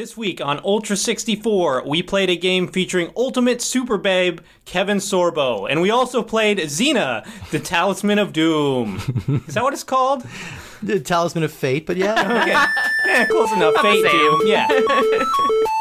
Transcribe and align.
This 0.00 0.16
week 0.16 0.40
on 0.40 0.62
Ultra 0.64 0.96
64, 0.96 1.82
we 1.86 2.02
played 2.02 2.30
a 2.30 2.34
game 2.36 2.68
featuring 2.68 3.12
Ultimate 3.14 3.60
Super 3.60 3.98
Babe 3.98 4.40
Kevin 4.64 4.96
Sorbo, 4.96 5.68
and 5.68 5.82
we 5.82 5.90
also 5.90 6.22
played 6.22 6.56
Xena, 6.56 7.22
the 7.50 7.58
Talisman 7.58 8.18
of 8.18 8.32
Doom. 8.32 8.96
Is 9.46 9.52
that 9.52 9.62
what 9.62 9.74
it's 9.74 9.84
called? 9.84 10.26
The 10.82 11.00
Talisman 11.00 11.44
of 11.44 11.52
Fate, 11.52 11.84
but 11.84 11.98
yeah. 11.98 12.14
Okay. 12.40 13.12
Yeah, 13.12 13.26
close 13.26 13.52
enough. 13.52 13.74
Fate 13.82 14.02
same. 14.02 14.10
Doom. 14.10 14.40
Yeah. 14.46 14.68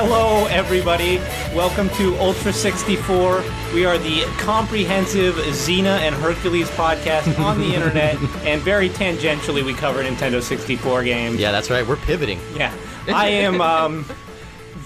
Hello, 0.00 0.46
everybody. 0.46 1.16
Welcome 1.52 1.88
to 1.96 2.16
Ultra 2.18 2.52
64. 2.52 3.42
We 3.74 3.84
are 3.84 3.98
the 3.98 4.22
comprehensive 4.38 5.34
Xena 5.34 5.98
and 5.98 6.14
Hercules 6.14 6.70
podcast 6.70 7.36
on 7.40 7.58
the 7.58 7.74
internet, 7.74 8.14
and 8.46 8.62
very 8.62 8.90
tangentially, 8.90 9.64
we 9.64 9.74
cover 9.74 10.00
Nintendo 10.04 10.40
64 10.40 11.02
games. 11.02 11.40
yeah, 11.40 11.50
that's 11.50 11.68
right. 11.68 11.84
We're 11.84 11.96
pivoting. 11.96 12.38
Yeah. 12.54 12.72
I 13.08 13.26
am 13.26 13.60
um, 13.60 14.04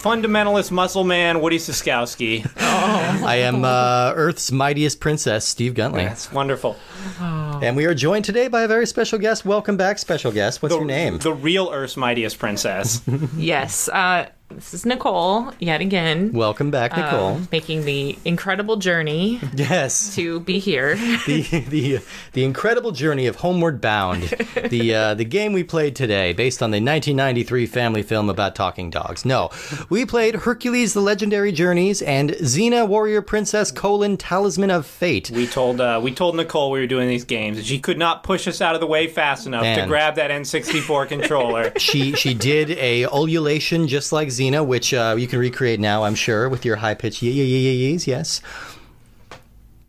fundamentalist 0.03 0.71
muscle 0.71 1.05
man 1.05 1.43
Woody 1.43 1.59
Siskowski. 1.59 2.51
I 2.57 3.37
am 3.37 3.67
uh, 3.67 4.15
Earth's 4.17 4.51
mightiest 4.51 4.99
princess, 4.99 5.47
Steve 5.47 5.75
Guntley. 5.75 6.09
That's 6.09 6.33
wonderful. 6.33 6.77
And 7.63 7.77
we 7.77 7.85
are 7.85 7.95
joined 7.95 8.25
today 8.25 8.49
by 8.49 8.63
a 8.63 8.69
very 8.69 8.89
special 8.89 9.21
guest. 9.21 9.45
Welcome 9.45 9.77
back, 9.77 9.99
special 9.99 10.33
guest. 10.33 10.63
What's 10.63 10.75
your 10.75 10.85
name? 10.85 11.19
The 11.19 11.33
real 11.33 11.71
Earth's 11.73 11.97
mightiest 11.97 12.41
princess. 12.41 13.01
Yes, 13.37 13.89
uh, 13.89 14.27
this 14.55 14.75
is 14.75 14.85
Nicole 14.85 15.53
yet 15.59 15.81
again. 15.81 16.33
Welcome 16.33 16.71
back, 16.71 16.97
Nicole. 16.97 17.37
uh, 17.37 17.41
making 17.51 17.85
the 17.85 18.19
incredible 18.25 18.77
journey 18.77 19.41
yes. 19.55 20.15
to 20.17 20.41
be 20.41 20.59
here. 20.59 20.95
the 21.27 21.43
the 21.69 22.01
the 22.33 22.45
incredible 22.45 22.93
journey 22.93 23.27
of 23.27 23.37
Homeward 23.37 23.81
Bound, 23.81 24.23
the 24.69 24.95
uh, 24.95 25.15
the 25.15 25.25
game 25.25 25.53
we 25.53 25.65
played 25.65 25.97
today, 25.97 26.33
based 26.33 26.63
on 26.63 26.71
the 26.71 26.77
1993 26.77 27.67
family 27.67 28.03
film 28.03 28.29
about 28.29 28.55
talking 28.55 28.91
dogs. 28.91 29.25
No, 29.25 29.51
we 29.89 30.05
played 30.05 30.35
Hercules: 30.35 30.95
The 30.95 31.01
Legendary 31.01 31.53
Journeys 31.53 32.03
and 32.03 32.31
Xena: 32.31 32.87
Warrior 32.87 33.23
Princess: 33.23 33.71
colon 33.71 34.17
Talisman 34.17 34.71
of 34.71 34.87
Fate. 34.87 35.31
we 35.31 35.47
told 35.47 35.81
uh, 35.81 36.01
we 36.03 36.13
told 36.13 36.37
Nicole 36.37 36.71
we 36.71 36.81
were 36.81 36.87
doing 36.87 37.09
these 37.09 37.25
games, 37.25 37.59
and 37.59 37.67
she 37.67 37.79
could 37.79 37.99
not 37.99 38.23
push 38.23 38.47
us 38.49 38.61
out 38.61 38.75
of 38.75 38.81
the 38.81 38.87
way 38.87 39.07
fast 39.07 39.47
enough 39.47 39.63
to 39.63 39.87
grab 39.87 40.17
that 40.17 40.31
N64 40.31 41.09
controller. 41.09 41.73
She 41.79 42.13
she 42.15 42.35
did 42.35 42.71
a 42.71 43.05
ululation 43.05 43.89
just 43.89 44.13
like 44.13 44.29
Xena, 44.29 44.42
which 44.51 44.93
uh, 44.93 45.15
you 45.19 45.29
can 45.29 45.39
recreate 45.39 45.81
now, 45.81 46.05
I'm 46.05 46.15
sure, 46.15 46.49
with 46.49 46.65
your 46.65 46.77
high 46.77 46.95
pitched 46.95 47.23
yee 47.23 47.31
yee 47.31 47.45
yee 47.45 47.93
yees. 47.93 48.07
Yes. 48.07 48.41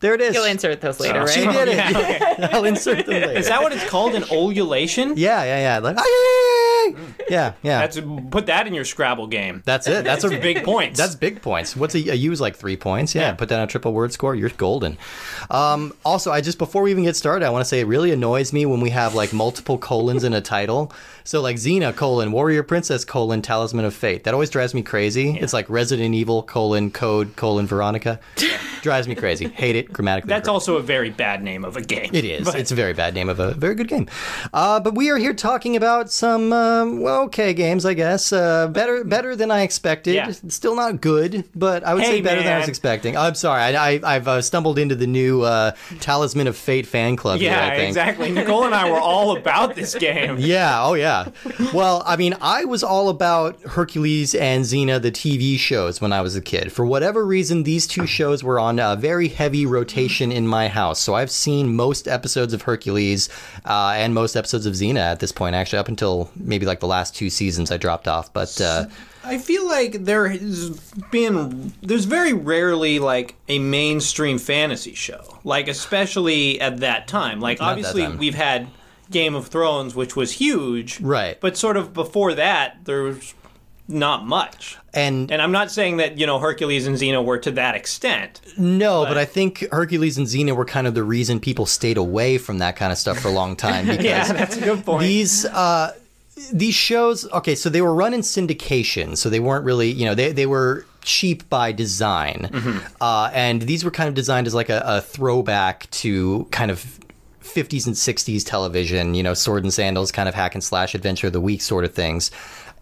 There 0.03 0.13
it 0.13 0.19
is. 0.19 0.35
You'll 0.35 0.43
insert 0.43 0.81
those 0.81 0.99
later, 0.99 1.21
right? 1.21 1.29
She 1.29 1.45
did 1.45 1.69
it. 1.69 1.75
Yeah, 1.77 1.89
okay. 1.95 2.49
I'll 2.51 2.65
insert 2.65 3.05
them 3.05 3.21
later. 3.21 3.31
Is 3.39 3.47
that 3.47 3.63
what 3.63 3.71
it's 3.71 3.89
called? 3.89 4.15
An 4.15 4.25
ululation? 4.29 5.13
Yeah, 5.15 5.41
yeah, 5.45 5.59
yeah. 5.59 5.77
Like, 5.79 5.95
ah, 5.97 6.03
yeah, 6.05 6.89
yeah, 6.89 6.97
yeah. 6.97 7.25
yeah, 7.29 7.53
yeah. 7.63 7.79
That's 7.87 8.01
put 8.29 8.47
that 8.47 8.67
in 8.67 8.73
your 8.73 8.83
Scrabble 8.83 9.27
game. 9.27 9.63
That's 9.63 9.87
it. 9.87 10.03
That's 10.03 10.25
a 10.25 10.29
big 10.29 10.65
points. 10.65 10.99
That's 10.99 11.15
big 11.15 11.41
points. 11.41 11.77
What's 11.77 11.95
a, 11.95 11.99
a 12.09 12.15
use 12.15 12.41
like 12.41 12.57
three 12.57 12.75
points? 12.75 13.15
Yeah, 13.15 13.21
Yeah. 13.21 13.33
put 13.35 13.47
that 13.47 13.59
on 13.59 13.63
a 13.63 13.67
triple 13.67 13.93
word 13.93 14.11
score. 14.11 14.35
You're 14.35 14.49
golden. 14.49 14.97
Um, 15.49 15.93
also, 16.03 16.33
I 16.33 16.41
just 16.41 16.57
before 16.57 16.81
we 16.81 16.91
even 16.91 17.05
get 17.05 17.15
started, 17.15 17.45
I 17.45 17.49
want 17.49 17.61
to 17.61 17.69
say 17.69 17.79
it 17.79 17.87
really 17.87 18.11
annoys 18.11 18.51
me 18.51 18.65
when 18.65 18.81
we 18.81 18.89
have 18.89 19.15
like 19.15 19.31
multiple 19.31 19.77
colons 19.77 20.25
in 20.25 20.33
a 20.33 20.41
title. 20.41 20.91
So 21.23 21.39
like 21.39 21.55
Xena 21.55 21.95
colon 21.95 22.33
Warrior 22.33 22.63
Princess 22.63 23.05
colon 23.05 23.41
Talisman 23.41 23.85
of 23.85 23.93
Fate. 23.93 24.25
That 24.25 24.33
always 24.33 24.49
drives 24.49 24.73
me 24.73 24.81
crazy. 24.81 25.37
It's 25.39 25.53
like 25.53 25.69
Resident 25.69 26.13
Evil 26.13 26.43
colon 26.43 26.91
Code 26.91 27.37
colon 27.37 27.65
Veronica. 27.67 28.19
drives 28.83 29.07
me 29.07 29.15
crazy. 29.15 29.47
Hate 29.47 29.75
it. 29.75 29.91
Grammatically. 29.91 30.27
That's 30.29 30.41
correct. 30.45 30.53
also 30.53 30.75
a 30.77 30.81
very 30.83 31.09
bad 31.09 31.41
name 31.41 31.65
of 31.65 31.75
a 31.75 31.81
game. 31.81 32.11
It 32.13 32.23
is. 32.25 32.45
But- 32.45 32.55
It's 32.59 32.71
a 32.71 32.75
very 32.75 32.93
bad 32.93 33.15
name 33.15 33.29
of 33.29 33.39
a 33.39 33.53
very 33.55 33.73
good 33.73 33.87
game. 33.87 34.07
Uh, 34.53 34.79
but 34.79 34.93
we 34.93 35.09
are 35.09 35.17
here 35.17 35.33
talking 35.33 35.75
about 35.75 36.11
some 36.11 36.53
um, 36.53 37.01
well, 37.01 37.23
okay 37.23 37.53
games, 37.55 37.85
I 37.85 37.95
guess. 37.95 38.31
Uh, 38.31 38.67
better, 38.67 39.03
better 39.03 39.35
than 39.35 39.49
I 39.49 39.61
expected. 39.63 40.13
Yeah. 40.15 40.31
Still 40.49 40.75
not 40.75 41.01
good, 41.01 41.45
but 41.55 41.83
I 41.83 41.93
would 41.95 42.03
Hey, 42.03 42.11
say 42.17 42.21
better 42.21 42.43
than 42.43 42.53
I 42.53 42.59
was 42.59 42.67
expecting. 42.69 43.17
I'm 43.17 43.35
sorry. 43.35 43.61
I, 43.61 43.93
I, 43.95 43.99
I've 44.03 44.27
uh, 44.27 44.41
stumbled 44.41 44.77
into 44.77 44.95
the 44.95 45.07
new 45.07 45.41
uh, 45.41 45.71
Talisman 45.99 46.47
of 46.47 46.55
Fate 46.57 46.85
fan 46.85 47.15
club. 47.15 47.39
here, 47.39 47.51
yeah, 47.51 47.65
I 47.67 47.75
think. 47.77 47.87
exactly. 47.87 48.31
Nicole 48.31 48.65
and 48.65 48.75
I 48.75 48.91
were 48.91 48.99
all 48.99 49.35
about 49.37 49.75
this 49.75 49.95
game. 49.95 50.37
Yeah, 50.43 50.83
oh 50.85 50.93
yeah. 50.93 51.29
Well, 51.73 52.03
I 52.05 52.17
mean, 52.17 52.35
I 52.41 52.65
was 52.65 52.83
all 52.83 53.07
about 53.09 53.61
Hercules 53.61 54.35
and 54.35 54.63
Xena, 54.65 55.01
the 55.01 55.11
TV 55.11 55.57
shows, 55.57 56.01
when 56.01 56.11
I 56.11 56.21
was 56.21 56.35
a 56.35 56.41
kid. 56.41 56.71
For 56.71 56.85
whatever 56.85 57.25
reason, 57.25 57.63
these 57.63 57.87
two 57.87 58.05
shows 58.05 58.43
were 58.43 58.59
on 58.59 58.72
a 58.79 58.95
very 58.95 59.27
heavy 59.27 59.65
rotation 59.65 60.31
in 60.31 60.47
my 60.47 60.67
house. 60.67 60.99
So 60.99 61.15
I've 61.15 61.31
seen 61.31 61.75
most 61.75 62.07
episodes 62.07 62.53
of 62.53 62.63
Hercules 62.63 63.29
uh, 63.65 63.93
and 63.95 64.13
most 64.13 64.35
episodes 64.35 64.65
of 64.65 64.73
Xena 64.73 64.99
at 64.99 65.19
this 65.19 65.31
point, 65.31 65.55
actually, 65.55 65.79
up 65.79 65.87
until 65.87 66.31
maybe 66.35 66.65
like 66.65 66.79
the 66.79 66.87
last 66.87 67.15
two 67.15 67.29
seasons 67.29 67.71
I 67.71 67.77
dropped 67.77 68.07
off. 68.07 68.31
But 68.33 68.59
uh, 68.59 68.85
I 69.23 69.37
feel 69.37 69.65
like 69.67 70.03
there 70.03 70.27
has 70.27 70.69
been 71.11 71.73
there's 71.81 72.05
very 72.05 72.33
rarely 72.33 72.99
like 72.99 73.35
a 73.47 73.59
mainstream 73.59 74.37
fantasy 74.37 74.93
show. 74.93 75.39
Like 75.43 75.67
especially 75.67 76.59
at 76.59 76.77
that 76.77 77.07
time. 77.07 77.39
Like 77.39 77.61
obviously 77.61 78.03
time. 78.03 78.17
we've 78.17 78.35
had 78.35 78.67
Game 79.11 79.35
of 79.35 79.47
Thrones 79.47 79.95
which 79.95 80.15
was 80.15 80.33
huge. 80.33 80.99
Right. 80.99 81.39
But 81.39 81.57
sort 81.57 81.77
of 81.77 81.93
before 81.93 82.33
that 82.33 82.83
there 82.83 83.03
was 83.03 83.33
not 83.87 84.25
much. 84.25 84.77
and, 84.93 85.29
And 85.31 85.41
I'm 85.41 85.51
not 85.51 85.69
saying 85.71 85.97
that, 85.97 86.17
you 86.17 86.25
know, 86.25 86.39
Hercules 86.39 86.87
and 86.87 86.95
Xena 86.95 87.23
were 87.23 87.37
to 87.39 87.51
that 87.51 87.75
extent. 87.75 88.39
no, 88.57 89.05
but 89.05 89.17
I 89.17 89.25
think 89.25 89.65
Hercules 89.71 90.17
and 90.17 90.25
Xena 90.27 90.55
were 90.55 90.65
kind 90.65 90.87
of 90.87 90.93
the 90.93 91.03
reason 91.03 91.39
people 91.39 91.65
stayed 91.65 91.97
away 91.97 92.37
from 92.37 92.59
that 92.59 92.75
kind 92.75 92.91
of 92.91 92.97
stuff 92.97 93.19
for 93.19 93.27
a 93.27 93.31
long 93.31 93.55
time 93.55 93.85
because 93.87 94.05
Yeah, 94.05 94.31
that's 94.31 94.55
a 94.57 94.61
good 94.61 94.85
point. 94.85 95.01
these 95.03 95.45
uh 95.45 95.93
these 96.51 96.73
shows 96.73 97.29
okay 97.31 97.53
so 97.55 97.69
they 97.69 97.81
were 97.81 97.93
run 97.93 98.11
in 98.13 98.21
syndication 98.21 99.15
so 99.15 99.29
they 99.29 99.39
weren't 99.39 99.63
really 99.65 99.91
you 99.91 100.03
know 100.05 100.15
they, 100.15 100.31
they 100.31 100.47
were 100.47 100.83
cheap 101.03 101.47
by 101.47 101.71
design 101.71 102.49
uh, 103.01 103.29
and 103.33 103.61
these 103.63 103.85
were 103.85 103.91
kind 103.91 104.07
of 104.09 104.15
designed 104.15 104.47
as 104.47 104.53
like 104.55 104.69
a, 104.69 104.81
a 104.85 104.99
throwback 105.01 105.87
to 105.91 106.47
kind 106.51 106.71
of 106.71 106.99
50s 107.43 107.85
and 107.85 107.95
60s 107.95 108.43
television 108.45 109.13
you 109.13 109.21
know 109.21 109.33
sword 109.35 109.63
and 109.63 109.73
sandals 109.73 110.11
kind 110.11 110.27
of 110.27 110.33
hack 110.33 110.55
and 110.55 110.63
slash 110.63 110.95
adventure 110.95 111.27
of 111.27 111.33
the 111.33 111.41
week 111.41 111.61
sort 111.61 111.85
of 111.85 111.93
things 111.93 112.31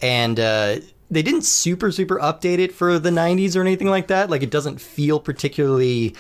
and 0.02 0.40
uh, 0.40 0.78
they 1.10 1.22
didn't 1.22 1.44
super 1.44 1.92
super 1.92 2.18
update 2.20 2.60
it 2.60 2.74
for 2.74 3.00
the 3.00 3.10
90s 3.10 3.56
or 3.56 3.62
anything 3.62 3.88
like 3.88 4.08
that 4.08 4.30
like 4.30 4.44
it 4.44 4.50
doesn't 4.52 4.80
feel 4.80 5.20
particularly 5.20 6.16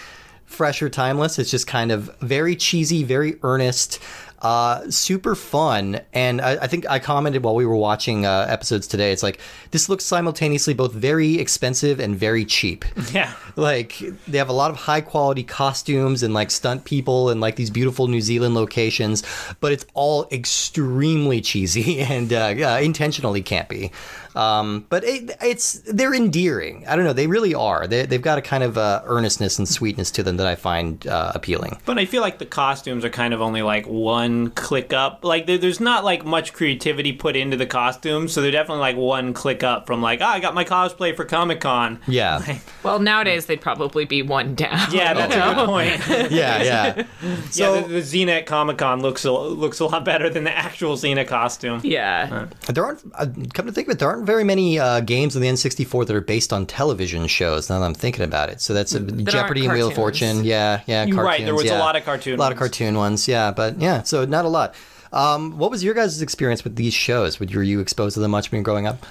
fresh 0.52 0.82
or 0.82 0.90
timeless. 0.90 1.40
It's 1.40 1.50
just 1.50 1.66
kind 1.66 1.92
of 1.92 2.16
very 2.20 2.56
cheesy, 2.56 3.04
very 3.04 3.40
earnest, 3.42 4.00
uh, 4.42 4.90
super 4.90 5.36
fun. 5.36 6.02
And 6.14 6.42
I, 6.42 6.64
I 6.64 6.68
think 6.68 6.90
I 6.90 7.00
commented 7.00 7.44
while 7.44 7.56
we 7.56 7.66
were 7.66 7.76
watching 7.76 8.26
uh, 8.26 8.46
episodes 8.50 8.88
today. 8.88 9.12
It's 9.12 9.24
like 9.24 9.40
this 9.72 9.88
looks 9.88 10.04
simultaneously 10.04 10.74
both 10.74 10.94
very 10.94 11.40
expensive 11.40 12.00
and 12.00 12.16
very 12.16 12.46
cheap. 12.46 12.84
yeah. 13.12 13.34
like 13.56 14.02
they 14.28 14.38
have 14.38 14.50
a 14.50 14.54
lot 14.54 14.72
of 14.72 14.78
high 14.78 15.02
quality 15.02 15.44
costumes 15.44 16.24
and 16.24 16.34
like 16.34 16.52
stunt 16.52 16.86
people 16.86 17.30
and 17.30 17.40
like 17.40 17.56
these 17.56 17.70
beautiful 17.70 18.08
New 18.08 18.22
Zealand 18.22 18.56
locations, 18.56 19.24
but 19.60 19.72
it's 19.72 19.86
all 19.94 20.28
extremely 20.32 21.42
cheesy 21.42 22.00
and 22.02 22.34
uh, 22.34 22.80
intentionally 22.82 23.44
campy. 23.44 23.92
Um, 24.36 24.86
but 24.90 25.04
it, 25.04 25.32
it's 25.42 25.82
they're 25.92 26.14
endearing. 26.14 26.86
I 26.88 26.96
don't 26.96 27.06
know. 27.06 27.14
They 27.14 27.28
really 27.28 27.54
are. 27.54 27.88
They, 27.88 28.06
they've 28.06 28.22
got 28.22 28.38
a 28.38 28.42
kind 28.42 28.64
of 28.64 28.78
uh, 28.78 29.02
earnestness 29.06 29.58
and 29.60 29.68
sweetness 29.68 30.12
to 30.12 30.24
them 30.24 30.38
that 30.38 30.48
I 30.48 30.56
find 30.56 31.06
uh, 31.08 31.32
appealing. 31.36 31.78
But 31.86 31.98
I 32.00 32.06
feel 32.06 32.22
like 32.22 32.40
the 32.40 32.46
costumes 32.46 33.04
are 33.06 33.10
kind 33.10 33.34
of 33.34 33.42
only 33.42 33.62
like 33.62 33.86
one 33.88 34.52
click 34.52 34.94
up. 34.94 35.24
Like 35.24 35.48
there, 35.48 35.58
there's 35.58 35.80
not 35.80 36.04
like 36.04 36.26
much 36.26 36.54
creativity 36.54 37.14
put 37.14 37.36
into 37.36 37.58
the 37.58 37.66
costumes, 37.66 38.34
so 38.34 38.42
they're 38.42 38.52
definitely 38.52 38.82
like 38.82 38.98
one 38.98 39.34
click 39.34 39.64
up 39.64 39.88
from 39.88 40.02
like, 40.02 40.22
oh, 40.22 40.26
I 40.26 40.40
got 40.40 40.54
my 40.54 40.64
cosplay 40.64 41.16
for 41.16 41.26
Comic 41.26 41.62
Con. 41.62 42.00
Yeah, 42.08 42.42
Well, 42.84 43.00
nowadays 43.00 43.46
they'd 43.46 43.62
probably 43.62 44.06
be 44.06 44.22
one 44.22 44.56
down. 44.56 44.92
Yeah, 44.92 45.14
that's 45.14 45.36
a 45.36 45.56
good 45.56 45.66
point. 46.08 46.32
yeah, 46.32 46.64
yeah. 46.64 47.06
So 47.52 47.76
yeah, 47.76 47.82
the, 47.82 47.88
the 47.88 48.00
Xena 48.00 48.46
Comic 48.46 48.78
Con 48.78 49.02
looks 49.02 49.26
a, 49.26 49.32
looks 49.32 49.80
a 49.80 49.86
lot 49.86 50.06
better 50.06 50.30
than 50.30 50.44
the 50.46 50.56
actual 50.56 50.96
Xena 50.96 51.28
costume. 51.28 51.82
Yeah. 51.84 52.48
There 52.68 52.86
aren't, 52.86 53.02
uh, 53.16 53.28
come 53.54 53.66
to 53.68 53.72
think 53.72 53.88
of 53.88 53.94
it, 53.94 54.00
there 54.00 54.10
aren't 54.10 54.21
very 54.22 54.44
many 54.44 54.80
uh, 54.80 55.02
games 55.02 55.36
on 55.36 55.42
the 55.42 55.48
N64 55.48 56.08
that 56.08 56.16
are 56.16 56.22
based 56.22 56.54
on 56.54 56.66
television 56.66 57.28
shows. 57.28 57.70
Now 57.70 57.80
that 57.80 57.86
I'm 57.86 57.94
thinking 57.94 58.24
about 58.24 58.50
it, 58.50 58.62
so 58.62 58.74
that's 58.74 58.96
uh, 58.96 59.00
Jeopardy 59.00 59.66
and 59.66 59.74
Wheel 59.74 59.90
of. 59.90 59.96
Fortune. 59.96 60.44
Yeah, 60.44 60.82
yeah, 60.88 61.06
You're 61.06 61.16
cartoons. 61.16 61.40
right, 61.40 61.46
there 61.46 61.56
was 61.56 61.70
a 61.70 61.78
lot 61.78 61.96
of 61.96 62.06
cartoon 62.06 62.36
a 62.36 62.38
lot 62.38 62.52
of 62.52 62.58
cartoon 62.58 62.96
ones. 62.96 63.28
Yeah, 63.28 63.52
but 63.52 63.80
yeah, 63.80 64.04
so 64.04 64.26
not 64.26 64.46
a 64.46 64.50
lot. 64.50 64.76
Um, 65.14 65.58
what 65.58 65.72
was 65.72 65.84
your 65.84 65.94
guys' 65.94 66.22
experience 66.22 66.64
with 66.64 66.76
these 66.76 66.94
shows? 66.94 67.40
Were 67.40 67.46
you 67.46 67.80
exposed 67.80 68.14
to 68.14 68.20
them 68.22 68.32
much 68.32 68.52
when 68.52 68.58
you 68.58 68.62
were 68.62 68.66
growing 68.66 68.88
up? 68.88 69.06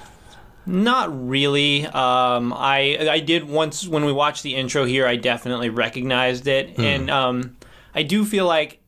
Not 0.66 1.28
really. 1.28 1.86
Um, 1.86 2.52
I 2.52 3.08
I 3.10 3.20
did 3.20 3.44
once 3.48 3.86
when 3.86 4.04
we 4.04 4.12
watched 4.12 4.42
the 4.42 4.54
intro 4.54 4.84
here. 4.84 5.06
I 5.06 5.16
definitely 5.16 5.70
recognized 5.70 6.46
it, 6.46 6.78
and 6.78 7.10
um, 7.10 7.56
I 7.94 8.02
do 8.02 8.24
feel 8.24 8.46
like 8.46 8.79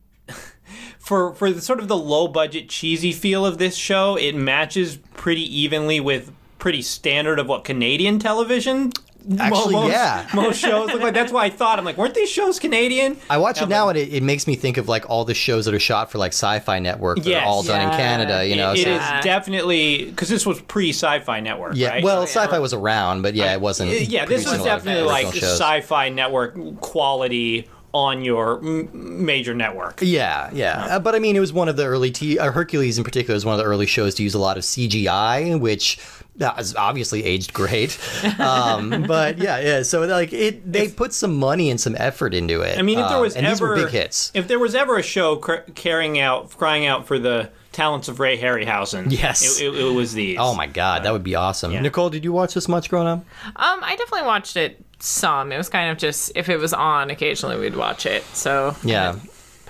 for 1.03 1.33
for 1.33 1.51
the 1.51 1.61
sort 1.61 1.79
of 1.79 1.87
the 1.89 1.97
low 1.97 2.27
budget 2.27 2.69
cheesy 2.69 3.11
feel 3.11 3.45
of 3.45 3.57
this 3.57 3.75
show, 3.75 4.15
it 4.15 4.33
matches 4.35 4.97
pretty 5.13 5.43
evenly 5.59 5.99
with 5.99 6.31
pretty 6.59 6.81
standard 6.81 7.39
of 7.39 7.47
what 7.47 7.65
Canadian 7.65 8.19
television. 8.19 8.91
Actually, 9.39 9.73
most, 9.75 9.91
yeah. 9.91 10.27
most 10.33 10.59
shows 10.59 10.91
look 10.91 11.01
like. 11.01 11.13
That's 11.13 11.31
why 11.31 11.45
I 11.45 11.49
thought 11.49 11.79
I'm 11.79 11.85
like, 11.85 11.95
weren't 11.97 12.13
these 12.13 12.29
shows 12.29 12.59
Canadian? 12.59 13.15
I 13.29 13.37
watch 13.37 13.57
Yeah, 13.57 13.63
it 13.63 13.69
now 13.69 13.87
and 13.87 13.97
it, 13.97 14.13
it 14.13 14.21
makes 14.21 14.47
me 14.47 14.55
think 14.55 14.75
of 14.75 14.89
like 14.89 15.09
all 15.09 15.23
the 15.23 15.33
shows 15.33 15.63
that 15.63 15.73
are 15.73 15.79
shot 15.79 16.11
for 16.11 16.17
like 16.17 16.33
Sci-Fi 16.33 16.79
Network 16.79 17.19
that 17.19 17.25
Yes. 17.25 17.43
are 17.43 17.47
all 17.47 17.63
done 17.63 17.81
in 17.89 17.89
Canada. 17.97 18.45
You 18.45 18.57
know, 18.57 18.73
it 18.73 18.83
so- 18.83 18.89
is 18.89 19.23
definitely 19.23 20.05
because 20.05 20.27
this 20.27 20.45
was 20.45 20.59
pre 20.63 20.89
Sci-Fi 20.89 21.39
Network. 21.39 21.73
yeah. 21.77 21.89
right? 21.89 22.03
Well, 22.03 22.19
yeah. 22.21 22.25
Sci-Fi 22.25 22.59
was 22.59 22.73
around, 22.73 23.21
but 23.21 23.33
yeah, 23.33 23.53
it 23.53 23.61
wasn't. 23.61 23.91
Yeah, 23.91 24.25
this 24.25 24.43
was 24.45 24.55
producing 24.55 24.59
a 24.59 24.69
lot 24.69 24.77
of 24.77 24.83
definitely 24.83 25.03
like 25.09 25.33
shows. 25.35 25.43
sci-fi 25.59 26.09
network 26.09 26.81
quality 26.81 27.69
on 27.93 28.23
your 28.23 28.57
m- 28.59 28.89
major 29.25 29.53
network. 29.53 29.99
Yeah, 30.01 30.49
yeah. 30.53 30.85
Uh, 30.95 30.99
but 30.99 31.13
I 31.15 31.19
mean, 31.19 31.35
it 31.35 31.39
was 31.39 31.53
one 31.53 31.69
of 31.69 31.77
the 31.77 31.85
early 31.85 32.11
t- 32.11 32.39
uh, 32.39 32.51
Hercules 32.51 32.97
in 32.97 33.03
particular 33.03 33.35
was 33.35 33.45
one 33.45 33.53
of 33.53 33.59
the 33.59 33.65
early 33.65 33.85
shows 33.85 34.15
to 34.15 34.23
use 34.23 34.33
a 34.33 34.39
lot 34.39 34.57
of 34.57 34.63
CGI, 34.63 35.59
which 35.59 35.99
that 36.37 36.55
has 36.55 36.75
obviously 36.75 37.23
aged 37.23 37.53
great. 37.53 37.97
Um, 38.39 39.03
but 39.07 39.37
yeah, 39.37 39.59
yeah. 39.59 39.83
So 39.83 40.01
like 40.05 40.33
it, 40.33 40.71
they 40.71 40.89
put 40.89 41.13
some 41.13 41.35
money 41.35 41.69
and 41.69 41.79
some 41.79 41.95
effort 41.99 42.33
into 42.33 42.61
it. 42.61 42.77
I 42.79 42.81
mean, 42.81 42.97
if 42.99 43.07
there 43.07 43.17
Um, 43.17 43.21
was 43.23 43.35
and 43.35 43.45
ever 43.45 43.53
these 43.53 43.61
were 43.61 43.75
big 43.75 43.89
hits. 43.89 44.31
if 44.33 44.47
there 44.47 44.59
was 44.59 44.73
ever 44.75 44.97
a 44.97 45.03
show 45.03 45.35
cr- 45.35 45.57
carrying 45.75 46.19
out, 46.19 46.49
crying 46.51 46.85
out 46.87 47.05
for 47.05 47.19
the 47.19 47.49
talents 47.71 48.07
of 48.07 48.19
Ray 48.19 48.37
Harryhausen, 48.39 49.11
Yes. 49.11 49.59
it, 49.61 49.65
it, 49.67 49.75
it 49.85 49.93
was 49.93 50.13
these. 50.13 50.37
Oh 50.39 50.55
my 50.55 50.65
god, 50.67 51.03
that 51.03 51.13
would 51.13 51.23
be 51.23 51.35
awesome. 51.35 51.71
yeah. 51.71 51.81
Nicole, 51.81 52.09
did 52.09 52.23
you 52.23 52.31
watch 52.33 52.53
this 52.55 52.67
much 52.67 52.89
growing 52.89 53.07
up? 53.07 53.19
Um, 53.45 53.79
I 53.83 53.95
definitely 53.97 54.25
watched 54.27 54.57
it 54.57 54.83
some. 55.03 55.51
It 55.51 55.57
was 55.57 55.69
kind 55.69 55.91
of 55.91 55.97
just 55.97 56.31
if 56.35 56.49
it 56.49 56.57
was 56.57 56.73
on, 56.73 57.09
occasionally 57.09 57.57
we'd 57.57 57.75
watch 57.75 58.05
it. 58.05 58.23
So 58.33 58.75
Yeah. 58.83 59.15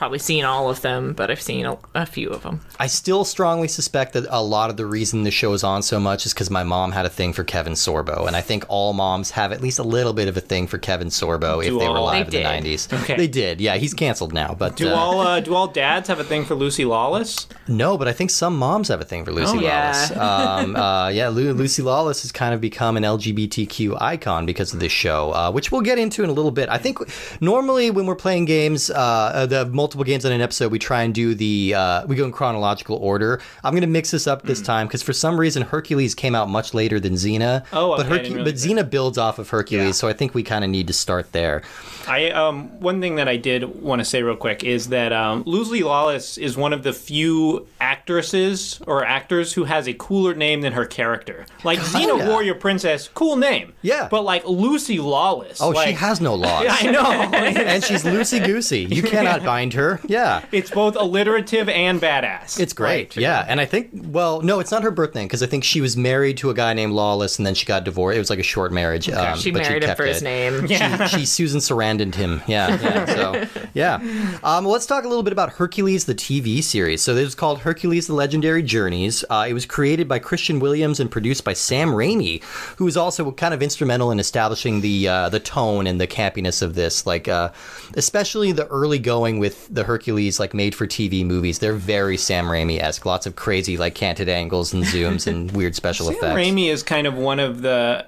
I've 0.03 0.07
probably 0.07 0.19
seen 0.19 0.43
all 0.43 0.69
of 0.69 0.81
them, 0.81 1.13
but 1.13 1.31
I've 1.31 1.41
seen 1.41 1.65
a, 1.65 1.77
a 1.95 2.05
few 2.05 2.29
of 2.29 2.43
them. 2.43 2.59
I 2.77 2.87
still 2.87 3.23
strongly 3.23 3.69
suspect 3.69 4.11
that 4.13 4.25
a 4.29 4.43
lot 4.43 4.69
of 4.69 4.75
the 4.75 4.85
reason 4.85 5.23
the 5.23 5.31
show 5.31 5.53
is 5.53 5.63
on 5.63 5.81
so 5.81 5.97
much 5.97 6.25
is 6.25 6.33
because 6.33 6.49
my 6.49 6.63
mom 6.63 6.91
had 6.91 7.05
a 7.05 7.09
thing 7.09 7.31
for 7.31 7.45
Kevin 7.45 7.71
Sorbo, 7.71 8.27
and 8.27 8.35
I 8.35 8.41
think 8.41 8.65
all 8.67 8.91
moms 8.91 9.31
have 9.31 9.53
at 9.53 9.61
least 9.61 9.79
a 9.79 9.83
little 9.83 10.11
bit 10.11 10.27
of 10.27 10.35
a 10.35 10.41
thing 10.41 10.67
for 10.67 10.77
Kevin 10.77 11.07
Sorbo 11.07 11.61
if 11.63 11.69
Do 11.69 11.79
they 11.79 11.87
were 11.87 11.95
all? 11.95 12.03
alive 12.03 12.29
They 12.31 12.43
in 12.45 12.63
the 12.63 12.69
'90s. 12.75 13.01
Okay. 13.03 13.15
They 13.15 13.27
did, 13.29 13.61
yeah. 13.61 13.77
He's 13.77 13.93
canceled 13.93 14.33
now, 14.33 14.53
but 14.53 14.75
Do 14.75 14.89
uh, 14.89 14.93
all 14.93 15.21
uh, 15.21 15.39
do 15.47 15.55
all 15.55 15.67
dads 15.67 16.09
have 16.09 16.19
a 16.19 16.25
thing 16.25 16.43
for 16.43 16.55
Lucy 16.55 16.83
Lawless? 16.83 17.47
no, 17.69 17.97
but 17.97 18.09
I 18.09 18.11
think 18.11 18.29
some 18.29 18.57
moms 18.57 18.89
have 18.89 18.99
a 18.99 19.05
thing 19.05 19.23
for 19.23 19.31
Lucy 19.31 19.57
Oh, 19.57 19.61
yeah. 19.61 19.91
Lawless. 20.17 20.63
Um, 20.63 20.75
uh, 20.75 21.07
yeah, 21.07 21.29
Lu- 21.29 21.53
Lucy 21.53 21.81
Lawless 21.81 22.23
has 22.23 22.33
kind 22.33 22.53
of 22.53 22.59
become 22.59 22.97
an 22.97 23.03
LGBTQ 23.03 24.01
icon 24.01 24.45
because 24.45 24.73
of 24.73 24.81
this 24.81 24.91
show, 24.91 25.31
uh, 25.31 25.49
which 25.49 25.71
we'll 25.71 25.79
get 25.81 25.97
into 25.97 26.23
in 26.25 26.29
a 26.29 26.33
little 26.33 26.51
bit. 26.51 26.67
I 26.67 26.77
think 26.77 26.97
normally 27.39 27.89
when 27.89 28.05
we're 28.05 28.15
playing 28.15 28.45
games, 28.45 28.89
uh, 28.89 28.95
uh, 28.97 29.45
the 29.45 29.65
multiple 29.93 30.11
games 30.11 30.25
in 30.25 30.31
an 30.31 30.41
episode, 30.41 30.71
we 30.71 30.79
try 30.79 31.03
and 31.03 31.13
do 31.13 31.35
the 31.35 31.75
uh, 31.75 32.05
we 32.07 32.15
go 32.15 32.25
in 32.25 32.31
chronological 32.31 32.95
order. 32.97 33.39
I'm 33.63 33.73
going 33.73 33.81
to 33.81 33.87
mix 33.87 34.09
this 34.09 34.25
up 34.25 34.41
this 34.41 34.59
time 34.59 34.87
because 34.87 35.03
for 35.03 35.13
some 35.13 35.39
reason 35.39 35.61
Hercules 35.61 36.15
came 36.15 36.33
out 36.33 36.49
much 36.49 36.73
later 36.73 36.99
than 36.99 37.13
Xena. 37.13 37.63
Oh, 37.71 37.95
but 37.95 38.07
okay, 38.07 38.15
I 38.15 38.17
didn't 38.17 38.37
but 38.39 38.45
realize 38.45 38.65
Xena 38.65 38.89
builds 38.89 39.17
off 39.19 39.37
of 39.37 39.49
Hercules, 39.49 39.85
Yeah. 39.85 39.91
so 39.91 40.07
I 40.07 40.13
think 40.13 40.33
we 40.33 40.41
kind 40.41 40.63
of 40.63 40.71
need 40.71 40.87
to 40.87 40.93
start 40.93 41.31
there. 41.31 41.61
I 42.07 42.31
um 42.31 42.79
one 42.79 43.01
thing 43.01 43.15
that 43.15 43.27
I 43.27 43.37
did 43.37 43.81
want 43.81 43.99
to 43.99 44.05
say 44.05 44.23
real 44.23 44.35
quick 44.35 44.63
is 44.63 44.89
that 44.89 45.13
um, 45.13 45.43
Lucy 45.45 45.83
Lawless 45.83 46.37
is 46.39 46.57
one 46.57 46.73
of 46.73 46.81
the 46.83 46.91
few 46.91 47.67
actresses 47.79 48.81
or 48.87 49.05
actors 49.05 49.53
who 49.53 49.65
has 49.65 49.87
a 49.87 49.93
cooler 49.93 50.33
name 50.33 50.61
than 50.61 50.73
her 50.73 50.85
character. 50.85 51.45
Like 51.63 51.79
Xena 51.79 52.17
yeah. 52.17 52.29
Warrior 52.29 52.55
Princess, 52.55 53.09
cool 53.13 53.35
name. 53.35 53.73
Yeah. 53.83 54.07
But 54.09 54.23
like 54.23 54.45
Lucy 54.47 54.99
Lawless. 54.99 55.61
Oh, 55.61 55.69
like, 55.69 55.87
she 55.89 55.93
has 55.93 56.19
no 56.19 56.33
laws. 56.43 56.65
I 56.67 56.91
know. 56.91 57.03
and 57.33 57.83
she's 57.83 58.03
loosey 58.03 58.43
goosey. 58.43 58.81
You 58.89 59.03
cannot 59.03 59.43
bind 59.43 59.72
her. 59.73 59.99
Yeah. 60.07 60.43
it's 60.51 60.71
both 60.71 60.95
alliterative 60.95 61.69
and 61.69 62.01
badass. 62.01 62.59
It's 62.59 62.73
great, 62.73 63.15
yeah. 63.15 63.45
And 63.47 63.59
I 63.59 63.65
think, 63.65 63.89
well, 63.93 64.41
no, 64.41 64.59
it's 64.59 64.71
not 64.71 64.83
her 64.83 64.91
birth 64.91 65.15
name 65.15 65.27
because 65.27 65.43
I 65.43 65.47
think 65.47 65.63
she 65.63 65.81
was 65.81 65.95
married 65.97 66.37
to 66.37 66.49
a 66.49 66.53
guy 66.53 66.73
named 66.73 66.93
Lawless, 66.93 67.37
and 67.37 67.45
then 67.45 67.55
she 67.55 67.65
got 67.65 67.83
divorced. 67.83 68.15
It 68.15 68.19
was 68.19 68.29
like 68.29 68.39
a 68.39 68.43
short 68.43 68.71
marriage. 68.71 69.09
Um, 69.09 69.37
She 69.37 69.51
but 69.51 69.63
married 69.63 69.83
him 69.83 69.87
kept 69.87 69.97
for 69.97 70.05
his 70.05 70.21
it. 70.21 70.25
name. 70.25 70.65
Yeah. 70.67 71.07
She, 71.07 71.19
she 71.19 71.25
Susan 71.25 71.59
Sarandoned 71.59 72.15
him. 72.15 72.41
Yeah, 72.47 72.79
yeah. 72.81 73.05
So, 73.05 73.45
yeah. 73.73 74.39
Um, 74.43 74.65
let's 74.65 74.85
talk 74.85 75.03
a 75.03 75.07
little 75.07 75.23
bit 75.23 75.33
about 75.33 75.53
Hercules, 75.53 76.05
the 76.05 76.15
TV 76.15 76.63
series. 76.63 77.01
So, 77.01 77.13
this 77.13 77.27
is 77.27 77.35
called 77.35 77.59
Hercules: 77.59 78.07
The 78.07 78.13
Legendary 78.13 78.63
Journeys. 78.63 79.23
Uh, 79.29 79.45
it 79.47 79.53
was 79.53 79.65
created 79.65 80.07
by 80.07 80.19
Christian 80.19 80.59
Williams 80.59 80.99
and 80.99 81.09
produced 81.11 81.43
by 81.43 81.53
Sam 81.53 81.89
Raimi, 81.89 82.43
who 82.77 82.85
was 82.85 82.97
also 82.97 83.31
kind 83.31 83.53
of 83.53 83.61
instrumental 83.61 84.11
in 84.11 84.19
establishing 84.19 84.81
the 84.81 85.07
uh, 85.07 85.29
the 85.29 85.39
tone 85.39 85.87
and 85.87 85.99
the 85.99 86.07
campiness 86.07 86.61
of 86.61 86.75
this. 86.75 87.05
Like, 87.05 87.27
uh, 87.27 87.51
especially 87.95 88.51
the 88.51 88.67
early 88.67 88.99
going 88.99 89.39
with 89.39 89.62
the 89.69 89.83
Hercules 89.83 90.39
like 90.39 90.53
made 90.53 90.75
for 90.75 90.87
TV 90.87 91.25
movies. 91.25 91.59
They're 91.59 91.73
very 91.73 92.17
Sam 92.17 92.45
Raimi 92.45 92.79
esque. 92.79 93.05
Lots 93.05 93.25
of 93.25 93.35
crazy 93.35 93.77
like 93.77 93.95
canted 93.95 94.29
angles 94.29 94.73
and 94.73 94.83
zooms 94.83 95.27
and 95.27 95.51
weird 95.51 95.75
special 95.75 96.07
Sam 96.07 96.15
effects. 96.15 96.35
Raimi 96.35 96.67
is 96.67 96.83
kind 96.83 97.07
of 97.07 97.15
one 97.15 97.39
of 97.39 97.61
the. 97.61 98.05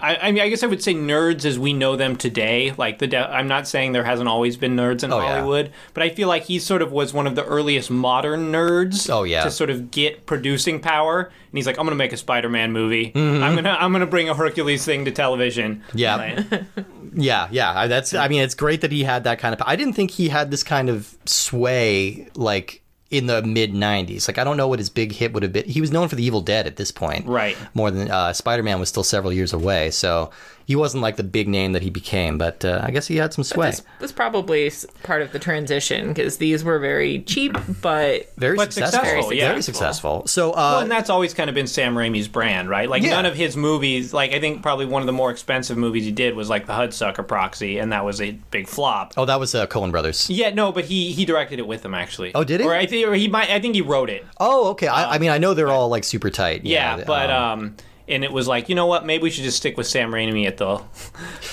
I, 0.00 0.16
I 0.16 0.32
mean, 0.32 0.42
I 0.42 0.48
guess 0.48 0.62
I 0.62 0.66
would 0.66 0.82
say 0.82 0.94
nerds 0.94 1.44
as 1.44 1.58
we 1.58 1.72
know 1.72 1.96
them 1.96 2.16
today. 2.16 2.72
Like 2.76 2.98
the, 2.98 3.06
de- 3.06 3.18
I'm 3.30 3.48
not 3.48 3.68
saying 3.68 3.92
there 3.92 4.04
hasn't 4.04 4.28
always 4.28 4.56
been 4.56 4.76
nerds 4.76 5.02
in 5.04 5.12
Oh, 5.12 5.20
yeah. 5.20 5.34
Hollywood, 5.36 5.72
but 5.94 6.02
I 6.02 6.08
feel 6.10 6.28
like 6.28 6.44
he 6.44 6.58
sort 6.58 6.82
of 6.82 6.92
was 6.92 7.12
one 7.12 7.26
of 7.26 7.34
the 7.34 7.44
earliest 7.44 7.90
modern 7.90 8.50
nerds. 8.52 9.08
Oh, 9.12 9.22
yeah. 9.24 9.44
to 9.44 9.50
sort 9.50 9.70
of 9.70 9.90
get 9.90 10.26
producing 10.26 10.80
power. 10.80 11.22
And 11.24 11.58
he's 11.58 11.66
like, 11.66 11.78
I'm 11.78 11.84
gonna 11.86 11.96
make 11.96 12.12
a 12.12 12.16
Spider-Man 12.16 12.72
movie. 12.72 13.12
I'm 13.14 13.54
gonna, 13.56 13.76
I'm 13.78 13.92
gonna 13.92 14.06
bring 14.06 14.28
a 14.28 14.34
Hercules 14.34 14.84
thing 14.84 15.04
to 15.04 15.10
television. 15.10 15.82
Mm-hmm. 15.92 15.98
Yeah. 15.98 16.62
Yeah, 17.12 17.48
yeah. 17.50 17.86
That's. 17.88 18.14
I 18.14 18.28
mean, 18.28 18.42
it's 18.42 18.54
great 18.54 18.82
that 18.82 18.92
he 18.92 19.02
had 19.02 19.24
that 19.24 19.40
kind 19.40 19.52
of. 19.52 19.60
I 19.66 19.74
didn't 19.74 19.94
think 19.94 20.12
he 20.12 20.28
had 20.28 20.50
this 20.52 20.62
kind 20.62 20.88
of 20.88 21.16
sway 21.26 22.28
like 22.36 22.82
in 23.10 23.26
the 23.26 23.42
mid 23.42 23.72
'90s. 23.72 24.28
Like, 24.28 24.38
I 24.38 24.44
don't 24.44 24.56
know 24.56 24.68
what 24.68 24.78
his 24.78 24.90
big 24.90 25.12
hit 25.12 25.32
would 25.32 25.42
have 25.42 25.52
been. 25.52 25.64
He 25.64 25.80
was 25.80 25.90
known 25.90 26.08
for 26.08 26.16
The 26.16 26.24
Evil 26.24 26.40
Dead 26.40 26.66
at 26.66 26.76
this 26.76 26.90
point, 26.92 27.26
Right. 27.26 27.56
More 27.74 27.90
than 27.90 28.10
uh, 28.10 28.32
Spider-Man 28.32 28.78
was 28.78 28.88
still 28.88 29.04
several 29.04 29.32
years 29.32 29.52
away, 29.52 29.90
so 29.90 30.30
he 30.70 30.76
wasn't 30.76 31.02
like 31.02 31.16
the 31.16 31.24
big 31.24 31.48
name 31.48 31.72
that 31.72 31.82
he 31.82 31.90
became. 31.90 32.38
But 32.38 32.64
uh, 32.64 32.80
I 32.84 32.92
guess 32.92 33.08
he 33.08 33.16
had 33.16 33.32
some 33.34 33.42
sway. 33.42 33.70
This 33.70 33.82
was 34.00 34.12
probably 34.12 34.68
s- 34.68 34.86
part 35.02 35.20
of 35.20 35.32
the 35.32 35.40
transition 35.40 36.08
because 36.08 36.36
these 36.36 36.62
were 36.62 36.78
very 36.78 37.22
cheap, 37.22 37.56
but 37.82 38.30
Very 38.36 38.56
But 38.56 38.72
successful. 38.72 39.00
successful, 39.04 39.32
yeah. 39.32 39.48
Very 39.48 39.62
successful. 39.62 40.26
So, 40.28 40.52
uh, 40.52 40.54
well, 40.54 40.80
and 40.82 40.90
that's 40.90 41.10
always 41.10 41.34
kind 41.34 41.50
of 41.50 41.54
been 41.54 41.66
Sam 41.66 41.96
Raimi's 41.96 42.28
brand, 42.28 42.68
right? 42.68 42.88
Like 42.88 43.02
Yeah. 43.02 43.10
none 43.10 43.26
of 43.26 43.34
his 43.34 43.56
movies. 43.56 44.14
Like 44.14 44.32
I 44.32 44.38
think 44.38 44.62
probably 44.62 44.86
one 44.86 45.02
of 45.02 45.06
the 45.06 45.12
more 45.12 45.32
expensive 45.32 45.76
movies 45.76 46.04
he 46.04 46.12
did 46.12 46.36
was 46.36 46.48
like 46.48 46.66
The 46.66 46.72
Hudsucker 46.74 47.26
Proxy, 47.26 47.78
and 47.78 47.90
that 47.92 48.04
was 48.04 48.20
a 48.20 48.30
big 48.52 48.68
flop. 48.68 49.14
oh, 49.16 49.24
that 49.24 49.40
was 49.40 49.54
uh, 49.56 49.66
Coen 49.66 49.90
Brothers. 49.90 50.30
Yeah, 50.30 50.50
no, 50.50 50.70
but 50.70 50.84
he 50.84 51.10
he 51.10 51.24
directed 51.24 51.58
it 51.58 51.66
with 51.66 51.82
them 51.82 51.94
actually. 51.94 52.30
Oh, 52.36 52.44
did 52.44 52.60
he? 52.60 52.66
Or 52.66 52.74
I 52.76 52.86
think 52.86 53.08
or 53.08 53.14
he 53.14 53.26
might. 53.26 53.50
I 53.50 53.58
think 53.58 53.74
he 53.74 53.80
wrote 53.82 54.08
it. 54.08 54.24
Oh, 54.38 54.68
okay. 54.70 54.86
I, 54.86 55.16
I 55.16 55.18
mean, 55.18 55.30
I 55.30 55.38
know 55.38 55.52
they're 55.54 55.68
all 55.68 55.88
like 55.88 56.04
super 56.04 56.30
tight. 56.30 56.64
Yeah, 56.64 57.02
but 57.04 57.28
um, 57.30 57.74
and 58.10 58.24
it 58.24 58.32
was 58.32 58.48
like, 58.48 58.68
you 58.68 58.74
know 58.74 58.86
what? 58.86 59.06
Maybe 59.06 59.22
we 59.22 59.30
should 59.30 59.44
just 59.44 59.56
stick 59.56 59.76
with 59.76 59.86
Sam 59.86 60.10
Raimi 60.10 60.46
at 60.46 60.56
the 60.56 60.82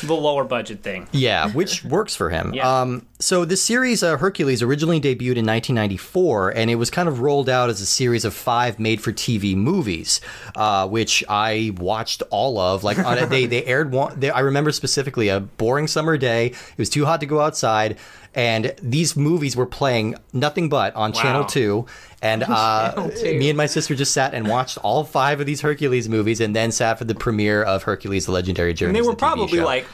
the 0.04 0.14
lower 0.14 0.44
budget 0.44 0.84
thing. 0.84 1.08
Yeah, 1.12 1.52
which 1.52 1.84
works 1.86 2.16
for 2.16 2.30
him. 2.30 2.54
Yeah. 2.54 2.82
Um, 2.82 3.06
so 3.20 3.46
the 3.46 3.58
series 3.58 4.04
uh, 4.04 4.18
Hercules 4.18 4.62
originally 4.62 5.00
debuted 5.00 5.38
in 5.38 5.46
1994, 5.46 6.50
and 6.52 6.70
it 6.70 6.76
was 6.76 6.90
kind 6.90 7.08
of 7.08 7.22
rolled 7.22 7.50
out 7.50 7.70
as 7.70 7.82
a 7.82 7.86
series 7.86 8.26
of 8.26 8.34
five 8.34 8.80
made-for-TV 8.80 9.56
movies, 9.56 10.22
uh, 10.56 10.88
which 10.88 11.24
I 11.28 11.74
watched 11.78 12.22
all 12.30 12.60
of. 12.60 12.84
Like 12.84 13.00
on 13.00 13.18
a, 13.18 13.26
they 13.26 13.46
they 13.46 13.64
aired 13.66 13.92
one. 13.92 14.20
They, 14.20 14.30
I 14.30 14.42
remember 14.42 14.72
specifically 14.72 15.30
a 15.30 15.40
boring 15.40 15.88
summer 15.88 16.18
day. 16.18 16.48
It 16.48 16.78
was 16.78 16.90
too 16.90 17.06
hot 17.06 17.20
to 17.22 17.26
go 17.26 17.42
outside. 17.42 17.98
And 18.38 18.76
these 18.84 19.16
movies 19.18 19.56
were 19.56 19.66
playing 19.66 20.16
nothing 20.32 20.70
but 20.70 20.96
on 20.96 21.12
Channel 21.12 21.46
2. 21.46 21.86
And 22.22 22.44
uh, 22.48 22.94
Channel 22.94 23.10
2. 23.10 23.40
me 23.40 23.50
and 23.50 23.58
my 23.58 23.66
sister 23.66 23.96
just 23.96 24.14
sat 24.14 24.36
and 24.36 24.48
watched 24.48 24.78
all 24.78 25.04
five 25.04 25.40
of 25.40 25.48
these 25.48 25.62
Hercules 25.62 26.08
movies 26.08 26.40
and 26.40 26.56
then 26.56 26.72
sat 26.72 27.00
for 27.00 27.06
the 27.06 27.16
premiere 27.16 27.64
of 27.64 27.82
Hercules 27.84 28.28
The 28.28 28.32
Legendary 28.32 28.76
Journey. 28.76 28.90
And 28.90 28.96
they 28.96 29.02
were 29.10 29.16
probably 29.16 29.60
like 29.60 29.88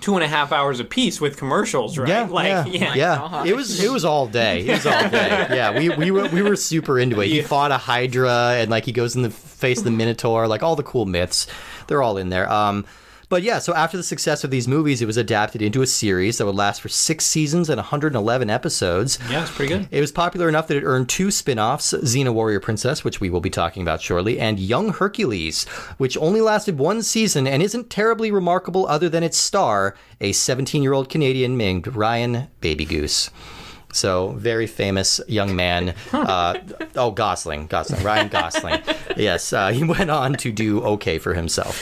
two 0.00 0.14
and 0.14 0.22
a 0.22 0.28
half 0.28 0.52
hours 0.52 0.78
a 0.80 0.84
piece 0.84 1.18
with 1.18 1.38
commercials, 1.38 1.96
right? 1.96 2.08
Yeah, 2.10 2.26
like 2.30 2.48
yeah, 2.48 2.64
yeah. 2.66 2.94
yeah. 2.94 3.44
It 3.46 3.56
was 3.56 3.82
it 3.82 3.90
was 3.90 4.04
all 4.04 4.26
day. 4.26 4.60
It 4.66 4.72
was 4.72 4.84
all 4.86 5.08
day. 5.08 5.46
Yeah, 5.50 5.78
we 5.78 5.88
we 5.88 6.10
were 6.10 6.28
we 6.28 6.42
were 6.42 6.56
super 6.56 6.98
into 6.98 7.18
it. 7.22 7.28
He 7.28 7.38
Yeah. 7.38 7.46
fought 7.46 7.70
a 7.72 7.78
Hydra 7.78 8.56
and 8.58 8.70
like 8.70 8.84
he 8.84 8.92
goes 8.92 9.16
in 9.16 9.22
the 9.22 9.30
face 9.30 9.78
of 9.78 9.84
the 9.84 9.90
Minotaur, 9.90 10.46
like 10.46 10.62
all 10.62 10.76
the 10.76 10.82
cool 10.82 11.06
myths. 11.06 11.46
They're 11.86 12.02
all 12.02 12.18
in 12.18 12.28
there. 12.28 12.52
Um, 12.52 12.84
but 13.28 13.42
yeah, 13.42 13.58
so 13.58 13.74
after 13.74 13.96
the 13.96 14.02
success 14.02 14.44
of 14.44 14.50
these 14.50 14.68
movies, 14.68 15.02
it 15.02 15.06
was 15.06 15.16
adapted 15.16 15.60
into 15.60 15.82
a 15.82 15.86
series 15.86 16.38
that 16.38 16.46
would 16.46 16.54
last 16.54 16.80
for 16.80 16.88
six 16.88 17.24
seasons 17.24 17.68
and 17.68 17.78
111 17.78 18.50
episodes. 18.50 19.18
Yeah, 19.28 19.42
it's 19.42 19.50
pretty 19.50 19.74
good. 19.74 19.88
It 19.90 20.00
was 20.00 20.12
popular 20.12 20.48
enough 20.48 20.68
that 20.68 20.76
it 20.76 20.84
earned 20.84 21.08
two 21.08 21.30
spin 21.30 21.58
offs 21.58 21.92
Xena 21.92 22.32
Warrior 22.32 22.60
Princess, 22.60 23.02
which 23.02 23.20
we 23.20 23.28
will 23.28 23.40
be 23.40 23.50
talking 23.50 23.82
about 23.82 24.00
shortly, 24.00 24.38
and 24.38 24.60
Young 24.60 24.92
Hercules, 24.92 25.64
which 25.98 26.16
only 26.18 26.40
lasted 26.40 26.78
one 26.78 27.02
season 27.02 27.46
and 27.46 27.62
isn't 27.62 27.90
terribly 27.90 28.30
remarkable 28.30 28.86
other 28.86 29.08
than 29.08 29.24
its 29.24 29.36
star, 29.36 29.96
a 30.20 30.32
17 30.32 30.82
year 30.82 30.92
old 30.92 31.08
Canadian 31.08 31.56
named 31.56 31.96
Ryan 31.96 32.48
Baby 32.60 32.84
Goose. 32.84 33.30
So 33.92 34.32
very 34.32 34.66
famous 34.66 35.20
young 35.26 35.56
man. 35.56 35.94
Uh, 36.12 36.58
oh, 36.96 37.10
Gosling, 37.12 37.66
Gosling, 37.66 38.02
Ryan 38.02 38.28
Gosling. 38.28 38.82
yes, 39.16 39.52
uh, 39.52 39.68
he 39.68 39.84
went 39.84 40.10
on 40.10 40.34
to 40.34 40.50
do 40.50 40.82
okay 40.82 41.18
for 41.18 41.34
himself. 41.34 41.80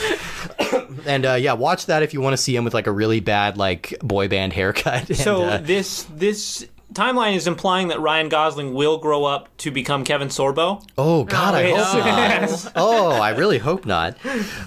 And 1.05 1.25
uh, 1.25 1.33
yeah, 1.33 1.53
watch 1.53 1.85
that 1.87 2.03
if 2.03 2.13
you 2.13 2.21
want 2.21 2.33
to 2.33 2.37
see 2.37 2.55
him 2.55 2.63
with 2.63 2.73
like 2.73 2.87
a 2.87 2.91
really 2.91 3.19
bad 3.19 3.57
like 3.57 3.97
boy 4.01 4.27
band 4.27 4.53
haircut. 4.53 5.09
And, 5.09 5.17
So 5.17 5.43
uh, 5.43 5.57
this 5.57 6.03
this 6.15 6.67
timeline 6.93 7.35
is 7.35 7.45
implying 7.45 7.89
that 7.89 7.99
Ryan 7.99 8.29
Gosling 8.29 8.73
will 8.73 8.97
grow 8.97 9.25
up 9.25 9.49
to 9.57 9.71
become 9.71 10.05
Kevin 10.05 10.29
Sorbo. 10.29 10.81
Oh 10.97 11.25
God, 11.25 11.53
I 11.53 11.69
hope 11.71 11.77
not. 11.77 12.05
Yes. 12.05 12.71
Oh, 12.75 13.11
I 13.11 13.31
really 13.31 13.57
hope 13.57 13.85
not. 13.85 14.17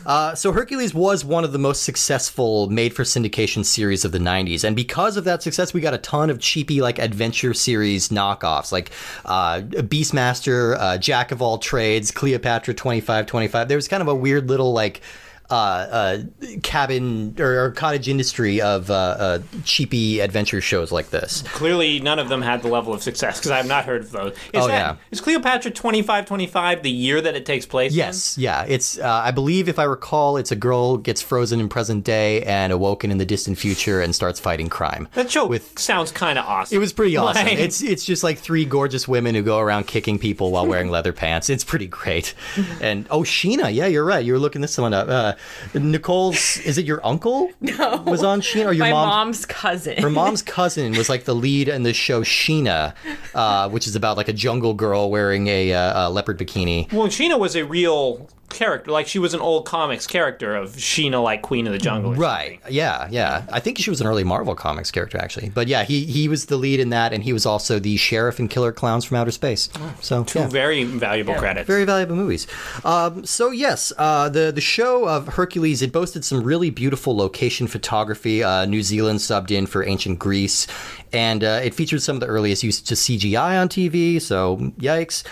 Uh, 0.05 0.35
so 0.35 0.53
Hercules 0.53 0.93
was 0.93 1.25
one 1.25 1.45
of 1.45 1.53
the 1.53 1.59
most 1.59 1.85
successful 1.85 2.69
made-for 2.69 3.05
syndication 3.05 3.65
series 3.65 4.05
of 4.05 4.13
the 4.13 4.19
'90s, 4.19 4.65
and 4.65 4.75
because 4.77 5.17
of 5.17 5.25
that 5.25 5.43
success, 5.43 5.73
we 5.73 5.81
got 5.81 5.95
a 5.95 5.99
ton 5.99 6.29
of 6.31 6.39
cheapy 6.41 6.81
like 6.81 6.99
adventure 6.99 7.55
series 7.55 8.09
knockoffs, 8.09 8.73
like 8.73 8.91
uh, 9.25 9.61
Beastmaster, 9.63 10.77
uh, 10.79 10.99
Jack 10.99 11.33
of 11.33 11.41
All 11.41 11.59
Trades, 11.59 12.11
Cleopatra 12.11 12.75
2525. 12.75 13.69
There 13.69 13.77
was 13.79 13.89
kind 13.89 14.03
of 14.03 14.09
a 14.09 14.15
weird 14.15 14.49
little 14.49 14.73
like. 14.73 15.01
Uh, 15.50 15.55
uh, 15.55 16.19
cabin 16.62 17.35
or, 17.38 17.64
or 17.64 17.71
cottage 17.71 18.07
industry 18.07 18.61
of 18.61 18.90
uh, 18.90 18.95
uh, 18.95 19.38
cheapy 19.64 20.21
adventure 20.21 20.61
shows 20.61 20.93
like 20.93 21.09
this. 21.09 21.40
Clearly, 21.55 22.00
none 22.00 22.19
of 22.19 22.28
them 22.28 22.43
had 22.43 22.61
the 22.62 22.69
level 22.69 22.93
of 22.93 23.02
success 23.02 23.38
because 23.38 23.50
I 23.50 23.57
have 23.57 23.67
not 23.67 23.87
heard 23.87 24.02
of 24.02 24.11
those. 24.12 24.33
Is 24.33 24.38
Oh, 24.55 24.67
that, 24.69 24.73
yeah. 24.75 24.97
Is 25.11 25.23
Cleopatra 25.23 25.71
twenty 25.71 26.02
five 26.02 26.26
twenty 26.26 26.47
five 26.47 26.83
the 26.83 26.90
year 26.90 27.21
that 27.23 27.35
it 27.35 27.47
takes 27.47 27.64
place? 27.64 27.93
in? 27.93 27.99
Yes, 27.99 28.37
yeah. 28.37 28.64
It's 28.69 28.99
uh, 28.99 29.09
I 29.25 29.31
believe 29.31 29.71
if 29.71 29.78
I 29.78 29.85
recall, 29.85 30.37
it's 30.37 30.52
a 30.52 30.57
girl 30.57 30.99
gets 30.99 31.23
frozen 31.23 31.61
in 31.61 31.71
present 31.71 32.05
day 32.05 32.43
and 32.43 32.71
awoken 32.71 33.11
in 33.11 33.17
the 33.17 33.25
distant 33.25 33.57
future 33.59 34.02
and 34.02 34.14
starts 34.14 34.38
fighting 34.38 34.69
crime. 34.69 35.09
That 35.14 35.31
show 35.31 35.47
With- 35.47 35.78
sounds 35.78 36.12
kind 36.12 36.38
of 36.38 36.45
awesome. 36.45 36.76
It 36.76 36.78
was 36.78 36.93
pretty 36.93 37.17
awesome. 37.17 37.47
Like- 37.47 37.59
It's 37.59 37.81
it's 37.83 38.05
just 38.05 38.23
like 38.23 38.37
three 38.38 38.67
gorgeous 38.67 39.09
women 39.09 39.35
who 39.35 39.43
go 39.43 39.59
around 39.61 39.87
kicking 39.87 40.19
people 40.19 40.50
while 40.50 40.67
wearing 40.67 40.90
leather 40.97 41.14
pants. 41.14 41.49
It's 41.49 41.64
pretty 41.64 41.87
great. 41.87 42.35
And 42.83 43.07
oh, 43.11 43.23
Sheena, 43.23 43.73
yeah, 43.75 43.87
you're 43.87 44.05
right. 44.05 44.23
You 44.23 44.35
were 44.35 44.38
looking 44.38 44.61
this 44.61 44.76
one 44.76 44.93
up. 44.93 45.09
Uh, 45.09 45.35
Nicole's 45.75 46.59
is 46.59 46.78
it 46.78 46.85
your 46.87 47.04
uncle? 47.07 47.50
No, 47.61 48.02
was 48.07 48.23
on 48.25 48.40
Sheena 48.40 48.66
or 48.66 48.73
your 48.73 48.87
My 48.87 48.90
mom? 48.92 49.09
mom's 49.09 49.45
cousin. 49.47 50.02
Her 50.02 50.11
mom's 50.11 50.42
cousin 50.59 50.92
was 50.97 51.09
like 51.09 51.25
the 51.25 51.35
lead 51.35 51.68
in 51.68 51.83
the 51.83 51.92
show 51.92 52.23
Sheena, 52.23 52.95
uh, 53.35 53.68
which 53.68 53.87
is 53.87 53.95
about 53.95 54.16
like 54.16 54.28
a 54.28 54.33
jungle 54.33 54.75
girl 54.75 55.11
wearing 55.11 55.47
a, 55.49 55.73
uh, 55.73 56.09
a 56.09 56.11
leopard 56.11 56.38
bikini. 56.38 56.90
Well, 56.92 57.09
Sheena 57.09 57.38
was 57.38 57.54
a 57.57 57.64
real 57.64 58.28
character. 58.49 58.90
Like 58.90 59.07
she 59.07 59.18
was 59.18 59.35
an 59.35 59.40
old 59.40 59.66
comics 59.66 60.07
character 60.07 60.57
of 60.57 60.71
Sheena, 60.71 61.23
like 61.23 61.42
Queen 61.42 61.66
of 61.66 61.73
the 61.75 61.78
Jungle. 61.78 62.12
or 62.12 62.14
Right. 62.16 62.61
Yeah. 62.71 63.07
Yeah. 63.11 63.45
I 63.52 63.61
think 63.61 63.76
she 63.78 63.90
was 63.90 64.00
an 64.00 64.07
early 64.07 64.25
Marvel 64.25 64.54
Comics 64.54 64.90
character, 64.90 65.18
actually. 65.18 65.50
But 65.50 65.68
yeah, 65.68 65.85
he 65.85 66.07
he 66.07 66.28
was 66.28 66.47
the 66.47 66.57
lead 66.57 66.80
in 66.80 66.88
that, 66.90 67.12
and 67.12 67.23
he 67.23 67.35
was 67.35 67.45
also 67.45 67.78
the 67.78 67.97
sheriff 67.99 68.40
in 68.40 68.49
Killer 68.49 68.73
Clowns 68.73 69.04
from 69.04 69.18
Outer 69.18 69.30
Space. 69.33 69.68
So 70.00 70.25
Two 70.25 70.38
yeah. 70.40 70.49
very 70.49 70.85
valuable 70.85 71.35
credits. 71.35 71.66
Very 71.66 71.85
valuable 71.85 72.16
movies. 72.16 72.47
Um, 72.85 73.26
so 73.26 73.50
yes, 73.50 73.92
uh, 73.99 74.30
the 74.30 74.50
the 74.50 74.62
show 74.62 75.07
of 75.07 75.28
Hercules 75.31 75.83
it 75.83 75.93
boasted 75.93 76.25
some 76.25 76.43
really 76.43 76.71
beautiful 76.71 77.17
location 77.17 77.67
photography. 77.67 78.43
Uh, 78.43 78.65
New 78.65 78.83
Zealand 78.83 79.21
subbed 79.21 79.51
in 79.51 79.67
for 79.67 79.85
ancient 79.85 80.19
Greece, 80.19 80.67
and 81.13 81.45
uh, 81.45 81.61
it 81.63 81.75
featured 81.75 82.03
some 82.03 82.17
of 82.17 82.21
the 82.21 82.27
earliest 82.27 82.63
use 82.63 82.81
to 82.83 82.95
CGI 82.95 83.61
on 83.61 83.69
TV. 83.69 84.21
So 84.21 84.57
yikes. 84.79 85.25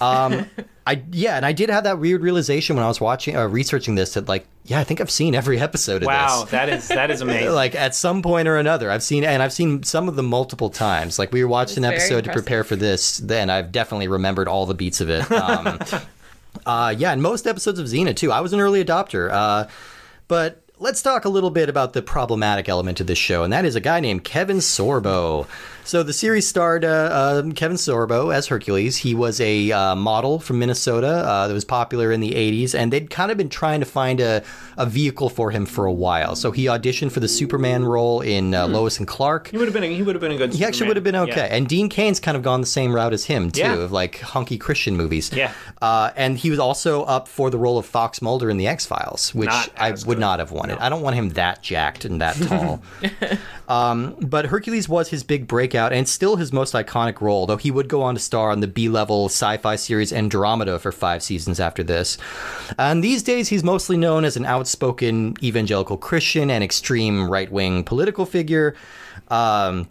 Um, 0.00 0.46
I 0.86 1.02
yeah, 1.12 1.36
and 1.36 1.46
I 1.46 1.52
did 1.52 1.70
have 1.70 1.84
that 1.84 1.98
weird 1.98 2.22
realization 2.22 2.74
when 2.74 2.84
I 2.84 2.88
was 2.88 3.00
watching 3.00 3.36
uh, 3.36 3.46
researching 3.46 3.94
this 3.94 4.14
that 4.14 4.28
like 4.28 4.46
yeah, 4.64 4.80
I 4.80 4.84
think 4.84 5.00
I've 5.00 5.10
seen 5.10 5.34
every 5.34 5.58
episode 5.60 6.02
of 6.02 6.06
wow, 6.06 6.42
this. 6.42 6.50
that 6.50 6.68
is 6.68 6.88
that 6.88 7.10
is 7.10 7.20
amazing. 7.22 7.52
Like 7.52 7.74
at 7.74 7.94
some 7.94 8.22
point 8.22 8.48
or 8.48 8.56
another, 8.56 8.90
I've 8.90 9.02
seen, 9.02 9.24
and 9.24 9.42
I've 9.42 9.52
seen 9.52 9.82
some 9.82 10.08
of 10.08 10.16
them 10.16 10.26
multiple 10.26 10.70
times. 10.70 11.18
Like 11.18 11.32
we 11.32 11.44
watched 11.44 11.76
an 11.76 11.82
very 11.82 11.96
episode 11.96 12.24
to 12.24 12.32
prepare 12.32 12.64
for 12.64 12.76
this, 12.76 13.18
then 13.18 13.50
I've 13.50 13.72
definitely 13.72 14.08
remembered 14.08 14.48
all 14.48 14.66
the 14.66 14.74
beats 14.74 15.00
of 15.00 15.10
it. 15.10 15.30
Um, 15.30 15.78
uh, 16.70 16.90
yeah, 16.90 17.10
and 17.10 17.20
most 17.20 17.48
episodes 17.48 17.80
of 17.80 17.86
Xena 17.86 18.14
too. 18.14 18.30
I 18.30 18.40
was 18.40 18.52
an 18.52 18.60
early 18.60 18.84
adopter, 18.84 19.28
uh, 19.32 19.66
but 20.28 20.62
let's 20.78 21.02
talk 21.02 21.24
a 21.24 21.28
little 21.28 21.50
bit 21.50 21.68
about 21.68 21.94
the 21.94 22.00
problematic 22.00 22.68
element 22.68 23.00
of 23.00 23.08
this 23.08 23.18
show, 23.18 23.42
and 23.42 23.52
that 23.52 23.64
is 23.64 23.74
a 23.74 23.80
guy 23.80 23.98
named 23.98 24.22
Kevin 24.22 24.58
Sorbo. 24.58 25.48
So 25.84 26.02
the 26.02 26.12
series 26.12 26.46
starred 26.46 26.84
uh, 26.84 27.40
um 27.42 27.52
Kevin 27.52 27.76
Sorbo 27.76 28.32
as 28.34 28.46
Hercules. 28.46 28.98
He 28.98 29.14
was 29.14 29.40
a 29.40 29.72
uh, 29.72 29.94
model 29.96 30.38
from 30.38 30.58
Minnesota 30.58 31.08
uh, 31.08 31.48
that 31.48 31.54
was 31.54 31.64
popular 31.64 32.12
in 32.12 32.20
the 32.20 32.30
80s, 32.32 32.74
and 32.78 32.92
they'd 32.92 33.10
kind 33.10 33.30
of 33.32 33.36
been 33.38 33.48
trying 33.48 33.80
to 33.80 33.86
find 33.86 34.20
a, 34.20 34.44
a 34.76 34.86
vehicle 34.86 35.28
for 35.28 35.50
him 35.50 35.66
for 35.66 35.86
a 35.86 35.92
while. 35.92 36.36
So 36.36 36.52
he 36.52 36.66
auditioned 36.66 37.10
for 37.12 37.20
the 37.20 37.26
Superman 37.28 37.84
role 37.84 38.20
in 38.20 38.54
uh, 38.54 38.68
Lois 38.68 38.98
and 38.98 39.08
Clark. 39.08 39.48
he 39.48 39.56
would 39.58 39.66
have 39.66 39.74
been 39.74 39.82
a, 39.82 39.88
he 39.94 40.02
would 40.02 40.14
have 40.14 40.20
been 40.20 40.32
a 40.32 40.36
good. 40.36 40.52
He 40.54 40.64
actually 40.64 40.88
would 40.88 40.96
have 40.96 41.04
been 41.04 41.16
okay. 41.16 41.48
And 41.50 41.66
Dean 41.68 41.88
Cain's 41.88 42.20
kind 42.20 42.36
of 42.36 42.42
gone 42.42 42.60
the 42.60 42.66
same 42.66 42.94
route 42.94 43.12
as 43.12 43.24
him, 43.24 43.50
too, 43.50 43.60
Yeah. 43.62 43.74
of 43.74 43.90
like 43.90 44.20
hunky 44.20 44.58
Christian 44.58 44.96
movies. 44.96 45.32
Yeah. 45.32 45.52
Uh, 45.82 46.10
and 46.14 46.38
he 46.38 46.50
was 46.50 46.58
also 46.58 47.02
up 47.04 47.26
for 47.26 47.50
the 47.50 47.58
role 47.58 47.78
of 47.78 47.86
Fox 47.86 48.22
Mulder 48.22 48.48
in 48.50 48.58
The 48.58 48.66
X 48.68 48.86
Files, 48.86 49.34
which 49.34 49.48
I 49.50 49.90
would 49.90 50.04
good. 50.04 50.18
not 50.18 50.38
have 50.38 50.52
wanted. 50.52 50.78
I 50.78 50.88
don't 50.88 51.02
want 51.02 51.16
him 51.16 51.30
that 51.30 51.62
jacked 51.62 52.04
and 52.04 52.20
that 52.20 52.36
tall. 52.36 52.82
um, 53.68 54.14
but 54.20 54.46
Hercules 54.46 54.88
was 54.88 55.08
his 55.08 55.24
big 55.24 55.48
breakout 55.70 55.92
and 55.92 56.08
still 56.08 56.36
his 56.36 56.52
most 56.52 56.74
iconic 56.74 57.20
role, 57.20 57.46
though 57.46 57.56
he 57.56 57.70
would 57.70 57.88
go 57.88 58.02
on 58.02 58.14
to 58.14 58.20
star 58.20 58.50
on 58.50 58.60
the 58.60 58.66
B 58.66 58.88
level 58.88 59.26
sci 59.26 59.56
fi 59.58 59.76
series 59.76 60.12
Andromeda 60.12 60.78
for 60.78 60.90
five 60.90 61.22
seasons 61.22 61.60
after 61.60 61.82
this. 61.82 62.18
And 62.76 63.04
these 63.04 63.22
days, 63.22 63.48
he's 63.48 63.62
mostly 63.62 63.96
known 63.96 64.24
as 64.24 64.36
an 64.36 64.44
outspoken 64.44 65.36
evangelical 65.42 65.96
Christian 65.96 66.50
and 66.50 66.64
extreme 66.64 67.30
right 67.30 67.50
wing 67.50 67.84
political 67.84 68.26
figure. 68.26 68.74
Um, 69.28 69.88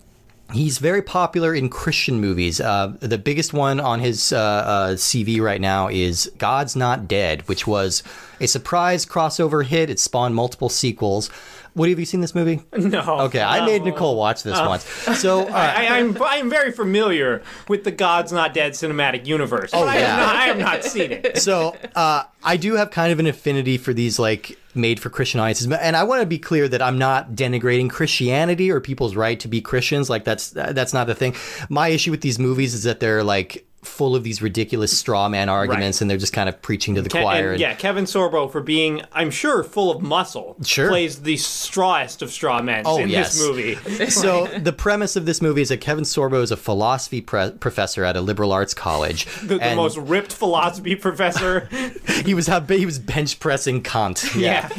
He's 0.52 0.80
very 0.80 1.04
popular 1.04 1.54
in 1.54 1.70
Christian 1.70 2.20
movies. 2.20 2.60
Uh, 2.60 2.94
the 3.02 3.20
biggest 3.20 3.54
one 3.54 3.80
on 3.80 4.00
his 4.00 4.34
uh, 4.34 4.40
uh, 4.40 4.90
CV 4.96 5.40
right 5.40 5.62
now 5.62 5.90
is 5.90 6.32
God's 6.40 6.76
Not 6.76 7.08
Dead, 7.08 7.48
which 7.48 7.68
was 7.68 8.02
a 8.42 8.48
surprise 8.48 9.06
crossover 9.06 9.64
hit. 9.64 9.92
It 9.92 10.00
spawned 10.00 10.34
multiple 10.34 10.70
sequels. 10.70 11.30
Woody, 11.76 11.92
have 11.92 12.00
you 12.00 12.06
seen 12.06 12.22
this 12.22 12.36
movie? 12.36 12.62
No. 12.90 13.20
Okay, 13.22 13.42
I 13.42 13.66
made 13.66 13.84
Nicole 13.84 14.16
watch 14.16 14.42
this 14.42 14.58
once. 14.58 14.84
So, 15.20 15.42
uh, 15.48 15.52
I, 15.52 16.00
I'm 16.00 16.18
I'm 16.24 16.50
very 16.50 16.72
familiar 16.72 17.44
with 17.68 17.84
the 17.84 17.92
God's 17.92 18.32
Not 18.32 18.54
Dead 18.54 18.72
cinematic 18.72 19.28
universe. 19.28 19.72
Oh 19.74 19.84
I 19.84 19.98
yeah. 20.00 20.08
Have 20.08 20.20
not, 20.20 20.36
I 20.36 20.46
have 20.46 20.58
not 20.58 20.84
seen 20.84 21.12
it. 21.12 21.38
so 21.38 21.76
uh, 21.96 22.24
I 22.44 22.58
do 22.58 22.76
have 22.76 22.90
kind 22.90 23.12
of 23.12 23.20
an 23.20 23.28
affinity 23.28 23.78
for 23.78 23.94
these 23.94 24.18
like 24.18 24.58
made 24.74 25.00
for 25.00 25.10
Christian 25.10 25.40
audiences, 25.40 25.72
and 25.72 25.96
I 25.96 26.04
want 26.04 26.22
to 26.22 26.26
be 26.26 26.40
clear 26.40 26.68
that 26.68 26.82
I'm 26.82 26.98
not 26.98 27.34
denigrating 27.34 27.90
Christianity 27.90 28.72
or 28.72 28.80
people's 28.80 29.16
right 29.16 29.40
to 29.42 29.48
be 29.48 29.62
Christians. 29.62 30.10
Like 30.10 30.24
that's 30.24 30.50
that's 30.52 30.94
not 30.94 31.08
the 31.08 31.16
thing. 31.16 31.36
My 31.70 31.90
issue 31.90 32.12
with 32.12 32.22
these 32.22 32.40
movies 32.40 32.74
is 32.74 32.84
that 32.84 33.00
they're 33.00 33.24
like 33.24 33.69
full 33.82 34.16
of 34.16 34.24
these 34.24 34.42
ridiculous 34.42 34.98
straw 34.98 35.30
man 35.30 35.48
arguments, 35.50 36.02
and 36.02 36.10
they're 36.10 36.18
just 36.18 36.34
kind 36.34 36.50
of 36.50 36.62
preaching 36.62 36.96
to 36.96 37.02
the 37.02 37.10
Ke- 37.10 37.14
choir. 37.22 37.52
and, 37.52 37.60
yeah, 37.62 37.74
Kevin 37.76 38.04
Sorbo 38.06 38.52
for 38.52 38.62
being, 38.62 39.02
I'm 39.14 39.32
sure, 39.32 39.64
full 39.64 39.90
of 39.92 40.02
muscle. 40.02 40.58
Sure. 40.66 40.90
Plays 40.90 41.22
the 41.22 41.36
strawest 41.36 42.22
of 42.22 42.32
straw 42.32 42.62
men 42.62 42.84
Oh, 42.86 42.98
in 43.00 43.10
yes. 43.10 43.34
this 43.38 43.48
movie. 43.48 43.76
so 44.10 44.48
the 44.48 44.74
premise 44.74 45.16
of 45.16 45.26
this 45.26 45.42
movie 45.42 45.62
is 45.62 45.70
that 45.70 45.80
Kevin 45.82 46.04
Sorbo 46.04 46.42
is 46.44 46.52
a 46.52 46.58
philosophy 46.58 47.22
pre- 47.22 47.52
professor 47.52 48.04
at 48.04 48.16
a 48.18 48.22
liberal 48.22 48.52
arts 48.52 48.74
college. 48.74 49.26
The, 49.50 49.58
the 49.58 49.76
most 49.76 49.98
ripped 49.98 50.34
philosophy 50.34 50.96
professor. 50.96 51.68
he 52.26 52.34
was 52.34 52.48
he 52.68 52.86
was 52.86 53.00
bench 53.00 53.40
pressing 53.40 53.82
Kant. 53.82 54.36
yeah. 54.36 54.70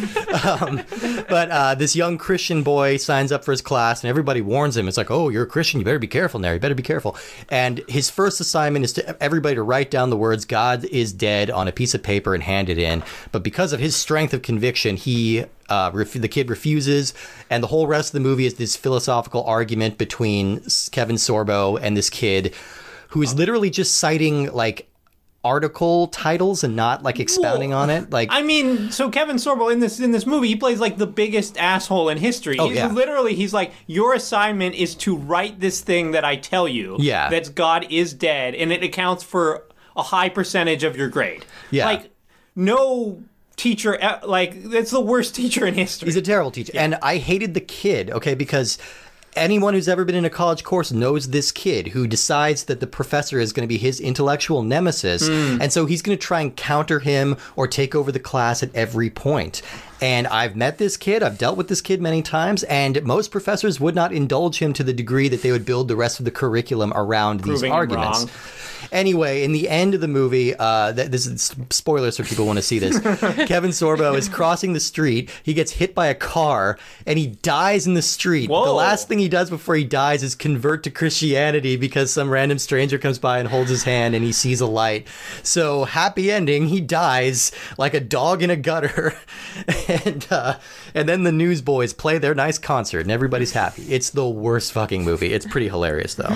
But 1.29 1.51
uh, 1.51 1.75
this 1.75 1.97
young 1.97 2.19
Christian 2.19 2.63
boy 2.63 2.97
signs 2.99 3.33
up 3.33 3.45
for 3.45 3.51
his 3.53 3.63
class, 3.63 4.03
and 4.03 4.09
everybody 4.09 4.41
warns 4.41 4.77
him. 4.77 4.87
It's 4.89 4.97
like, 4.97 5.11
oh, 5.11 5.29
you're 5.29 5.45
a 5.45 5.47
Christian. 5.47 5.81
You 5.81 5.85
better 5.85 5.99
be 5.99 6.07
careful 6.07 6.41
now. 6.41 6.53
You 6.53 6.59
better 6.59 6.75
be 6.75 6.83
careful. 6.83 7.17
And 7.49 7.83
his 7.89 8.11
first 8.11 8.41
assignment 8.41 8.85
is 8.85 8.90
to 8.95 9.23
everybody 9.23 9.55
to 9.55 9.63
write 9.63 9.91
down 9.91 10.11
the 10.11 10.17
words 10.17 10.45
"God 10.45 10.85
is 10.85 11.13
dead" 11.13 11.51
on 11.51 11.69
a 11.69 11.73
piece 11.73 11.95
of 11.95 12.03
paper 12.03 12.35
and 12.35 12.43
hand 12.43 12.69
it 12.69 12.79
in. 12.79 13.03
But 13.33 13.43
because 13.43 13.73
of 13.73 13.81
his 13.81 13.97
strength 13.97 14.35
of 14.35 14.43
conviction, 14.43 14.97
he 14.97 15.45
uh, 15.69 15.91
ref- 15.95 16.13
the 16.13 16.29
kid 16.29 16.51
refuses, 16.51 17.15
and 17.49 17.63
the 17.63 17.69
whole 17.69 17.87
rest 17.87 18.11
of 18.11 18.13
the 18.15 18.29
movie 18.29 18.47
is 18.47 18.55
this 18.55 18.77
philosophical 18.77 19.45
argument 19.45 19.99
between 19.99 20.61
Kevin 20.91 21.17
Sorbo 21.17 21.79
and 21.81 21.97
this 21.97 22.11
kid, 22.11 22.55
who 23.09 23.23
is 23.23 23.35
literally 23.35 23.71
just 23.71 23.97
citing 23.99 24.53
like 24.53 24.90
article 25.43 26.09
titles 26.09 26.63
and 26.63 26.77
not 26.77 27.03
like 27.03 27.19
expounding 27.19 27.73
on 27.73 27.89
it. 27.89 28.11
Like 28.11 28.29
I 28.31 28.43
mean, 28.43 28.91
so 28.91 29.11
Kevin 29.11 29.37
Sorbo 29.37 29.73
in 29.73 29.81
this 29.81 29.99
in 29.99 30.13
this 30.13 30.27
movie, 30.27 30.49
he 30.49 30.57
plays 30.57 30.81
like 30.81 30.99
the 30.99 31.07
biggest 31.07 31.57
asshole 31.59 32.09
in 32.11 32.19
history. 32.19 32.59
Oh, 32.59 32.69
He's 32.69 32.77
yeah. 32.77 32.89
literally 32.89 33.35
he's 33.35 33.55
like, 33.55 33.73
your 33.87 34.15
assignment 34.15 34.75
is 34.75 34.95
to 34.97 35.17
write 35.17 35.61
this 35.61 35.81
thing 35.81 36.11
that 36.13 36.25
I 36.25 36.37
tell 36.37 36.69
you. 36.69 36.97
Yeah. 36.99 37.31
That 37.31 37.55
God 37.55 37.87
is 37.91 38.13
dead, 38.13 38.55
and 38.55 38.73
it 38.73 38.83
accounts 38.83 39.23
for 39.23 39.65
a 39.97 40.03
high 40.03 40.29
percentage 40.29 40.85
of 40.85 40.97
your 40.97 41.09
grade. 41.09 41.45
Yeah. 41.71 41.87
Like 41.87 42.11
no 42.55 43.23
teacher 43.57 43.99
like 44.27 44.53
it's 44.55 44.91
the 44.91 45.01
worst 45.01 45.35
teacher 45.41 45.67
in 45.67 45.75
history. 45.75 46.07
He's 46.07 46.17
a 46.17 46.23
terrible 46.23 46.51
teacher. 46.51 46.73
And 46.75 46.97
I 46.97 47.17
hated 47.17 47.55
the 47.55 47.61
kid, 47.61 48.11
okay, 48.11 48.35
because 48.35 48.79
anyone 49.35 49.75
who's 49.75 49.89
ever 49.89 50.05
been 50.05 50.15
in 50.15 50.25
a 50.25 50.31
college 50.31 50.65
course 50.65 50.93
knows 50.93 51.29
this 51.29 51.53
kid 51.53 51.89
who 51.89 52.07
decides 52.07 52.65
that 52.65 52.81
the 52.81 52.87
professor 52.87 53.41
is 53.41 53.53
going 53.53 53.67
to 53.67 53.73
be 53.73 53.79
his 53.79 54.01
intellectual 54.01 54.63
nemesis. 54.63 55.29
Hmm. 55.29 55.61
And 55.61 55.73
so 55.73 55.87
he's 55.87 56.03
going 56.03 56.17
to 56.17 56.23
try 56.23 56.41
and 56.41 56.57
counter 56.57 57.01
him 57.01 57.37
or 57.57 57.67
take 57.67 57.95
over 57.95 58.11
the 58.13 58.21
class 58.21 58.63
at 58.63 58.75
every 58.75 59.11
point. 59.11 59.63
And 60.01 60.27
I've 60.27 60.57
met 60.57 60.79
this 60.79 60.97
kid, 60.97 61.23
I've 61.23 61.37
dealt 61.39 61.57
with 61.57 61.69
this 61.69 61.81
kid 61.81 62.01
many 62.01 62.23
times, 62.23 62.63
and 62.65 63.03
most 63.03 63.31
professors 63.31 63.79
would 63.81 63.95
not 63.95 64.13
indulge 64.13 64.59
him 64.59 64.73
to 64.75 64.85
the 64.85 64.93
degree 64.93 65.29
that 65.29 65.43
they 65.43 65.53
would 65.53 65.67
build 65.67 65.89
the 65.89 65.97
rest 65.97 66.19
of 66.19 66.25
the 66.25 66.31
curriculum 66.31 66.93
around 66.95 67.41
these 67.41 67.61
Proving 67.61 67.73
arguments. 67.73 68.21
wrong. 68.21 68.31
Anyway, 68.93 69.45
in 69.45 69.53
the 69.53 69.69
end 69.69 69.95
of 69.95 70.01
the 70.01 70.09
movie, 70.09 70.55
uh, 70.57 70.91
this 70.93 71.27
is 71.27 71.55
spoilers 71.71 72.17
for 72.17 72.25
people 72.25 72.47
want 72.47 72.57
to 72.57 72.63
see 72.63 72.79
this. 72.79 72.99
Kevin 73.47 73.71
Sorbo 73.71 74.17
is 74.17 74.29
crossing 74.29 74.73
the 74.73 74.81
street. 74.81 75.31
He 75.43 75.55
gets 75.55 75.73
hit 75.73 75.95
by 75.95 76.07
a 76.07 76.15
car 76.15 76.79
and 77.07 77.19
he 77.19 77.29
dies 77.29 77.87
in 77.87 77.95
the 77.95 78.03
street. 78.03 78.49
The 78.49 78.55
last 78.55 79.07
thing 79.07 79.19
he 79.19 79.29
does 79.29 79.51
before 79.51 79.77
he 79.77 79.85
dies 79.85 80.23
is 80.23 80.35
convert 80.35 80.83
to 80.85 80.91
Christianity 80.91 81.77
because 81.77 82.13
some 82.13 82.31
random 82.31 82.59
stranger 82.59 82.99
comes 82.99 83.19
by 83.19 83.39
and 83.39 83.49
holds 83.49 83.71
his 83.71 83.85
hand 83.85 84.15
and 84.15 84.25
he 84.25 84.33
sees 84.33 84.61
a 84.61 84.67
light. 84.67 85.07
So 85.43 85.85
happy 85.85 86.33
ending. 86.33 86.67
He 86.67 86.81
dies 86.81 87.53
like 87.79 87.95
a 87.95 88.01
dog 88.01 88.43
in 88.43 88.51
a 88.51 88.57
gutter, 88.57 89.15
and 90.05 90.27
uh, 90.31 90.59
and 90.95 91.09
then 91.09 91.25
the 91.25 91.33
newsboys 91.33 91.93
play 91.93 92.19
their 92.19 92.35
nice 92.35 92.59
concert 92.59 93.01
and 93.01 93.11
everybody's 93.11 93.53
happy. 93.53 93.83
It's 93.83 94.11
the 94.11 94.29
worst 94.29 94.73
fucking 94.73 95.05
movie. 95.05 95.33
It's 95.33 95.47
pretty 95.47 95.69
hilarious 95.69 96.15
though. 96.15 96.35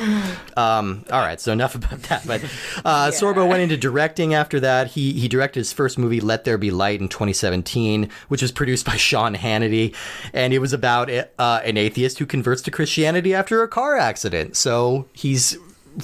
Um, 0.56 1.04
all 1.10 1.20
right, 1.20 1.40
so 1.40 1.52
enough 1.52 1.74
about 1.74 2.02
that. 2.04 2.26
But 2.26 2.42
uh, 2.84 3.10
Sorbo 3.10 3.48
went 3.48 3.62
into 3.62 3.76
directing 3.76 4.34
after 4.34 4.60
that. 4.60 4.88
He 4.88 5.12
he 5.12 5.28
directed 5.28 5.60
his 5.60 5.72
first 5.72 5.98
movie, 5.98 6.20
Let 6.20 6.44
There 6.44 6.58
Be 6.58 6.70
Light, 6.70 7.00
in 7.00 7.08
2017, 7.08 8.08
which 8.28 8.42
was 8.42 8.52
produced 8.52 8.86
by 8.86 8.96
Sean 8.96 9.34
Hannity, 9.34 9.94
and 10.32 10.52
it 10.52 10.58
was 10.58 10.72
about 10.72 11.10
uh, 11.10 11.60
an 11.64 11.76
atheist 11.76 12.18
who 12.18 12.26
converts 12.26 12.62
to 12.62 12.70
Christianity 12.70 13.34
after 13.34 13.62
a 13.62 13.68
car 13.68 13.96
accident. 13.96 14.56
So 14.56 15.06
he's 15.12 15.56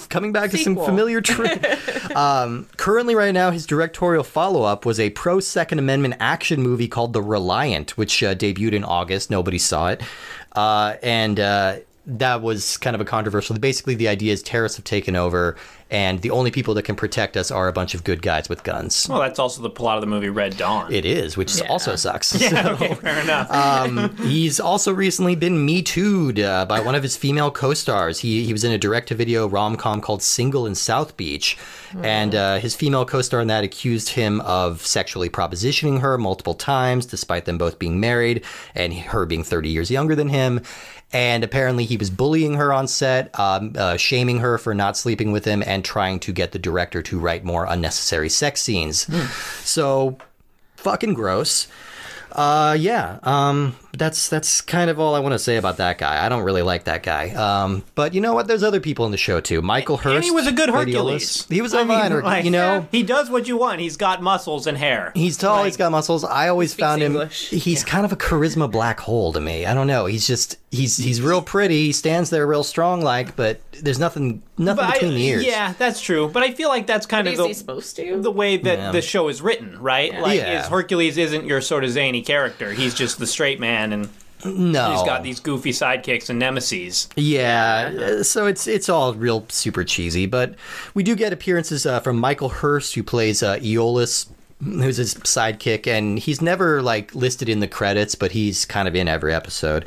coming 0.08 0.32
back 0.32 0.50
to 0.50 0.58
some 0.58 0.76
familiar 0.76 1.20
truth. 1.22 2.14
um, 2.16 2.66
currently, 2.76 3.14
right 3.14 3.32
now, 3.32 3.50
his 3.50 3.66
directorial 3.66 4.24
follow 4.24 4.62
up 4.62 4.84
was 4.86 4.98
a 5.00 5.10
pro 5.10 5.40
Second 5.40 5.78
Amendment 5.78 6.14
action 6.20 6.62
movie 6.62 6.88
called 6.88 7.12
The 7.12 7.22
Reliant, 7.22 7.96
which 7.96 8.22
uh, 8.22 8.34
debuted 8.34 8.72
in 8.72 8.84
August. 8.84 9.30
Nobody 9.30 9.58
saw 9.58 9.88
it. 9.88 10.02
Uh, 10.52 10.96
and 11.02 11.38
uh, 11.38 11.76
that 12.18 12.42
was 12.42 12.76
kind 12.78 12.94
of 12.94 13.00
a 13.00 13.04
controversial. 13.04 13.56
Basically, 13.58 13.94
the 13.94 14.08
idea 14.08 14.32
is 14.32 14.42
terrorists 14.42 14.76
have 14.76 14.84
taken 14.84 15.14
over, 15.16 15.56
and 15.90 16.20
the 16.22 16.30
only 16.30 16.50
people 16.50 16.74
that 16.74 16.82
can 16.82 16.96
protect 16.96 17.36
us 17.36 17.50
are 17.50 17.68
a 17.68 17.72
bunch 17.72 17.94
of 17.94 18.04
good 18.04 18.20
guys 18.22 18.48
with 18.48 18.64
guns. 18.64 19.06
Well, 19.08 19.20
that's 19.20 19.38
also 19.38 19.62
the 19.62 19.70
plot 19.70 19.96
of 19.96 20.00
the 20.00 20.06
movie 20.06 20.28
Red 20.28 20.56
Dawn. 20.56 20.92
It 20.92 21.04
is, 21.04 21.36
which 21.36 21.56
Yeah. 21.60 21.68
also 21.68 21.96
sucks. 21.96 22.40
yeah, 22.40 22.70
okay, 22.70 22.94
fair 22.94 23.20
enough. 23.20 23.48
Um, 23.70 24.16
he's 24.18 24.58
also 24.60 24.92
recently 24.92 25.34
been 25.36 25.64
Me 25.64 25.82
Too'd 25.82 26.40
uh, 26.40 26.66
by 26.66 26.80
one 26.80 26.94
of 26.94 27.02
his 27.02 27.16
female 27.16 27.50
co-stars. 27.50 28.18
He 28.20 28.44
he 28.44 28.52
was 28.52 28.64
in 28.64 28.72
a 28.72 28.78
direct-to-video 28.78 29.46
rom-com 29.48 30.00
called 30.00 30.22
Single 30.22 30.66
in 30.66 30.74
South 30.74 31.16
Beach, 31.16 31.56
and 32.02 32.34
uh, 32.34 32.58
his 32.58 32.74
female 32.74 33.04
co-star 33.04 33.40
in 33.40 33.48
that 33.48 33.64
accused 33.64 34.10
him 34.10 34.40
of 34.42 34.84
sexually 34.84 35.28
propositioning 35.28 36.00
her 36.00 36.18
multiple 36.18 36.54
times, 36.54 37.06
despite 37.06 37.44
them 37.44 37.58
both 37.58 37.78
being 37.78 38.00
married 38.00 38.44
and 38.74 38.92
her 38.94 39.26
being 39.26 39.44
30 39.44 39.68
years 39.68 39.90
younger 39.90 40.14
than 40.14 40.28
him. 40.28 40.60
And 41.12 41.42
apparently, 41.42 41.84
he 41.84 41.96
was 41.96 42.08
bullying 42.08 42.54
her 42.54 42.72
on 42.72 42.86
set, 42.86 43.36
um, 43.38 43.72
uh, 43.76 43.96
shaming 43.96 44.38
her 44.38 44.58
for 44.58 44.74
not 44.74 44.96
sleeping 44.96 45.32
with 45.32 45.44
him, 45.44 45.62
and 45.66 45.84
trying 45.84 46.20
to 46.20 46.32
get 46.32 46.52
the 46.52 46.58
director 46.58 47.02
to 47.02 47.18
write 47.18 47.44
more 47.44 47.64
unnecessary 47.64 48.28
sex 48.28 48.62
scenes. 48.62 49.08
So, 49.64 50.18
fucking 50.76 51.14
gross. 51.14 51.66
Uh, 52.32 52.76
yeah. 52.78 53.18
Um, 53.24 53.74
that's 53.92 54.28
that's 54.28 54.60
kind 54.60 54.88
of 54.90 54.98
all 55.00 55.14
I 55.14 55.18
want 55.20 55.32
to 55.32 55.38
say 55.38 55.56
about 55.56 55.76
that 55.78 55.98
guy. 55.98 56.24
I 56.24 56.28
don't 56.28 56.42
really 56.42 56.62
like 56.62 56.84
that 56.84 57.02
guy. 57.02 57.30
Um, 57.30 57.82
but 57.94 58.14
you 58.14 58.20
know 58.20 58.34
what? 58.34 58.46
There's 58.46 58.62
other 58.62 58.80
people 58.80 59.04
in 59.06 59.10
the 59.12 59.18
show 59.18 59.40
too. 59.40 59.62
Michael 59.62 59.96
Hurst. 59.96 60.14
and 60.14 60.24
he 60.24 60.30
was 60.30 60.46
a 60.46 60.52
good 60.52 60.68
Gladiolus. 60.70 60.76
Hercules. 60.84 61.46
He 61.48 61.60
was 61.60 61.74
I 61.74 61.82
a 61.82 61.84
mean, 61.84 62.22
like, 62.22 62.44
you 62.44 62.50
know, 62.50 62.86
he 62.92 63.02
does 63.02 63.30
what 63.30 63.48
you 63.48 63.56
want. 63.56 63.80
He's 63.80 63.96
got 63.96 64.22
muscles 64.22 64.66
and 64.66 64.78
hair. 64.78 65.12
he's 65.14 65.36
tall. 65.36 65.64
he's 65.64 65.76
got 65.76 65.90
muscles. 65.92 66.24
I 66.24 66.48
always 66.48 66.74
found 66.74 67.02
him. 67.02 67.12
English. 67.12 67.50
He's 67.50 67.84
kind 67.84 68.04
of 68.04 68.12
a 68.12 68.16
charisma 68.16 68.70
black 68.70 69.00
hole 69.00 69.32
to 69.32 69.40
me. 69.40 69.66
I 69.66 69.74
don't 69.74 69.86
know. 69.86 70.06
He's 70.06 70.26
just 70.26 70.56
he's 70.70 70.96
he's 70.96 71.20
real 71.20 71.42
pretty. 71.42 71.86
He 71.86 71.92
stands 71.92 72.30
there 72.30 72.46
real 72.46 72.64
strong 72.64 73.00
like, 73.02 73.34
but 73.36 73.60
there's 73.72 73.98
nothing 73.98 74.42
nothing 74.58 74.76
But 74.84 74.90
I- 74.90 74.92
between 74.92 75.14
the 75.14 75.24
ears. 75.26 75.44
Yeah, 75.44 75.72
that's 75.78 76.00
true. 76.00 76.28
But 76.28 76.42
I 76.42 76.52
feel 76.52 76.68
like 76.68 76.86
that's 76.86 77.06
kind 77.06 77.26
Is 77.26 77.38
of 77.38 77.46
he 77.46 77.52
the, 77.52 77.58
supposed 77.58 77.96
to? 77.96 78.20
the 78.20 78.30
way 78.30 78.56
that 78.58 78.78
Yeah. 78.78 78.90
the 78.92 79.00
show 79.02 79.28
is 79.28 79.40
written, 79.40 79.80
right? 79.80 80.12
Like, 80.20 80.38
Yeah. 80.38 80.60
is 80.60 80.66
Hercules 80.68 81.16
isn't 81.16 81.46
your 81.46 81.60
sort 81.62 81.82
of 81.84 81.90
zany 81.90 82.20
character. 82.22 82.72
He's 82.72 82.92
just 82.94 83.18
the 83.18 83.26
straight 83.26 83.58
man, 83.58 83.79
and 83.92 84.08
No, 84.44 84.92
he's 84.92 85.02
got 85.02 85.22
these 85.22 85.40
goofy 85.40 85.70
sidekicks 85.70 86.30
and 86.30 86.38
nemesis. 86.38 87.08
Yeah, 87.16 88.22
so 88.22 88.46
it's 88.46 88.66
it's 88.66 88.88
all 88.88 89.14
real 89.14 89.44
super 89.48 89.84
cheesy, 89.84 90.26
but 90.26 90.54
we 90.94 91.02
do 91.02 91.14
get 91.14 91.32
appearances 91.32 91.84
uh, 91.86 92.00
from 92.00 92.18
Michael 92.18 92.48
Hurst, 92.48 92.94
who 92.94 93.02
plays 93.02 93.42
uh, 93.42 93.56
Iolaus, 93.56 94.28
who's 94.62 94.98
his 94.98 95.14
sidekick, 95.14 95.86
and 95.86 96.18
he's 96.18 96.40
never 96.40 96.82
like 96.82 97.14
listed 97.14 97.48
in 97.48 97.60
the 97.60 97.68
credits, 97.68 98.14
but 98.14 98.32
he's 98.32 98.64
kind 98.64 98.86
of 98.86 98.94
in 98.94 99.08
every 99.08 99.34
episode. 99.34 99.86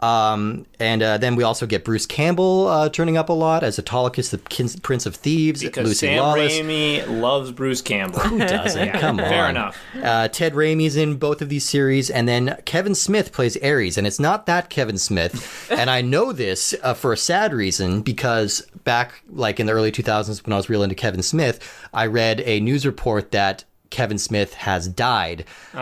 Um, 0.00 0.66
and 0.78 1.02
uh, 1.02 1.18
then 1.18 1.36
we 1.36 1.42
also 1.42 1.66
get 1.66 1.84
Bruce 1.84 2.06
Campbell 2.06 2.68
uh, 2.68 2.88
turning 2.88 3.16
up 3.16 3.28
a 3.28 3.32
lot 3.32 3.62
as 3.62 3.78
Autolycus, 3.78 4.30
the 4.30 4.38
Prince 4.82 5.06
of 5.06 5.16
Thieves, 5.16 5.62
Because 5.62 5.86
Lucy 5.86 6.06
Sam 6.06 6.18
Lawless. 6.18 6.52
Raimi 6.52 7.20
loves 7.20 7.52
Bruce 7.52 7.82
Campbell. 7.82 8.20
Who 8.20 8.38
doesn't? 8.38 8.92
Come 8.92 9.20
on. 9.20 9.28
Fair 9.28 9.48
enough. 9.48 9.78
Uh, 10.00 10.28
Ted 10.28 10.54
Raimi's 10.54 10.96
in 10.96 11.16
both 11.16 11.42
of 11.42 11.48
these 11.48 11.64
series, 11.64 12.10
and 12.10 12.28
then 12.28 12.58
Kevin 12.64 12.94
Smith 12.94 13.32
plays 13.32 13.56
Ares, 13.62 13.98
and 13.98 14.06
it's 14.06 14.20
not 14.20 14.46
that 14.46 14.70
Kevin 14.70 14.98
Smith. 14.98 15.68
and 15.70 15.90
I 15.90 16.00
know 16.00 16.32
this 16.32 16.74
uh, 16.82 16.94
for 16.94 17.12
a 17.12 17.16
sad 17.16 17.52
reason 17.52 18.02
because 18.02 18.62
back 18.84 19.22
like 19.30 19.60
in 19.60 19.66
the 19.66 19.72
early 19.72 19.92
2000s 19.92 20.44
when 20.44 20.52
I 20.52 20.56
was 20.56 20.68
real 20.68 20.82
into 20.82 20.94
Kevin 20.94 21.22
Smith, 21.22 21.88
I 21.92 22.06
read 22.06 22.40
a 22.40 22.60
news 22.60 22.86
report 22.86 23.30
that 23.32 23.64
Kevin 23.92 24.18
Smith 24.18 24.54
has 24.54 24.88
died 24.88 25.44
uh, 25.74 25.78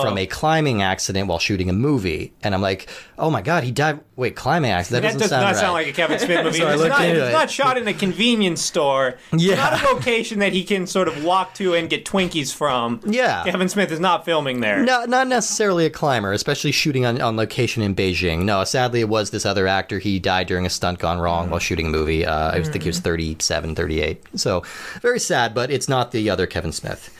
Oh. 0.00 0.02
from 0.02 0.18
a 0.18 0.26
climbing 0.26 0.82
accident 0.82 1.28
while 1.28 1.38
shooting 1.38 1.70
a 1.70 1.72
movie, 1.72 2.32
and 2.42 2.54
I'm 2.54 2.62
like, 2.62 2.88
oh 3.18 3.30
my 3.30 3.42
god, 3.42 3.62
he 3.62 3.70
died. 3.70 4.00
Wait, 4.16 4.34
climbing 4.36 4.70
accident? 4.70 5.02
That, 5.02 5.12
That 5.12 5.18
doesn't 5.18 5.20
does 5.20 5.30
sound 5.30 5.42
not 5.42 5.52
right. 5.52 5.56
sound 5.60 5.72
like 5.74 5.86
a 5.86 5.92
Kevin 5.92 6.18
Smith 6.18 6.44
movie. 6.44 6.58
So 6.58 6.68
it's 6.68 6.82
not, 6.82 7.00
it's 7.04 7.18
it. 7.28 7.32
not 7.32 7.50
shot 7.50 7.78
in 7.78 7.86
a 7.88 7.94
convenience 7.94 8.60
store. 8.62 9.14
It's 9.32 9.42
Yeah. 9.44 9.54
not 9.56 9.82
a 9.82 9.86
location 9.94 10.40
that 10.40 10.52
he 10.52 10.64
can 10.64 10.86
sort 10.86 11.08
of 11.08 11.24
walk 11.24 11.54
to 11.54 11.74
and 11.74 11.88
get 11.88 12.04
Twinkies 12.04 12.52
from. 12.54 13.00
Yeah. 13.06 13.44
Kevin 13.44 13.68
Smith 13.68 13.90
is 13.92 14.00
not 14.00 14.24
filming 14.24 14.60
there. 14.60 14.82
No, 14.82 15.04
not 15.04 15.28
necessarily 15.28 15.86
a 15.86 15.90
climber, 15.90 16.32
especially 16.32 16.72
shooting 16.72 17.06
on, 17.06 17.20
on 17.20 17.36
location 17.36 17.82
in 17.82 17.94
Beijing. 17.94 18.42
No, 18.44 18.64
sadly, 18.64 19.00
it 19.00 19.08
was 19.08 19.30
this 19.30 19.46
other 19.46 19.66
actor. 19.66 19.98
He 19.98 20.18
died 20.18 20.46
during 20.46 20.66
a 20.66 20.70
stunt 20.70 20.98
gone 20.98 21.18
wrong 21.18 21.48
while 21.50 21.60
shooting 21.60 21.86
a 21.86 21.90
movie. 21.90 22.24
Uh, 22.26 22.50
I 22.52 22.62
think 22.62 22.82
he 22.82 22.88
was 22.88 23.00
37, 23.00 23.74
38. 23.74 24.22
So 24.38 24.62
very 25.00 25.18
sad, 25.20 25.54
but 25.54 25.70
it's 25.70 25.88
not 25.88 26.10
the 26.12 26.28
other 26.30 26.46
Kevin 26.46 26.72
Smith. 26.72 27.14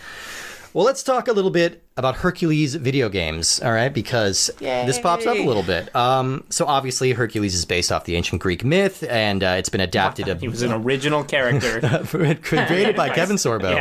Well, 0.74 0.86
let's 0.86 1.02
talk 1.02 1.28
a 1.28 1.32
little 1.32 1.50
bit 1.50 1.82
about 1.96 2.16
Hercules 2.16 2.74
video 2.74 3.08
games, 3.08 3.60
all 3.60 3.72
right? 3.72 3.90
Because 3.92 4.50
this 4.58 4.98
pops 4.98 5.26
up 5.26 5.36
a 5.36 5.42
little 5.42 5.62
bit. 5.62 5.94
Um, 5.94 6.44
so 6.48 6.64
obviously, 6.66 7.12
Hercules 7.12 7.54
is 7.54 7.64
based 7.64 7.92
off 7.92 8.04
the 8.04 8.16
ancient 8.16 8.40
Greek 8.40 8.64
myth, 8.64 9.02
and 9.08 9.44
uh, 9.44 9.56
it's 9.58 9.68
been 9.68 9.80
adapted. 9.80 10.26
He 10.40 10.48
was 10.48 10.62
an 10.62 10.72
original 10.72 11.22
character. 11.22 11.80
created 12.42 12.96
by 12.96 13.08
Kevin 13.14 13.36
Sorbo. 13.36 13.74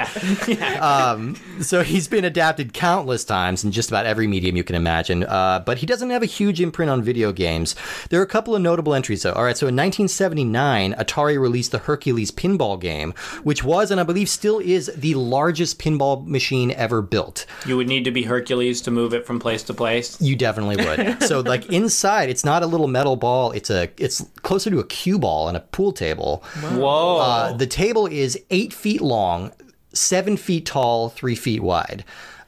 yeah. 0.48 1.34
So 1.62 1.84
he's 1.84 2.08
been 2.08 2.26
adapted 2.26 2.74
countless 2.74 3.24
times 3.24 3.64
in 3.64 3.72
just 3.72 3.90
about 3.90 4.06
every 4.06 4.28
medium 4.28 4.58
you 4.58 4.64
can 4.64 4.76
imagine, 4.76 5.24
uh, 5.24 5.62
but 5.66 5.78
he 5.78 5.86
doesn't 5.86 6.10
have 6.10 6.24
a 6.24 6.28
huge 6.28 6.60
imprint 6.60 6.90
on 6.90 7.04
video 7.04 7.32
games. 7.32 7.76
There 8.10 8.20
are 8.20 8.24
a 8.24 8.28
couple 8.28 8.56
of 8.56 8.62
notable 8.62 8.94
entries, 8.94 9.22
though. 9.24 9.34
All 9.34 9.44
right, 9.44 9.56
so 9.56 9.68
in 9.68 9.76
1979, 9.76 10.94
Atari 10.96 11.40
released 11.40 11.72
the 11.72 11.78
Hercules 11.80 12.32
pinball 12.32 12.80
game, 12.80 13.14
which 13.44 13.64
was, 13.64 13.92
and 13.92 14.00
I 14.00 14.04
believe 14.04 14.28
still 14.28 14.60
is, 14.60 14.92
the 14.96 15.14
largest 15.16 15.80
pinball 15.80 16.26
machine 16.26 16.72
ever 16.72 17.02
built. 17.02 17.46
You 17.66 17.78
would 17.78 17.88
need 17.88 18.01
to 18.04 18.12
be 18.12 18.24
Hercules 18.24 18.82
to 18.82 18.92
move 18.92 19.14
it 19.14 19.26
from 19.26 19.40
place 19.40 19.64
to 19.64 19.74
place. 19.74 20.20
You 20.22 20.36
definitely 20.36 20.78
would. 20.78 21.24
so, 21.28 21.42
like 21.42 21.68
inside, 21.68 22.30
it's 22.30 22.44
not 22.44 22.64
a 22.64 22.68
little 22.68 22.88
metal 22.88 23.16
ball; 23.16 23.52
it's 23.52 23.70
a 23.70 23.90
it's 23.98 24.26
closer 24.44 24.70
to 24.70 24.80
a 24.80 24.86
cue 24.86 25.20
ball 25.20 25.48
and 25.48 25.58
a 25.58 25.62
pool 25.62 25.92
table. 25.92 26.44
Whoa. 26.74 27.18
Uh, 27.18 27.54
the 27.54 27.68
table 27.68 28.08
is 28.08 28.40
eight 28.50 28.74
feet 28.74 29.02
long, 29.02 29.52
seven 29.94 30.38
feet 30.38 30.66
tall, 30.66 31.10
three 31.10 31.36
feet 31.36 31.62
wide. 31.62 32.04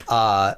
Uh, 0.08 0.56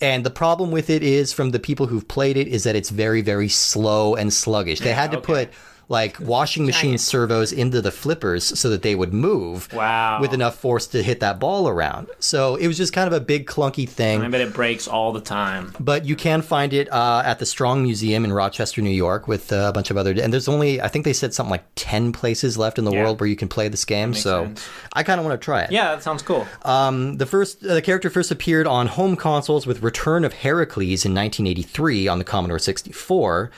and 0.00 0.24
the 0.24 0.30
problem 0.30 0.70
with 0.70 0.90
it 0.90 1.02
is, 1.02 1.32
from 1.32 1.50
the 1.50 1.58
people 1.58 1.86
who've 1.86 2.06
played 2.06 2.36
it, 2.36 2.46
is 2.46 2.64
that 2.64 2.76
it's 2.76 2.90
very, 2.90 3.20
very 3.20 3.48
slow 3.48 4.14
and 4.14 4.32
sluggish. 4.32 4.80
They 4.80 4.92
had 4.92 5.10
to 5.10 5.18
okay. 5.18 5.46
put 5.46 5.50
like 5.88 6.18
washing 6.18 6.66
machine 6.66 6.90
Giant. 6.90 7.00
servos 7.00 7.52
into 7.52 7.80
the 7.80 7.92
flippers 7.92 8.58
so 8.58 8.68
that 8.70 8.82
they 8.82 8.94
would 8.96 9.14
move 9.14 9.72
Wow. 9.72 10.18
with 10.20 10.34
enough 10.34 10.56
force 10.56 10.86
to 10.88 11.02
hit 11.02 11.20
that 11.20 11.38
ball 11.38 11.68
around. 11.68 12.08
So 12.18 12.56
it 12.56 12.66
was 12.66 12.76
just 12.76 12.92
kind 12.92 13.06
of 13.06 13.12
a 13.12 13.20
big 13.20 13.46
clunky 13.46 13.88
thing. 13.88 14.20
I 14.22 14.28
bet 14.28 14.40
it 14.40 14.52
breaks 14.52 14.88
all 14.88 15.12
the 15.12 15.20
time. 15.20 15.74
But 15.78 16.04
you 16.04 16.16
can 16.16 16.42
find 16.42 16.72
it 16.72 16.92
uh, 16.92 17.22
at 17.24 17.38
the 17.38 17.46
Strong 17.46 17.84
Museum 17.84 18.24
in 18.24 18.32
Rochester, 18.32 18.82
New 18.82 18.90
York, 18.90 19.28
with 19.28 19.52
uh, 19.52 19.66
a 19.68 19.72
bunch 19.72 19.90
of 19.92 19.96
other. 19.96 20.10
And 20.20 20.32
there's 20.32 20.48
only, 20.48 20.80
I 20.80 20.88
think 20.88 21.04
they 21.04 21.12
said 21.12 21.32
something 21.32 21.50
like 21.52 21.64
ten 21.76 22.10
places 22.12 22.58
left 22.58 22.78
in 22.78 22.84
the 22.84 22.90
Yeah. 22.92 23.02
world 23.04 23.20
where 23.20 23.28
you 23.28 23.36
can 23.36 23.46
play 23.48 23.68
this 23.68 23.84
game. 23.84 24.12
So 24.12 24.46
sense. 24.46 24.68
I 24.92 25.04
kind 25.04 25.20
of 25.20 25.26
want 25.26 25.40
to 25.40 25.44
try 25.44 25.62
it. 25.62 25.70
Yeah, 25.70 25.94
that 25.94 26.02
sounds 26.02 26.22
cool. 26.22 26.46
The 26.64 27.26
first, 27.28 27.64
uh, 27.64 27.74
the 27.74 27.82
character 27.82 28.10
first 28.10 28.30
appeared 28.32 28.66
on 28.66 28.88
home 28.88 29.14
consoles 29.14 29.66
with 29.66 29.82
Return 29.82 30.24
of 30.24 30.32
Heracles 30.32 31.04
in 31.04 31.14
1983 31.14 32.08
on 32.08 32.18
the 32.18 32.24
Commodore 32.24 32.58
64. 32.58 33.50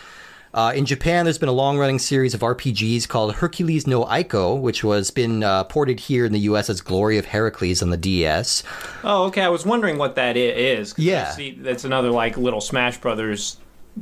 Uh, 0.58 0.72
in 0.72 0.84
Japan, 0.84 1.24
there's 1.24 1.38
been 1.38 1.48
a 1.48 1.52
long-running 1.52 2.00
series 2.00 2.34
of 2.34 2.40
RPGs 2.40 3.06
called 3.06 3.32
Hercules 3.36 3.86
no 3.86 4.04
Eiko, 4.06 4.60
which 4.60 4.82
was 4.82 5.12
been 5.12 5.44
uh, 5.44 5.62
ported 5.62 6.00
here 6.00 6.24
in 6.24 6.32
the 6.32 6.40
U.S. 6.40 6.68
as 6.68 6.80
Glory 6.80 7.16
of 7.16 7.26
Heracles 7.26 7.80
on 7.80 7.90
the 7.90 7.96
DS. 7.96 8.64
Oh, 9.04 9.26
okay. 9.26 9.42
I 9.42 9.50
was 9.50 9.64
wondering 9.64 9.98
what 9.98 10.16
that 10.16 10.36
is. 10.36 10.50
i- 10.52 10.80
is. 10.80 10.92
'cause 10.94 11.04
I 11.04 11.08
Yeah. 11.08 11.30
see 11.30 11.56
that's 11.60 11.84
another 11.84 12.10
like 12.10 12.36
little 12.36 12.60
Smash 12.60 12.98
Brothers 12.98 13.58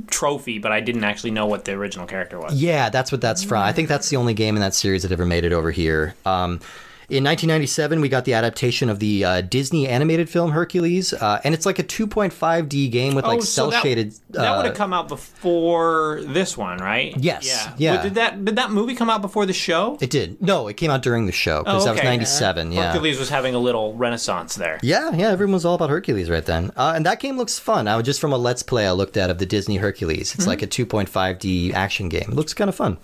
trophy, 0.09 0.59
but 0.59 0.73
I 0.73 0.81
didn't 0.81 1.05
actually 1.05 1.33
know 1.33 1.45
what 1.45 1.67
the 1.67 1.73
original 1.73 2.07
character 2.07 2.41
was. 2.41 2.55
Yeah, 2.55 2.89
that's 2.89 3.13
what 3.13 3.21
that's 3.21 3.45
from. 3.45 3.63
I 3.63 3.73
think 3.75 3.89
that's 3.89 4.09
the 4.09 4.17
only 4.17 4.33
game 4.33 4.57
in 4.57 4.63
that 4.63 4.73
series 4.75 5.03
that 5.03 5.13
ever 5.13 5.27
made 5.27 5.45
it 5.45 5.53
over 5.53 5.71
here. 5.73 6.15
Um, 6.25 6.61
in 7.09 7.23
1997, 7.25 8.01
we 8.01 8.09
got 8.09 8.25
the 8.25 8.35
adaptation 8.35 8.89
of 8.89 8.99
the 8.99 9.25
uh, 9.25 9.41
Disney 9.41 9.87
animated 9.87 10.29
film 10.29 10.51
Hercules, 10.51 11.13
uh, 11.13 11.41
and 11.45 11.55
it's 11.55 11.65
like 11.65 11.79
a 11.79 11.85
2.5D 11.85 12.91
game 12.91 13.15
with 13.15 13.25
like 13.25 13.39
Oh, 13.39 13.41
so 13.41 13.47
cel 13.47 13.71
that- 13.71 13.83
shaded. 13.83 14.15
That 14.31 14.53
uh, 14.53 14.57
would 14.57 14.67
have 14.67 14.75
come 14.77 14.93
out 14.93 15.09
before 15.09 16.21
this 16.27 16.57
one, 16.57 16.79
right? 16.79 17.15
Yes, 17.17 17.47
Yeah. 17.47 17.75
yeah. 17.79 17.97
But 17.97 18.03
did 18.03 18.15
that 18.17 18.45
did 18.45 18.57
that 18.57 18.71
movie 18.71 18.95
come 18.95 19.09
out 19.09 19.23
before 19.23 19.47
the 19.47 19.53
show? 19.53 19.99
It 20.01 20.11
did. 20.11 20.41
No, 20.43 20.69
it 20.69 20.77
came 20.77 20.91
out 20.91 21.03
during 21.03 21.27
the 21.27 21.33
show 21.33 21.63
because 21.63 21.83
Oh, 21.83 21.87
that 21.87 21.93
was 21.95 22.03
97. 22.03 22.73
Yeah. 22.73 22.89
Hercules 22.93 23.19
was 23.19 23.29
having 23.29 23.55
a 23.55 23.59
little 23.59 23.95
renaissance 23.95 24.55
there. 24.57 24.79
Yeah, 24.83 25.13
yeah, 25.15 25.29
everyone 25.31 25.55
was 25.55 25.65
all 25.65 25.75
about 25.77 25.91
Hercules 25.91 26.29
right 26.29 26.45
then. 26.45 26.71
Uh, 26.77 26.93
and 26.97 27.07
that 27.07 27.21
game 27.21 27.37
looks 27.37 27.59
fun. 27.59 27.87
I 27.89 27.97
was 27.97 28.05
just 28.05 28.21
from 28.21 28.33
a 28.33 28.37
Let's 28.39 28.63
Play 28.63 28.87
I 28.87 28.93
looked 28.93 29.17
at 29.17 29.31
of 29.31 29.39
the 29.39 29.47
Disney 29.47 29.77
Hercules. 29.77 30.35
It's 30.35 30.47
like 30.47 30.63
a 30.63 30.67
2.5D 30.67 31.73
action 31.73 32.09
game. 32.09 32.27
It 32.29 32.35
looks 32.35 32.53
kind 32.55 32.69
of 32.69 32.75
fun. 32.75 32.99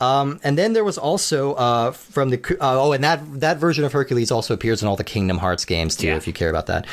Um, 0.00 0.40
and 0.42 0.56
then 0.56 0.72
there 0.72 0.84
was 0.84 0.96
also 0.98 1.52
uh, 1.54 1.90
from 1.92 2.30
the 2.30 2.38
uh, 2.60 2.80
oh, 2.80 2.92
and 2.92 3.04
that 3.04 3.20
that 3.40 3.58
version 3.58 3.84
of 3.84 3.92
Hercules 3.92 4.30
also 4.30 4.54
appears 4.54 4.82
in 4.82 4.88
all 4.88 4.96
the 4.96 5.04
Kingdom 5.04 5.38
Hearts 5.38 5.64
games 5.64 5.96
too, 5.96 6.06
Yeah. 6.08 6.16
if 6.16 6.26
you 6.26 6.32
care 6.32 6.48
about 6.50 6.66
that. 6.66 6.86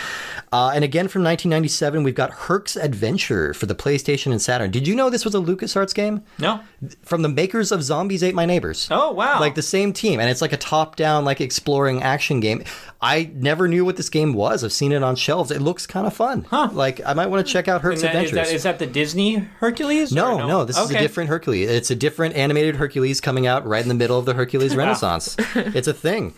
Uh, 0.52 0.72
and 0.76 0.84
again 0.84 1.08
from 1.08 1.24
1997, 1.24 2.04
we've 2.04 2.16
got 2.16 2.32
Herc's 2.32 2.76
Adventure 2.76 3.54
for 3.54 3.66
the 3.66 3.76
PlayStation 3.76 4.32
and 4.32 4.42
Saturn. 4.42 4.72
Did 4.72 4.88
you 4.88 4.96
know 4.96 5.10
this 5.10 5.26
was 5.26 5.36
a 5.36 5.40
LucasArts 5.40 5.94
game 5.94 6.24
No. 6.40 6.60
from 7.02 7.22
the 7.22 7.30
makers 7.30 7.72
of 7.72 7.84
Zombies 7.84 8.24
Ate 8.24 8.36
My 8.36 8.46
Neighbors? 8.46 8.88
Oh 8.92 9.12
wow. 9.12 9.40
like 9.40 9.56
the 9.56 9.62
same 9.62 9.94
team 9.94 10.20
and 10.20 10.30
it's 10.30 10.42
like 10.42 10.54
a 10.54 10.58
top-down 10.58 11.24
like 11.26 11.40
exploring 11.42 12.02
action 12.04 12.40
game 12.40 12.64
i 13.02 13.30
never 13.36 13.68
knew 13.68 13.86
what 13.86 13.96
this 13.96 14.10
game 14.10 14.34
was 14.34 14.64
i've 14.64 14.72
seen 14.74 14.92
it 14.92 15.04
on 15.04 15.16
shelves 15.16 15.52
it 15.52 15.62
looks 15.62 15.86
kind 15.86 16.08
of 16.08 16.14
fun 16.14 16.46
Huh. 16.50 16.70
like 16.74 17.00
i 17.06 17.14
might 17.14 17.28
want 17.28 17.46
to 17.46 17.52
check 17.52 17.68
out 17.68 17.82
herc's 17.82 18.04
Adventure. 18.04 18.26
Is 18.26 18.32
that, 18.32 18.48
is, 18.48 18.48
adventures 18.48 18.50
that, 18.52 18.56
is 18.56 18.64
that 18.64 18.80
the 18.80 18.88
Disney 18.88 19.36
Hercules? 19.60 20.12
no, 20.12 20.40
or 20.40 20.48
no, 20.48 20.66
this 20.66 20.78
is 20.78 20.90
a 20.92 20.98
different 20.98 21.30
Hercules. 21.30 21.70
It's 21.70 21.92
a 21.92 21.96
different 21.96 22.36
animated 22.36 22.76
Hercules 22.76 22.97
coming 23.22 23.48
out 23.48 23.66
right 23.66 23.82
in 23.82 23.88
the 23.90 23.94
middle 23.96 24.18
of 24.20 24.26
the 24.26 24.34
Hercules 24.34 24.76
Renaissance. 24.76 25.36
it's 25.56 25.88
a 25.88 25.94
thing. 25.94 26.34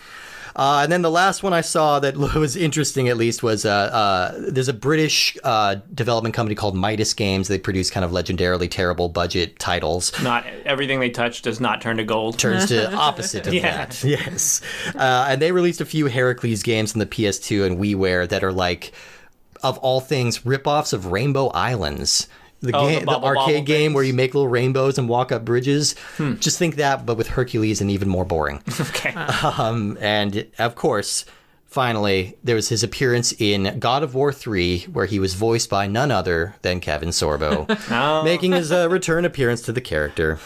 Uh, 0.56 0.80
and 0.82 0.90
then 0.90 1.00
the 1.00 1.10
last 1.10 1.44
one 1.44 1.52
I 1.52 1.60
saw 1.60 2.00
that 2.00 2.16
was 2.34 2.56
interesting, 2.56 3.08
at 3.08 3.16
least, 3.16 3.42
was 3.44 3.64
uh, 3.64 3.70
uh, 3.70 4.34
there's 4.48 4.66
a 4.66 4.72
British 4.72 5.38
uh, 5.44 5.76
development 5.94 6.34
company 6.34 6.56
called 6.56 6.74
Midas 6.74 7.14
Games. 7.14 7.46
They 7.46 7.58
produce 7.58 7.88
kind 7.88 8.04
of 8.04 8.10
legendarily 8.10 8.68
terrible 8.68 9.08
budget 9.08 9.60
titles. 9.60 10.12
Not 10.24 10.44
everything 10.66 10.98
they 10.98 11.08
touch 11.08 11.42
does 11.42 11.60
not 11.60 11.80
turn 11.80 11.98
to 11.98 12.04
gold. 12.04 12.38
turns 12.38 12.66
to 12.66 12.92
opposite 12.94 13.46
of 13.46 13.54
Yeah. 13.54 13.86
that. 13.86 14.02
Yes. 14.02 14.60
Uh, 14.96 15.26
and 15.28 15.40
they 15.40 15.52
released 15.52 15.80
a 15.80 15.84
few 15.86 16.06
Heracles 16.06 16.64
games 16.64 16.94
on 16.94 16.98
the 16.98 17.06
PS2 17.06 17.64
and 17.64 17.78
WiiWare 17.78 18.28
that 18.28 18.42
are 18.42 18.52
like, 18.52 18.90
of 19.62 19.78
all 19.78 20.00
things, 20.00 20.40
ripoffs 20.40 20.92
of 20.92 21.06
Rainbow 21.12 21.46
Islands. 21.50 22.26
The, 22.62 22.72
Oh, 22.76 22.84
the 22.86 22.90
game, 22.92 23.00
the, 23.00 23.06
bubble 23.06 23.28
arcade 23.28 23.64
game 23.64 23.94
where 23.94 24.04
you 24.04 24.12
make 24.12 24.34
little 24.34 24.48
rainbows 24.48 24.98
and 24.98 25.08
walk 25.08 25.32
up 25.32 25.44
bridges. 25.44 25.94
Hmm. 26.18 26.34
Just 26.36 26.58
think 26.58 26.76
that, 26.76 27.06
but 27.06 27.16
with 27.16 27.28
Hercules 27.28 27.80
and 27.80 27.90
even 27.90 28.08
more 28.08 28.24
boring. 28.24 28.62
Okay. 28.80 29.10
um, 29.58 29.96
and 30.00 30.46
of 30.58 30.74
course, 30.74 31.24
finally, 31.66 32.36
there 32.44 32.56
was 32.56 32.68
his 32.68 32.82
appearance 32.82 33.32
in 33.38 33.78
God 33.78 34.02
of 34.02 34.14
War 34.14 34.32
3, 34.32 34.80
where 34.92 35.06
he 35.06 35.18
was 35.18 35.34
voiced 35.34 35.70
by 35.70 35.86
none 35.86 36.10
other 36.10 36.56
than 36.62 36.80
Kevin 36.80 37.10
Sorbo, 37.10 37.64
Oh. 37.90 38.22
making 38.24 38.52
his 38.52 38.70
uh, 38.72 38.88
return 38.90 39.24
appearance 39.24 39.62
to 39.62 39.72
the 39.72 39.80
character. 39.80 40.38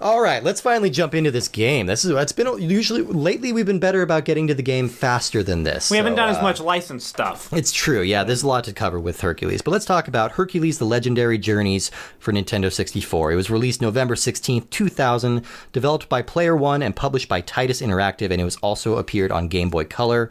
All 0.00 0.20
right, 0.20 0.42
let's 0.42 0.60
finally 0.60 0.90
jump 0.90 1.14
into 1.14 1.30
this 1.30 1.48
game. 1.48 1.86
This 1.86 2.04
is 2.04 2.10
it's 2.10 2.32
been 2.32 2.60
usually 2.60 3.02
lately 3.02 3.52
we've 3.52 3.66
been 3.66 3.78
better 3.78 4.02
about 4.02 4.24
getting 4.24 4.46
to 4.48 4.54
the 4.54 4.62
game 4.62 4.88
faster 4.88 5.42
than 5.42 5.62
this. 5.62 5.90
we 5.90 5.96
haven't 5.96 6.12
so, 6.12 6.16
done 6.16 6.28
uh, 6.28 6.36
as 6.36 6.42
much 6.42 6.60
licensed 6.60 7.06
stuff. 7.06 7.52
It's 7.52 7.72
true, 7.72 8.02
yeah. 8.02 8.24
There's 8.24 8.42
a 8.42 8.48
lot 8.48 8.64
to 8.64 8.72
cover 8.72 9.00
with 9.00 9.20
Hercules, 9.20 9.62
but 9.62 9.70
let's 9.70 9.84
talk 9.84 10.08
about 10.08 10.32
Hercules: 10.32 10.78
The 10.78 10.84
Legendary 10.84 11.38
Journeys 11.38 11.90
for 12.18 12.32
Nintendo 12.32 12.72
64. 12.72 13.32
It 13.32 13.36
was 13.36 13.50
released 13.50 13.80
November 13.80 14.14
16th, 14.14 14.68
2000, 14.70 15.44
developed 15.72 16.08
by 16.08 16.22
Player 16.22 16.56
One 16.56 16.82
and 16.82 16.94
published 16.94 17.28
by 17.28 17.40
Titus 17.40 17.80
Interactive, 17.80 18.30
and 18.30 18.40
it 18.40 18.44
was 18.44 18.56
also 18.56 18.96
appeared 18.96 19.32
on 19.32 19.48
Game 19.48 19.70
Boy 19.70 19.84
Color. 19.84 20.30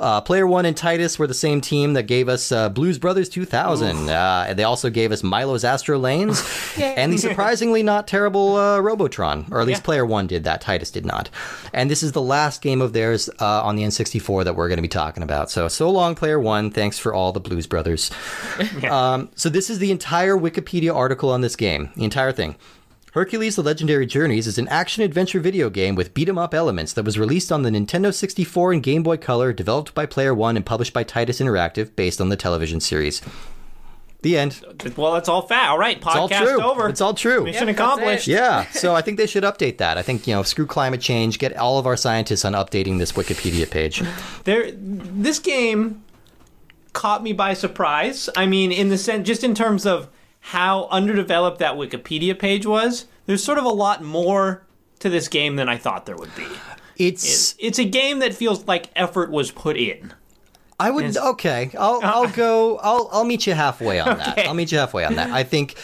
Uh, 0.00 0.20
Player 0.20 0.46
One 0.46 0.64
and 0.64 0.76
Titus 0.76 1.18
were 1.18 1.26
the 1.26 1.34
same 1.34 1.60
team 1.60 1.92
that 1.94 2.04
gave 2.04 2.28
us 2.28 2.50
uh, 2.52 2.68
Blues 2.68 2.98
Brothers 2.98 3.28
2000. 3.28 4.08
Uh, 4.08 4.46
and 4.48 4.58
they 4.58 4.64
also 4.64 4.90
gave 4.90 5.12
us 5.12 5.22
Milo's 5.22 5.64
Astro 5.64 5.98
Lanes 5.98 6.42
and 6.78 7.12
the 7.12 7.18
surprisingly 7.18 7.82
not 7.82 8.06
terrible 8.08 8.56
uh, 8.56 8.78
Robotron, 8.80 9.46
or 9.50 9.60
at 9.60 9.66
least 9.66 9.80
Yeah. 9.80 9.84
Player 9.84 10.06
One 10.06 10.26
did 10.26 10.44
that. 10.44 10.60
Titus 10.60 10.90
did 10.90 11.04
not. 11.06 11.30
And 11.72 11.90
this 11.90 12.02
is 12.02 12.12
the 12.12 12.22
last 12.22 12.62
game 12.62 12.80
of 12.80 12.92
theirs 12.92 13.28
uh, 13.40 13.62
on 13.62 13.76
the 13.76 13.82
N64 13.82 14.44
that 14.44 14.56
we're 14.56 14.68
going 14.68 14.78
to 14.78 14.82
be 14.82 14.88
talking 14.88 15.22
about. 15.22 15.50
So, 15.50 15.68
so 15.68 15.90
long, 15.90 16.14
Player 16.14 16.38
One. 16.40 16.70
Thanks 16.70 16.98
for 16.98 17.12
all 17.14 17.32
the 17.32 17.40
Blues 17.40 17.66
Brothers. 17.66 18.10
um, 18.90 19.28
so, 19.34 19.48
this 19.48 19.70
is 19.70 19.78
the 19.78 19.90
entire 19.90 20.36
Wikipedia 20.36 20.94
article 20.94 21.30
on 21.30 21.40
this 21.40 21.56
game, 21.56 21.90
the 21.96 22.04
entire 22.04 22.32
thing. 22.32 22.56
Hercules 23.12 23.56
The 23.56 23.62
Legendary 23.62 24.06
Journeys 24.06 24.46
is 24.46 24.58
an 24.58 24.68
action 24.68 25.02
adventure 25.02 25.40
video 25.40 25.70
game 25.70 25.94
with 25.94 26.12
beat 26.12 26.28
'em 26.28 26.36
up 26.38 26.52
elements 26.54 26.92
that 26.92 27.04
was 27.04 27.18
released 27.18 27.50
on 27.50 27.62
the 27.62 27.70
Nintendo 27.70 28.12
64 28.12 28.72
and 28.72 28.82
Game 28.82 29.02
Boy 29.02 29.16
Color, 29.16 29.52
developed 29.52 29.94
by 29.94 30.04
Player 30.04 30.34
One 30.34 30.56
and 30.56 30.66
published 30.66 30.92
by 30.92 31.04
Titus 31.04 31.40
Interactive, 31.40 31.96
based 31.96 32.20
on 32.20 32.28
the 32.28 32.36
television 32.36 32.80
series. 32.80 33.22
The 34.20 34.36
end. 34.36 34.60
Well, 34.96 35.12
that's 35.12 35.28
all 35.28 35.42
fat. 35.42 35.70
All 35.70 35.78
right, 35.78 35.96
It's 35.96 36.06
all 36.06 36.28
podcast 36.28 36.42
true. 36.42 36.62
over. 36.62 36.88
It's 36.88 37.00
all 37.00 37.14
true. 37.14 37.44
Mission 37.44 37.68
Yep, 37.68 37.76
that's 37.76 37.86
accomplished. 37.88 38.26
Yeah, 38.26 38.66
so 38.72 38.94
I 38.94 39.00
think 39.00 39.16
they 39.16 39.28
should 39.28 39.44
update 39.44 39.78
that. 39.78 39.96
I 39.96 40.02
think, 40.02 40.26
you 40.26 40.34
know, 40.34 40.42
screw 40.42 40.66
climate 40.66 41.00
change, 41.00 41.38
get 41.38 41.56
all 41.56 41.78
of 41.78 41.86
our 41.86 41.96
scientists 41.96 42.44
on 42.44 42.52
updating 42.52 42.98
this 42.98 43.12
Wikipedia 43.12 43.70
page. 43.70 44.02
There, 44.44 44.70
this 44.74 45.38
game 45.38 46.02
caught 46.92 47.22
me 47.22 47.32
by 47.32 47.54
surprise. 47.54 48.28
I 48.36 48.46
mean, 48.46 48.72
in 48.72 48.88
the 48.88 48.98
sense, 48.98 49.24
just 49.26 49.44
in 49.44 49.54
terms 49.54 49.86
of 49.86 50.08
how 50.40 50.86
underdeveloped 50.90 51.58
that 51.58 51.74
Wikipedia 51.74 52.38
page 52.38 52.66
was. 52.66 53.06
There's 53.26 53.44
sort 53.44 53.58
of 53.58 53.64
a 53.64 53.70
lot 53.70 54.02
more 54.02 54.62
to 55.00 55.08
this 55.08 55.28
game 55.28 55.56
than 55.56 55.68
I 55.68 55.76
thought 55.76 56.06
there 56.06 56.16
would 56.16 56.34
be. 56.34 56.46
It's, 56.96 57.54
It's 57.58 57.78
a 57.78 57.84
game 57.84 58.18
that 58.20 58.34
feels 58.34 58.66
like 58.66 58.90
effort 58.96 59.30
was 59.30 59.50
put 59.50 59.76
in. 59.76 60.14
I 60.80 60.90
would, 60.90 61.16
okay, 61.16 61.70
I'll, 61.78 62.00
I'll 62.02 62.28
go, 62.32 62.78
I'll, 62.78 63.08
I'll 63.12 63.24
meet 63.24 63.46
you 63.46 63.54
halfway 63.54 64.00
on 64.00 64.18
that. 64.18 64.38
I'll 64.40 64.54
meet 64.54 64.72
you 64.72 64.78
halfway 64.78 65.04
on 65.04 65.14
that. 65.16 65.30
I 65.30 65.42
think 65.42 65.76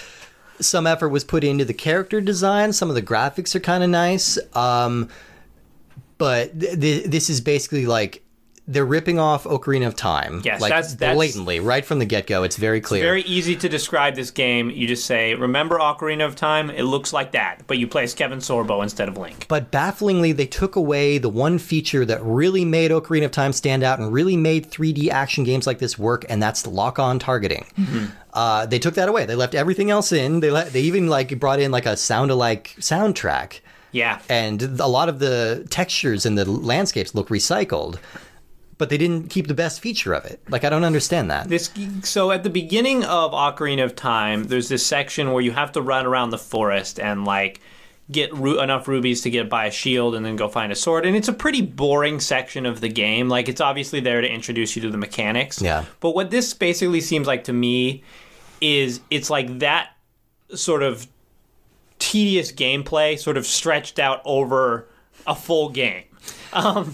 some 0.61 0.87
effort 0.87 1.09
was 1.09 1.25
put 1.25 1.45
into 1.45 1.65
the 1.65 1.75
character 1.75 2.21
design. 2.21 2.73
Some 2.73 2.89
of 2.89 2.95
the 2.95 3.03
graphics 3.03 3.55
are 3.55 3.61
kind 3.61 3.83
of 3.83 3.91
nice. 3.91 4.39
Um, 4.57 5.09
but 6.17 6.59
th- 6.59 6.81
th- 6.81 7.05
this 7.07 7.29
is 7.29 7.41
basically 7.41 7.87
like, 7.87 8.24
they're 8.67 8.87
ripping 8.87 9.19
off 9.19 9.45
Ocarina 9.45 9.87
of 9.87 9.95
Time. 9.95 10.41
Yes, 10.43 10.61
like 10.61 10.71
that's- 10.71 10.95
that's- 10.95 11.15
blatantly, 11.17 11.61
right 11.61 11.85
from 11.85 11.99
the 11.99 12.07
get 12.07 12.27
go. 12.27 12.45
It's 12.45 12.57
very 12.57 12.81
clear. 12.81 13.03
Very 13.03 13.21
easy 13.23 13.55
to 13.57 13.69
describe 13.69 14.15
this 14.15 14.31
game. 14.31 14.71
You 14.71 14.87
just 14.87 15.05
say, 15.05 15.35
"Remember 15.35 15.79
Ocarina 15.79 16.25
of 16.25 16.35
Time? 16.35 16.71
It 16.71 16.85
looks 16.85 17.13
like 17.13 17.33
that," 17.33 17.63
but 17.67 17.77
you 17.77 17.87
play 17.87 18.05
as 18.05 18.15
Kevin 18.15 18.39
Sorbo 18.39 18.83
instead 18.83 19.07
of 19.09 19.19
Link. 19.19 19.45
But 19.49 19.71
bafflingly, 19.71 20.33
they 20.33 20.47
took 20.47 20.77
away 20.77 21.19
the 21.19 21.29
one 21.29 21.59
feature 21.59 22.07
that 22.07 22.21
really 22.25 22.65
made 22.65 22.91
Ocarina 22.91 23.27
of 23.27 23.33
Time 23.33 23.53
stand 23.53 23.83
out 23.83 23.99
and 23.99 24.11
really 24.13 24.37
made 24.37 24.71
3D 24.71 25.11
action 25.11 25.45
games 25.45 25.67
like 25.67 25.79
this 25.79 25.99
work, 25.99 26.25
and 26.31 26.43
that's 26.43 26.67
lock-on 26.67 27.19
targeting. 27.19 27.67
Uh, 28.33 28.65
they 28.67 28.79
took 28.79 28.95
that 28.95 29.09
away. 29.09 29.27
They 29.27 29.35
left 29.37 29.55
everything 29.55 29.91
else 29.91 30.11
in. 30.11 30.41
They 30.41 30.51
let, 30.51 30.73
they 30.73 30.81
even 30.81 31.09
like 31.09 31.39
brought 31.39 31.61
in 31.61 31.71
like 31.71 31.87
a 31.87 31.97
sound-alike 31.97 32.77
soundtrack, 32.81 33.61
Yeah. 33.93 34.19
and 34.29 34.63
a 34.81 34.87
lot 34.87 35.09
of 35.09 35.19
the 35.19 35.67
textures 35.71 36.25
and 36.27 36.37
the 36.39 36.45
landscapes 36.51 37.15
look 37.15 37.29
recycled. 37.29 37.97
But 38.85 38.91
they 38.91 38.99
didn't 38.99 39.31
keep 39.31 39.47
the 39.47 39.55
best 39.55 39.81
feature 39.81 40.13
of 40.13 40.27
it. 40.27 40.41
Like 40.51 40.63
I 40.63 40.69
don't 40.69 40.85
understand 40.85 41.31
that. 41.31 41.49
This 41.49 41.71
so 42.03 42.33
at 42.33 42.43
the 42.43 42.51
beginning 42.51 43.03
of 43.03 43.33
Ocarina 43.33 43.83
of 43.83 43.97
Time, 43.97 44.45
there's 44.45 44.69
this 44.69 44.85
section 44.85 45.33
where 45.33 45.41
you 45.41 45.53
have 45.53 45.73
to 45.73 45.81
run 45.81 46.05
around 46.05 46.29
the 46.29 46.37
forest 46.37 47.01
and 47.01 47.25
like 47.25 47.63
get 48.11 48.31
ru- 48.35 48.61
enough 48.61 48.87
rubies 48.87 49.23
to 49.23 49.31
get 49.31 49.49
by 49.49 49.65
a 49.65 49.71
shield 49.71 50.15
and 50.15 50.23
then 50.23 50.37
go 50.37 50.49
find 50.49 50.71
a 50.71 50.75
sword. 50.75 51.07
And 51.07 51.17
it's 51.17 51.29
a 51.29 51.33
pretty 51.33 51.63
boring 51.63 52.21
section 52.21 52.67
of 52.67 52.83
the 52.83 52.91
game. 52.91 53.31
Like 53.31 53.49
it's 53.49 53.63
obviously 53.63 54.01
there 54.01 54.21
to 54.21 54.29
introduce 54.29 54.77
you 54.77 54.83
to 54.83 54.91
the 54.91 54.99
mechanics. 54.99 55.63
Yeah. 55.63 55.87
But 56.01 56.15
what 56.15 56.31
this 56.31 56.53
basically 56.53 57.01
seems 57.01 57.27
like 57.27 57.45
to 57.45 57.55
me 57.55 58.03
is 58.61 59.01
it's 59.09 59.31
like 59.31 59.61
that 59.61 59.97
sort 60.55 60.83
of 60.83 61.07
tedious 61.99 62.53
gameplay 62.53 63.19
sort 63.19 63.39
of 63.39 63.47
stretched 63.47 63.99
out 63.99 64.21
over 64.27 64.91
a 65.27 65.35
full 65.35 65.71
game. 65.71 66.05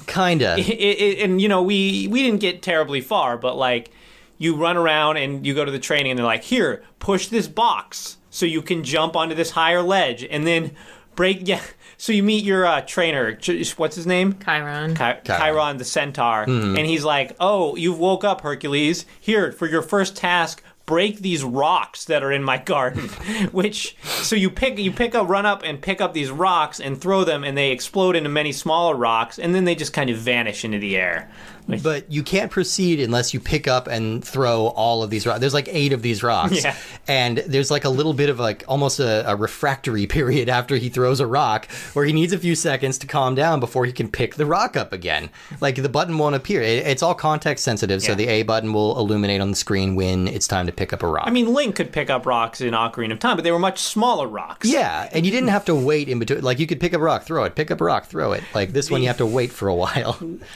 Kinda. 0.07 0.57
it, 0.59 0.69
it, 0.71 1.19
and 1.21 1.41
you 1.41 1.49
know 1.49 1.63
we 1.63 2.09
we 2.09 2.23
didn't 2.23 2.41
get 2.41 2.63
terribly 2.63 3.01
far 3.01 3.37
but 3.37 3.57
like 3.57 3.91
you 4.39 4.57
run 4.57 4.77
around 4.77 5.19
and 5.19 5.47
you 5.47 5.55
go 5.55 5.65
to 5.65 5.71
the 5.71 5.79
training 5.79 6.13
and 6.13 6.19
they're 6.19 6.27
like 6.27 6.45
here 6.45 6.83
push 6.99 7.27
this 7.29 7.47
box 7.47 8.17
so 8.31 8.47
you 8.47 8.63
can 8.63 8.83
jump 8.85 9.17
onto 9.17 9.35
this 9.35 9.51
higher 9.51 9.83
ledge 9.83 10.25
and 10.25 10.47
then 10.47 10.71
break 11.15 11.41
yeah 11.47 11.61
so 11.99 12.13
you 12.13 12.23
meet 12.23 12.43
your 12.43 12.65
uh, 12.65 12.81
trainer 12.81 13.39
what's 13.77 13.97
his 13.97 14.07
name 14.07 14.39
Chiron. 14.43 14.95
Chi- 14.95 15.21
Chiron. 15.25 15.41
Chiron 15.41 15.77
the 15.77 15.85
centaur 15.85 16.45
and 16.45 16.79
he's 16.79 17.05
like 17.05 17.37
oh 17.39 17.77
you've 17.77 17.99
woke 17.99 18.25
up 18.25 18.41
hercules 18.41 19.05
here 19.21 19.53
for 19.53 19.67
your 19.67 19.83
first 19.83 20.17
task 20.17 20.63
break 20.91 21.21
these 21.21 21.45
rocks 21.45 22.07
that 22.07 22.25
are 22.25 22.33
in 22.33 22.43
my 22.43 22.59
garden. 22.59 23.09
Which 23.53 23.97
so 24.03 24.35
you 24.35 24.51
pick 24.51 24.77
you 24.77 24.91
pick 24.91 25.15
up 25.15 25.29
run 25.29 25.47
up 25.47 25.63
and 25.63 25.81
pick 25.81 26.01
up 26.01 26.15
these 26.15 26.33
rocks 26.33 26.81
and 26.81 27.01
throw 27.01 27.23
them, 27.23 27.45
and 27.45 27.57
they 27.57 27.71
explode 27.71 28.17
into 28.17 28.29
many 28.29 28.51
smaller 28.51 28.97
rocks, 28.97 29.39
and 29.39 29.55
then 29.55 29.67
they 29.67 29.77
just 29.77 29.93
kind 29.93 30.11
of 30.11 30.17
vanish 30.17 30.65
into 30.65 30.81
the 30.81 30.97
air. 30.97 31.31
But 31.79 32.11
you 32.11 32.23
can't 32.23 32.51
proceed 32.51 33.01
unless 33.01 33.33
you 33.35 33.41
pick 33.41 33.69
up 33.69 33.87
and 33.87 34.25
throw 34.25 34.67
all 34.69 35.03
of 35.03 35.11
these 35.11 35.27
rocks. 35.27 35.41
There's 35.41 35.55
like 35.55 35.69
eight 35.71 35.93
of 35.93 36.03
these 36.03 36.23
rocks. 36.23 36.65
Yeah. 36.65 36.77
And 37.09 37.39
there's 37.39 37.71
like 37.71 37.85
a 37.85 37.89
little 37.89 38.13
bit 38.15 38.29
of 38.29 38.39
like 38.39 38.65
almost 38.69 39.01
a, 39.01 39.31
a 39.31 39.37
refractory 39.37 40.07
period 40.09 40.49
after 40.49 40.77
he 40.77 40.89
throws 40.89 41.21
a 41.21 41.27
rock 41.27 41.71
where 41.95 42.05
he 42.05 42.13
needs 42.13 42.33
a 42.33 42.39
few 42.39 42.55
seconds 42.55 42.99
to 42.99 43.07
calm 43.07 43.35
down 43.35 43.61
before 43.61 43.85
he 43.87 43.93
can 43.93 44.09
pick 44.11 44.35
the 44.37 44.47
rock 44.47 44.77
up 44.77 44.93
again. 44.93 45.31
Like 45.61 45.77
the 45.77 45.89
button 45.89 46.19
won't 46.19 46.35
appear. 46.37 46.63
It, 46.63 46.87
it's 46.87 47.03
all 47.03 47.15
context 47.15 47.65
sensitive, 47.65 48.03
so 48.03 48.13
Yeah. 48.13 48.15
the 48.17 48.29
A 48.29 48.43
button 48.43 48.73
will 48.73 48.99
illuminate 48.99 49.41
on 49.41 49.51
the 49.51 49.57
screen 49.57 49.95
when 49.97 50.29
it's 50.29 50.47
time 50.49 50.67
to 50.67 50.73
pick 50.73 50.93
up 50.93 51.03
a 51.03 51.07
rock. 51.07 51.25
I 51.27 51.31
mean, 51.31 51.53
Link 51.53 51.77
could 51.77 51.93
pick 51.93 52.11
up 52.11 52.27
rocks 52.27 52.61
in 52.61 52.75
Ocarina 52.75 53.13
of 53.13 53.19
Time, 53.19 53.37
but 53.37 53.43
they 53.43 53.53
were 53.53 53.59
much 53.59 53.79
smaller 53.81 54.27
rocks. 54.29 54.69
yeah, 54.69 55.09
and 55.13 55.25
you 55.27 55.33
didn't 55.33 55.49
have 55.51 55.65
to 55.67 55.75
wait 55.75 56.09
in 56.09 56.19
between. 56.19 56.41
Like 56.43 56.59
you 56.59 56.67
could 56.67 56.81
pick 56.81 56.95
up 56.95 57.01
a 57.01 57.05
rock, 57.05 57.23
throw 57.25 57.45
it, 57.45 57.55
pick 57.55 57.71
up 57.71 57.81
a 57.81 57.85
rock, 57.85 58.07
throw 58.07 58.33
it. 58.33 58.43
Like 58.55 58.73
this 58.73 58.91
one, 58.91 59.03
you 59.03 59.09
have 59.09 59.19
to 59.19 59.27
wait 59.27 59.51
for 59.53 59.69
a 59.69 59.75
while. 59.75 60.13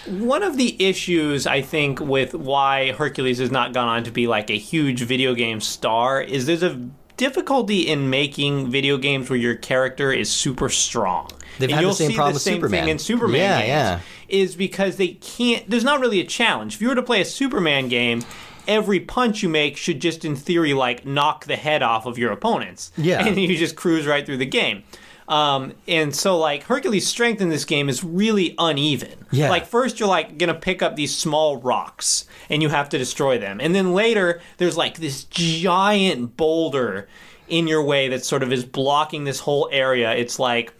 One 0.08 0.42
of 0.42 0.56
the 0.56 0.76
issues 0.84 1.03
I 1.08 1.62
think 1.62 2.00
with 2.00 2.34
why 2.34 2.92
Hercules 2.92 3.38
has 3.38 3.50
not 3.50 3.72
gone 3.72 3.88
on 3.88 4.04
to 4.04 4.10
be 4.10 4.26
like 4.26 4.50
a 4.50 4.58
huge 4.58 5.02
video 5.02 5.34
game 5.34 5.60
star 5.60 6.20
is 6.22 6.46
there's 6.46 6.62
a 6.62 6.88
difficulty 7.16 7.88
in 7.88 8.10
making 8.10 8.70
video 8.70 8.96
games 8.98 9.30
where 9.30 9.38
your 9.38 9.54
character 9.54 10.12
is 10.12 10.30
super 10.30 10.68
strong. 10.68 11.30
They've 11.58 11.70
and 11.70 11.78
had 11.80 11.84
the 11.86 11.92
same 11.94 12.12
problem 12.12 12.32
the 12.32 12.36
with 12.36 12.42
same 12.42 12.54
Superman. 12.56 12.80
thing 12.84 12.88
in 12.90 12.98
Superman 12.98 13.36
Yeah, 13.40 13.58
games. 13.58 13.68
yeah. 13.68 14.00
Is 14.28 14.56
because 14.56 14.96
they 14.96 15.08
can't. 15.08 15.68
There's 15.70 15.84
not 15.84 16.00
really 16.00 16.20
a 16.20 16.24
challenge. 16.26 16.74
If 16.76 16.82
you 16.82 16.88
were 16.88 16.94
to 16.94 17.02
play 17.02 17.20
a 17.20 17.24
Superman 17.24 17.88
game. 17.88 18.22
Every 18.66 18.98
punch 18.98 19.42
you 19.42 19.50
make 19.50 19.76
should 19.76 20.00
just, 20.00 20.24
in 20.24 20.36
theory, 20.36 20.72
like 20.72 21.04
knock 21.04 21.44
the 21.44 21.54
head 21.56 21.82
off 21.82 22.06
of 22.06 22.16
your 22.16 22.32
opponents. 22.32 22.92
Yeah. 22.96 23.22
and 23.26 23.36
you 23.38 23.54
just 23.58 23.76
cruise 23.76 24.06
right 24.06 24.24
through 24.24 24.38
the 24.38 24.46
game. 24.46 24.84
Um, 25.26 25.72
and 25.88 26.14
so, 26.14 26.36
like 26.38 26.64
Hercules' 26.64 27.06
strength 27.06 27.40
in 27.40 27.48
this 27.48 27.64
game 27.64 27.88
is 27.88 28.04
really 28.04 28.54
uneven. 28.58 29.26
Yeah. 29.30 29.48
Like 29.48 29.66
first 29.66 29.98
you're 29.98 30.08
like 30.08 30.36
gonna 30.38 30.54
pick 30.54 30.82
up 30.82 30.96
these 30.96 31.16
small 31.16 31.56
rocks 31.56 32.26
and 32.50 32.60
you 32.62 32.68
have 32.68 32.88
to 32.90 32.98
destroy 32.98 33.38
them, 33.38 33.58
and 33.60 33.74
then 33.74 33.94
later 33.94 34.40
there's 34.58 34.76
like 34.76 34.98
this 34.98 35.24
giant 35.24 36.36
boulder 36.36 37.08
in 37.48 37.66
your 37.66 37.82
way 37.82 38.08
that 38.08 38.24
sort 38.24 38.42
of 38.42 38.52
is 38.52 38.64
blocking 38.64 39.24
this 39.24 39.40
whole 39.40 39.68
area. 39.72 40.12
It's 40.12 40.38
like 40.38 40.74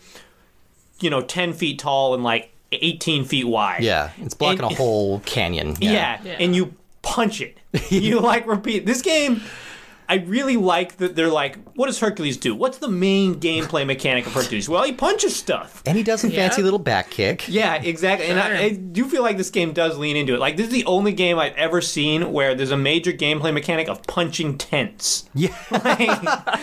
you 1.01 1.09
know 1.11 1.23
ten 1.23 1.53
feet 1.55 1.79
tall 1.79 2.15
and 2.15 2.23
like 2.23 2.53
eighteen 2.73 3.25
feet 3.25 3.47
wide. 3.47 3.83
Yeah, 3.83 4.11
it's 4.19 4.35
blocking 4.35 4.65
And- 4.65 4.73
a 4.73 4.75
whole 4.77 5.21
canyon. 5.21 5.75
Yeah. 5.81 6.21
Yeah. 6.23 6.37
and 6.39 6.55
you 6.55 6.75
punch 7.03 7.41
it. 7.41 7.57
you 7.91 8.21
like 8.21 8.47
repeat 8.47 8.85
this 8.85 9.01
game. 9.01 9.41
I 10.09 10.17
really 10.17 10.57
like 10.57 10.99
that 10.99 11.17
they're 11.17 11.29
like, 11.31 11.59
what 11.75 11.87
does 11.87 11.99
Hercules 12.01 12.37
do? 12.37 12.55
What's 12.55 12.79
the 12.79 12.89
main 12.89 13.37
gameplay 13.37 13.87
mechanic 13.87 14.27
of 14.27 14.33
Hercules? 14.35 14.69
Well, 14.69 14.83
he 14.85 14.93
punches 14.93 15.35
stuff. 15.35 15.83
And 15.87 15.97
he 15.97 16.03
does 16.03 16.21
some 16.21 16.31
Yeah. 16.31 16.49
fancy 16.49 16.63
little 16.63 16.79
back 16.79 17.11
kick. 17.11 17.47
Yeah, 17.49 17.75
exactly. 17.77 18.27
And 18.29 18.39
I, 18.39 18.63
I 18.65 18.71
do 18.71 19.07
feel 19.07 19.23
like 19.23 19.37
this 19.37 19.51
game 19.51 19.73
does 19.73 19.97
lean 19.99 20.17
into 20.17 20.35
it. 20.35 20.41
Like 20.41 20.57
this 20.57 20.67
is 20.67 20.73
the 20.73 20.85
only 20.85 21.13
game 21.13 21.39
I've 21.39 21.55
ever 21.55 21.81
seen 21.81 22.33
where 22.33 22.55
there's 22.55 22.71
a 22.71 22.77
major 22.77 23.13
gameplay 23.13 23.53
mechanic 23.53 23.89
of 23.89 24.03
punching 24.05 24.59
tents. 24.59 25.29
Yeah. 25.35 25.49
Like, 25.71 26.09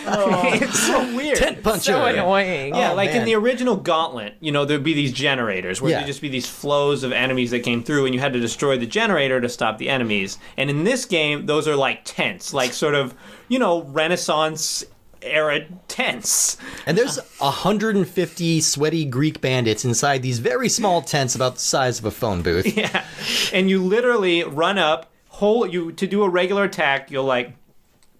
oh. 0.06 0.40
it's 0.54 0.78
so 0.80 1.14
weird. 1.16 1.36
Tent 1.38 1.62
puncher. 1.62 1.80
So 1.92 2.04
annoying. 2.06 2.74
Yeah, 2.74 2.92
Oh, 2.92 2.94
like 2.94 3.10
in 3.10 3.24
the 3.24 3.34
original 3.34 3.76
Gauntlet, 3.76 4.34
you 4.40 4.52
know, 4.52 4.64
there'd 4.64 4.82
be 4.82 4.94
these 4.94 5.12
generators 5.12 5.80
where 5.80 5.90
Yeah. 5.90 5.98
there'd 5.98 6.06
just 6.08 6.20
be 6.22 6.28
these 6.28 6.46
flows 6.48 7.02
of 7.02 7.12
enemies 7.12 7.50
that 7.50 7.60
came 7.60 7.82
through, 7.82 8.06
and 8.06 8.14
you 8.14 8.20
had 8.20 8.32
to 8.32 8.40
destroy 8.40 8.76
the 8.78 8.86
generator 8.86 9.40
to 9.40 9.48
stop 9.48 9.78
the 9.78 9.88
enemies. 9.88 10.38
And 10.56 10.70
in 10.70 10.84
this 10.84 11.04
game, 11.04 11.46
those 11.46 11.66
are 11.68 11.76
like 11.76 12.00
tents, 12.04 12.52
like 12.54 12.72
sort 12.72 12.94
of, 12.94 13.14
you 13.48 13.58
know, 13.58 13.82
Renaissance 13.82 14.84
era 15.22 15.66
tents. 15.88 16.56
And 16.86 16.98
there's 16.98 17.18
150 17.38 18.60
sweaty 18.60 19.04
Greek 19.04 19.40
bandits 19.40 19.84
inside 19.84 20.22
these 20.22 20.38
very 20.38 20.68
small 20.68 21.02
tents 21.02 21.34
about 21.34 21.54
the 21.54 21.60
size 21.60 21.98
of 21.98 22.04
a 22.04 22.10
phone 22.10 22.42
booth. 22.42 22.66
Yeah, 22.76 23.04
and 23.52 23.68
you 23.68 23.82
literally 23.82 24.42
run 24.42 24.78
up, 24.78 25.12
hold 25.28 25.72
you 25.72 25.92
to 25.92 26.06
do 26.06 26.22
a 26.22 26.28
regular 26.28 26.64
attack. 26.64 27.10
You'll 27.10 27.24
like 27.24 27.54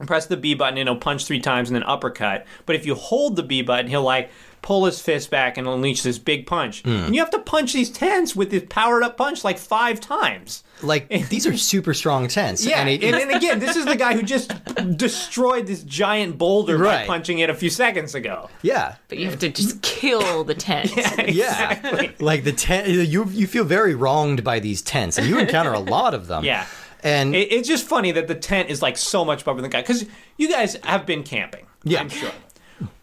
press 0.06 0.26
the 0.26 0.36
B 0.36 0.54
button 0.54 0.78
and 0.78 0.88
he'll 0.88 0.98
punch 0.98 1.24
three 1.26 1.40
times 1.40 1.68
and 1.70 1.76
then 1.76 1.82
uppercut. 1.84 2.46
But 2.66 2.76
if 2.76 2.86
you 2.86 2.94
hold 2.94 3.36
the 3.36 3.42
B 3.42 3.62
button, 3.62 3.86
he'll 3.88 4.02
like 4.02 4.30
pull 4.62 4.84
his 4.86 5.00
fist 5.00 5.28
back 5.30 5.58
and 5.58 5.66
unleash 5.66 6.02
this 6.02 6.18
big 6.18 6.46
punch. 6.46 6.82
Hmm. 6.82 6.90
And 6.90 7.14
you 7.14 7.20
have 7.20 7.30
to 7.30 7.40
punch 7.40 7.72
these 7.72 7.90
tents 7.90 8.34
with 8.34 8.50
this 8.50 8.64
powered 8.68 9.02
up 9.02 9.16
punch 9.16 9.44
like 9.44 9.58
five 9.58 10.00
times. 10.00 10.62
Like 10.82 11.08
these 11.28 11.46
are 11.46 11.56
super 11.56 11.92
strong 11.94 12.28
tents. 12.28 12.64
Yeah, 12.64 12.80
and 12.80 12.88
and, 12.88 13.02
it, 13.02 13.22
and, 13.22 13.30
again, 13.32 13.58
this 13.58 13.76
is 13.76 13.84
the 13.84 13.96
guy 13.96 14.14
who 14.14 14.22
just 14.22 14.52
destroyed 14.96 15.66
this 15.66 15.82
giant 15.82 16.38
boulder 16.38 16.78
by 16.78 17.06
punching 17.06 17.40
it 17.40 17.50
a 17.50 17.54
few 17.54 17.70
seconds 17.70 18.14
ago. 18.14 18.48
yeah, 18.62 18.96
But 19.08 19.18
you 19.18 19.26
have 19.28 19.38
to 19.40 19.48
just 19.48 19.82
kill 19.82 20.44
the 20.44 20.54
tent. 20.54 20.92
yeah. 21.28 22.10
Like 22.20 22.44
the 22.44 22.52
tent, 22.52 22.88
you 22.88 23.26
you 23.26 23.46
feel 23.46 23.64
very 23.64 23.94
wronged 23.94 24.44
by 24.44 24.60
these 24.60 24.80
tents, 24.82 25.18
and 25.18 25.26
you 25.26 25.38
encounter 25.38 25.72
a 25.72 25.80
lot 25.80 26.14
of 26.14 26.26
them. 26.28 26.44
Yeah. 26.52 26.66
and 27.02 27.34
It, 27.34 27.52
it's 27.52 27.68
just 27.68 27.86
funny 27.86 28.12
that 28.12 28.26
the 28.28 28.34
tent 28.34 28.68
is 28.68 28.82
like 28.82 28.96
so 28.96 29.24
much 29.24 29.44
bigger 29.44 29.56
than 29.56 29.62
the 29.62 29.68
guy 29.68 29.80
because 29.82 30.04
you 30.36 30.48
guys 30.48 30.76
have 30.84 31.06
been 31.06 31.22
camping. 31.22 31.66
Yeah. 31.84 32.00
I'm 32.00 32.08
sure. 32.08 32.30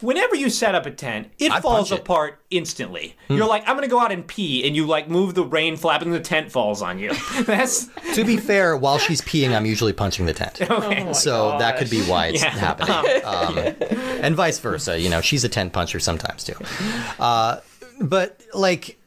Whenever 0.02 0.36
you 0.36 0.50
set 0.50 0.76
up 0.76 0.86
a 0.86 0.92
tent, 0.92 1.32
it 1.40 1.52
I 1.52 1.62
falls 1.62 1.90
punch 1.90 2.00
it. 2.00 2.04
apart 2.04 2.42
instantly. 2.50 3.16
You're 3.28 3.48
like, 3.48 3.68
I'm 3.68 3.76
gonna 3.76 3.88
go 3.88 4.00
out 4.00 4.12
and 4.12 4.26
pee, 4.28 4.66
and 4.68 4.76
you 4.76 4.86
like 4.86 5.10
move 5.10 5.36
the 5.36 5.44
rain 5.44 5.76
flap, 5.78 6.02
and 6.02 6.14
the 6.14 6.20
tent 6.20 6.52
falls 6.52 6.82
on 6.82 7.00
you. 7.00 7.14
That's 7.44 7.88
to 8.16 8.24
be 8.24 8.38
fair, 8.38 8.76
while 8.78 8.98
she's 8.98 9.22
peeing, 9.22 9.56
I'm 9.56 9.66
usually 9.66 9.94
punching 9.94 10.26
the 10.26 10.34
tent. 10.34 10.62
okay. 10.70 11.14
so 11.14 11.58
that 11.60 11.78
could 11.78 11.90
be 11.90 12.02
why 12.04 12.28
it's 12.28 12.44
happening. 12.44 12.90
Um, 13.30 13.58
and 13.58 14.36
vice 14.36 14.60
versa. 14.60 15.00
You 15.00 15.10
know, 15.10 15.22
she's 15.22 15.44
a 15.44 15.50
tent 15.50 15.72
puncher 15.74 16.00
sometimes 16.00 16.44
too. 16.44 16.56
Uh, 17.20 17.60
but 18.02 18.42
like, 18.54 18.99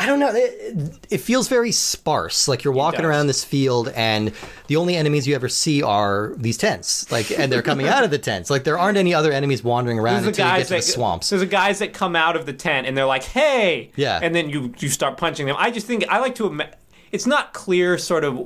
I 0.00 0.06
don't 0.06 0.18
know. 0.18 0.30
It, 0.34 0.98
it 1.10 1.18
feels 1.18 1.46
very 1.48 1.72
sparse. 1.72 2.48
Like 2.48 2.64
you're 2.64 2.72
walking 2.72 3.04
around 3.04 3.26
this 3.26 3.44
field, 3.44 3.88
and 3.94 4.32
the 4.66 4.76
only 4.76 4.96
enemies 4.96 5.26
you 5.28 5.34
ever 5.34 5.48
see 5.48 5.82
are 5.82 6.32
these 6.38 6.56
tents. 6.56 7.12
Like, 7.12 7.30
and 7.30 7.52
they're 7.52 7.60
coming 7.60 7.86
out 7.86 8.02
of 8.02 8.10
the 8.10 8.18
tents. 8.18 8.48
Like 8.48 8.64
there 8.64 8.78
aren't 8.78 8.96
any 8.96 9.12
other 9.12 9.30
enemies 9.30 9.62
wandering 9.62 9.98
around 9.98 10.22
There's 10.22 10.36
the 10.36 10.42
until 10.42 10.46
you 10.46 10.50
get 10.52 10.56
guys 10.58 10.66
to 10.68 10.74
the 10.74 10.76
that 10.80 10.82
swamps. 10.84 11.28
there's 11.28 11.42
the 11.42 11.46
guys 11.46 11.78
that 11.80 11.92
come 11.92 12.16
out 12.16 12.34
of 12.34 12.46
the 12.46 12.54
tent 12.54 12.86
and 12.86 12.96
they're 12.96 13.04
like, 13.04 13.24
"Hey!" 13.24 13.90
Yeah. 13.94 14.18
and 14.22 14.34
then 14.34 14.48
you 14.48 14.72
you 14.78 14.88
start 14.88 15.18
punching 15.18 15.46
them. 15.46 15.56
I 15.58 15.70
just 15.70 15.86
think 15.86 16.04
I 16.08 16.18
like 16.20 16.34
to. 16.36 16.46
Ima- 16.46 16.70
it's 17.12 17.26
not 17.26 17.52
clear, 17.52 17.98
sort 17.98 18.24
of. 18.24 18.38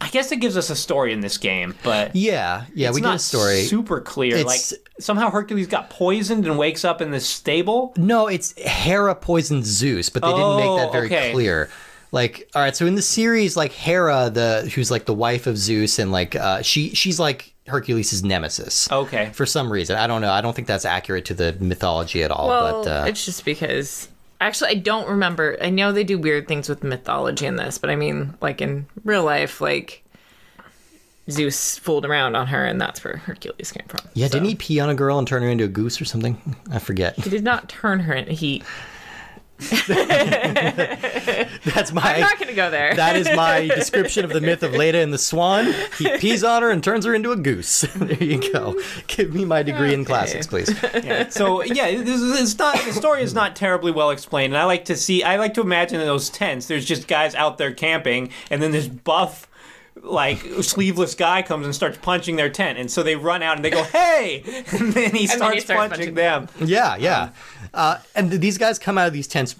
I 0.00 0.08
guess 0.10 0.30
it 0.30 0.36
gives 0.36 0.56
us 0.56 0.70
a 0.70 0.76
story 0.76 1.12
in 1.12 1.20
this 1.20 1.38
game, 1.38 1.74
but 1.82 2.14
Yeah, 2.14 2.64
yeah, 2.74 2.88
it's 2.88 2.94
we 2.94 3.00
get 3.00 3.14
a 3.16 3.18
story. 3.18 3.62
super 3.64 4.00
clear. 4.00 4.36
It's- 4.36 4.72
like 4.72 4.80
somehow 5.00 5.30
Hercules 5.30 5.66
got 5.66 5.90
poisoned 5.90 6.46
and 6.46 6.56
wakes 6.56 6.84
up 6.84 7.00
in 7.02 7.10
this 7.10 7.26
stable. 7.26 7.92
No, 7.96 8.26
it's 8.28 8.52
Hera 8.58 9.14
poisoned 9.14 9.66
Zeus, 9.66 10.08
but 10.08 10.22
they 10.22 10.28
didn't 10.28 10.56
make 10.56 10.76
that 10.78 10.88
Oh, 10.88 10.92
very 10.92 11.06
okay. 11.06 11.32
clear. 11.32 11.68
Like, 12.12 12.48
all 12.54 12.62
right, 12.62 12.74
so 12.74 12.86
in 12.86 12.94
the 12.94 13.02
series, 13.02 13.56
like 13.56 13.72
Hera, 13.72 14.30
the 14.32 14.70
who's 14.74 14.90
like 14.90 15.04
the 15.04 15.12
wife 15.14 15.46
of 15.46 15.58
Zeus, 15.58 15.98
and 15.98 16.10
like 16.12 16.34
uh, 16.36 16.62
she 16.62 16.90
she's 16.94 17.18
like 17.20 17.52
Hercules' 17.66 18.22
nemesis. 18.24 18.90
Okay. 18.90 19.30
For 19.34 19.44
some 19.44 19.70
reason, 19.70 19.96
I 19.98 20.06
don't 20.06 20.22
know. 20.22 20.30
I 20.32 20.40
don't 20.40 20.56
think 20.56 20.68
that's 20.68 20.86
accurate 20.86 21.26
to 21.26 21.34
the 21.34 21.54
mythology 21.60 22.22
at 22.22 22.30
all. 22.30 22.48
Well, 22.48 22.84
but 22.84 22.90
uh, 22.90 23.04
it's 23.08 23.26
just 23.26 23.44
because. 23.44 24.08
Actually, 24.40 24.70
I 24.70 24.74
don't 24.74 25.08
remember. 25.08 25.56
I 25.60 25.70
know 25.70 25.90
they 25.92 26.04
do 26.04 26.18
weird 26.18 26.46
things 26.46 26.68
with 26.68 26.84
mythology 26.84 27.44
in 27.46 27.56
this, 27.56 27.76
but 27.78 27.90
I 27.90 27.96
mean, 27.96 28.34
like 28.40 28.60
in 28.60 28.86
real 29.04 29.24
life, 29.24 29.60
like 29.60 30.04
Zeus 31.30 31.76
fooled 31.78 32.04
around 32.06 32.36
on 32.36 32.46
her, 32.46 32.64
and 32.64 32.80
that's 32.80 33.02
where 33.04 33.16
Hercules 33.16 33.72
came 33.72 33.86
from. 33.88 34.00
yeah, 34.14 34.26
So- 34.28 34.34
didn't 34.34 34.48
he 34.48 34.54
pee 34.54 34.80
on 34.80 34.90
a 34.90 34.94
girl 34.94 35.18
and 35.18 35.26
turn 35.26 35.42
her 35.42 35.48
into 35.48 35.64
a 35.64 35.68
goose 35.68 36.00
or 36.00 36.04
something? 36.04 36.56
I 36.70 36.78
forget. 36.78 37.16
He 37.18 37.28
did 37.30 37.42
not 37.44 37.68
turn 37.68 38.00
her 38.00 38.14
in. 38.14 38.26
He. 38.28 38.62
That's 41.64 41.92
my. 41.92 42.14
I'm 42.14 42.20
not 42.20 42.38
going 42.38 42.48
to 42.48 42.54
go 42.54 42.70
there. 42.70 42.94
that 42.94 43.16
is 43.16 43.28
my 43.34 43.66
description 43.66 44.24
of 44.24 44.30
the 44.32 44.40
myth 44.40 44.62
of 44.62 44.72
Leda 44.72 44.98
and 44.98 45.12
the 45.12 45.18
Swan. 45.18 45.74
He 45.98 46.08
pees 46.18 46.44
on 46.44 46.62
her 46.62 46.70
and 46.70 46.82
turns 46.82 47.04
her 47.04 47.14
into 47.14 47.32
a 47.32 47.36
goose. 47.36 47.80
there 47.96 48.22
you 48.22 48.52
go. 48.52 48.80
Give 49.08 49.34
me 49.34 49.44
my 49.44 49.62
degree 49.64 49.92
in 49.92 50.00
Okay. 50.00 50.06
classics, 50.06 50.46
please. 50.46 50.70
Yeah. 50.94 51.28
So 51.28 51.62
yeah, 51.64 51.90
this 52.02 52.20
is, 52.20 52.40
it's 52.40 52.58
not 52.58 52.76
the 52.84 52.92
story 52.92 53.22
is 53.22 53.34
not 53.34 53.56
terribly 53.56 53.90
well 53.90 54.10
explained, 54.10 54.52
and 54.52 54.60
I 54.60 54.64
like 54.64 54.84
to 54.86 54.96
see. 54.96 55.22
I 55.24 55.36
like 55.36 55.54
to 55.54 55.60
imagine 55.60 56.00
in 56.00 56.06
those 56.06 56.30
tents, 56.30 56.66
there's 56.66 56.84
just 56.84 57.08
guys 57.08 57.34
out 57.34 57.58
there 57.58 57.72
camping, 57.72 58.30
and 58.50 58.62
then 58.62 58.70
this 58.70 58.86
buff. 58.86 59.47
Like 60.02 60.38
sleeveless 60.62 61.14
guy 61.14 61.42
comes 61.42 61.66
and 61.66 61.74
starts 61.74 61.98
punching 61.98 62.36
their 62.36 62.48
tent, 62.50 62.78
and 62.78 62.90
so 62.90 63.02
they 63.02 63.16
run 63.16 63.42
out 63.42 63.56
and 63.56 63.64
they 63.64 63.70
go, 63.70 63.82
"Hey!" 63.98 64.42
and 64.72 64.92
then 64.92 65.10
he 65.14 65.26
starts, 65.26 65.64
starts 65.64 65.88
punching 65.90 66.14
punching 66.14 66.14
them. 66.14 66.48
Yeah, 66.60 66.96
yeah. 66.96 67.30
Uh, 67.74 67.98
and 68.14 68.30
th- 68.30 68.40
these 68.40 68.58
guys 68.58 68.78
come 68.78 68.98
out 68.98 69.06
of 69.06 69.12
these 69.12 69.26
tents 69.28 69.56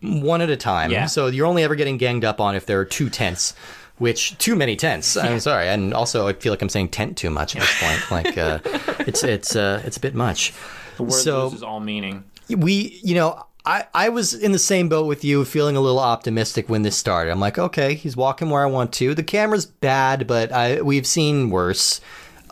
one 0.00 0.40
at 0.40 0.50
a 0.50 0.56
time. 0.56 0.90
Yeah. 0.90 1.06
So 1.06 1.26
you're 1.26 1.46
only 1.46 1.62
ever 1.64 1.74
getting 1.74 1.96
ganged 1.98 2.24
up 2.24 2.40
on 2.40 2.54
if 2.54 2.66
there 2.66 2.78
are 2.80 2.84
two 2.84 3.08
tents, 3.10 3.54
which 3.98 4.36
too 4.38 4.54
many 4.56 4.76
tents. 4.76 5.16
I'm 5.16 5.40
sorry, 5.40 5.68
and 5.68 5.94
also 5.94 6.28
I 6.28 6.32
feel 6.34 6.52
like 6.52 6.62
I'm 6.62 6.68
saying 6.68 6.88
tent 6.90 7.16
too 7.16 7.30
much 7.30 7.56
at 7.56 7.62
this 7.62 7.80
point. 7.80 8.00
Like 8.10 8.38
uh, 8.38 8.58
it's 9.06 9.24
it's 9.24 9.56
uh, 9.56 9.82
it's 9.84 9.96
a 9.96 10.00
bit 10.00 10.14
much. 10.14 10.52
The 10.96 11.02
word 11.04 11.12
So- 11.12 11.44
loses 11.46 11.62
all 11.62 11.80
meaning. 11.80 12.24
We, 12.48 12.98
you 13.04 13.14
know. 13.14 13.44
I, 13.68 13.84
I 13.92 14.08
was 14.08 14.32
in 14.32 14.52
the 14.52 14.58
same 14.58 14.88
boat 14.88 15.06
with 15.06 15.24
you, 15.24 15.44
feeling 15.44 15.76
a 15.76 15.80
little 15.82 15.98
optimistic 15.98 16.70
when 16.70 16.82
this 16.82 16.96
started. 16.96 17.30
I'm 17.30 17.38
like, 17.38 17.58
okay, 17.58 17.92
he's 17.94 18.16
walking 18.16 18.48
where 18.48 18.62
I 18.62 18.66
want 18.66 18.94
to. 18.94 19.14
The 19.14 19.22
camera's 19.22 19.66
bad, 19.66 20.26
but 20.26 20.50
I, 20.52 20.80
we've 20.80 21.06
seen 21.06 21.50
worse. 21.50 22.00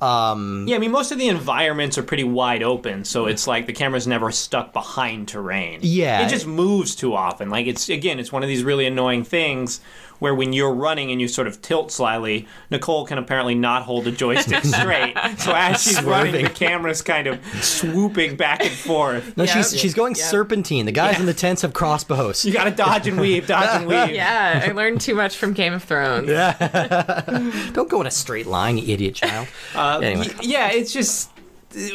Um, 0.02 0.66
yeah, 0.68 0.76
I 0.76 0.78
mean, 0.78 0.90
most 0.90 1.12
of 1.12 1.18
the 1.18 1.28
environments 1.28 1.96
are 1.96 2.02
pretty 2.02 2.24
wide 2.24 2.62
open, 2.62 3.02
so 3.04 3.24
it's 3.24 3.46
like 3.46 3.66
the 3.66 3.72
camera's 3.72 4.06
never 4.06 4.30
stuck 4.30 4.74
behind 4.74 5.26
terrain. 5.26 5.78
Yeah. 5.80 6.26
It 6.26 6.28
just 6.28 6.46
moves 6.46 6.94
too 6.94 7.14
often. 7.14 7.48
Like, 7.48 7.66
it's, 7.66 7.88
again, 7.88 8.18
it's 8.18 8.30
one 8.30 8.42
of 8.42 8.48
these 8.50 8.62
really 8.62 8.84
annoying 8.84 9.24
things 9.24 9.80
where 10.18 10.34
when 10.34 10.52
you're 10.52 10.74
running 10.74 11.10
and 11.10 11.20
you 11.20 11.28
sort 11.28 11.46
of 11.46 11.60
tilt 11.62 11.90
slightly, 11.92 12.46
Nicole 12.70 13.06
can 13.06 13.18
apparently 13.18 13.54
not 13.54 13.82
hold 13.82 14.04
the 14.04 14.10
joystick 14.12 14.64
straight. 14.64 15.14
so 15.38 15.52
as 15.54 15.82
she's 15.82 16.02
running, 16.02 16.42
the 16.44 16.50
camera's 16.50 17.02
kind 17.02 17.26
of 17.26 17.38
swooping 17.62 18.36
back 18.36 18.62
and 18.62 18.70
forth. 18.72 19.36
No, 19.36 19.44
Yeah. 19.44 19.52
she's 19.54 19.78
she's 19.78 19.94
going 19.94 20.14
Yeah. 20.16 20.24
serpentine. 20.24 20.86
The 20.86 20.92
guys 20.92 21.14
Yeah. 21.14 21.20
in 21.20 21.26
the 21.26 21.34
tents 21.34 21.62
have 21.62 21.72
crossbows. 21.72 22.44
You 22.44 22.52
gotta 22.52 22.70
dodge 22.70 23.06
and 23.06 23.20
weave, 23.20 23.46
dodge 23.46 23.68
and 23.80 23.86
weave. 23.88 24.10
Yeah, 24.10 24.64
I 24.66 24.72
learned 24.72 25.00
too 25.00 25.14
much 25.14 25.36
from 25.36 25.52
Game 25.52 25.72
of 25.72 25.82
Thrones. 25.84 26.28
Yeah. 26.28 27.22
Don't 27.72 27.88
go 27.88 28.00
in 28.00 28.06
a 28.06 28.10
straight 28.10 28.46
line, 28.46 28.78
you 28.78 28.92
idiot 28.92 29.14
child. 29.16 29.48
Uh, 29.74 30.00
Anyway. 30.02 30.28
y- 30.28 30.34
yeah, 30.42 30.70
it's 30.72 30.92
just 30.92 31.30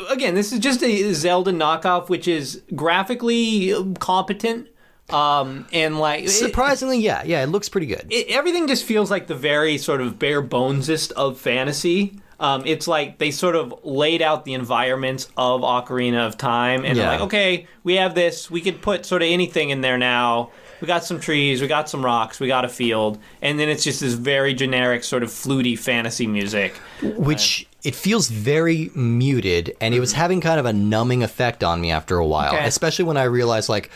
again, 0.10 0.36
this 0.36 0.52
is 0.52 0.60
just 0.60 0.84
a 0.84 1.12
Zelda 1.14 1.52
knockoff, 1.52 2.08
which 2.10 2.28
is 2.28 2.62
graphically 2.76 3.74
competent, 4.00 4.68
um, 5.14 5.66
and 5.74 6.00
like 6.00 6.26
it- 6.26 6.30
Surprisingly, 6.30 7.00
yeah, 7.00 7.24
yeah, 7.24 7.44
it 7.44 7.48
looks 7.48 7.70
pretty 7.70 7.88
good. 7.88 8.06
it, 8.10 8.28
everything 8.30 8.68
just 8.68 8.84
feels 8.86 9.10
like 9.12 9.28
the 9.28 9.36
very 9.36 9.78
sort 9.78 10.02
of 10.02 10.18
bare 10.20 10.42
bonesest 10.42 11.12
of 11.14 11.40
fantasy. 11.40 12.20
Um, 12.40 12.64
it's 12.66 12.88
like 12.88 13.20
they 13.20 13.30
sort 13.30 13.56
of 13.56 13.72
laid 13.84 14.24
out 14.24 14.46
the 14.46 14.56
environments 14.56 15.28
of 15.38 15.62
Ocarina 15.62 16.26
of 16.26 16.38
Time, 16.40 16.84
and 16.84 16.98
they're 16.98 17.06
like, 17.06 17.22
okay, 17.22 17.68
we 17.84 17.96
have 17.98 18.16
this. 18.16 18.50
We 18.50 18.62
could 18.62 18.82
put 18.82 19.06
sort 19.06 19.22
of 19.22 19.28
anything 19.28 19.70
in 19.70 19.82
there 19.82 20.00
now. 20.00 20.50
We 20.82 20.88
got 20.88 21.04
some 21.04 21.20
trees, 21.20 21.62
we 21.62 21.68
got 21.68 21.88
some 21.88 22.04
rocks, 22.04 22.40
we 22.40 22.48
got 22.48 22.66
a 22.66 22.68
field, 22.68 23.20
and 23.44 23.60
then 23.60 23.70
it's 23.70 23.84
just 23.84 24.00
this 24.02 24.14
very 24.16 24.56
generic 24.56 25.04
sort 25.04 25.22
of 25.22 25.32
fluty 25.32 25.76
fantasy 25.76 26.26
music. 26.26 26.74
which 27.04 27.68
it 27.84 27.94
feels 27.94 28.28
very 28.30 28.90
muted 28.96 29.76
and 29.82 29.94
it 29.94 30.00
was 30.00 30.14
having 30.14 30.42
kind 30.42 30.60
of 30.60 30.66
a 30.66 30.74
numbing 30.74 31.22
effect 31.24 31.64
on 31.64 31.80
me 31.82 31.90
after 31.92 32.18
a 32.18 32.26
while 32.26 32.54
Okay. 32.54 32.66
especially 32.66 33.06
when 33.06 33.18
i 33.18 33.24
realized 33.24 33.70
like 33.70 33.90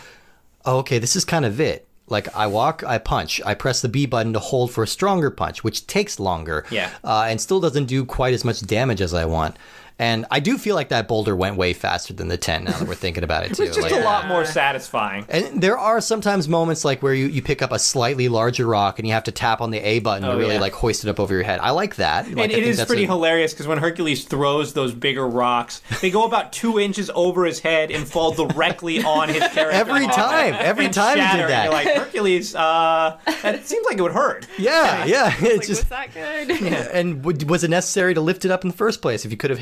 oh, 0.65 0.77
okay 0.79 0.99
this 0.99 1.15
is 1.15 1.25
kind 1.25 1.45
of 1.45 1.59
it. 1.59 1.87
Like 2.07 2.35
i 2.35 2.45
walk 2.45 2.83
i 2.83 2.97
punch. 2.99 3.41
I 3.45 3.53
press 3.55 3.81
the 3.81 3.89
b 3.89 4.05
button 4.05 4.33
to 4.33 4.39
hold 4.39 4.71
for 4.71 4.83
a 4.83 4.87
stronger 4.87 5.31
punch 5.31 5.63
which 5.63 5.87
takes 5.87 6.19
longer 6.19 6.63
Yeah. 6.69 6.91
uh, 7.03 7.25
and 7.27 7.41
still 7.41 7.59
doesn't 7.59 7.85
do 7.85 8.05
quite 8.05 8.33
as 8.35 8.45
much 8.45 8.61
damage 8.61 9.01
as 9.01 9.13
i 9.13 9.25
want 9.25 9.55
and 9.99 10.25
i 10.31 10.39
do 10.39 10.57
feel 10.57 10.75
like 10.75 10.89
that 10.89 11.07
boulder 11.07 11.35
went 11.35 11.55
way 11.57 11.73
faster 11.73 12.13
than 12.13 12.27
the 12.27 12.37
10 12.37 12.65
now 12.65 12.71
that 12.77 12.87
we're 12.87 12.95
thinking 12.95 13.23
about 13.23 13.45
it 13.45 13.53
too 13.55 13.63
It's 13.63 13.75
just 13.75 13.89
Like- 13.89 14.01
a 14.01 14.03
lot 14.05 14.27
more 14.27 14.43
satisfying. 14.45 15.25
and 15.29 15.61
there 15.61 15.77
are 15.77 16.01
sometimes 16.01 16.47
moments 16.47 16.83
like 16.83 17.01
where 17.03 17.13
you, 17.13 17.27
you 17.27 17.41
pick 17.41 17.61
up 17.61 17.71
a 17.71 17.79
slightly 17.79 18.27
larger 18.27 18.65
rock 18.65 18.99
and 18.99 19.07
you 19.07 19.13
have 19.13 19.23
to 19.25 19.31
tap 19.31 19.61
on 19.61 19.71
the 19.71 19.79
A 19.79 19.99
button 19.99 20.25
Oh, 20.27 20.31
to 20.33 20.37
really 20.37 20.55
yeah. 20.55 20.59
like 20.61 20.73
hoist 20.73 21.03
it 21.03 21.09
up 21.09 21.19
over 21.19 21.33
your 21.33 21.43
head. 21.43 21.59
I 21.59 21.71
like 21.71 21.95
that. 21.95 22.25
Like, 22.25 22.31
and 22.31 22.39
I 22.39 22.43
it 22.45 22.51
think 22.51 22.65
is 22.67 22.77
that's 22.77 22.87
pretty 22.87 23.03
a- 23.05 23.07
hilarious 23.07 23.53
because 23.53 23.67
when 23.67 23.77
Hercules 23.77 24.25
throws 24.25 24.73
those 24.73 24.93
bigger 24.93 25.27
rocks, 25.27 25.81
they 26.01 26.09
go 26.09 26.25
about 26.25 26.51
two 26.53 26.79
inches 26.79 27.09
over 27.15 27.45
his 27.45 27.59
head 27.59 27.91
and 27.91 28.07
fall 28.07 28.31
directly 28.33 29.03
on 29.03 29.29
his 29.29 29.39
character. 29.39 29.69
Every 29.71 30.07
time, 30.07 30.55
every 30.57 30.89
time 30.89 31.17
he 31.17 31.21
shatter, 31.23 31.41
did 31.43 31.49
that. 31.49 31.71
Like 31.71 31.87
Hercules. 31.87 32.55
Uh, 32.55 33.17
that 33.43 33.65
seems 33.65 33.85
like 33.85 33.97
it 33.97 34.01
would 34.01 34.11
hurt. 34.13 34.47
Yeah, 34.57 35.05
yeah. 35.05 35.31
It's 35.37 35.41
Like, 35.41 35.67
just 35.67 35.69
was 35.81 35.83
that 35.89 36.13
good? 36.13 36.61
Yeah. 36.61 36.87
and 36.93 37.21
w- 37.23 37.45
was 37.47 37.63
it 37.63 37.69
necessary 37.69 38.13
to 38.13 38.21
lift 38.21 38.45
it 38.45 38.51
up 38.51 38.63
in 38.63 38.69
the 38.69 38.75
first 38.77 39.01
place 39.01 39.25
if 39.25 39.31
you 39.31 39.37
could 39.37 39.49
have 39.51 39.59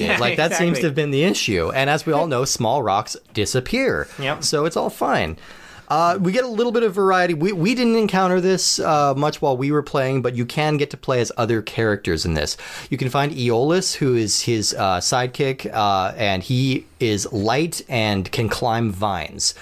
Yeah? 0.00 0.18
Like 0.18 0.36
that 0.36 0.54
seems 0.54 0.78
to 0.80 0.86
have 0.86 0.94
been 0.94 1.10
the 1.10 1.24
issue. 1.24 1.70
And 1.72 1.90
as 1.90 2.06
we 2.06 2.12
all 2.12 2.26
know, 2.26 2.44
small 2.44 2.82
rocks 2.82 3.16
disappear. 3.32 4.08
Yep. 4.18 4.44
So 4.44 4.64
it's 4.64 4.76
all 4.76 4.90
fine. 4.90 5.36
Uh, 5.88 6.18
we 6.20 6.32
get 6.32 6.44
a 6.44 6.48
little 6.48 6.72
bit 6.72 6.82
of 6.82 6.94
variety. 6.94 7.34
We, 7.34 7.52
we 7.52 7.74
didn't 7.74 7.96
encounter 7.96 8.40
this 8.40 8.78
uh, 8.78 9.14
much 9.14 9.42
while 9.42 9.56
we 9.56 9.70
were 9.70 9.82
playing, 9.82 10.22
but 10.22 10.34
you 10.34 10.46
can 10.46 10.76
get 10.76 10.90
to 10.90 10.96
play 10.96 11.20
as 11.20 11.30
other 11.36 11.60
characters 11.60 12.24
in 12.24 12.34
this. 12.34 12.56
You 12.88 12.96
can 12.96 13.10
find 13.10 13.32
Iolaus, 13.32 13.94
who 13.96 14.14
is 14.14 14.42
his 14.42 14.74
uh, 14.74 15.00
sidekick, 15.00 15.72
uh, 15.72 16.14
and 16.16 16.42
he 16.42 16.86
is 17.00 17.30
light 17.32 17.82
and 17.88 18.30
can 18.32 18.48
climb 18.48 18.90
vines. 18.90 19.54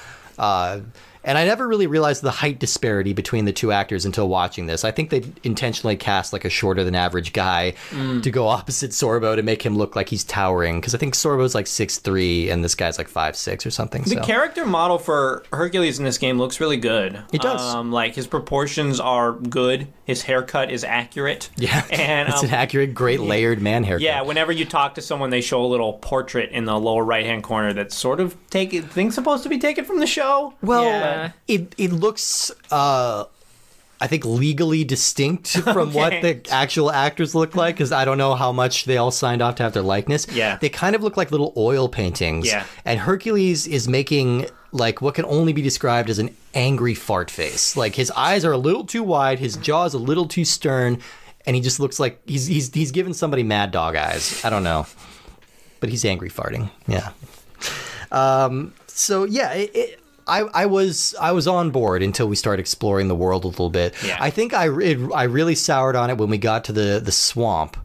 And 1.24 1.38
I 1.38 1.44
never 1.44 1.68
really 1.68 1.86
realized 1.86 2.22
the 2.22 2.30
height 2.32 2.58
disparity 2.58 3.12
between 3.12 3.44
the 3.44 3.52
two 3.52 3.70
actors 3.72 4.04
until 4.04 4.28
watching 4.28 4.66
this. 4.66 4.84
I 4.84 4.90
think 4.90 5.10
they 5.10 5.22
intentionally 5.44 5.96
cast 5.96 6.32
like 6.32 6.44
a 6.44 6.50
shorter 6.50 6.82
than 6.84 6.94
average 6.94 7.32
guy 7.32 7.74
Mm. 7.90 8.22
to 8.22 8.30
go 8.30 8.46
opposite 8.58 8.90
Sorbo 8.90 9.36
to 9.36 9.42
make 9.42 9.62
him 9.64 9.76
look 9.76 9.94
like 9.94 10.08
he's 10.08 10.24
towering. 10.24 10.80
Because 10.80 10.94
I 10.94 10.98
think 10.98 11.14
Sorbo's 11.14 11.54
like 11.54 11.66
six 11.66 11.98
three 11.98 12.50
and 12.50 12.64
this 12.64 12.74
guy's 12.74 12.98
like 12.98 13.08
five 13.08 13.36
six 13.36 13.64
or 13.66 13.70
something. 13.70 14.02
The 14.02 14.10
so. 14.10 14.20
character 14.22 14.64
model 14.66 14.98
for 14.98 15.44
Hercules 15.52 15.98
in 15.98 16.04
this 16.04 16.18
game 16.18 16.38
looks 16.38 16.60
really 16.60 16.76
good. 16.76 17.22
It 17.32 17.40
does. 17.42 17.60
Um, 17.74 17.92
like 17.92 18.14
his 18.14 18.26
proportions 18.26 18.98
are 19.00 19.32
good. 19.32 19.86
His 20.04 20.22
haircut 20.22 20.70
is 20.70 20.82
accurate. 20.82 21.48
yeah, 21.56 21.84
And 21.90 22.28
it's 22.28 22.40
um, 22.42 22.48
an 22.48 22.54
accurate, 22.54 22.92
great 22.92 23.20
layered 23.20 23.62
man 23.62 23.84
haircut. 23.84 24.02
Yeah, 24.02 24.22
whenever 24.22 24.50
you 24.50 24.64
talk 24.64 24.96
to 24.96 25.00
someone, 25.00 25.30
they 25.30 25.40
show 25.40 25.64
a 25.64 25.66
little 25.66 25.92
portrait 25.94 26.50
in 26.50 26.64
the 26.64 26.78
lower 26.78 27.04
right 27.04 27.24
hand 27.24 27.44
corner 27.44 27.72
that's 27.72 27.94
sort 27.96 28.18
of 28.18 28.36
taken 28.50 28.82
things 28.82 29.14
supposed 29.14 29.42
to 29.44 29.48
be 29.48 29.58
taken 29.58 29.84
from 29.84 30.00
the 30.00 30.06
show. 30.06 30.54
Well, 30.60 30.84
Yeah. 30.84 31.30
it 31.46 31.74
it 31.78 31.92
looks, 31.92 32.50
uh, 32.72 33.24
I 34.00 34.06
think, 34.08 34.24
legally 34.24 34.82
distinct 34.82 35.48
from 35.72 35.92
what 35.92 36.10
the 36.22 36.40
actual 36.50 36.90
actors 36.90 37.36
look 37.36 37.54
like 37.54 37.76
because 37.76 37.92
I 37.92 38.04
don't 38.04 38.18
know 38.18 38.34
how 38.34 38.50
much 38.50 38.86
they 38.86 38.96
all 38.96 39.12
signed 39.12 39.40
off 39.40 39.54
to 39.56 39.62
have 39.62 39.72
their 39.72 39.84
likeness. 39.84 40.26
Yeah. 40.32 40.58
they 40.60 40.68
kind 40.68 40.96
of 40.96 41.04
look 41.04 41.16
like 41.16 41.30
little 41.30 41.52
oil 41.56 41.88
paintings. 41.88 42.48
Yeah. 42.48 42.66
and 42.84 42.98
Hercules 42.98 43.68
is 43.68 43.86
making 43.86 44.46
like 44.72 45.00
what 45.02 45.14
can 45.14 45.24
only 45.26 45.52
be 45.52 45.62
described 45.62 46.08
as 46.10 46.18
an 46.18 46.34
angry 46.54 46.94
fart 46.94 47.30
face. 47.30 47.76
Like 47.76 47.94
his 47.94 48.10
eyes 48.12 48.44
are 48.44 48.52
a 48.52 48.58
little 48.58 48.84
too 48.84 49.02
wide, 49.02 49.38
his 49.38 49.56
jaw 49.56 49.84
is 49.84 49.94
a 49.94 49.98
little 49.98 50.26
too 50.26 50.44
stern, 50.44 50.98
and 51.46 51.54
he 51.56 51.62
just 51.62 51.78
looks 51.80 52.00
like 52.00 52.20
he's 52.26 52.46
he's 52.46 52.72
he's 52.72 52.90
giving 52.90 53.12
somebody 53.14 53.42
mad 53.42 53.70
dog 53.70 53.96
eyes. 53.96 54.44
I 54.44 54.50
don't 54.50 54.64
know, 54.64 54.86
but 55.80 55.88
he's 55.90 56.04
angry 56.04 56.30
farting. 56.30 56.70
Yeah. 56.86 57.10
Um, 58.10 58.74
so 58.86 59.24
yeah, 59.24 59.52
it, 59.52 59.70
it, 59.74 60.00
I 60.26 60.40
I 60.40 60.66
was 60.66 61.14
I 61.20 61.32
was 61.32 61.46
on 61.46 61.70
board 61.70 62.02
until 62.02 62.28
we 62.28 62.36
started 62.36 62.60
exploring 62.60 63.08
the 63.08 63.14
world 63.14 63.44
a 63.44 63.48
little 63.48 63.70
bit. 63.70 63.94
Yeah. 64.04 64.16
I 64.20 64.30
think 64.30 64.54
I 64.54 64.68
it, 64.80 64.98
I 65.14 65.24
really 65.24 65.54
soured 65.54 65.96
on 65.96 66.10
it 66.10 66.18
when 66.18 66.30
we 66.30 66.38
got 66.38 66.64
to 66.64 66.72
the 66.72 67.00
the 67.02 67.12
swamp, 67.12 67.76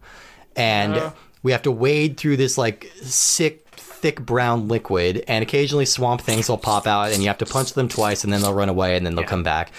and 0.56 0.96
Uh. 0.96 1.12
we 1.44 1.52
have 1.52 1.62
to 1.64 1.72
wade 1.72 2.18
through 2.18 2.38
this 2.38 2.58
like 2.58 2.92
sick 3.02 3.66
thick 4.02 4.20
brown 4.22 4.68
liquid 4.68 5.24
and 5.28 5.42
occasionally 5.44 5.86
swamp 5.86 6.22
things 6.22 6.48
will 6.50 6.58
pop 6.58 6.86
out 6.88 7.12
and 7.12 7.22
you 7.22 7.28
have 7.28 7.38
to 7.40 7.46
punch 7.46 7.74
them 7.74 7.88
twice 7.90 8.24
and 8.24 8.32
then 8.32 8.42
they'll 8.42 8.54
run 8.54 8.70
away 8.70 8.96
and 8.96 9.06
then 9.06 9.16
they'll 9.16 9.24
Yeah. 9.24 9.30
come 9.30 9.44
back 9.44 9.72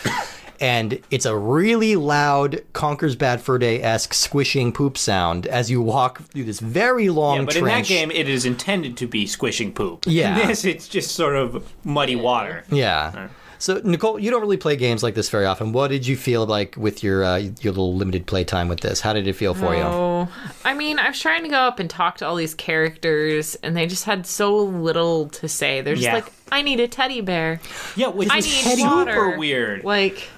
and 0.61 1.01
it's 1.13 1.25
a 1.25 1.37
really 1.37 1.95
loud 1.95 2.63
Conker's 2.73 3.15
Bad 3.15 3.41
Fur 3.41 3.59
Day 3.59 3.81
esque 3.81 4.13
squishing 4.13 4.73
poop 4.73 4.99
sound 4.99 5.47
as 5.47 5.71
you 5.71 5.81
walk 5.81 6.21
through 6.23 6.45
this 6.45 6.59
very 6.59 7.11
long 7.11 7.37
Yeah, 7.39 7.45
but 7.45 7.55
trench. 7.55 7.63
in 7.63 7.69
that 7.79 7.87
game, 7.87 8.11
it 8.11 8.29
is 8.29 8.45
intended 8.45 8.97
to 8.97 9.07
be 9.07 9.25
squishing 9.27 9.73
poop. 9.73 10.05
Yeah. 10.09 10.41
In 10.41 10.49
this, 10.49 10.65
it's 10.65 10.89
just 10.89 11.13
sort 11.15 11.37
of 11.37 11.65
muddy 11.85 12.17
water. 12.17 12.65
Yeah. 12.73 13.29
So 13.61 13.81
Nicole, 13.83 14.19
you 14.19 14.31
don't 14.31 14.41
really 14.41 14.57
play 14.57 14.77
games 14.77 15.03
like 15.03 15.15
this 15.15 15.29
very 15.29 15.45
often. 15.45 15.73
What 15.73 15.89
did 15.89 16.07
you 16.07 16.17
feel 16.17 16.47
like 16.47 16.77
with 16.77 17.03
your 17.03 17.25
uh, 17.25 17.37
your 17.37 17.73
little 17.73 17.95
limited 17.95 18.27
play 18.27 18.45
time 18.45 18.69
with 18.69 18.81
this? 18.81 19.01
How 19.01 19.13
did 19.13 19.27
it 19.27 19.33
feel 19.35 19.53
for 19.55 19.75
you? 19.75 19.83
Oh, 19.83 20.29
I 20.65 20.75
mean, 20.75 20.99
I 20.99 21.09
was 21.09 21.21
trying 21.21 21.43
to 21.43 21.49
go 21.49 21.57
up 21.59 21.79
and 21.81 21.91
talk 21.91 22.19
to 22.19 22.27
all 22.27 22.37
these 22.37 22.55
characters, 22.55 23.57
and 23.57 23.77
they 23.77 23.87
just 23.87 24.05
had 24.05 24.27
so 24.27 24.57
little 24.57 25.29
to 25.31 25.49
say. 25.49 25.81
They're 25.81 25.95
just 25.95 26.05
Yeah. 26.05 26.15
like, 26.15 26.33
"I 26.53 26.63
need 26.63 26.79
a 26.81 26.87
teddy 26.89 27.21
bear. 27.21 27.61
Yeah, 27.97 28.09
which 28.09 28.31
I 28.31 28.39
is 28.39 28.47
need 28.47 28.79
super 28.79 29.37
weird. 29.39 29.83
Like, 29.85 30.29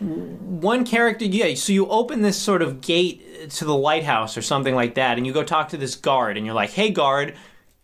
one 0.00 0.84
character 0.84 1.24
yeah 1.24 1.52
so 1.56 1.72
you 1.72 1.88
open 1.88 2.22
this 2.22 2.36
sort 2.40 2.62
of 2.62 2.80
gate 2.80 3.50
to 3.50 3.64
the 3.64 3.74
lighthouse 3.74 4.36
or 4.36 4.42
something 4.42 4.76
like 4.76 4.94
that 4.94 5.16
and 5.16 5.26
you 5.26 5.32
go 5.32 5.42
talk 5.42 5.68
to 5.70 5.76
this 5.76 5.96
guard 5.96 6.36
and 6.36 6.46
you're 6.46 6.54
like 6.54 6.70
hey 6.70 6.88
guard 6.88 7.34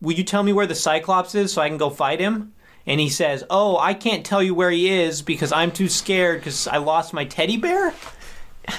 will 0.00 0.12
you 0.12 0.22
tell 0.22 0.44
me 0.44 0.52
where 0.52 0.66
the 0.66 0.76
cyclops 0.76 1.34
is 1.34 1.52
so 1.52 1.60
i 1.60 1.68
can 1.68 1.76
go 1.76 1.90
fight 1.90 2.20
him 2.20 2.52
and 2.86 3.00
he 3.00 3.08
says 3.08 3.44
oh 3.50 3.76
i 3.78 3.94
can't 3.94 4.24
tell 4.24 4.42
you 4.42 4.54
where 4.54 4.70
he 4.70 4.88
is 4.90 5.22
because 5.22 5.52
i'm 5.52 5.70
too 5.72 5.88
scared 5.88 6.40
because 6.40 6.66
i 6.68 6.76
lost 6.76 7.12
my 7.12 7.24
teddy 7.24 7.56
bear 7.56 7.92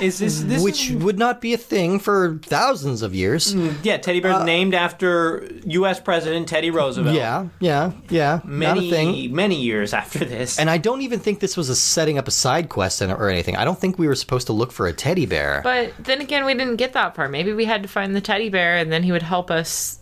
is 0.02 0.18
this 0.18 0.42
this 0.42 0.64
Which 0.64 0.90
is- 0.90 0.96
would 1.04 1.20
not 1.20 1.40
be 1.42 1.54
a 1.54 1.60
thing 1.60 2.00
for 2.00 2.40
thousands 2.42 3.04
of 3.04 3.14
years. 3.14 3.54
Mm, 3.54 3.76
yeah 3.84 3.98
teddy 3.98 4.20
bear 4.20 4.34
uh, 4.34 4.44
named 4.44 4.74
after 4.74 5.48
us 5.68 6.00
president 6.00 6.48
teddy 6.50 6.72
roosevelt 6.72 7.16
Yeah, 7.16 7.50
yeah, 7.60 7.92
yeah. 8.10 8.38
not 8.44 8.46
a 8.46 8.48
many 8.48 8.90
thing. 8.90 9.36
many 9.36 9.62
years 9.62 9.94
after 9.94 10.26
this 10.26 10.58
And 10.58 10.72
I 10.72 10.80
don't 10.80 11.02
even 11.04 11.20
think 11.20 11.40
this 11.40 11.56
was 11.56 11.70
a 11.70 11.76
setting 11.76 12.18
up 12.18 12.28
a 12.28 12.32
side 12.32 12.68
quest 12.68 13.00
or 13.04 13.30
anything. 13.30 13.56
I 13.58 13.64
don't 13.64 13.80
think 13.80 14.00
we 14.00 14.08
were 14.08 14.16
supposed 14.16 14.48
to 14.48 14.54
look 14.54 14.72
for 14.72 14.88
a 14.88 14.94
teddy 14.94 15.28
bear. 15.28 15.62
but 15.64 15.94
then 16.00 16.20
again, 16.20 16.46
we 16.46 16.56
didn't 16.56 16.78
get 16.78 16.94
that 16.94 17.16
far. 17.16 17.30
Maybe 17.30 17.54
we 17.54 17.66
had 17.66 17.84
to 17.84 17.88
find 17.88 18.16
the 18.16 18.22
teddy 18.22 18.50
bear, 18.50 18.78
and 18.78 18.92
then 18.92 19.04
he 19.04 19.12
would 19.12 19.22
help 19.22 19.52
us 19.52 20.00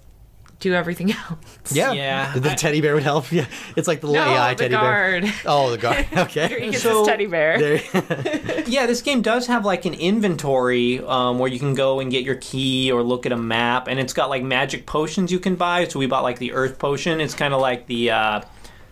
do 0.63 0.73
everything 0.73 1.11
else. 1.29 1.71
yeah, 1.71 1.91
Yeah, 1.91 2.37
The 2.37 2.51
I- 2.51 2.55
teddy 2.55 2.81
bear 2.81 2.93
would 2.95 3.03
help. 3.03 3.31
Yeah, 3.31 3.45
it's 3.75 3.87
like 3.87 4.01
the 4.01 4.07
little 4.07 4.25
No, 4.25 4.31
AI 4.31 4.53
the 4.53 4.63
teddy 4.63 4.73
guard. 4.73 5.23
bear. 5.23 5.33
Oh, 5.45 5.69
the 5.71 5.77
guard. 5.77 6.05
He 6.11 6.19
Okay. 6.19 6.71
gets 6.71 6.81
So- 6.83 6.99
his 6.99 7.07
teddy 7.07 7.25
bear. 7.25 7.57
There- 7.59 8.63
Yeah, 8.67 8.85
this 8.85 9.01
game 9.01 9.21
does 9.21 9.47
have 9.47 9.65
like 9.65 9.85
an 9.85 9.93
inventory 9.93 10.99
um, 11.05 11.39
where 11.39 11.49
you 11.51 11.59
can 11.59 11.73
go 11.73 11.99
and 11.99 12.09
get 12.11 12.23
your 12.23 12.35
key 12.35 12.91
or 12.91 13.03
look 13.03 13.25
at 13.25 13.31
a 13.31 13.37
map, 13.37 13.87
and 13.87 13.99
it's 13.99 14.13
got 14.13 14.29
like 14.29 14.43
magic 14.43 14.85
potions 14.85 15.31
you 15.31 15.39
can 15.39 15.55
buy. 15.55 15.87
So 15.87 15.99
we 15.99 16.07
bought 16.07 16.23
like 16.23 16.39
the 16.39 16.53
Earth 16.53 16.79
potion. 16.79 17.21
It's 17.21 17.33
kind 17.35 17.53
of 17.53 17.61
like 17.61 17.87
the 17.87 18.11
uh, 18.11 18.41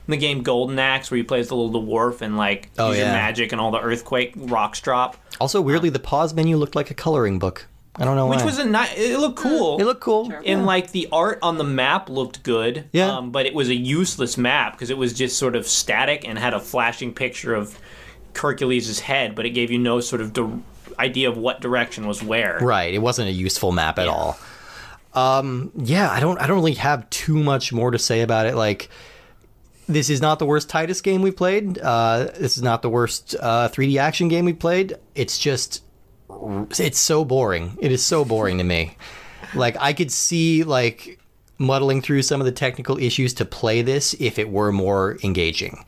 the 0.08 0.18
game 0.18 0.44
Golden 0.44 0.78
Axe, 0.78 1.10
where 1.10 1.18
you 1.20 1.24
play 1.24 1.40
as 1.40 1.48
the 1.48 1.56
little 1.56 1.82
dwarf 1.84 2.22
and 2.22 2.36
like 2.38 2.70
Oh, 2.78 2.90
use 2.90 2.98
your 2.98 3.08
magic 3.08 3.52
and 3.54 3.62
all 3.62 3.72
the 3.72 3.80
earthquake 3.80 4.34
rocks 4.36 4.82
drop. 4.82 5.16
also, 5.40 5.62
weirdly, 5.62 5.90
the 5.90 6.00
pause 6.00 6.34
menu 6.34 6.58
looked 6.58 6.76
like 6.76 6.92
a 6.92 6.94
coloring 6.94 7.40
book. 7.40 7.68
I 7.96 8.06
don't 8.06 8.16
know 8.16 8.28
which 8.28 8.40
why. 8.40 8.46
was 8.46 8.58
a 8.58 8.66
nice. 8.66 8.98
It 8.98 9.20
looked 9.20 9.38
cool. 9.38 9.80
it 9.80 9.84
looked 9.84 10.02
cool. 10.02 10.32
and 10.46 10.66
like 10.66 10.92
the 10.92 11.10
art 11.12 11.40
on 11.42 11.58
the 11.58 11.64
map 11.64 12.10
looked 12.10 12.42
good. 12.44 12.86
Yeah. 12.94 13.18
Um, 13.18 13.32
but 13.32 13.46
it 13.46 13.54
was 13.54 13.68
a 13.70 13.76
useless 13.76 14.38
map 14.38 14.74
because 14.74 14.90
it 14.90 14.98
was 14.98 15.14
just 15.14 15.38
sort 15.38 15.56
of 15.56 15.68
static 15.68 16.26
and 16.28 16.40
had 16.40 16.54
a 16.54 16.60
flashing 16.60 17.14
picture 17.14 17.54
of 17.54 17.78
Hercules' 18.36 19.02
head, 19.02 19.36
but 19.36 19.46
it 19.46 19.50
gave 19.50 19.72
you 19.72 19.78
no 19.78 20.00
sort 20.00 20.22
of 20.22 20.32
di- 20.32 20.62
idea 21.00 21.30
of 21.30 21.38
what 21.38 21.60
direction 21.60 22.08
was 22.08 22.24
where. 22.24 22.60
Right. 22.62 22.94
It 22.94 23.00
wasn't 23.00 23.28
a 23.28 23.34
useful 23.34 23.74
map 23.74 24.00
at 24.00 24.08
all. 24.08 24.38
Um, 25.14 25.72
yeah, 25.76 26.10
I 26.10 26.22
don't 26.22 26.40
I 26.40 26.48
don't 26.48 26.56
really 26.56 26.76
have 26.76 27.10
too 27.10 27.36
much 27.36 27.74
more 27.74 27.92
to 27.92 28.00
say 28.00 28.22
about 28.22 28.46
it. 28.46 28.56
Like 28.56 28.90
this 29.88 30.10
is 30.10 30.22
not 30.22 30.40
the 30.40 30.46
worst 30.46 30.70
Titus 30.70 31.02
game 31.02 31.22
we 31.22 31.32
played. 31.32 31.78
Uh, 31.78 32.30
this 32.40 32.56
is 32.56 32.64
not 32.64 32.82
the 32.82 32.90
worst 32.90 33.36
uh, 33.40 33.68
3D 33.68 33.98
action 33.98 34.30
game 34.30 34.46
we 34.46 34.54
played. 34.54 34.96
It's 35.16 35.38
just 35.38 35.84
it's 36.80 37.00
so 37.00 37.24
boring. 37.26 37.78
It 37.82 37.92
is 37.92 38.04
so 38.06 38.26
boring 38.26 38.58
to 38.60 38.64
me. 38.64 38.98
Like 39.54 39.76
I 39.80 39.94
could 39.94 40.12
see 40.12 40.64
like 40.64 41.20
muddling 41.58 42.02
through 42.02 42.22
some 42.24 42.42
of 42.42 42.46
the 42.46 42.52
technical 42.52 42.98
issues 42.98 43.34
to 43.36 43.46
play 43.46 43.82
this 43.82 44.16
if 44.20 44.40
it 44.40 44.50
were 44.50 44.72
more 44.72 45.18
engaging. 45.24 45.86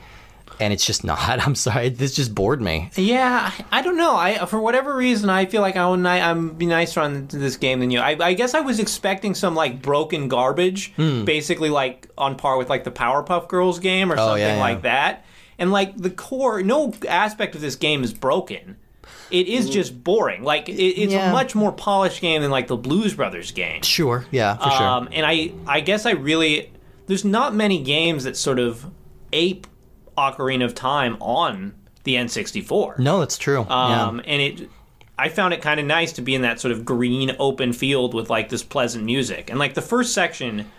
And 0.59 0.71
it's 0.71 0.85
just 0.85 1.03
not. 1.11 1.19
I'm 1.45 1.55
sorry. 1.55 1.89
This 1.89 2.13
just 2.15 2.35
bored 2.35 2.61
me. 2.61 2.91
Yeah, 2.95 3.51
I 3.71 3.81
don't 3.81 3.97
know. 3.97 4.15
I 4.15 4.45
for 4.45 4.59
whatever 4.59 4.95
reason 4.95 5.29
I 5.29 5.45
feel 5.45 5.61
like 5.61 5.75
I 5.75 5.81
I'm 5.83 6.49
be 6.49 6.67
nicer 6.67 6.99
on 7.01 7.27
this 7.27 7.57
game 7.57 7.79
than 7.79 7.89
you. 7.89 7.99
I, 7.99 8.15
I 8.19 8.33
guess 8.33 8.53
I 8.53 8.59
was 8.61 8.79
expecting 8.79 9.33
some 9.33 9.55
like 9.55 9.81
broken 9.81 10.27
garbage, 10.27 10.93
Hmm. 10.93 11.25
basically 11.25 11.69
like 11.69 12.07
on 12.17 12.35
par 12.35 12.57
with 12.57 12.69
like 12.69 12.83
the 12.83 12.91
Powerpuff 12.91 13.47
Girls 13.47 13.79
game 13.79 14.11
or 14.11 14.17
something 14.17 14.33
Oh, 14.33 14.35
yeah, 14.35 14.55
yeah. 14.55 14.61
like 14.61 14.83
that. 14.83 15.25
And 15.57 15.71
like 15.71 15.97
the 15.97 16.09
core, 16.11 16.61
no 16.61 16.93
aspect 17.07 17.55
of 17.55 17.61
this 17.61 17.75
game 17.75 18.03
is 18.03 18.13
broken. 18.13 18.77
It 19.33 19.47
is 19.47 19.69
just 19.69 20.03
boring. 20.03 20.43
Like 20.43 20.69
it, 20.69 20.73
it's 20.73 21.11
Yeah. 21.11 21.29
a 21.29 21.33
much 21.33 21.55
more 21.55 21.71
polished 21.71 22.21
game 22.21 22.41
than 22.43 22.51
like 22.51 22.67
the 22.67 22.77
Blues 22.77 23.13
Brothers 23.15 23.51
game. 23.51 23.81
Sure. 23.81 24.25
Yeah, 24.31 24.55
for 24.57 24.69
sure. 24.69 24.81
Um, 24.87 25.09
and 25.11 25.25
I, 25.25 25.51
I 25.67 25.79
guess 25.81 26.05
I 26.05 26.11
really, 26.11 26.71
there's 27.07 27.25
not 27.25 27.53
many 27.55 27.81
games 27.81 28.23
that 28.25 28.37
sort 28.37 28.59
of 28.59 28.85
ape 29.33 29.67
Ocarina 30.17 30.63
of 30.63 30.75
Time 30.75 31.17
on 31.19 31.73
the 32.03 32.15
N64. 32.15 32.99
No, 32.99 33.19
that's 33.19 33.37
true. 33.37 33.63
Um, 33.63 34.21
and 34.25 34.41
it, 34.41 34.69
I 35.17 35.29
found 35.29 35.53
it 35.53 35.61
kind 35.61 35.79
of 35.79 35.85
nice 35.87 36.11
to 36.13 36.21
be 36.21 36.35
in 36.35 36.43
that 36.43 36.59
sort 36.59 36.71
of 36.71 36.85
green 36.85 37.35
open 37.39 37.73
field 37.73 38.13
with 38.13 38.29
like 38.29 38.49
this 38.49 38.61
pleasant 38.61 39.03
music. 39.05 39.49
And 39.49 39.57
like 39.57 39.73
the 39.73 39.81
first 39.81 40.13
section, 40.13 40.69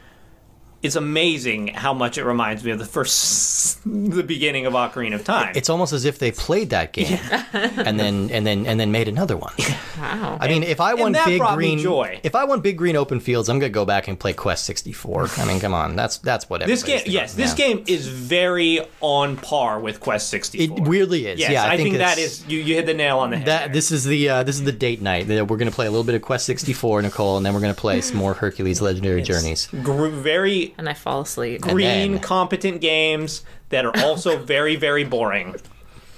it's 0.84 0.96
amazing 0.96 1.68
how 1.68 1.92
much 1.94 2.18
it 2.18 2.24
reminds 2.24 2.62
me 2.62 2.70
of 2.70 2.78
the 2.78 2.84
first, 2.84 3.80
the 3.86 4.22
beginning 4.22 4.66
of 4.66 4.74
Ocarina 4.74 5.14
of 5.14 5.24
Time. 5.24 5.52
It's 5.56 5.68
almost 5.70 5.92
as 5.92 6.04
if 6.04 6.18
they 6.18 6.30
played 6.30 6.70
that 6.70 6.92
game 6.92 7.18
and 7.52 7.98
then 7.98 8.30
and 8.30 8.46
then 8.46 8.66
and 8.66 8.78
then 8.78 8.92
made 8.92 9.08
another 9.08 9.36
one. 9.36 9.52
Wow. 9.98 10.38
I 10.40 10.48
mean, 10.48 10.62
if 10.62 10.80
I 10.80 10.94
want 10.94 11.16
big 11.24 11.40
green, 11.40 11.78
joy. 11.78 12.20
if 12.22 12.34
I 12.34 12.44
want 12.44 12.62
big 12.62 12.76
green 12.78 12.96
open 12.96 13.20
fields, 13.20 13.48
I'm 13.48 13.58
gonna 13.58 13.70
go 13.70 13.84
back 13.84 14.08
and 14.08 14.18
play 14.18 14.32
Quest 14.32 14.64
64. 14.66 15.28
I 15.38 15.44
mean, 15.46 15.60
come 15.60 15.72
on, 15.74 15.96
that's 15.96 16.18
that's 16.18 16.48
what 16.50 16.64
this 16.66 16.82
game, 16.82 16.98
everybody's 16.98 17.04
doing. 17.04 17.14
yes, 17.14 17.34
this 17.34 17.58
Yeah. 17.58 17.66
game 17.74 17.84
is 17.86 18.06
very 18.08 18.80
on 19.00 19.36
par 19.36 19.80
with 19.80 20.00
Quest 20.00 20.28
64. 20.28 20.76
It 20.78 20.82
weirdly 20.88 21.26
is. 21.26 21.40
Yes, 21.40 21.50
yeah, 21.50 21.64
I, 21.64 21.76
think, 21.76 21.94
that 21.96 22.18
it's- 22.18 22.40
is 22.40 22.46
you. 22.48 22.58
You 22.60 22.74
hit 22.74 22.86
the 22.86 22.94
nail 22.94 23.18
on 23.18 23.30
the 23.30 23.38
head. 23.38 23.46
that. 23.46 23.58
there. 23.66 23.68
This 23.74 23.90
is 23.92 24.04
the 24.04 24.28
uh, 24.28 24.42
this 24.42 24.56
is 24.56 24.64
the 24.64 24.72
date 24.72 25.00
night. 25.00 25.28
That 25.28 25.48
We're 25.48 25.56
gonna 25.56 25.70
play 25.70 25.86
a 25.86 25.90
little 25.90 26.04
bit 26.04 26.14
of 26.14 26.22
Quest 26.22 26.44
64, 26.46 27.02
Nicole, 27.02 27.36
and 27.36 27.46
then 27.46 27.54
we're 27.54 27.60
gonna 27.60 27.74
play 27.74 28.00
some 28.00 28.16
more 28.18 28.34
Hercules 28.34 28.80
Legendary 28.82 29.22
Journeys. 29.22 29.68
Gr- 29.82 30.08
very 30.08 30.73
and 30.78 30.88
I 30.88 30.94
fall 30.94 31.20
asleep. 31.22 31.60
green, 31.62 32.12
then- 32.12 32.20
competent 32.20 32.80
games 32.80 33.42
that 33.70 33.84
are 33.84 33.96
also 33.98 34.36
very, 34.44 34.76
very 34.76 35.04
boring. 35.04 35.56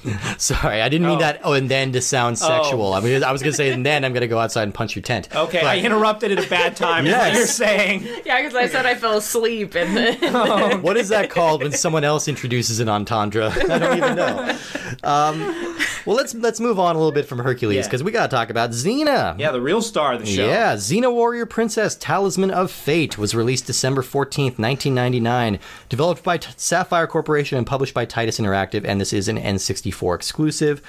Sorry, 0.38 0.82
I 0.82 0.88
didn't 0.88 1.08
mean 1.08 1.16
Oh. 1.16 1.20
that. 1.20 1.40
Oh, 1.42 1.52
and 1.54 1.68
then 1.68 1.90
to 1.92 2.00
sound 2.00 2.38
sexual. 2.38 2.92
I 2.94 3.00
mean, 3.00 3.24
I 3.24 3.32
was 3.32 3.42
gonna 3.42 3.52
say, 3.54 3.72
and 3.72 3.84
then 3.84 4.04
I'm 4.04 4.12
gonna 4.12 4.28
go 4.28 4.38
outside 4.38 4.62
and 4.62 4.72
punch 4.72 4.94
your 4.94 5.02
tent. 5.02 5.28
Okay, 5.34 5.60
I 5.62 5.78
interrupted 5.78 6.30
at 6.30 6.44
a 6.44 6.48
bad 6.48 6.76
time. 6.76 7.06
Is 7.08 7.12
what 7.12 7.26
Yes. 7.26 7.36
you're 7.36 7.46
saying. 7.48 8.08
Yeah, 8.24 8.40
because 8.40 8.54
I 8.54 8.68
said 8.68 8.86
I 8.86 8.94
fell 8.94 9.16
asleep 9.16 9.74
and 9.74 9.96
then 9.96 10.82
What 10.82 10.96
is 10.96 11.08
that 11.08 11.28
called 11.30 11.62
when 11.64 11.72
someone 11.72 12.04
else 12.04 12.28
introduces 12.28 12.78
an 12.78 12.88
entendre? 12.88 13.50
I 13.50 13.78
don't 13.78 13.96
even 13.96 14.14
know. 14.14 14.56
Um, 15.02 15.65
well, 16.06 16.16
let's 16.16 16.34
let's 16.34 16.60
move 16.60 16.78
on 16.78 16.94
a 16.96 16.98
little 16.98 17.12
bit 17.12 17.26
from 17.26 17.38
Hercules 17.40 17.76
Yeah. 17.76 17.82
because 17.82 18.02
we 18.02 18.12
got 18.12 18.30
to 18.30 18.34
talk 18.36 18.48
about 18.50 18.70
Xena. 18.70 19.38
Yeah, 19.38 19.50
the 19.52 19.60
real 19.60 19.82
star 19.82 20.14
of 20.14 20.20
the 20.20 20.26
show. 20.26 20.46
Yeah, 20.46 20.74
Xena 20.76 21.12
Warrior 21.12 21.46
Princess 21.46 21.96
Talisman 21.96 22.50
of 22.50 22.70
Fate 22.70 23.18
was 23.18 23.34
released 23.34 23.66
December 23.66 24.02
14th, 24.02 24.58
1999. 24.58 25.58
Developed 25.88 26.22
by 26.22 26.38
T- 26.38 26.48
Saffire 26.56 27.08
Corporation 27.08 27.58
and 27.58 27.66
published 27.66 27.94
by 27.94 28.04
Titus 28.04 28.38
Interactive, 28.38 28.84
and 28.84 29.00
this 29.00 29.12
is 29.12 29.28
an 29.28 29.36
N64 29.38 30.14
exclusive. 30.14 30.80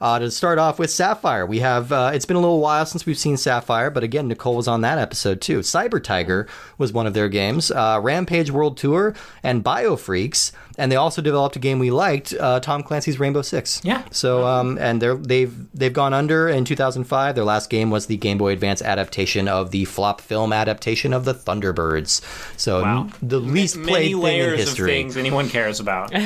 Uh, 0.00 0.18
to 0.18 0.28
start 0.32 0.58
off 0.58 0.80
with 0.80 0.90
Saffire, 0.90 1.46
we 1.46 1.60
have, 1.60 1.92
uh, 1.92 2.10
it's 2.12 2.24
been 2.26 2.36
a 2.36 2.40
little 2.40 2.58
while 2.58 2.84
since 2.84 3.06
we've 3.06 3.16
seen 3.16 3.36
Saffire, 3.36 3.88
but 3.94 4.02
again, 4.02 4.26
Nicole 4.26 4.56
was 4.56 4.66
on 4.66 4.80
that 4.80 4.98
episode 4.98 5.40
too. 5.40 5.60
Cyber 5.60 6.02
Tiger 6.02 6.48
was 6.76 6.92
one 6.92 7.06
of 7.06 7.14
their 7.14 7.28
games, 7.28 7.70
uh, 7.70 8.00
Rampage 8.02 8.50
World 8.50 8.76
Tour, 8.76 9.14
and 9.44 9.62
Biofreaks, 9.62 10.50
and 10.78 10.90
they 10.90 10.96
also 10.96 11.22
developed 11.22 11.56
a 11.56 11.58
game 11.58 11.78
we 11.78 11.90
liked, 11.90 12.34
uh, 12.38 12.60
Tom 12.60 12.82
Clancy's 12.82 13.18
Rainbow 13.20 13.42
Six. 13.42 13.80
Yeah. 13.84 14.02
So, 14.10 14.46
um, 14.46 14.78
and 14.80 15.00
they're 15.02 15.14
they've 15.16 15.52
they've 15.74 15.92
gone 15.92 16.14
under 16.14 16.48
in 16.48 16.64
2005. 16.64 17.34
Their 17.34 17.44
last 17.44 17.70
game 17.70 17.90
was 17.90 18.06
the 18.06 18.16
Game 18.16 18.38
Boy 18.38 18.52
Advance 18.52 18.82
adaptation 18.82 19.48
of 19.48 19.70
the 19.70 19.84
flop 19.84 20.20
film 20.20 20.52
adaptation 20.52 21.12
of 21.12 21.24
the 21.24 21.34
Thunderbirds. 21.34 22.20
So, 22.58 22.82
Wow. 22.82 23.08
the 23.22 23.38
least 23.40 23.76
Many 23.76 23.88
played 23.92 24.02
thing 24.04 24.12
in 24.12 24.20
layers 24.20 24.52
of 24.60 24.66
history. 24.68 24.90
things 24.92 25.16
anyone 25.16 25.48
cares 25.48 25.80
about. 25.80 26.12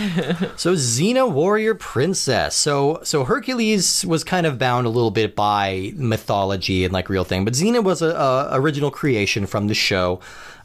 So 0.57 0.74
Xena 0.74 1.30
Warrior 1.30 1.74
Princess. 1.74 2.55
So 2.55 3.01
so 3.03 3.24
Hercules 3.24 4.05
was 4.07 4.24
kind 4.24 4.47
of 4.47 4.59
bound 4.59 4.86
a 4.86 4.90
little 4.90 5.11
bit 5.11 5.34
by 5.36 5.92
mythology 5.97 6.84
and 6.84 6.92
like 6.92 7.09
real 7.09 7.24
thing, 7.24 7.44
but 7.44 7.55
Xena 7.55 7.82
was 7.82 8.03
a, 8.03 8.09
a 8.11 8.49
original 8.61 8.90
creation 8.90 9.47
from 9.47 9.68
the 9.68 9.74
show. 9.74 10.20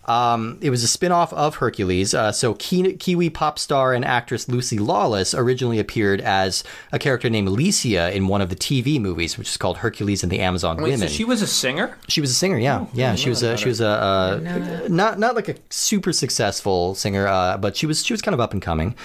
Um, 0.05 0.57
it 0.61 0.71
was 0.71 0.83
a 0.83 0.87
spin-off 0.87 1.31
of 1.33 1.55
Hercules. 1.55 2.13
Uh, 2.13 2.31
so 2.31 2.55
Ki- 2.55 2.93
Kiwi 2.93 3.29
pop 3.29 3.59
star 3.59 3.93
and 3.93 4.03
actress 4.03 4.49
Lucy 4.49 4.79
Lawless 4.79 5.33
originally 5.33 5.77
appeared 5.79 6.21
as 6.21 6.63
a 6.91 6.97
character 6.97 7.29
named 7.29 7.47
Alicia 7.47 8.15
in 8.15 8.27
one 8.27 8.41
of 8.41 8.49
the 8.49 8.55
TV 8.55 8.99
movies, 8.99 9.37
which 9.37 9.49
is 9.49 9.57
called 9.57 9.77
Hercules 9.77 10.23
and 10.23 10.31
the 10.31 10.39
Amazon 10.39 10.77
Wait, 10.77 10.91
Women. 10.93 11.07
so 11.07 11.13
she 11.13 11.23
was 11.23 11.41
a 11.41 11.47
singer? 11.47 11.97
She 12.07 12.19
was 12.19 12.31
a 12.31 12.33
singer, 12.35 12.57
yeah, 12.57 12.87
yeah. 12.93 13.15
She 13.15 13.29
was 13.29 13.43
a 13.43 13.57
she 13.57 13.69
was 13.69 13.79
a 13.79 13.87
uh, 13.87 14.87
not 14.89 15.19
not 15.19 15.35
like 15.35 15.49
a 15.49 15.55
super 15.69 16.11
successful 16.11 16.95
singer, 16.95 17.27
uh, 17.27 17.57
but 17.57 17.77
she 17.77 17.85
was 17.85 18.03
she 18.03 18.13
was 18.13 18.21
kind 18.21 18.33
of 18.33 18.39
up 18.39 18.53
and 18.53 18.61
coming. 18.61 18.95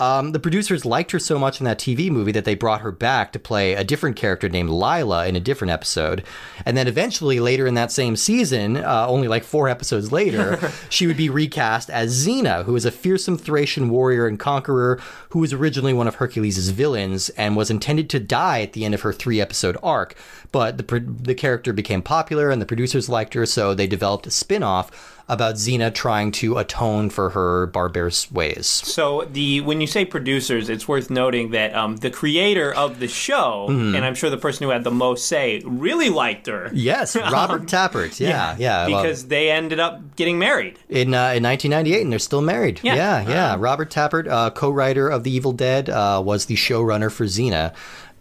Um, 0.00 0.30
the 0.32 0.38
producers 0.38 0.84
liked 0.84 1.10
her 1.10 1.18
so 1.18 1.38
much 1.38 1.60
in 1.60 1.64
that 1.64 1.78
TV 1.78 2.10
movie 2.10 2.32
that 2.32 2.44
they 2.44 2.54
brought 2.54 2.82
her 2.82 2.92
back 2.92 3.32
to 3.32 3.38
play 3.38 3.74
a 3.74 3.82
different 3.82 4.16
character 4.16 4.48
named 4.48 4.70
Lila 4.70 5.26
in 5.26 5.34
a 5.34 5.40
different 5.40 5.72
episode. 5.72 6.22
And 6.64 6.76
then 6.76 6.86
eventually, 6.86 7.40
later 7.40 7.66
in 7.66 7.74
that 7.74 7.90
same 7.90 8.14
season, 8.14 8.76
uh, 8.76 9.06
only 9.08 9.26
like 9.26 9.42
four 9.42 9.68
episodes 9.68 10.12
later, 10.12 10.70
she 10.88 11.06
would 11.06 11.16
be 11.16 11.28
recast 11.28 11.90
as 11.90 12.26
Xena, 12.26 12.64
who 12.64 12.76
is 12.76 12.84
a 12.84 12.92
fearsome 12.92 13.36
Thracian 13.36 13.90
warrior 13.90 14.26
and 14.26 14.38
conqueror 14.38 15.00
who 15.30 15.40
was 15.40 15.52
originally 15.52 15.92
one 15.92 16.06
of 16.06 16.16
Hercules' 16.16 16.70
villains 16.70 17.28
and 17.30 17.56
was 17.56 17.70
intended 17.70 18.08
to 18.10 18.20
die 18.20 18.62
at 18.62 18.74
the 18.74 18.84
end 18.84 18.94
of 18.94 19.02
her 19.02 19.12
three 19.12 19.40
episode 19.40 19.76
arc. 19.82 20.14
But 20.52 20.78
the, 20.78 21.00
the 21.00 21.34
character 21.34 21.72
became 21.72 22.02
popular 22.02 22.50
and 22.50 22.62
the 22.62 22.66
producers 22.66 23.08
liked 23.08 23.34
her, 23.34 23.44
so 23.46 23.74
they 23.74 23.86
developed 23.86 24.26
a 24.26 24.30
spin 24.30 24.62
off 24.62 25.17
about 25.28 25.56
Xena 25.56 25.92
trying 25.94 26.32
to 26.32 26.56
atone 26.56 27.10
for 27.10 27.30
her 27.30 27.66
barbarous 27.66 28.32
ways. 28.32 28.66
So 28.66 29.28
the 29.30 29.60
when 29.60 29.80
you 29.80 29.86
say 29.86 30.04
producers, 30.04 30.68
it's 30.70 30.88
worth 30.88 31.10
noting 31.10 31.50
that 31.50 31.74
um, 31.74 31.96
the 31.96 32.10
creator 32.10 32.72
of 32.74 32.98
the 33.00 33.08
show, 33.08 33.66
Mm-hmm. 33.68 33.94
and 33.94 34.04
I'm 34.04 34.14
sure 34.14 34.30
the 34.30 34.36
person 34.38 34.64
who 34.64 34.70
had 34.70 34.84
the 34.84 34.90
most 34.90 35.26
say, 35.26 35.60
really 35.64 36.08
liked 36.08 36.46
her. 36.46 36.70
Yes, 36.72 37.14
Robert 37.32 37.62
Tapert. 37.66 38.18
Yeah, 38.18 38.56
yeah. 38.58 38.86
well, 38.88 39.02
Because 39.02 39.26
they 39.28 39.50
ended 39.50 39.80
up 39.80 40.16
getting 40.16 40.38
married. 40.38 40.78
in 40.88 41.12
uh, 41.14 41.32
in 41.36 41.42
1998, 41.42 42.02
and 42.02 42.12
they're 42.12 42.18
still 42.18 42.40
married. 42.42 42.80
Yeah. 42.82 42.94
yeah. 42.94 43.28
yeah. 43.28 43.56
Robert 43.58 43.90
Tapert, 43.90 44.26
uh, 44.28 44.50
co-writer 44.50 45.08
of 45.08 45.24
The 45.24 45.30
Evil 45.30 45.52
Dead, 45.52 45.90
uh, 45.90 46.22
was 46.24 46.46
the 46.46 46.54
showrunner 46.56 47.10
for 47.12 47.24
Xena, 47.26 47.74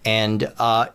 and 0.05 0.51
uh, 0.59 0.87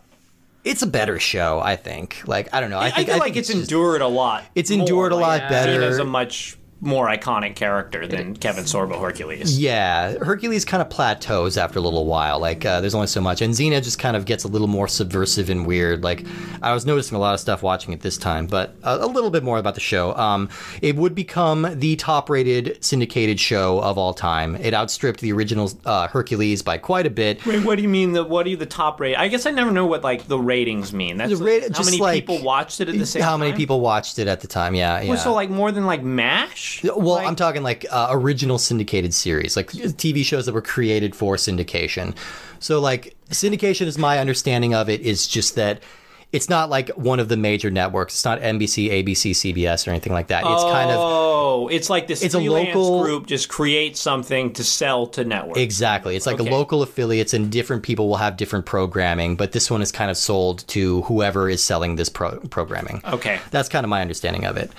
it's 0.65 0.83
a 0.83 0.87
better 0.87 1.19
show, 1.19 1.61
I 1.61 1.77
think. 1.77 2.23
Like 2.27 2.53
I 2.55 2.61
don't 2.61 2.71
know, 2.71 2.79
I 2.79 2.87
I, 2.87 2.91
think 2.91 3.07
feel 3.09 3.17
I 3.17 3.19
like 3.19 3.25
think 3.35 3.37
it's, 3.39 3.49
just- 3.49 3.61
endured 3.63 4.01
a 4.03 4.09
lot. 4.09 4.45
It's 4.55 4.71
endured 4.71 5.13
a 5.13 5.17
lot 5.17 5.41
Like, 5.41 5.49
better. 5.49 5.81
Xena's 5.81 5.99
a 5.99 6.05
much 6.05 6.57
more 6.85 7.07
iconic 7.07 7.55
character 7.55 8.09
than 8.09 8.37
Kevin 8.37 8.65
Sorbo 8.65 9.01
Hercules. 9.01 9.57
Yeah, 9.59 10.19
Hercules 10.19 10.65
kind 10.65 10.83
of 10.83 10.91
plateaus 10.91 11.57
after 11.57 11.79
a 11.79 11.83
little 11.83 12.07
while. 12.07 12.41
Like, 12.41 12.65
uh, 12.67 12.81
there's 12.81 12.95
only 12.95 13.07
so 13.07 13.21
much, 13.21 13.41
and 13.41 13.55
Xena 13.55 13.83
just 13.83 14.01
kind 14.01 14.17
of 14.17 14.25
gets 14.25 14.43
a 14.43 14.49
little 14.49 14.67
more 14.67 14.89
subversive 14.89 15.49
and 15.49 15.65
weird. 15.65 16.03
Like, 16.03 16.27
I 16.61 16.75
was 16.75 16.85
noticing 16.85 17.17
a 17.17 17.21
lot 17.21 17.35
of 17.35 17.41
stuff 17.41 17.63
watching 17.63 17.93
it 17.95 18.01
this 18.01 18.17
time, 18.19 18.47
but 18.49 18.75
a, 18.83 18.97
a 18.97 19.07
little 19.07 19.31
bit 19.31 19.45
more 19.45 19.59
about 19.59 19.75
the 19.75 19.81
show. 19.81 20.13
Um, 20.17 20.49
it 20.83 20.97
would 20.97 21.15
become 21.15 21.69
the 21.79 21.95
top-rated 21.95 22.83
syndicated 22.85 23.39
show 23.39 23.79
of 23.81 23.97
all 23.97 24.13
time. 24.13 24.57
It 24.57 24.75
outstripped 24.75 25.21
the 25.21 25.33
original 25.33 25.71
uh, 25.85 26.09
Hercules 26.09 26.63
by 26.63 26.79
quite 26.79 27.07
a 27.07 27.11
bit. 27.11 27.47
Wait, 27.47 27.65
what 27.65 27.77
do 27.77 27.83
you 27.83 27.89
mean? 27.89 28.11
The 28.13 28.25
what 28.25 28.45
are 28.45 28.49
you 28.51 28.57
the 28.57 28.67
top 28.67 29.01
rate? 29.01 29.15
I 29.15 29.29
guess 29.29 29.47
I 29.47 29.53
never 29.53 29.71
know 29.71 29.87
what 29.87 30.03
like 30.03 30.27
the 30.27 30.39
ratings 30.39 30.93
mean. 30.93 31.17
That's 31.17 31.39
The 31.39 31.45
rate- 31.45 31.63
like, 31.63 31.77
how 31.77 31.85
many 31.85 31.99
like- 31.99 32.15
people 32.27 32.43
watched 32.43 32.81
it 32.81 32.89
at 32.89 32.99
the 32.99 33.07
same 33.07 33.23
How 33.23 33.31
time. 33.33 33.41
many 33.41 33.53
people 33.53 33.81
watched 33.81 34.19
it 34.19 34.27
at 34.27 34.41
the 34.41 34.49
time? 34.49 34.75
Yeah, 34.75 35.01
yeah. 35.01 35.11
Well, 35.11 35.19
so 35.19 35.33
like 35.33 35.49
more 35.49 35.71
than 35.71 35.87
like 35.87 36.03
Mash. 36.03 36.72
Well, 36.85 37.01
Like- 37.17 37.27
I'm 37.27 37.37
talking 37.37 37.63
like 37.63 37.87
uh, 37.91 38.09
original 38.11 38.59
syndicated 38.59 39.15
series, 39.15 39.57
like 39.57 39.71
TV 39.73 40.25
shows 40.25 40.47
that 40.47 40.53
were 40.53 40.63
created 40.63 41.15
for 41.15 41.37
syndication. 41.37 42.15
So, 42.61 42.81
like, 42.81 43.17
syndication 43.31 43.87
is 43.87 43.99
my 43.99 44.19
understanding 44.19 44.75
of 44.75 44.89
it 44.89 45.01
is 45.01 45.27
just 45.27 45.57
that 45.57 45.83
it's 46.31 46.49
not 46.49 46.71
like 46.71 46.89
one 46.91 47.21
of 47.21 47.29
the 47.29 47.37
major 47.37 47.71
networks. 47.71 48.15
It's 48.15 48.25
not 48.25 48.41
NBC, 48.41 48.89
ABC, 49.05 49.33
CBS, 49.33 49.87
or 49.87 49.91
anything 49.91 50.15
like 50.15 50.29
that. 50.29 50.45
It's 50.47 50.63
kind 50.65 50.91
of 50.91 50.97
Oh, 50.99 51.69
it's 51.69 51.91
like 51.91 52.07
this 52.07 52.23
It's 52.23 52.35
a 52.35 52.39
local- 52.41 53.03
group 53.03 53.27
just 53.27 53.51
creates 53.51 54.01
something 54.01 54.53
to 54.55 54.65
sell 54.65 55.07
to 55.09 55.25
networks. 55.25 55.61
exactly. 55.61 56.17
It's 56.17 56.25
like 56.25 56.41
Okay. 56.41 56.51
local 56.51 56.81
affiliates, 56.83 57.35
and 57.35 57.51
different 57.51 57.83
people 57.83 58.09
will 58.09 58.17
have 58.17 58.39
different 58.39 58.65
programming. 58.65 59.37
But 59.37 59.53
this 59.53 59.71
one 59.71 59.83
is 59.83 59.93
kind 59.93 60.11
of 60.11 60.17
sold 60.17 60.65
to 60.69 61.03
whoever 61.03 61.51
is 61.51 61.63
selling 61.63 61.97
this 61.97 62.09
pro- 62.09 62.39
programming. 62.49 63.03
Okay. 63.13 63.39
That's 63.51 63.69
kind 63.69 63.85
of 63.85 63.91
my 63.91 64.01
understanding 64.01 64.47
of 64.47 64.57
it. 64.57 64.71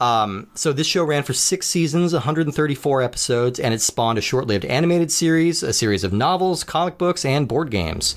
Um, 0.00 0.48
so 0.54 0.72
this 0.72 0.86
show 0.86 1.04
ran 1.04 1.22
for 1.22 1.34
six 1.34 1.66
seasons, 1.66 2.12
134 2.12 3.02
episodes, 3.02 3.60
and 3.60 3.74
it 3.74 3.80
spawned 3.80 4.18
a 4.18 4.22
short-lived 4.22 4.64
animated 4.64 5.12
series, 5.12 5.62
a 5.62 5.72
series 5.72 6.04
of 6.04 6.12
novels, 6.12 6.64
comic 6.64 6.96
books, 6.96 7.24
and 7.24 7.46
board 7.46 7.70
games. 7.70 8.16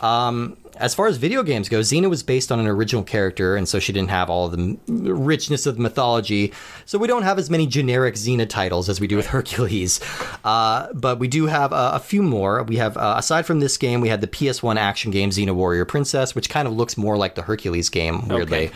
Um, 0.00 0.56
as 0.76 0.94
far 0.94 1.08
as 1.08 1.16
video 1.16 1.42
games 1.42 1.68
go, 1.68 1.80
Xena 1.80 2.08
was 2.08 2.22
based 2.22 2.52
on 2.52 2.60
an 2.60 2.68
original 2.68 3.02
character, 3.02 3.56
and 3.56 3.68
so 3.68 3.80
she 3.80 3.92
didn't 3.92 4.10
have 4.10 4.30
all 4.30 4.48
the 4.48 4.58
m- 4.58 4.78
richness 4.86 5.66
of 5.66 5.74
the 5.74 5.82
mythology. 5.82 6.52
So 6.86 6.98
we 6.98 7.08
don't 7.08 7.24
have 7.24 7.36
as 7.36 7.50
many 7.50 7.66
generic 7.66 8.14
Xena 8.14 8.48
titles 8.48 8.88
as 8.88 9.00
we 9.00 9.08
do 9.08 9.16
with 9.16 9.26
Hercules. 9.26 10.00
Uh, 10.44 10.86
but 10.94 11.18
we 11.18 11.26
do 11.26 11.46
have 11.46 11.72
uh, 11.72 11.90
a 11.94 11.98
few 11.98 12.22
more. 12.22 12.62
We 12.62 12.76
have, 12.76 12.96
uh, 12.96 13.14
aside 13.18 13.44
from 13.44 13.58
this 13.58 13.76
game, 13.76 14.00
we 14.00 14.08
had 14.08 14.20
the 14.20 14.28
PS1 14.28 14.76
action 14.76 15.10
game 15.10 15.30
Xena 15.30 15.52
Warrior 15.52 15.84
Princess, 15.84 16.36
which 16.36 16.48
kind 16.48 16.68
of 16.68 16.74
looks 16.74 16.96
more 16.96 17.16
like 17.16 17.34
the 17.34 17.42
Hercules 17.42 17.88
game, 17.88 18.28
weirdly. 18.28 18.66
Okay. 18.68 18.74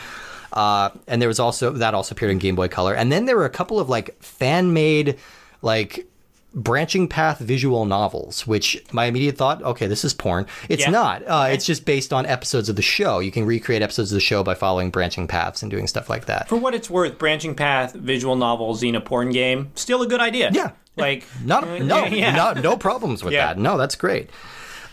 Uh, 0.52 0.90
and 1.08 1.20
there 1.22 1.28
was 1.28 1.40
also 1.40 1.70
that 1.72 1.94
also 1.94 2.14
appeared 2.14 2.30
in 2.32 2.38
Game 2.38 2.54
Boy 2.56 2.68
Color. 2.68 2.94
And 2.94 3.10
then 3.10 3.24
there 3.26 3.36
were 3.36 3.44
a 3.46 3.50
couple 3.50 3.80
of 3.80 3.88
like 3.88 4.20
fan 4.22 4.72
made, 4.72 5.18
like 5.62 6.06
branching 6.54 7.08
path 7.08 7.38
visual 7.38 7.86
novels, 7.86 8.46
which 8.46 8.76
my 8.92 9.06
immediate 9.06 9.38
thought, 9.38 9.62
okay, 9.62 9.86
this 9.86 10.04
is 10.04 10.12
porn. 10.12 10.46
It's 10.68 10.82
Yeah. 10.82 10.90
not. 10.90 11.22
Uh, 11.26 11.48
It's 11.50 11.64
just 11.64 11.86
based 11.86 12.12
on 12.12 12.26
episodes 12.26 12.68
of 12.68 12.76
the 12.76 12.82
show. 12.82 13.20
You 13.20 13.30
can 13.32 13.46
recreate 13.46 13.80
episodes 13.80 14.12
of 14.12 14.16
the 14.16 14.20
show 14.20 14.42
by 14.44 14.54
following 14.54 14.90
branching 14.90 15.26
paths 15.26 15.62
and 15.62 15.70
doing 15.70 15.86
stuff 15.86 16.10
like 16.10 16.26
that. 16.26 16.48
For 16.50 16.56
what 16.56 16.74
it's 16.74 16.90
worth, 16.90 17.16
branching 17.16 17.54
path, 17.54 17.94
visual 17.94 18.36
novel, 18.36 18.74
Xena 18.74 19.02
porn 19.02 19.30
game, 19.30 19.70
still 19.76 20.02
a 20.02 20.06
good 20.06 20.20
idea. 20.20 20.50
Yeah. 20.52 20.72
Like 20.94 21.24
Not, 21.42 21.64
uh, 21.64 21.78
no, 21.78 22.04
yeah. 22.04 22.36
not, 22.36 22.62
no 22.62 22.76
problems 22.76 23.24
with 23.24 23.32
Yeah. 23.32 23.46
that. 23.46 23.58
No, 23.58 23.78
that's 23.78 23.94
great. 23.94 24.28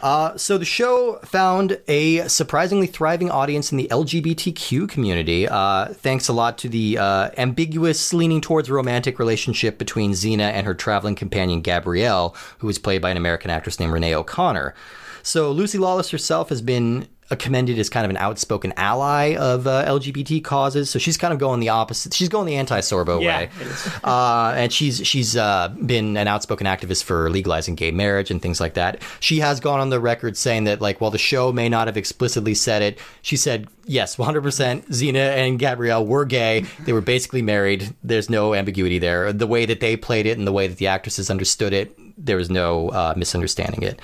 Uh, 0.01 0.37
so 0.37 0.57
the 0.57 0.65
show 0.65 1.19
found 1.25 1.79
a 1.89 2.25
surprisingly 2.29 2.87
thriving 2.87 3.29
audience 3.29 3.71
in 3.71 3.77
the 3.77 3.87
LGBTQ 3.89 4.87
community, 4.87 5.47
uh, 5.47 5.87
thanks 5.87 6.29
a 6.29 6.33
lot 6.33 6.57
to 6.59 6.69
the 6.69 6.97
uh, 6.97 7.29
ambiguous 7.37 8.13
leaning 8.13 8.39
towards 8.39 8.69
romantic 8.69 9.19
relationship 9.19 9.77
between 9.77 10.11
Xena 10.11 10.51
and 10.51 10.65
her 10.65 10.73
traveling 10.73 11.15
companion 11.15 11.59
Gabrielle, 11.61 12.33
who 12.59 12.67
was 12.67 12.79
played 12.79 13.01
by 13.01 13.09
an 13.09 13.17
American 13.17 13.51
actress 13.51 13.79
named 13.79 13.91
Renee 13.91 14.15
O'Connor. 14.15 14.73
So 15.21 15.51
Lucy 15.51 15.77
Lawless 15.77 16.11
herself 16.11 16.47
has 16.47 16.61
been 16.61 17.07
commended 17.35 17.77
as 17.77 17.89
kind 17.89 18.05
of 18.05 18.09
an 18.09 18.17
outspoken 18.17 18.73
ally 18.77 19.35
of 19.35 19.67
uh, 19.67 19.85
LGBT 19.85 20.43
causes. 20.43 20.89
So 20.89 20.99
she's 20.99 21.17
kind 21.17 21.33
of 21.33 21.39
going 21.39 21.59
the 21.59 21.69
opposite. 21.69 22.13
She's 22.13 22.29
going 22.29 22.47
the 22.47 22.55
anti-Sorbo 22.55 23.21
Yeah, 23.21 23.37
way 23.37 23.49
uh, 24.03 24.53
and 24.55 24.73
she's 24.73 25.05
she's 25.05 25.35
uh, 25.35 25.69
been 25.85 26.17
an 26.17 26.27
outspoken 26.27 26.67
activist 26.67 27.03
for 27.03 27.29
legalizing 27.29 27.75
gay 27.75 27.91
marriage 27.91 28.31
and 28.31 28.41
things 28.41 28.59
like 28.59 28.73
that. 28.75 29.01
She 29.19 29.39
has 29.39 29.59
gone 29.59 29.79
on 29.79 29.89
the 29.89 29.99
record 29.99 30.37
saying 30.37 30.65
that 30.65 30.81
like 30.81 31.01
while 31.01 31.11
the 31.11 31.17
show 31.17 31.51
may 31.51 31.69
not 31.69 31.87
have 31.87 31.97
explicitly 31.97 32.53
said 32.53 32.81
it, 32.81 32.99
she 33.21 33.37
said 33.37 33.67
yes, 33.85 34.15
100% 34.15 34.87
Xena 34.87 35.15
and 35.15 35.59
Gabrielle 35.59 36.05
were 36.05 36.25
gay. 36.25 36.65
They 36.85 36.93
were 36.93 37.01
basically 37.01 37.41
married. 37.41 37.93
There's 38.03 38.29
no 38.29 38.53
ambiguity 38.53 38.99
there. 38.99 39.33
The 39.33 39.47
way 39.47 39.65
that 39.65 39.79
they 39.79 39.97
played 39.97 40.25
it 40.25 40.37
and 40.37 40.45
the 40.45 40.51
way 40.51 40.67
that 40.67 40.77
the 40.77 40.87
actresses 40.87 41.29
understood 41.29 41.73
it, 41.73 41.97
there 42.17 42.37
was 42.37 42.49
no 42.49 42.89
uh, 42.89 43.13
misunderstanding 43.17 43.83
it. 43.83 43.99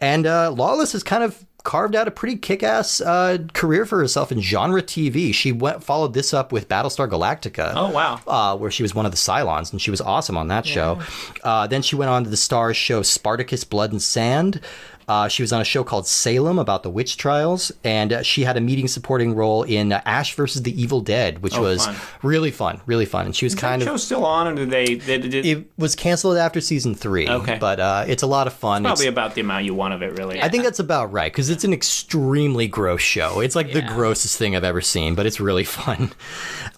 And 0.00 0.26
uh, 0.26 0.50
Lawless 0.52 0.94
is 0.94 1.02
kind 1.02 1.24
of 1.24 1.45
carved 1.66 1.96
out 1.96 2.06
a 2.06 2.12
pretty 2.12 2.36
kick-ass 2.36 3.00
uh, 3.00 3.38
career 3.52 3.84
for 3.84 3.98
herself 3.98 4.30
in 4.30 4.40
genre 4.40 4.80
TV. 4.80 5.34
She 5.34 5.50
went 5.50 5.82
followed 5.82 6.14
this 6.14 6.32
up 6.32 6.52
with 6.52 6.68
Battlestar 6.68 7.10
Galactica 7.10 7.72
Oh 7.74 7.90
wow. 7.90 8.20
uh, 8.26 8.56
where 8.56 8.70
she 8.70 8.84
was 8.84 8.94
one 8.94 9.04
of 9.04 9.10
the 9.10 9.16
Cylons, 9.18 9.72
and 9.72 9.82
she 9.82 9.90
was 9.90 10.00
awesome 10.00 10.36
on 10.38 10.46
that 10.48 10.64
show. 10.64 11.00
Uh, 11.42 11.66
then 11.66 11.82
she 11.82 11.96
went 11.96 12.08
on 12.10 12.22
to 12.22 12.30
the 12.30 12.36
Starz 12.36 12.76
show 12.76 13.02
Spartacus 13.02 13.64
Blood 13.64 13.90
and 13.90 14.00
Sand. 14.00 14.60
Uh, 15.08 15.28
she 15.28 15.42
was 15.42 15.52
on 15.52 15.60
a 15.60 15.64
show 15.64 15.84
called 15.84 16.06
Salem 16.06 16.58
about 16.58 16.82
the 16.82 16.90
witch 16.90 17.16
trials, 17.16 17.70
and 17.84 18.12
uh, 18.12 18.22
she 18.22 18.42
had 18.42 18.56
a 18.56 18.60
meeting 18.60 18.88
supporting 18.88 19.34
role 19.36 19.62
in 19.62 19.92
uh, 19.92 20.02
Ash 20.04 20.34
versus 20.34 20.62
the 20.62 20.80
Evil 20.82 21.00
Dead, 21.00 21.42
which 21.42 21.54
Oh, 21.56 21.62
was 21.62 21.86
fun. 21.86 21.96
really 22.22 22.50
fun, 22.50 22.80
really 22.86 23.04
fun. 23.06 23.26
And 23.26 23.36
she 23.36 23.46
was 23.46 23.54
kind 23.54 23.80
That 23.82 23.86
of 23.88 23.92
show's 23.94 24.04
still 24.04 24.26
on, 24.26 24.48
or 24.48 24.54
did 24.56 24.70
they? 24.70 24.96
they, 24.96 25.18
did 25.18 25.46
it 25.46 25.66
was 25.78 25.94
canceled 25.94 26.36
after 26.38 26.60
season 26.60 26.94
three. 26.96 27.28
Okay. 27.28 27.56
but 27.60 27.78
uh, 27.78 28.04
it's 28.08 28.24
a 28.24 28.26
lot 28.26 28.48
of 28.48 28.52
fun. 28.52 28.82
It's- 28.82 28.90
probably 28.98 29.06
about 29.06 29.34
the 29.36 29.42
amount 29.42 29.64
you 29.64 29.74
want 29.74 29.94
of 29.94 30.02
it, 30.02 30.18
really. 30.18 30.42
I 30.42 30.48
think 30.48 30.64
that's 30.64 30.80
about 30.80 31.12
right 31.12 31.30
because 31.32 31.50
it's 31.50 31.62
an 31.64 31.72
extremely 31.72 32.66
gross 32.66 33.00
show. 33.02 33.38
It's 33.40 33.54
like 33.54 33.72
the 33.72 33.82
grossest 33.82 34.36
thing 34.38 34.56
I've 34.56 34.64
ever 34.64 34.80
seen, 34.80 35.14
but 35.14 35.24
it's 35.26 35.38
really 35.38 35.64
fun. 35.64 36.10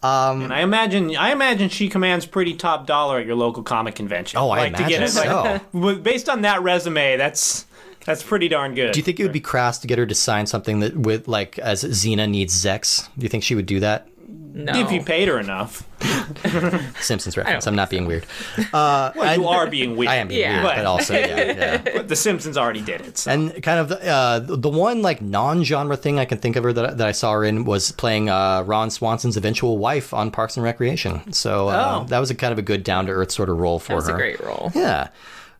and 0.03 0.53
I 0.53 0.61
imagine, 0.61 1.17
I 1.17 1.33
imagine 1.33 1.69
she 1.69 1.89
commands 1.89 2.27
pretty 2.27 2.55
top 2.55 2.87
dollar 2.87 3.19
at 3.21 3.27
your 3.27 3.37
local 3.37 3.63
comic 3.63 3.95
convention. 3.95 4.39
Oh, 4.39 4.51
I 4.51 4.59
like, 4.59 4.73
to 4.77 4.85
get 4.85 4.93
imagine 5.01 5.03
it, 5.05 5.09
so. 5.09 5.61
with- 5.79 6.03
based 6.03 6.29
on 6.29 6.43
that 6.43 6.63
resume, 6.63 7.17
that's 7.17 7.65
that's 8.05 8.23
pretty 8.23 8.49
darn 8.49 8.75
good. 8.75 8.93
Do 8.93 8.99
you 8.99 9.05
think 9.05 9.21
it 9.21 9.23
would 9.25 9.33
be 9.33 9.41
crass 9.41 9.79
to 9.79 9.87
get 9.87 9.99
her 9.99 10.07
to 10.07 10.15
sign 10.15 10.47
something 10.47 10.81
that 10.81 10.97
with 10.97 11.29
like 11.29 11.59
as 11.59 11.85
Xena 11.85 12.29
needs 12.29 12.55
Zex? 12.65 13.09
Do 13.19 13.23
you 13.25 13.29
think 13.29 13.45
she 13.45 13.55
would 13.55 13.67
do 13.67 13.81
that? 13.81 14.09
No. 14.31 14.73
if 14.79 14.91
you 14.91 15.03
paid 15.03 15.29
her 15.29 15.39
enough? 15.39 15.87
Simpsons 17.01 17.37
reference. 17.37 17.67
I'm 17.67 17.77
not 17.77 17.91
being 17.91 18.07
weird. 18.07 18.27
Uh, 18.73 19.13
Well, 19.17 19.37
you 19.39 19.47
are 19.47 19.67
being 19.67 19.97
weird. 19.97 20.11
I 20.11 20.17
am 20.17 20.29
being 20.29 20.41
Yeah. 20.41 20.65
weird, 20.65 20.77
but 20.77 20.87
also 20.87 21.15
yeah, 21.15 21.37
yeah. 21.37 21.77
But 21.97 22.09
the 22.09 22.17
Simpsons 22.17 22.57
already 22.59 22.81
did 22.81 23.01
it. 23.03 23.19
So. 23.19 23.31
And 23.31 23.63
kind 23.63 23.79
of 23.79 23.89
the, 23.89 24.07
uh, 24.07 24.39
the 24.41 24.69
one 24.69 25.03
like 25.03 25.23
non-genre 25.23 25.97
thing 25.97 26.19
I 26.19 26.25
can 26.25 26.39
think 26.39 26.57
of 26.57 26.65
her 26.65 26.73
that, 26.73 26.99
that 26.99 27.07
I 27.07 27.13
saw 27.13 27.33
her 27.33 27.45
in 27.45 27.65
was 27.65 27.93
playing 27.93 28.29
uh, 28.31 28.63
Ron 28.63 28.91
Swanson's 28.91 29.37
eventual 29.37 29.79
wife 29.79 30.13
on 30.13 30.31
Parks 30.31 30.57
and 30.57 30.65
Recreation. 30.65 31.33
So 31.33 31.69
uh, 31.69 32.01
Oh. 32.03 32.05
that 32.09 32.19
was 32.19 32.31
a 32.31 32.35
kind 32.35 32.53
of 32.53 32.59
a 32.59 32.63
good 32.63 32.83
down-to-earth 32.85 33.31
sort 33.31 33.49
of 33.49 33.59
role 33.59 33.79
for 33.79 33.89
that 33.93 33.97
was 33.97 34.09
her. 34.09 34.15
a 34.15 34.19
great 34.19 34.41
role. 34.41 34.73
Yeah. 34.75 35.09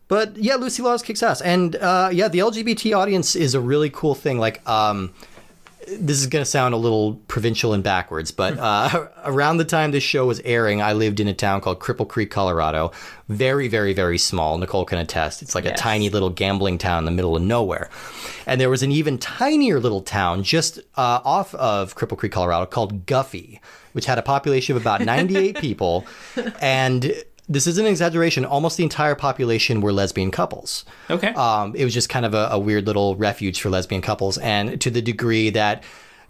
But 0.09 0.35
yeah, 0.35 0.55
Lucy 0.55 0.83
Lawless 0.83 1.03
kicks 1.03 1.23
ass. 1.23 1.39
And 1.39 1.77
uh, 1.77 2.09
yeah, 2.11 2.27
the 2.27 2.39
LGBT 2.39 2.97
audience 2.97 3.35
is 3.35 3.55
a 3.55 3.61
really 3.61 3.89
cool 3.89 4.15
thing. 4.15 4.39
Like, 4.39 4.67
um, 4.67 5.13
this 5.87 6.19
is 6.19 6.27
going 6.27 6.43
to 6.43 6.49
sound 6.49 6.73
a 6.73 6.77
little 6.77 7.15
provincial 7.27 7.73
and 7.73 7.83
backwards, 7.83 8.31
but 8.31 8.57
uh, 8.59 9.07
around 9.23 9.57
the 9.57 9.65
time 9.65 9.91
this 9.91 10.03
show 10.03 10.25
was 10.25 10.39
airing, 10.41 10.81
I 10.81 10.93
lived 10.93 11.19
in 11.19 11.27
a 11.27 11.33
town 11.33 11.61
called 11.61 11.79
Cripple 11.79 12.07
Creek, 12.07 12.31
Colorado. 12.31 12.91
Very, 13.27 13.67
very, 13.67 13.93
very 13.93 14.17
small. 14.17 14.57
Nicole 14.57 14.83
can 14.83 14.97
attest. 14.97 15.41
It's 15.43 15.53
like 15.53 15.65
a 15.65 15.75
tiny 15.75 16.09
little 16.09 16.31
gambling 16.31 16.79
town 16.79 16.99
in 16.99 17.05
the 17.05 17.11
middle 17.11 17.35
of 17.35 17.43
nowhere. 17.43 17.91
And 18.47 18.59
there 18.59 18.71
was 18.71 18.81
an 18.81 18.91
even 18.91 19.19
tinier 19.19 19.79
little 19.79 20.01
town 20.01 20.41
just 20.41 20.79
uh, 20.97 21.21
off 21.23 21.53
of 21.53 21.95
Cripple 21.95 22.17
Creek, 22.17 22.31
Colorado 22.31 22.65
called 22.65 23.05
Guffey, 23.05 23.59
which 23.93 24.05
had 24.05 24.17
a 24.17 24.23
population 24.23 24.75
of 24.75 24.81
about 24.81 25.01
98 25.01 25.57
people. 25.61 26.07
And 26.59 27.13
this 27.49 27.65
isn't 27.65 27.83
an 27.83 27.89
exaggeration. 27.89 28.45
Almost 28.45 28.77
the 28.77 28.83
entire 28.83 29.15
population 29.15 29.81
were 29.81 29.91
lesbian 29.91 30.31
couples. 30.31 30.85
okay. 31.09 31.33
Um, 31.33 31.75
it 31.75 31.83
was 31.83 31.93
just 31.93 32.07
kind 32.07 32.25
of 32.25 32.33
a, 32.33 32.49
a 32.51 32.59
weird 32.59 32.85
little 32.85 33.15
refuge 33.15 33.59
for 33.59 33.69
lesbian 33.69 34.01
couples, 34.01 34.37
and 34.37 34.79
to 34.79 34.89
the 34.91 35.01
degree 35.01 35.49
that 35.49 35.83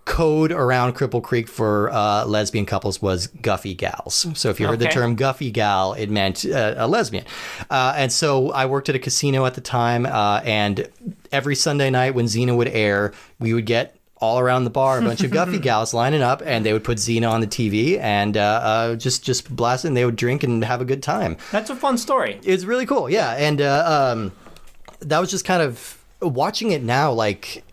code 0.06 0.52
around 0.52 0.96
Cripple 0.96 1.22
Creek 1.22 1.48
for 1.48 1.92
uh, 1.92 2.26
lesbian 2.26 2.66
couples 2.66 3.00
was 3.00 3.28
guffy 3.28 3.76
gals. 3.76 4.26
So 4.34 4.50
if 4.50 4.60
you 4.60 4.66
heard 4.66 4.80
the 4.80 4.88
term 4.88 5.16
guffy 5.16 5.52
gal, 5.52 5.94
it 5.94 6.10
meant 6.10 6.46
uh, 6.46 6.74
a 6.78 6.88
lesbian. 6.88 7.26
Uh, 7.70 7.94
and 7.96 8.12
so 8.12 8.50
I 8.52 8.66
worked 8.66 8.90
at 8.90 8.96
a 8.96 9.00
casino 9.00 9.46
at 9.46 9.54
the 9.54 9.62
time, 9.62 10.08
uh, 10.08 10.42
and 10.44 10.90
every 11.32 11.56
Sunday 11.56 11.92
night 11.92 12.16
when 12.16 12.26
Xena 12.26 12.58
would 12.58 12.70
air, 12.70 13.14
we 13.40 13.54
would 13.54 13.68
get 13.68 13.99
all 14.20 14.38
around 14.40 14.66
the 14.66 14.70
bar 14.70 15.00
a 15.00 15.02
bunch 15.02 15.24
of 15.24 15.32
guffy 15.32 15.60
gals 15.62 15.94
lining 15.94 16.22
up 16.22 16.42
and 16.46 16.66
they 16.66 16.74
would 16.74 16.84
put 16.84 16.98
Xena 16.98 17.32
on 17.32 17.40
the 17.40 17.48
TV 17.48 17.98
and 18.00 18.36
uh, 18.36 18.42
uh, 18.42 18.96
just 18.96 19.24
just 19.24 19.54
blast 19.56 19.86
it 19.86 19.90
and 19.90 19.98
they 19.98 20.04
would 20.06 20.18
drink 20.18 20.44
and 20.44 20.64
have 20.64 20.82
a 20.82 20.86
good 20.86 21.02
time. 21.02 21.38
That's 21.52 21.70
a 21.70 21.76
fun 21.76 21.98
story. 21.98 22.40
it's 22.44 22.66
really 22.66 22.86
cool 22.86 23.10
yeah 23.10 23.32
and 23.32 23.62
uh, 23.62 24.12
um, 24.14 24.32
that 25.00 25.20
was 25.20 25.32
just 25.32 25.46
kind 25.46 25.62
of 25.62 26.04
watching 26.22 26.72
it 26.72 26.84
now 26.84 27.12
like 27.12 27.64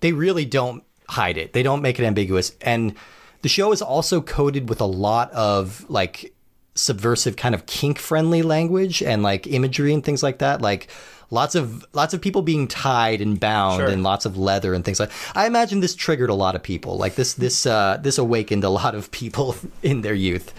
they 0.00 0.12
really 0.12 0.44
don't 0.44 0.84
hide 1.08 1.38
it. 1.38 1.52
They 1.52 1.62
don't 1.62 1.82
make 1.82 1.98
it 1.98 2.04
ambiguous 2.04 2.52
and 2.60 2.94
the 3.42 3.48
show 3.48 3.72
is 3.72 3.80
also 3.80 4.20
coded 4.20 4.68
with 4.68 4.80
a 4.80 4.86
lot 4.86 5.30
of 5.32 5.88
like 5.88 6.34
subversive 6.74 7.36
kind 7.36 7.54
of 7.54 7.66
kink 7.66 7.98
friendly 7.98 8.42
language 8.42 9.02
and 9.02 9.22
like 9.22 9.46
imagery 9.46 9.92
and 9.92 10.04
things 10.04 10.22
like 10.22 10.38
that 10.38 10.62
like 10.62 10.88
lots 11.30 11.54
of 11.54 11.84
lots 11.92 12.12
of 12.14 12.20
people 12.20 12.42
being 12.42 12.66
tied 12.68 13.20
and 13.20 13.38
bound 13.38 13.78
Sure. 13.80 13.88
and 13.88 14.02
lots 14.02 14.26
of 14.26 14.36
leather 14.36 14.74
and 14.74 14.84
things 14.84 14.98
like 14.98 15.10
i 15.34 15.46
imagine 15.46 15.80
this 15.80 15.94
triggered 15.94 16.30
a 16.30 16.34
lot 16.34 16.54
of 16.56 16.62
people. 16.62 16.96
Like 16.98 17.14
this 17.14 17.34
this 17.34 17.66
uh 17.66 17.98
this 18.02 18.18
awakened 18.18 18.64
a 18.64 18.70
lot 18.70 18.94
of 18.94 19.10
people 19.12 19.54
in 19.82 20.02
their 20.02 20.14
youth. 20.14 20.52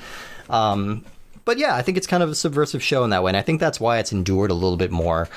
Um 0.49 1.03
but 1.45 1.57
yeah 1.57 1.75
i 1.75 1.81
think 1.81 1.97
it's 1.97 2.07
kind 2.07 2.23
of 2.23 2.29
a 2.29 2.35
subversive 2.35 2.81
show 2.83 3.03
in 3.03 3.09
that 3.09 3.21
way. 3.23 3.29
And 3.29 3.37
i 3.37 3.41
think 3.41 3.59
that's 3.59 3.79
why 3.79 3.97
it's 3.99 4.11
endured 4.11 4.51
a 4.51 4.53
little 4.53 4.77
bit 4.77 4.91
more 4.91 5.27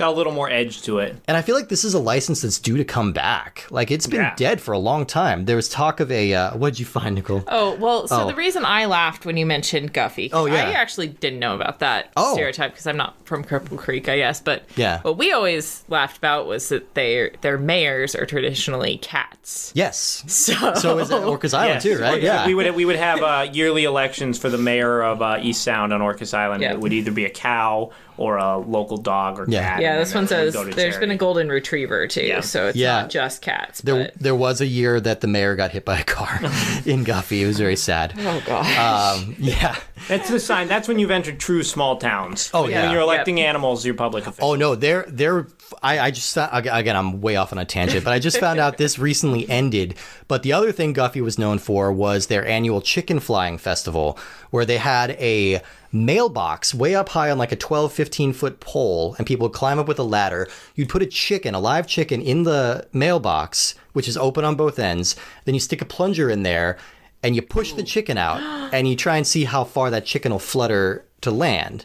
got 0.00 0.08
a 0.08 0.16
little 0.16 0.32
more 0.32 0.50
edge 0.50 0.82
to 0.82 0.98
it. 0.98 1.16
And 1.28 1.36
I 1.36 1.42
feel 1.42 1.54
like 1.54 1.68
this 1.68 1.84
is 1.84 1.94
a 1.94 1.98
license 2.00 2.42
that's 2.42 2.58
due 2.58 2.76
to 2.76 2.84
come 2.84 3.12
back. 3.12 3.66
Like 3.70 3.90
it's 3.90 4.06
been 4.06 4.20
Yeah. 4.22 4.34
dead 4.34 4.60
for 4.60 4.72
a 4.72 4.78
long 4.78 5.06
time. 5.06 5.44
There 5.44 5.56
was 5.56 5.68
talk 5.68 6.00
of 6.00 6.10
a 6.10 6.34
uh, 6.34 6.56
what'd 6.56 6.78
you 6.80 6.86
find, 6.86 7.14
Nicole? 7.14 7.44
Oh 7.46 7.76
well, 7.76 8.08
so 8.08 8.22
Oh. 8.22 8.26
the 8.26 8.34
reason 8.34 8.64
I 8.64 8.86
laughed 8.86 9.24
when 9.26 9.36
you 9.36 9.46
mentioned 9.46 9.92
Guffey, 9.94 10.30
'cause 10.30 10.40
Oh, 10.40 10.46
yeah. 10.46 10.68
I 10.68 10.72
actually 10.72 11.08
didn't 11.08 11.38
know 11.38 11.54
about 11.54 11.78
that 11.80 12.10
Oh. 12.16 12.32
stereotype 12.34 12.72
because 12.72 12.86
I'm 12.86 12.96
not 12.96 13.14
from 13.24 13.44
Cripple 13.44 13.76
Creek, 13.78 14.08
I 14.08 14.16
guess. 14.16 14.40
But 14.40 14.64
Yeah. 14.76 15.00
what 15.02 15.16
we 15.18 15.32
always 15.32 15.84
laughed 15.88 16.16
about 16.16 16.46
was 16.46 16.68
that 16.70 16.94
their 16.94 17.30
their 17.42 17.58
mayors 17.58 18.14
are 18.16 18.26
traditionally 18.26 18.98
cats. 18.98 19.70
Yes. 19.74 20.24
So, 20.26 20.74
So 20.74 20.98
is 20.98 21.10
it 21.10 21.20
Orcas 21.22 21.52
Island 21.54 21.74
Yes. 21.74 21.82
too, 21.82 21.98
right? 22.02 22.14
Or- 22.14 22.18
Yeah. 22.18 22.46
We 22.46 22.54
would 22.54 22.74
we 22.74 22.84
would 22.84 22.96
have 22.96 23.22
uh, 23.22 23.46
yearly 23.52 23.84
elections 23.84 24.38
for 24.38 24.48
the 24.48 24.58
mayor 24.58 25.02
of 25.02 25.20
uh, 25.20 25.36
Eastsound 25.36 25.92
on 25.92 26.00
Orcas 26.00 26.32
Island. 26.32 26.62
Yeah. 26.62 26.72
It 26.72 26.80
would 26.80 26.92
either 26.92 27.10
be 27.10 27.24
a 27.26 27.30
cow 27.30 27.90
or 28.20 28.36
a 28.36 28.58
local 28.58 28.98
dog 28.98 29.38
or 29.40 29.46
Yeah. 29.48 29.62
cat. 29.62 29.80
yeah, 29.82 29.92
and 29.94 30.00
this 30.02 30.14
one 30.14 30.26
says 30.28 30.52
go 30.52 30.62
to 30.64 30.70
there's 30.76 30.98
been 30.98 31.10
a 31.10 31.16
golden 31.16 31.48
retriever 31.48 32.06
too, 32.06 32.20
Yeah. 32.26 32.40
so 32.40 32.66
it's 32.68 32.76
Yeah. 32.76 33.00
not 33.02 33.10
just 33.10 33.40
cats. 33.40 33.80
there, 33.80 34.04
but 34.04 34.14
there 34.20 34.34
was 34.34 34.60
a 34.60 34.66
year 34.66 35.00
that 35.00 35.22
the 35.22 35.26
mayor 35.26 35.56
got 35.56 35.70
hit 35.70 35.84
by 35.86 36.00
a 36.00 36.04
car 36.04 36.38
in 36.84 37.04
Guffey. 37.04 37.42
It 37.42 37.46
was 37.46 37.58
very 37.58 37.76
sad. 37.76 38.12
oh 38.18 38.42
god, 38.46 39.16
Um, 39.18 39.34
yeah. 39.38 39.76
That's 40.08 40.28
the 40.28 40.38
sign. 40.40 40.68
That's 40.68 40.86
when 40.88 40.98
you've 40.98 41.10
entered 41.10 41.40
true 41.40 41.62
small 41.62 41.96
towns. 41.96 42.50
Oh, 42.54 42.66
yeah. 42.68 42.82
When 42.82 42.92
you're 42.92 43.02
electing 43.02 43.40
animals, 43.40 43.84
you're 43.84 43.94
public 43.94 44.26
official. 44.26 44.50
Oh 44.50 44.54
no, 44.54 44.74
they're 44.74 45.04
they're. 45.08 45.46
I, 45.82 45.98
I 45.98 46.10
just 46.10 46.36
again 46.36 46.96
I'm 46.96 47.20
way 47.20 47.36
off 47.36 47.52
on 47.52 47.58
a 47.58 47.64
tangent, 47.64 48.04
but 48.04 48.12
I 48.12 48.18
just 48.18 48.38
found 48.38 48.58
out 48.58 48.76
this 48.76 48.98
recently 48.98 49.48
ended. 49.48 49.94
But 50.28 50.42
the 50.42 50.52
other 50.52 50.72
thing 50.72 50.92
Guffey 50.92 51.20
was 51.20 51.38
known 51.38 51.58
for 51.58 51.92
was 51.92 52.26
their 52.26 52.46
annual 52.46 52.80
chicken 52.80 53.20
flying 53.20 53.58
festival, 53.58 54.18
where 54.50 54.64
they 54.64 54.78
had 54.78 55.12
a 55.12 55.60
mailbox 55.92 56.74
way 56.74 56.94
up 56.94 57.10
high 57.10 57.30
on 57.30 57.38
like 57.38 57.52
a 57.52 57.56
12, 57.56 57.92
15 57.92 58.32
foot 58.32 58.60
pole, 58.60 59.14
and 59.18 59.26
people 59.26 59.48
would 59.48 59.54
climb 59.54 59.78
up 59.78 59.88
with 59.88 59.98
a 59.98 60.04
ladder. 60.04 60.48
You'd 60.74 60.88
put 60.88 61.02
a 61.02 61.06
chicken, 61.06 61.54
a 61.54 61.60
live 61.60 61.86
chicken, 61.86 62.20
in 62.20 62.44
the 62.44 62.86
mailbox, 62.92 63.74
which 63.92 64.08
is 64.08 64.16
open 64.16 64.44
on 64.44 64.54
both 64.56 64.78
ends. 64.78 65.16
Then 65.44 65.54
you 65.54 65.60
stick 65.60 65.82
a 65.82 65.86
plunger 65.86 66.30
in 66.30 66.42
there, 66.42 66.78
and 67.22 67.34
you 67.34 67.42
push 67.42 67.72
the 67.72 67.82
chicken 67.82 68.18
out, 68.18 68.40
and 68.72 68.88
you 68.88 68.96
try 68.96 69.16
and 69.16 69.26
see 69.26 69.44
how 69.44 69.64
far 69.64 69.90
that 69.90 70.06
chicken 70.06 70.32
will 70.32 70.38
flutter 70.38 71.04
to 71.22 71.30
land. 71.30 71.84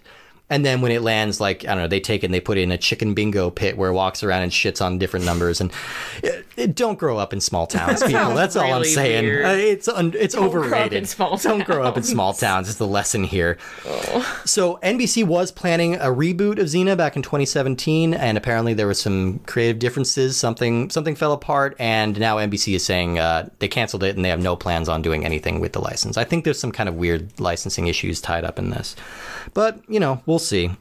And 0.50 0.64
then 0.64 0.82
when 0.82 0.92
it 0.92 1.02
lands, 1.02 1.42
like 1.42 1.64
I 1.66 1.70
don't 1.70 1.80
know, 1.80 1.88
they 1.88 2.00
take 2.00 2.24
it 2.24 2.28
and 2.28 2.34
they 2.34 2.40
put 2.40 2.58
it 2.58 2.62
in 2.62 2.72
a 2.72 2.78
chicken 2.78 3.14
bingo 3.16 3.50
pit 3.50 3.78
where 3.78 3.90
it 3.90 3.94
walks 3.94 4.22
around 4.24 4.44
and 4.44 4.52
shits 4.52 4.80
on 4.84 5.00
different 5.00 5.26
numbers. 5.26 5.60
And 5.60 5.72
it, 6.24 6.46
it- 6.56 6.76
don't 6.76 7.00
grow 7.00 7.18
up 7.18 7.32
in 7.34 7.40
small 7.42 7.68
towns, 7.68 8.02
people. 8.04 8.34
That's 8.36 8.56
all 8.56 8.72
I'm 8.74 8.84
saying. 8.84 9.46
Uh, 9.46 9.50
It's 9.50 9.88
un, 9.88 10.14
it's 10.18 10.36
Don't 10.36 10.50
grow 10.52 10.62
up 10.62 10.68
overrated. 10.68 10.94
in 10.94 11.06
small 11.06 11.38
don't 11.38 11.64
grow 11.64 11.84
up 11.84 11.96
in 11.98 12.04
small 12.04 12.34
towns. 12.34 12.68
Is 12.70 12.78
the 12.78 12.88
lesson 12.88 13.24
here. 13.24 13.58
Oh. 13.88 14.42
So 14.46 14.78
NBC 14.84 15.24
was 15.26 15.52
planning 15.52 15.96
a 15.96 16.08
reboot 16.08 16.60
of 16.60 16.68
Xena 16.68 16.96
back 16.98 17.16
in 17.16 17.22
2017, 17.22 18.14
and 18.14 18.38
apparently 18.38 18.74
there 18.74 18.88
was 18.88 19.00
some 19.00 19.40
creative 19.46 19.80
differences. 19.80 20.38
Something 20.38 20.90
something 20.90 21.16
fell 21.16 21.34
apart, 21.34 21.76
and 21.80 22.20
now 22.20 22.38
NBC 22.38 22.76
is 22.76 22.84
saying 22.86 23.20
uh, 23.20 23.50
they 23.60 23.68
canceled 23.68 24.04
it 24.04 24.16
and 24.16 24.24
they 24.26 24.30
have 24.30 24.42
no 24.42 24.56
plans 24.56 24.90
on 24.90 25.02
doing 25.02 25.24
anything 25.26 25.60
with 25.60 25.74
the 25.74 25.82
license. 25.82 26.18
I 26.18 26.24
think 26.24 26.44
there's 26.46 26.60
some 26.60 26.72
kind 26.72 26.90
of 26.90 26.96
weird 26.96 27.40
licensing 27.40 27.88
issues 27.88 28.20
tied 28.22 28.44
up 28.44 28.60
in 28.60 28.70
this, 28.72 28.96
but 29.54 29.80
you 29.88 30.00
know 30.00 30.22
we'll 30.26 30.35
see. 30.40 30.72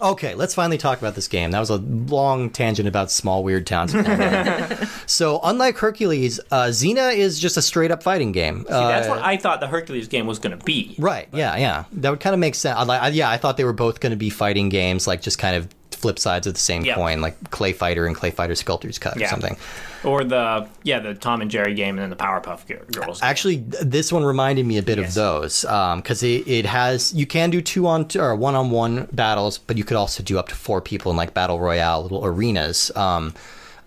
Okay, 0.00 0.34
let's 0.34 0.54
finally 0.54 0.78
talk 0.78 0.98
about 0.98 1.14
this 1.16 1.26
game. 1.26 1.50
That 1.50 1.58
was 1.58 1.70
a 1.70 1.76
long 1.76 2.50
tangent 2.50 2.86
about 2.86 3.10
small 3.10 3.42
weird 3.42 3.66
towns. 3.66 3.92
so, 5.06 5.40
unlike 5.42 5.76
Hercules, 5.78 6.38
uh, 6.52 6.66
Xena 6.66 7.16
is 7.16 7.40
just 7.40 7.56
a 7.56 7.62
straight 7.62 7.90
up 7.90 8.02
fighting 8.02 8.30
game. 8.30 8.64
Uh, 8.68 8.86
That's 8.88 9.08
what 9.08 9.18
I 9.20 9.36
thought 9.38 9.58
the 9.60 9.66
Hercules 9.66 10.06
game 10.06 10.26
was 10.26 10.38
going 10.38 10.56
to 10.56 10.64
be. 10.64 10.94
Right. 10.98 11.28
Yeah. 11.32 11.56
Yeah. 11.56 11.84
That 11.94 12.10
would 12.10 12.20
kind 12.20 12.34
of 12.34 12.38
make 12.38 12.54
sense. 12.54 12.78
I, 12.78 12.84
like- 12.84 13.02
I- 13.02 13.08
yeah, 13.08 13.28
I 13.28 13.38
thought 13.38 13.56
they 13.56 13.64
were 13.64 13.72
both 13.72 13.98
going 13.98 14.10
to 14.10 14.16
be 14.16 14.30
fighting 14.30 14.68
games, 14.68 15.06
like 15.08 15.20
just 15.22 15.38
kind 15.38 15.56
of 15.56 15.68
flip 15.98 16.18
sides 16.18 16.46
of 16.46 16.54
the 16.54 16.60
same 16.60 16.84
Yeah. 16.84 16.94
coin, 16.94 17.20
like 17.20 17.50
Clay 17.50 17.72
Fighter 17.72 18.06
and 18.06 18.14
Clay 18.16 18.30
Fighter 18.30 18.54
Sculptor's 18.54 18.98
Cut 18.98 19.16
or 19.20 19.26
something. 19.26 19.56
Or 20.04 20.22
the 20.24 20.68
yeah 20.84 21.00
the 21.00 21.14
Tom 21.14 21.40
and 21.42 21.50
Jerry 21.50 21.74
game 21.74 21.98
and 21.98 21.98
then 21.98 22.10
the 22.10 22.16
Powerpuff 22.16 22.60
Girls. 22.92 23.20
Actually, 23.22 23.56
this 23.82 24.12
one 24.12 24.24
reminded 24.24 24.64
me 24.64 24.78
a 24.78 24.82
bit 24.82 24.98
Yes. 24.98 25.08
of 25.08 25.14
those 25.14 25.60
because 25.62 26.22
it, 26.22 26.46
it 26.46 26.66
has 26.66 27.12
you 27.12 27.26
can 27.26 27.50
do 27.50 27.60
two 27.60 27.86
on 27.86 28.06
two 28.06 28.20
or 28.20 28.34
one 28.36 28.54
on 28.54 28.70
one 28.70 29.08
battles, 29.12 29.58
but 29.58 29.76
you 29.76 29.84
could 29.84 29.96
also 29.96 30.22
do 30.22 30.38
up 30.38 30.48
to 30.48 30.54
four 30.54 30.80
people 30.80 31.10
in 31.10 31.16
like 31.16 31.34
battle 31.34 31.58
royale 31.58 32.02
little 32.02 32.24
arenas. 32.24 32.90
Um, 32.96 33.34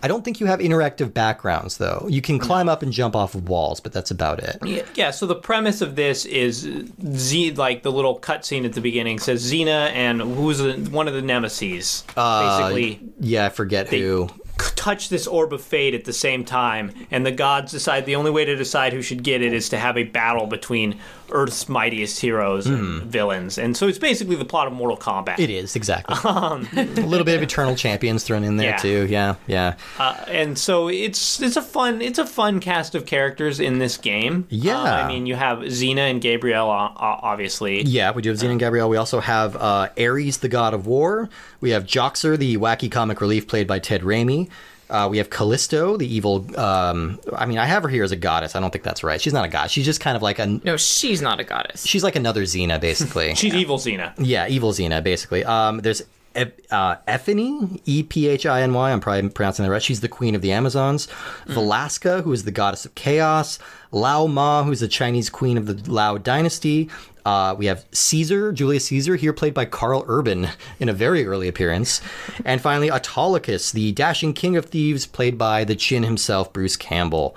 I 0.04 0.08
don't 0.08 0.24
think 0.26 0.39
you 0.39 0.45
have 0.47 0.60
interactive 0.60 1.14
backgrounds 1.14 1.78
though. 1.78 2.06
You 2.10 2.22
can 2.22 2.39
climb 2.39 2.68
up 2.70 2.82
and 2.82 2.91
jump 2.91 3.16
off 3.16 3.36
of 3.36 3.47
walls, 3.49 3.80
but 3.80 3.93
that's 3.93 4.12
about 4.12 4.39
it. 4.39 4.58
Yeah, 4.64 4.84
yeah, 4.95 5.12
so 5.12 5.26
the 5.26 5.36
premise 5.36 5.82
of 5.82 5.95
this 5.95 6.26
is 6.26 6.68
Z, 7.16 7.52
like 7.54 7.84
the 7.84 7.91
little 7.91 8.20
cutscene 8.20 8.66
at 8.66 8.74
the 8.74 8.82
beginning 8.82 9.20
says 9.20 9.52
Xena 9.52 9.89
and 9.91 10.22
who's 10.22 10.58
the, 10.60 10.74
one 10.91 11.08
of 11.08 11.14
the 11.14 11.22
nemesis. 11.22 12.04
Uh, 12.18 12.58
basically, 12.60 12.99
Yeah, 13.20 13.45
I 13.45 13.49
forget 13.49 13.89
who. 13.89 14.30
touch 14.58 15.10
this 15.10 15.28
orb 15.28 15.54
of 15.54 15.62
fate 15.62 15.93
at 15.93 16.06
the 16.06 16.14
same 16.14 16.43
time, 16.45 16.91
and 17.12 17.26
the 17.26 17.32
gods 17.32 17.72
decide 17.72 18.06
the 18.06 18.16
only 18.16 18.32
way 18.32 18.45
to 18.45 18.56
decide 18.56 18.93
who 18.93 19.02
should 19.02 19.24
get 19.24 19.41
it 19.41 19.54
is 19.54 19.70
to 19.70 19.78
have 19.78 19.97
a 19.97 20.04
battle 20.04 20.47
between 20.47 20.99
Earth's 21.32 21.68
mightiest 21.70 22.20
heroes 22.20 22.66
and 22.68 23.04
villains. 23.04 23.58
And 23.58 23.76
so 23.76 23.88
it's 23.88 23.98
basically 23.98 24.36
the 24.36 24.46
plot 24.46 24.68
of 24.68 24.74
Mortal 24.74 24.98
Kombat. 24.98 25.40
It 25.40 25.50
is 25.50 25.76
exactly 25.76 26.16
a 26.24 27.06
little 27.06 27.26
bit 27.26 27.36
of 27.36 27.42
Eternal 27.44 27.76
Champions 27.76 28.24
thrown 28.24 28.44
in 28.44 28.58
there 28.58 28.72
Yeah. 28.72 28.78
too. 28.78 29.08
Yeah, 29.10 29.36
yeah. 29.48 29.76
Uh, 30.00 30.16
and 30.28 30.58
so 30.58 30.88
it's 30.90 31.42
it's 31.42 31.56
a 31.56 31.62
fun 31.62 32.02
it's 32.02 32.20
a 32.20 32.26
fun 32.26 32.60
cast 32.60 32.96
of 32.96 33.06
characters 33.06 33.60
in 33.60 33.80
this 33.80 33.98
game. 33.98 34.46
Yeah. 34.50 34.80
Uh, 34.80 34.84
I 34.84 35.08
mean 35.08 35.26
you 35.26 35.36
have 35.36 35.60
Xena 35.60 36.10
and 36.10 36.22
Gabrielle, 36.22 36.70
obviously. 36.70 37.82
Yeah, 37.84 38.12
we 38.12 38.22
do 38.22 38.30
have 38.30 38.38
Xena 38.38 38.52
and 38.52 38.60
Gabrielle. 38.60 38.90
We 38.90 38.98
also 38.98 39.20
have 39.20 39.56
uh, 39.56 39.90
Ares, 40.00 40.38
the 40.38 40.50
god 40.50 40.74
of 40.74 40.88
war. 40.88 41.30
We 41.60 41.72
have 41.72 41.86
Joxer, 41.86 42.38
the 42.38 42.58
wacky 42.58 42.92
comic 42.92 43.22
relief 43.22 43.48
played 43.48 43.68
by 43.68 43.80
Ted 43.80 44.02
Raimi. 44.02 44.50
Uh, 44.92 45.08
we 45.10 45.18
have 45.18 45.30
Callisto, 45.30 45.98
the 45.98 46.06
evil. 46.06 46.46
Um, 46.60 47.20
I 47.36 47.46
mean, 47.46 47.58
I 47.58 47.66
have 47.66 47.84
her 47.84 47.89
here 47.89 48.04
as 48.04 48.12
a 48.12 48.16
goddess. 48.18 48.56
I 48.56 48.60
don't 48.60 48.72
think 48.72 48.84
that's 48.84 49.04
right. 49.04 49.22
She's 49.22 49.34
not 49.34 49.46
a 49.46 49.48
god. 49.48 49.72
She's 49.72 49.86
just 49.86 50.02
kind 50.02 50.16
of 50.18 50.22
like 50.22 50.38
a. 50.38 50.46
no, 50.46 50.76
she's 50.78 51.22
not 51.22 51.39
a 51.39 51.44
goddess. 51.44 51.86
She's 51.88 52.04
like 52.04 52.16
another 52.18 52.44
Xena, 52.44 52.80
basically. 52.80 53.34
She's 53.42 53.54
evil 53.56 53.78
Xena. 53.78 54.14
yeah, 54.18 54.48
evil 54.48 54.72
Xena, 54.74 55.02
basically. 55.02 55.44
Um, 55.46 55.80
there's 55.80 56.02
Ep- 56.02 56.08
uh, 56.36 56.96
Ephiny, 57.08 57.82
E 57.86 58.04
P 58.04 58.28
H 58.28 58.46
I 58.46 58.62
N 58.62 58.74
Y. 58.74 58.92
I'm 58.92 59.00
probably 59.00 59.30
pronouncing 59.30 59.66
that 59.66 59.72
right. 59.72 59.82
She's 59.82 60.02
the 60.02 60.08
queen 60.08 60.36
of 60.36 60.42
the 60.42 60.52
Amazons. 60.52 61.08
Velasca, 61.48 62.24
who 62.24 62.32
is 62.32 62.44
the 62.44 62.52
goddess 62.52 62.86
of 62.86 62.96
chaos. 62.96 63.60
Lao 63.92 64.28
Ma, 64.28 64.64
who's 64.64 64.80
the 64.80 64.88
Chinese 64.88 65.30
queen 65.30 65.58
of 65.58 65.66
the 65.66 65.92
Lao 65.92 66.18
dynasty. 66.18 66.90
Uh, 67.26 67.56
we 67.58 67.68
have 67.68 67.86
Caesar, 67.92 68.52
Julius 68.52 68.86
Caesar, 68.86 69.16
here 69.16 69.34
played 69.34 69.54
by 69.54 69.66
Karl 69.66 70.04
Urban 70.08 70.50
in 70.80 70.90
a 70.90 70.94
very 70.94 71.26
early 71.26 71.48
appearance. 71.48 72.02
And 72.44 72.60
finally, 72.60 72.90
Autolycus, 72.90 73.72
the 73.72 73.92
dashing 73.92 74.34
king 74.34 74.58
of 74.58 74.66
thieves, 74.66 75.06
played 75.06 75.38
by 75.38 75.64
the 75.64 75.76
chin 75.76 76.02
himself, 76.04 76.52
Bruce 76.52 76.76
Campbell. 76.76 77.36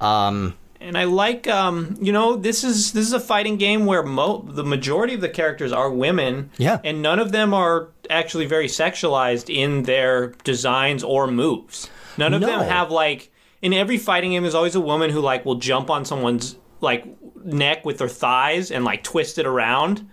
Um, 0.00 0.54
And 0.82 0.98
I 0.98 1.04
like, 1.04 1.46
um, 1.48 1.96
you 2.00 2.12
know, 2.12 2.34
this 2.36 2.64
is 2.64 2.92
this 2.92 3.06
is 3.06 3.12
a 3.12 3.20
fighting 3.20 3.56
game 3.56 3.86
where 3.86 4.02
mo- 4.02 4.42
the 4.46 4.64
majority 4.64 5.14
of 5.14 5.20
the 5.20 5.28
characters 5.28 5.72
are 5.72 5.90
women. 5.90 6.50
Yeah. 6.58 6.80
And 6.84 7.00
none 7.02 7.18
of 7.18 7.30
them 7.32 7.54
are 7.54 7.88
actually 8.10 8.46
very 8.46 8.66
sexualized 8.66 9.54
in 9.54 9.84
their 9.84 10.28
designs 10.44 11.04
or 11.04 11.26
moves. 11.28 11.88
None 12.18 12.34
of 12.34 12.40
them 12.40 12.60
have 12.60 12.90
like 12.90 13.30
in 13.62 13.72
every 13.72 13.96
fighting 13.96 14.32
game. 14.32 14.42
There's 14.42 14.54
always 14.56 14.74
a 14.74 14.80
woman 14.80 15.10
who 15.10 15.20
like 15.20 15.44
will 15.44 15.54
jump 15.54 15.88
on 15.88 16.04
someone's 16.04 16.56
like 16.80 17.06
neck 17.44 17.84
with 17.84 17.98
their 17.98 18.08
thighs 18.08 18.70
and 18.70 18.84
like 18.84 19.02
twist 19.04 19.38
it 19.38 19.46
around. 19.46 20.08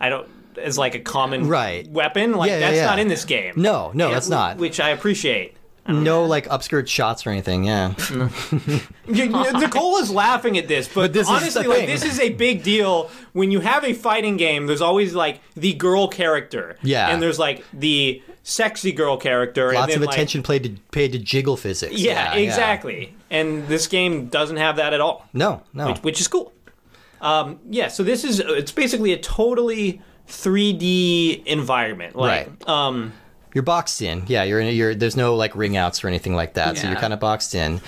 I 0.00 0.08
don't 0.08 0.28
as 0.58 0.78
like 0.78 0.94
a 0.94 1.00
common 1.00 1.46
Right. 1.48 1.86
weapon. 1.90 2.32
Like 2.32 2.48
Yeah, 2.48 2.54
yeah, 2.58 2.60
that's 2.66 2.76
yeah. 2.78 2.86
not 2.86 2.98
in 2.98 3.08
this 3.08 3.26
game. 3.26 3.52
No, 3.56 3.90
no, 3.92 4.08
Yeah, 4.08 4.14
that's 4.14 4.28
not. 4.30 4.56
Which 4.56 4.80
I 4.80 4.88
appreciate. 4.90 5.54
No, 5.88 6.24
like 6.24 6.46
upskirt 6.48 6.86
shots 6.88 7.26
or 7.26 7.30
anything. 7.30 7.64
Yeah. 7.64 7.94
You- 9.08 9.24
you- 9.24 9.52
Nicole 9.60 9.98
is 9.98 10.10
laughing 10.10 10.58
at 10.58 10.66
this, 10.66 10.88
but, 10.92 11.12
this 11.12 11.22
is 11.22 11.28
honestly, 11.28 11.62
the 11.62 11.68
like 11.68 11.78
thing. 11.80 11.86
this 11.88 12.04
is 12.04 12.18
a 12.18 12.30
big 12.30 12.62
deal 12.64 13.08
when 13.34 13.50
you 13.52 13.60
have 13.60 13.84
a 13.84 13.92
fighting 13.92 14.36
game. 14.36 14.66
There's 14.66 14.80
always 14.80 15.14
like 15.14 15.40
the 15.54 15.74
girl 15.74 16.08
character, 16.08 16.76
Yeah. 16.82 17.08
and 17.08 17.22
there's 17.22 17.38
like 17.38 17.64
the 17.72 18.20
sexy 18.42 18.90
girl 18.92 19.16
character, 19.16 19.68
and 19.68 19.76
Lots 19.76 19.92
then, 19.92 20.02
of 20.02 20.06
like- 20.08 20.14
attention 20.16 20.42
paid 20.42 20.62
to 20.64 20.70
paid 20.90 21.12
to 21.12 21.18
jiggle 21.20 21.56
physics. 21.56 21.94
yeah, 21.94 22.34
exactly. 22.34 23.14
And 23.30 23.66
this 23.68 23.86
game 23.86 24.26
doesn't 24.26 24.56
have 24.56 24.76
that 24.76 24.92
at 24.92 25.00
all, 25.00 25.24
No, 25.32 25.62
no. 25.72 25.88
which, 25.88 25.98
which 26.02 26.20
is 26.20 26.26
cool. 26.28 26.52
Um, 27.20 27.60
yeah, 27.70 27.88
so 27.88 28.02
this 28.02 28.24
is 28.24 28.40
it's 28.40 28.72
basically 28.72 29.12
a 29.12 29.18
totally 29.18 30.00
3D 30.28 31.44
environment, 31.46 32.16
like 32.16 32.48
Right. 32.48 32.68
um, 32.68 33.12
You're 33.56 33.62
boxed 33.62 34.02
in. 34.02 34.24
Yeah, 34.26 34.42
you're 34.42 34.60
in. 34.60 34.66
A, 34.66 34.70
you're 34.70 34.94
there's 34.94 35.16
no 35.16 35.34
like 35.34 35.56
ring 35.56 35.78
outs 35.78 36.04
or 36.04 36.08
anything 36.08 36.34
like 36.34 36.52
that. 36.54 36.76
Yeah. 36.76 36.82
So 36.82 36.88
you're 36.88 37.00
kind 37.00 37.14
of 37.14 37.20
boxed 37.20 37.54
in. 37.54 37.80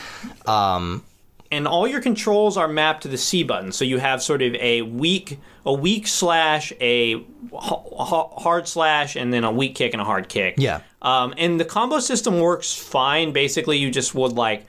Um, 0.47 1.05
and 1.51 1.69
all 1.69 1.87
your 1.87 2.01
controls 2.01 2.57
are 2.57 2.69
mapped 2.69 3.03
to 3.03 3.09
the 3.09 3.19
C 3.19 3.43
button. 3.43 3.71
So 3.73 3.85
you 3.85 3.99
have 3.99 4.23
sort 4.23 4.41
of 4.41 4.55
a 4.55 4.81
weak, 4.81 5.39
a 5.67 5.75
weak 5.75 6.07
slash, 6.07 6.73
a 6.81 7.23
hard 7.53 8.67
slash, 8.67 9.15
and 9.15 9.31
then 9.31 9.45
a 9.45 9.53
weak 9.53 9.75
kick 9.75 9.93
and 9.93 10.01
a 10.01 10.07
hard 10.07 10.31
kick. 10.31 10.55
Yeah. 10.57 10.81
Um, 11.03 11.35
and 11.37 11.61
the 11.61 11.67
combo 11.67 12.01
system 12.01 12.41
works 12.41 12.73
fine. 12.73 13.35
Basically, 13.35 13.77
you 13.77 13.91
just 13.91 14.15
would 14.15 14.33
like 14.33 14.65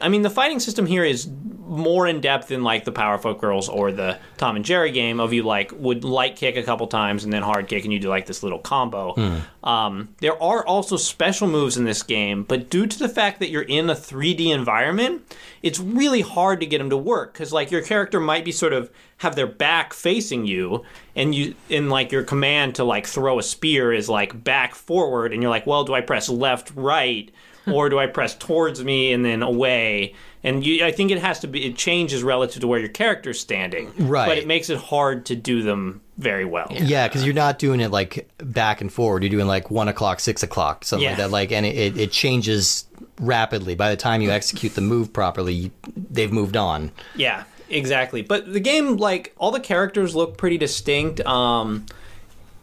I 0.00 0.08
mean, 0.08 0.22
the 0.22 0.30
fighting 0.30 0.60
system 0.60 0.86
here 0.86 1.04
is 1.04 1.28
more 1.72 2.06
in 2.06 2.20
depth 2.20 2.48
than 2.48 2.62
like 2.62 2.84
the 2.84 2.92
Powerpuff 2.92 3.40
Girls 3.40 3.68
or 3.68 3.92
the 3.92 4.18
Tom 4.36 4.56
and 4.56 4.64
Jerry 4.64 4.90
game 4.90 5.18
of 5.20 5.32
you 5.32 5.42
like 5.42 5.72
would 5.74 6.04
light 6.04 6.36
kick 6.36 6.56
a 6.56 6.62
couple 6.62 6.86
times 6.86 7.24
and 7.24 7.32
then 7.32 7.42
hard 7.42 7.66
kick 7.66 7.84
and 7.84 7.92
you 7.92 7.98
do 7.98 8.10
like 8.10 8.26
this 8.26 8.42
little 8.42 8.58
combo. 8.58 9.14
Um, 9.64 10.14
there 10.20 10.40
are 10.42 10.66
also 10.66 10.96
special 10.98 11.48
moves 11.48 11.78
in 11.78 11.84
this 11.84 12.02
game, 12.02 12.42
but 12.42 12.68
due 12.68 12.86
to 12.86 12.98
the 12.98 13.08
fact 13.08 13.38
that 13.40 13.48
you're 13.48 13.62
in 13.62 13.88
a 13.88 13.94
3D 13.94 14.52
environment, 14.52 15.22
it's 15.62 15.78
really 15.80 16.20
hard 16.20 16.60
to 16.60 16.66
get 16.66 16.78
them 16.78 16.90
to 16.90 16.96
work 16.96 17.32
because 17.32 17.52
like 17.54 17.70
your 17.70 17.82
character 17.82 18.20
might 18.20 18.44
be 18.44 18.52
sort 18.52 18.74
of 18.74 18.90
have 19.18 19.34
their 19.36 19.46
back 19.46 19.94
facing 19.94 20.44
you 20.46 20.84
and 21.14 21.34
you 21.34 21.54
in 21.68 21.88
like 21.88 22.10
your 22.12 22.24
command 22.24 22.74
to 22.74 22.84
like 22.84 23.06
throw 23.06 23.38
a 23.38 23.42
spear 23.42 23.92
is 23.92 24.08
like 24.08 24.42
back 24.44 24.74
forward 24.74 25.32
and 25.32 25.40
you're 25.40 25.50
like 25.50 25.64
well 25.64 25.84
do 25.84 25.94
i 25.94 26.00
press 26.00 26.28
left 26.28 26.72
right 26.74 27.30
or 27.70 27.88
do 27.88 27.98
i 27.98 28.06
press 28.06 28.34
towards 28.36 28.82
me 28.82 29.12
and 29.12 29.24
then 29.24 29.42
away 29.42 30.14
and 30.44 30.64
you, 30.66 30.84
i 30.84 30.90
think 30.92 31.10
it 31.10 31.18
has 31.18 31.38
to 31.40 31.46
be 31.46 31.64
it 31.66 31.76
changes 31.76 32.22
relative 32.22 32.60
to 32.60 32.66
where 32.66 32.80
your 32.80 32.88
character's 32.88 33.38
standing 33.38 33.92
Right. 33.98 34.26
but 34.28 34.38
it 34.38 34.46
makes 34.46 34.70
it 34.70 34.78
hard 34.78 35.26
to 35.26 35.36
do 35.36 35.62
them 35.62 36.00
very 36.18 36.44
well 36.44 36.68
Yeah, 36.70 37.08
because 37.08 37.24
you're 37.24 37.34
not 37.34 37.58
doing 37.58 37.80
it 37.80 37.90
like 37.90 38.28
back 38.38 38.80
and 38.80 38.92
forward. 38.92 39.22
You're 39.24 39.30
doing 39.30 39.46
like 39.46 39.70
one 39.70 39.88
o'clock, 39.88 40.20
six 40.20 40.42
o'clock, 40.42 40.84
something 40.84 41.08
like 41.08 41.16
that. 41.16 41.30
Like, 41.30 41.50
and 41.50 41.64
it, 41.66 41.74
it, 41.76 41.98
it 41.98 42.12
changes 42.12 42.84
rapidly. 43.18 43.74
By 43.74 43.90
the 43.90 43.96
time 43.96 44.20
you 44.20 44.30
execute 44.30 44.74
the 44.74 44.82
move 44.82 45.12
properly, 45.12 45.72
they've 45.96 46.30
moved 46.30 46.56
on. 46.56 46.92
Yeah, 47.16 47.44
exactly. 47.70 48.22
But 48.22 48.52
the 48.52 48.60
game, 48.60 48.98
like 48.98 49.34
all 49.38 49.50
the 49.50 49.58
characters 49.58 50.14
look 50.14 50.36
pretty 50.36 50.58
distinct. 50.58 51.20
Um, 51.22 51.86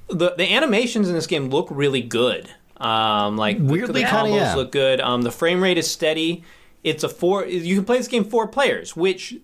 the 0.10 0.36
the 0.38 0.54
animations 0.54 1.10
in 1.10 1.16
this 1.16 1.28
game 1.28 1.50
look 1.50 1.68
really 1.70 2.02
good. 2.02 2.50
Um, 2.80 3.36
like 3.38 3.58
Weirdly 3.60 4.04
the 4.04 4.08
kinda, 4.08 4.32
combos 4.32 4.36
yeah. 4.36 4.56
look 4.56 4.72
good. 4.72 5.02
Um, 5.02 5.22
the 5.22 5.32
frame 5.32 5.62
rate 5.62 5.78
is 5.78 5.90
steady. 5.90 6.44
It's 6.84 7.04
a 7.04 7.10
four. 7.10 7.46
You 7.46 7.76
can 7.76 7.86
play 7.86 7.98
this 7.98 8.08
game 8.08 8.24
four 8.24 8.48
players, 8.48 8.96
which 8.96 9.36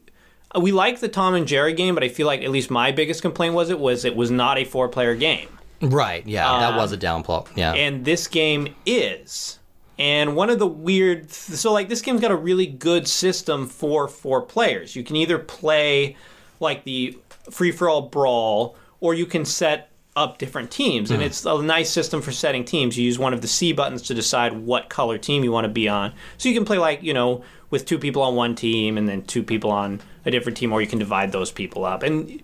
uh, 0.55 0.59
we 0.59 0.71
like 0.71 0.99
the 0.99 1.09
Tom 1.09 1.33
and 1.35 1.47
Jerry 1.47 1.73
game, 1.73 1.95
but 1.95 2.03
I 2.03 2.09
feel 2.09 2.27
like 2.27 2.41
at 2.41 2.49
least 2.49 2.71
my 2.71 2.91
biggest 2.91 3.21
complaint 3.21 3.53
was 3.53 3.69
it 3.69 3.79
was 3.79 4.05
it 4.05 4.15
was 4.15 4.31
not 4.31 4.57
a 4.57 4.63
four 4.63 4.87
player 4.87 5.15
game. 5.15 5.49
Right. 5.81 6.25
Yeah, 6.25 6.59
that 6.59 6.77
was 6.77 6.91
a 6.93 6.97
downfall. 6.97 7.49
Yeah. 7.55 7.73
and 7.73 8.05
this 8.05 8.27
game 8.27 8.73
is. 8.85 9.59
And 9.97 10.35
one 10.35 10.49
of 10.49 10.59
the 10.59 10.67
weird, 10.67 11.31
so 11.31 11.71
like 11.71 11.87
this 11.89 12.01
game's 12.01 12.21
got 12.21 12.31
a 12.31 12.35
really 12.35 12.65
good 12.65 13.07
system 13.07 13.67
for 13.67 14.07
four 14.07 14.41
players. 14.41 14.95
You 14.95 15.03
can 15.03 15.15
either 15.15 15.37
play 15.37 16.17
like 16.59 16.83
the 16.83 17.17
free 17.49 17.71
for 17.71 17.89
all 17.89 18.03
brawl, 18.03 18.75
or 18.99 19.13
you 19.13 19.25
can 19.25 19.45
set 19.45 19.91
up 20.15 20.37
different 20.37 20.71
teams, 20.71 21.11
and 21.11 21.21
hmm. 21.21 21.25
it's 21.25 21.45
a 21.45 21.61
nice 21.61 21.89
system 21.89 22.21
for 22.21 22.31
setting 22.31 22.63
teams. 22.63 22.97
You 22.97 23.05
use 23.05 23.19
one 23.19 23.33
of 23.33 23.41
the 23.41 23.47
C 23.47 23.73
buttons 23.73 24.01
to 24.03 24.13
decide 24.13 24.53
what 24.53 24.89
color 24.89 25.17
team 25.17 25.43
you 25.43 25.51
want 25.51 25.65
to 25.65 25.69
be 25.69 25.89
on. 25.89 26.13
So 26.37 26.49
you 26.49 26.55
can 26.55 26.65
play 26.65 26.77
like 26.77 27.03
you 27.03 27.13
know 27.13 27.43
with 27.69 27.85
two 27.85 27.99
people 27.99 28.21
on 28.21 28.35
one 28.35 28.55
team, 28.55 28.97
and 28.97 29.07
then 29.07 29.23
two 29.23 29.43
people 29.43 29.71
on 29.71 30.01
a 30.25 30.31
different 30.31 30.57
team, 30.57 30.71
or 30.71 30.81
you 30.81 30.87
can 30.87 30.99
divide 30.99 31.31
those 31.31 31.51
people 31.51 31.85
up. 31.85 32.03
And 32.03 32.41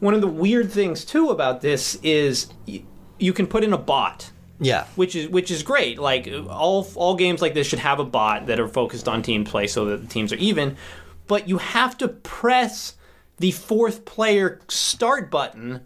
one 0.00 0.14
of 0.14 0.20
the 0.20 0.26
weird 0.26 0.70
things 0.70 1.04
too 1.04 1.30
about 1.30 1.60
this 1.60 1.96
is 2.02 2.48
y- 2.66 2.82
you 3.18 3.32
can 3.32 3.46
put 3.46 3.62
in 3.62 3.72
a 3.72 3.78
bot 3.78 4.30
yeah. 4.60 4.86
which 4.94 5.16
is 5.16 5.28
which 5.28 5.50
is 5.50 5.62
great. 5.62 5.98
Like 5.98 6.28
all 6.48 6.86
all 6.94 7.16
games 7.16 7.42
like 7.42 7.54
this 7.54 7.66
should 7.66 7.78
have 7.80 7.98
a 7.98 8.04
bot 8.04 8.46
that 8.46 8.60
are 8.60 8.68
focused 8.68 9.08
on 9.08 9.22
team 9.22 9.44
play 9.44 9.66
so 9.66 9.84
that 9.86 10.02
the 10.02 10.06
teams 10.06 10.32
are 10.32 10.36
even. 10.36 10.76
But 11.26 11.48
you 11.48 11.58
have 11.58 11.96
to 11.98 12.08
press 12.08 12.96
the 13.38 13.50
fourth 13.50 14.04
player 14.04 14.60
start 14.68 15.30
button 15.30 15.80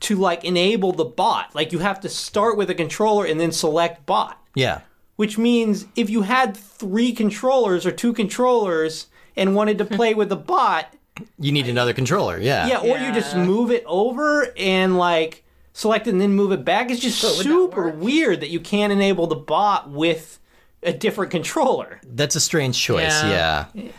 to 0.00 0.16
like 0.16 0.44
enable 0.44 0.92
the 0.92 1.04
bot. 1.04 1.54
Like 1.54 1.72
you 1.72 1.78
have 1.80 2.00
to 2.00 2.08
start 2.08 2.56
with 2.56 2.70
a 2.70 2.74
controller 2.74 3.24
and 3.24 3.38
then 3.40 3.52
select 3.52 4.06
bot. 4.06 4.40
Yeah. 4.54 4.80
Which 5.16 5.36
means 5.38 5.86
if 5.96 6.08
you 6.08 6.22
had 6.22 6.56
three 6.56 7.12
controllers 7.12 7.84
or 7.84 7.90
two 7.90 8.12
controllers 8.12 9.08
and 9.36 9.54
wanted 9.54 9.78
to 9.78 9.84
play 9.84 10.14
with 10.14 10.30
a 10.30 10.36
bot, 10.36 10.94
You 11.38 11.50
need 11.50 11.68
another 11.68 11.92
controller. 11.92 12.38
Yeah. 12.40 12.68
yeah, 12.68 12.78
or 12.78 12.98
you 12.98 13.12
just 13.12 13.36
move 13.36 13.70
it 13.72 13.82
over 13.86 14.52
and 14.56 14.96
like 14.96 15.44
select 15.72 16.06
it 16.06 16.10
and 16.10 16.20
then 16.20 16.32
move 16.34 16.52
it 16.52 16.64
back. 16.64 16.90
It's 16.90 17.00
just 17.00 17.22
would 17.22 17.32
that 17.38 17.42
super 17.42 17.88
weird 17.88 18.40
that 18.40 18.50
you 18.50 18.60
can't 18.60 18.92
enable 18.92 19.26
the 19.26 19.36
bot 19.36 19.90
with 19.90 20.38
a 20.82 20.92
different 20.92 21.32
controller. 21.32 22.00
That's 22.04 22.36
a 22.36 22.40
strange 22.40 22.78
choice. 22.78 23.22
Yeah. 23.22 23.66
Yeah. 23.74 23.90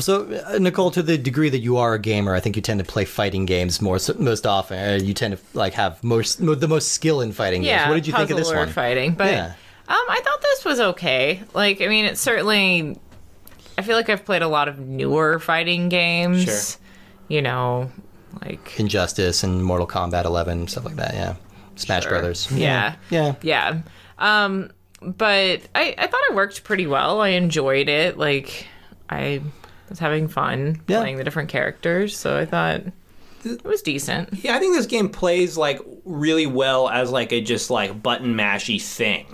So, 0.00 0.24
uh, 0.46 0.58
Nicole, 0.58 0.90
to 0.92 1.02
the 1.02 1.16
degree 1.16 1.48
that 1.50 1.58
you 1.60 1.76
are 1.76 1.94
a 1.94 1.98
gamer, 1.98 2.34
I 2.34 2.40
think 2.40 2.56
you 2.56 2.62
tend 2.62 2.78
to 2.80 2.84
play 2.84 3.04
fighting 3.04 3.46
games 3.46 3.80
more 3.80 3.98
most 4.18 4.46
often. 4.46 5.04
You 5.04 5.14
tend 5.14 5.36
to 5.36 5.42
like 5.58 5.74
have 5.74 6.02
most 6.02 6.40
mo- 6.40 6.54
the 6.54 6.68
most 6.68 6.92
skill 6.92 7.20
in 7.20 7.32
fighting 7.32 7.62
Yeah, 7.62 7.78
games. 7.78 7.88
What 7.88 7.94
did 7.96 8.06
you 8.06 8.12
think 8.12 8.30
of 8.30 8.36
this 8.36 8.52
one? 8.52 8.68
fighting, 8.68 9.14
but 9.14 9.32
Yeah. 9.32 9.46
um, 9.88 9.96
I 10.08 10.20
thought 10.24 10.40
this 10.42 10.64
was 10.64 10.80
okay. 10.80 11.42
Like, 11.54 11.80
I 11.80 11.86
mean, 11.88 12.04
it's 12.04 12.20
certainly. 12.20 12.98
I 13.76 13.82
feel 13.82 13.96
like 13.96 14.08
I've 14.08 14.24
played 14.24 14.42
a 14.42 14.48
lot 14.48 14.68
of 14.68 14.78
newer 14.78 15.38
fighting 15.40 15.88
games. 15.88 16.44
Sure. 16.44 16.80
You 17.28 17.42
know, 17.42 17.90
like 18.44 18.78
Injustice 18.78 19.42
and 19.42 19.64
Mortal 19.64 19.86
Kombat 19.86 20.24
11 20.24 20.68
stuff 20.68 20.84
like 20.84 20.96
that. 20.96 21.14
Yeah. 21.14 21.34
Smash 21.76 22.02
Sure. 22.04 22.10
Brothers. 22.12 22.50
Yeah. 22.52 22.94
Yeah. 23.10 23.34
yeah. 23.42 23.80
Um, 24.18 24.70
but 25.02 25.60
I 25.74 25.94
I 25.98 26.06
thought 26.06 26.20
it 26.30 26.34
worked 26.34 26.62
pretty 26.64 26.86
well. 26.86 27.20
I 27.20 27.28
enjoyed 27.30 27.88
it. 27.88 28.16
Like, 28.16 28.66
I 29.14 29.40
was 29.88 29.98
having 29.98 30.28
fun 30.28 30.80
Yeah. 30.88 31.00
playing 31.00 31.16
the 31.16 31.24
different 31.24 31.48
characters, 31.48 32.16
so 32.16 32.36
I 32.38 32.44
thought 32.46 32.82
it 33.44 33.64
was 33.64 33.82
decent. 33.82 34.30
Yeah, 34.42 34.56
I 34.56 34.58
think 34.58 34.74
this 34.74 34.86
game 34.86 35.08
plays 35.08 35.56
like 35.56 35.80
really 36.04 36.46
well 36.46 36.88
as 36.88 37.10
like 37.10 37.32
a 37.32 37.40
just 37.40 37.70
like 37.70 38.02
button 38.02 38.34
mashy 38.34 38.80
thing. 38.80 39.26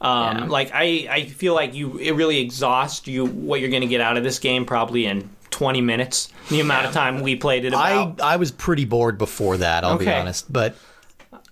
Um, 0.00 0.36
Yeah. 0.38 0.44
Like 0.46 0.70
I, 0.74 1.06
I 1.10 1.24
feel 1.26 1.54
like 1.54 1.74
you 1.74 1.98
it 1.98 2.12
really 2.12 2.38
exhausts 2.38 3.06
you 3.06 3.26
what 3.26 3.60
you're 3.60 3.70
going 3.70 3.82
to 3.82 3.88
get 3.88 4.00
out 4.00 4.16
of 4.16 4.24
this 4.24 4.38
game 4.38 4.64
probably 4.64 5.06
in 5.06 5.28
20 5.50 5.80
minutes. 5.80 6.28
The 6.50 6.60
amount 6.60 6.86
of 6.86 6.92
time 6.92 7.20
we 7.20 7.34
played 7.36 7.64
it 7.64 7.74
I, 7.74 7.90
about. 8.02 8.20
I 8.20 8.36
was 8.36 8.50
pretty 8.52 8.84
bored 8.84 9.18
before 9.18 9.56
that, 9.58 9.84
I'll 9.84 9.98
be 9.98 10.08
honest. 10.10 10.50
But 10.52 10.76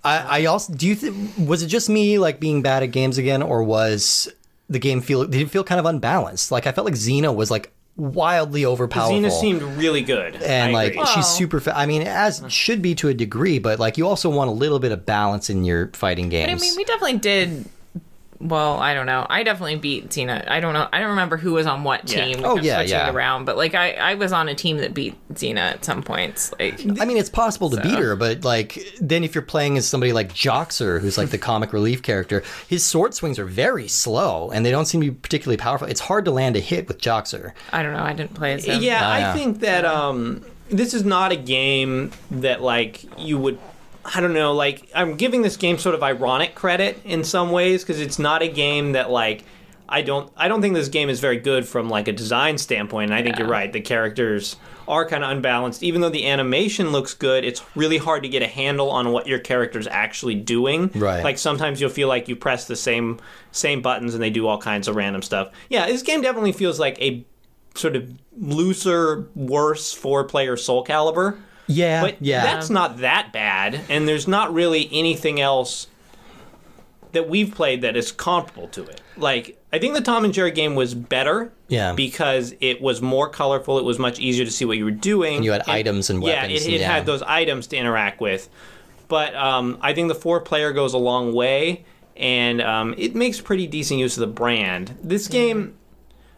I, 0.04 0.42
I 0.42 0.44
also 0.46 0.72
do 0.72 0.86
you 0.86 0.94
th- 0.94 1.12
was 1.38 1.62
it 1.62 1.66
just 1.66 1.88
me 1.90 2.18
like 2.18 2.38
being 2.40 2.62
bad 2.62 2.82
at 2.82 2.86
games 2.92 3.18
again, 3.18 3.42
or 3.42 3.62
was 3.64 4.32
the 4.70 4.78
game 4.78 5.00
feel 5.00 5.24
did 5.26 5.40
it 5.42 5.50
feel 5.50 5.64
kind 5.64 5.78
of 5.80 5.84
unbalanced? 5.86 6.50
Like 6.52 6.66
I 6.66 6.72
felt 6.72 6.84
like 6.86 6.94
Xena 6.94 7.34
was 7.34 7.50
like 7.50 7.72
wildly 7.96 8.64
overpowered. 8.66 9.12
Xena 9.12 9.30
seemed 9.30 9.62
really 9.62 10.02
good. 10.02 10.36
and 10.36 10.70
I 10.70 10.72
like 10.72 10.92
agree. 10.94 11.06
she's 11.06 11.26
super 11.26 11.60
fa- 11.60 11.76
I 11.76 11.86
mean, 11.86 12.02
as 12.02 12.42
should 12.48 12.82
be 12.82 12.94
to 12.96 13.08
a 13.08 13.14
degree, 13.14 13.58
but 13.58 13.78
like 13.78 13.96
you 13.98 14.06
also 14.06 14.28
want 14.30 14.48
a 14.50 14.52
little 14.52 14.78
bit 14.78 14.92
of 14.92 15.06
balance 15.06 15.48
in 15.50 15.64
your 15.64 15.88
fighting 15.94 16.28
games. 16.28 16.50
But 16.52 16.58
I 16.58 16.60
mean, 16.60 16.76
we 16.76 16.84
definitely 16.84 17.18
did. 17.18 17.64
Well, 18.38 18.78
I 18.78 18.92
don't 18.92 19.06
know. 19.06 19.26
I 19.30 19.42
definitely 19.42 19.76
beat 19.76 20.10
Xena. 20.10 20.46
I 20.48 20.60
don't 20.60 20.74
know. 20.74 20.86
I 20.92 21.00
don't 21.00 21.10
remember 21.10 21.36
who 21.36 21.52
was 21.54 21.66
on 21.66 21.84
what 21.84 22.08
Yeah. 22.10 22.24
team. 22.26 22.38
We 22.38 22.44
Oh, 22.44 22.54
kept 22.56 22.66
yeah, 22.66 22.76
switching 22.78 22.90
yeah. 22.96 23.10
around. 23.10 23.44
But 23.46 23.56
like, 23.56 23.74
I 23.74 23.92
I 23.94 24.14
was 24.14 24.32
on 24.32 24.48
a 24.48 24.54
team 24.54 24.76
that 24.78 24.92
beat 24.94 25.14
Xena 25.32 25.58
at 25.58 25.84
some 25.84 26.02
points. 26.02 26.52
Like, 26.60 26.80
I 27.00 27.04
mean, 27.06 27.16
it's 27.16 27.30
possible 27.30 27.70
to 27.70 27.80
beat 27.80 27.98
her, 27.98 28.14
but 28.16 28.44
like 28.44 28.78
then 29.00 29.24
if 29.24 29.34
you're 29.34 29.42
playing 29.42 29.78
as 29.78 29.86
somebody 29.88 30.12
like 30.12 30.32
Joxer, 30.34 31.00
who's 31.00 31.16
like 31.16 31.30
the 31.30 31.38
comic 31.50 31.72
relief 31.72 32.02
character, 32.02 32.42
his 32.68 32.84
sword 32.84 33.14
swings 33.14 33.38
are 33.38 33.46
very 33.46 33.88
slow 33.88 34.50
and 34.50 34.66
they 34.66 34.70
don't 34.70 34.84
seem 34.86 35.00
to 35.00 35.10
be 35.10 35.14
particularly 35.16 35.56
powerful. 35.56 35.88
It's 35.88 36.00
hard 36.00 36.24
to 36.26 36.30
land 36.30 36.56
a 36.56 36.60
hit 36.60 36.88
with 36.88 37.00
Joxer. 37.00 37.52
I 37.72 37.82
don't 37.82 37.92
know. 37.94 38.02
I 38.02 38.12
didn't 38.12 38.34
play 38.34 38.52
as 38.54 38.64
him. 38.66 38.82
Yeah, 38.82 39.00
Oh, 39.02 39.30
I 39.30 39.32
think 39.34 39.60
that 39.60 39.84
um, 39.84 40.44
this 40.68 40.92
is 40.94 41.04
not 41.04 41.32
a 41.32 41.36
game 41.36 42.10
that 42.30 42.60
like 42.62 43.04
you 43.18 43.38
would. 43.38 43.58
I 44.14 44.20
don't 44.20 44.34
know. 44.34 44.52
Like 44.52 44.88
I'm 44.94 45.16
giving 45.16 45.42
this 45.42 45.56
game 45.56 45.78
sort 45.78 45.94
of 45.94 46.02
ironic 46.02 46.54
credit 46.54 47.00
in 47.04 47.24
some 47.24 47.50
ways 47.50 47.82
because 47.82 48.00
it's 48.00 48.18
not 48.18 48.42
a 48.42 48.48
game 48.48 48.92
that 48.92 49.10
like 49.10 49.44
I 49.88 50.02
don't. 50.02 50.32
I 50.36 50.48
don't 50.48 50.62
think 50.62 50.74
this 50.74 50.88
game 50.88 51.08
is 51.08 51.20
very 51.20 51.38
good 51.38 51.66
from 51.66 51.88
like 51.88 52.08
a 52.08 52.12
design 52.12 52.58
standpoint. 52.58 53.10
And 53.10 53.14
I 53.18 53.22
think 53.22 53.38
you're 53.38 53.48
right. 53.48 53.72
The 53.72 53.80
characters 53.80 54.56
are 54.88 55.08
kind 55.08 55.22
of 55.24 55.30
unbalanced. 55.30 55.82
Even 55.82 56.00
though 56.00 56.08
the 56.08 56.26
animation 56.26 56.90
looks 56.90 57.14
good, 57.14 57.44
it's 57.44 57.62
really 57.74 57.98
hard 57.98 58.22
to 58.22 58.28
get 58.28 58.42
a 58.42 58.46
handle 58.46 58.90
on 58.90 59.12
what 59.12 59.26
your 59.26 59.38
character's 59.38 59.86
actually 59.86 60.34
doing. 60.34 60.90
Right. 60.94 61.22
Like 61.22 61.38
sometimes 61.38 61.80
you'll 61.80 61.90
feel 61.90 62.08
like 62.08 62.28
you 62.28 62.36
press 62.36 62.66
the 62.66 62.76
same 62.76 63.20
same 63.52 63.80
buttons 63.80 64.14
and 64.14 64.22
they 64.22 64.30
do 64.30 64.46
all 64.46 64.58
kinds 64.58 64.88
of 64.88 64.96
random 64.96 65.22
stuff. 65.22 65.52
Yeah, 65.68 65.86
this 65.86 66.02
game 66.02 66.20
definitely 66.20 66.52
feels 66.52 66.80
like 66.80 67.00
a 67.00 67.24
sort 67.74 67.94
of 67.96 68.10
looser, 68.38 69.28
worse 69.34 69.92
four 69.92 70.24
player 70.24 70.56
Soul 70.56 70.84
Calibur. 70.84 71.38
Yeah, 71.66 72.00
But 72.02 72.16
yeah. 72.20 72.42
that's 72.42 72.70
not 72.70 72.98
that 72.98 73.32
bad, 73.32 73.80
and 73.88 74.06
there's 74.06 74.28
not 74.28 74.52
really 74.54 74.88
anything 74.92 75.40
else 75.40 75.88
that 77.12 77.28
we've 77.28 77.54
played 77.54 77.82
that 77.82 77.96
is 77.96 78.12
comparable 78.12 78.68
to 78.68 78.84
it. 78.84 79.00
Like, 79.16 79.58
I 79.72 79.78
think 79.78 79.94
the 79.94 80.00
Tom 80.02 80.24
and 80.24 80.34
Jerry 80.34 80.50
game 80.50 80.74
was 80.74 80.94
better. 80.94 81.50
Yeah. 81.68 81.94
Because 81.94 82.54
it 82.60 82.80
was 82.80 83.00
more 83.02 83.28
colorful, 83.28 83.78
it 83.78 83.84
was 83.84 83.98
much 83.98 84.20
easier 84.20 84.44
to 84.44 84.50
see 84.50 84.64
what 84.64 84.76
you 84.76 84.84
were 84.84 84.90
doing. 84.90 85.42
you 85.42 85.50
had 85.52 85.68
items 85.68 86.10
and 86.10 86.22
Yeah, 86.22 86.42
weapons 86.42 86.62
it, 86.62 86.64
and 86.66 86.74
it 86.74 86.80
yeah. 86.80 86.92
had 86.92 87.06
those 87.06 87.22
items 87.22 87.66
to 87.68 87.76
interact 87.76 88.20
with. 88.20 88.48
But 89.08 89.34
um, 89.34 89.78
I 89.80 89.92
think 89.94 90.08
the 90.08 90.14
four 90.14 90.40
player 90.40 90.72
goes 90.72 90.92
a 90.94 90.98
long 90.98 91.32
way, 91.32 91.84
and 92.16 92.60
um, 92.60 92.94
it 92.98 93.14
makes 93.14 93.40
pretty 93.40 93.66
decent 93.66 93.98
use 93.98 94.16
of 94.16 94.20
the 94.20 94.26
brand. 94.32 94.96
This 95.02 95.26
game, 95.28 95.74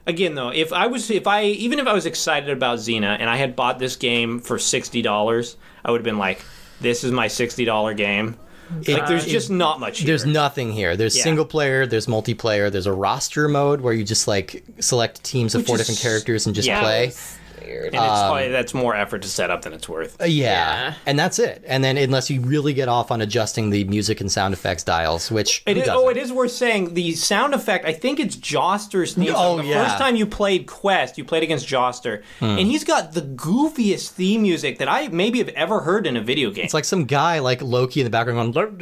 again 0.08 0.34
though, 0.34 0.48
if 0.48 0.72
I 0.72 0.88
was, 0.88 1.10
if 1.10 1.26
I 1.28 1.44
even 1.44 1.78
if 1.78 1.86
I 1.86 1.92
was 1.92 2.06
excited 2.06 2.50
about 2.50 2.78
Xena 2.78 3.16
and 3.20 3.30
I 3.30 3.36
had 3.36 3.54
bought 3.54 3.78
this 3.78 3.94
game 3.96 4.40
for 4.40 4.58
sixty 4.58 5.02
dollars, 5.02 5.56
I 5.84 5.92
would 5.92 5.98
have 6.00 6.04
been 6.04 6.18
like, 6.18 6.42
"This 6.80 7.04
is 7.04 7.12
my 7.12 7.28
sixty 7.28 7.64
dollar 7.64 7.94
game." 7.94 8.36
Like, 8.86 9.06
there's 9.06 9.24
just 9.24 9.50
not 9.50 9.80
much. 9.80 10.00
Here. 10.00 10.06
There's 10.08 10.26
nothing 10.26 10.72
here. 10.72 10.94
There's 10.94 11.16
Yeah. 11.16 11.22
single 11.22 11.46
player, 11.46 11.86
there's 11.86 12.06
multiplayer, 12.06 12.70
there's 12.70 12.84
a 12.84 12.92
roster 12.92 13.48
mode 13.48 13.80
where 13.80 13.94
you 13.94 14.04
just 14.04 14.28
like 14.28 14.62
select 14.78 15.24
teams 15.24 15.54
of 15.54 15.60
Which 15.62 15.66
four 15.68 15.76
is- 15.76 15.80
different 15.86 16.00
characters 16.00 16.44
and 16.44 16.54
just 16.54 16.68
yeah. 16.68 16.80
play. 16.82 17.12
Weird. 17.68 17.94
and 17.94 17.94
it's 17.96 18.20
probably 18.20 18.48
that's 18.48 18.74
more 18.74 18.94
effort 18.96 19.22
to 19.22 19.28
set 19.28 19.50
up 19.50 19.62
than 19.62 19.72
it's 19.72 19.88
worth. 19.88 20.20
Uh, 20.20 20.24
yeah. 20.24 20.48
Yeah. 20.48 20.94
and 21.06 21.18
that's 21.18 21.38
it. 21.38 21.62
And 21.66 21.84
then 21.84 21.96
unless 21.96 22.30
you 22.30 22.40
really 22.40 22.72
get 22.72 22.88
off 22.88 23.10
on 23.10 23.20
adjusting 23.20 23.70
the 23.70 23.84
music 23.84 24.20
and 24.20 24.30
sound 24.32 24.54
effects 24.54 24.82
dials, 24.84 25.30
which 25.30 25.62
It 25.66 25.74
who 25.76 25.80
is, 25.82 25.86
doesn't? 25.86 26.04
oh, 26.04 26.08
it 26.08 26.16
is 26.16 26.32
worth 26.32 26.52
saying 26.52 26.94
the 26.94 27.12
sound 27.12 27.54
effect. 27.54 27.84
I 27.84 27.92
think 27.92 28.18
it's 28.20 28.36
Joxer's 28.36 29.14
theme. 29.14 29.32
Oh, 29.36 29.58
the 29.58 29.64
yeah. 29.64 29.84
first 29.84 29.98
time 29.98 30.16
you 30.16 30.26
played 30.26 30.66
Quest, 30.66 31.18
you 31.18 31.24
played 31.24 31.42
against 31.42 31.66
Joster, 31.66 32.22
Hmm. 32.38 32.44
and 32.58 32.60
he's 32.66 32.84
got 32.84 33.12
the 33.12 33.22
goofiest 33.22 34.08
theme 34.10 34.42
music 34.42 34.78
that 34.78 34.88
I 34.88 35.08
maybe 35.08 35.38
have 35.38 35.48
ever 35.50 35.80
heard 35.80 36.06
in 36.06 36.16
a 36.16 36.22
video 36.22 36.50
game. 36.50 36.64
It's 36.64 36.74
like 36.74 36.84
some 36.84 37.04
guy 37.04 37.38
like 37.40 37.60
Loki 37.62 38.00
in 38.00 38.04
the 38.04 38.10
background 38.10 38.54
going. 38.54 38.78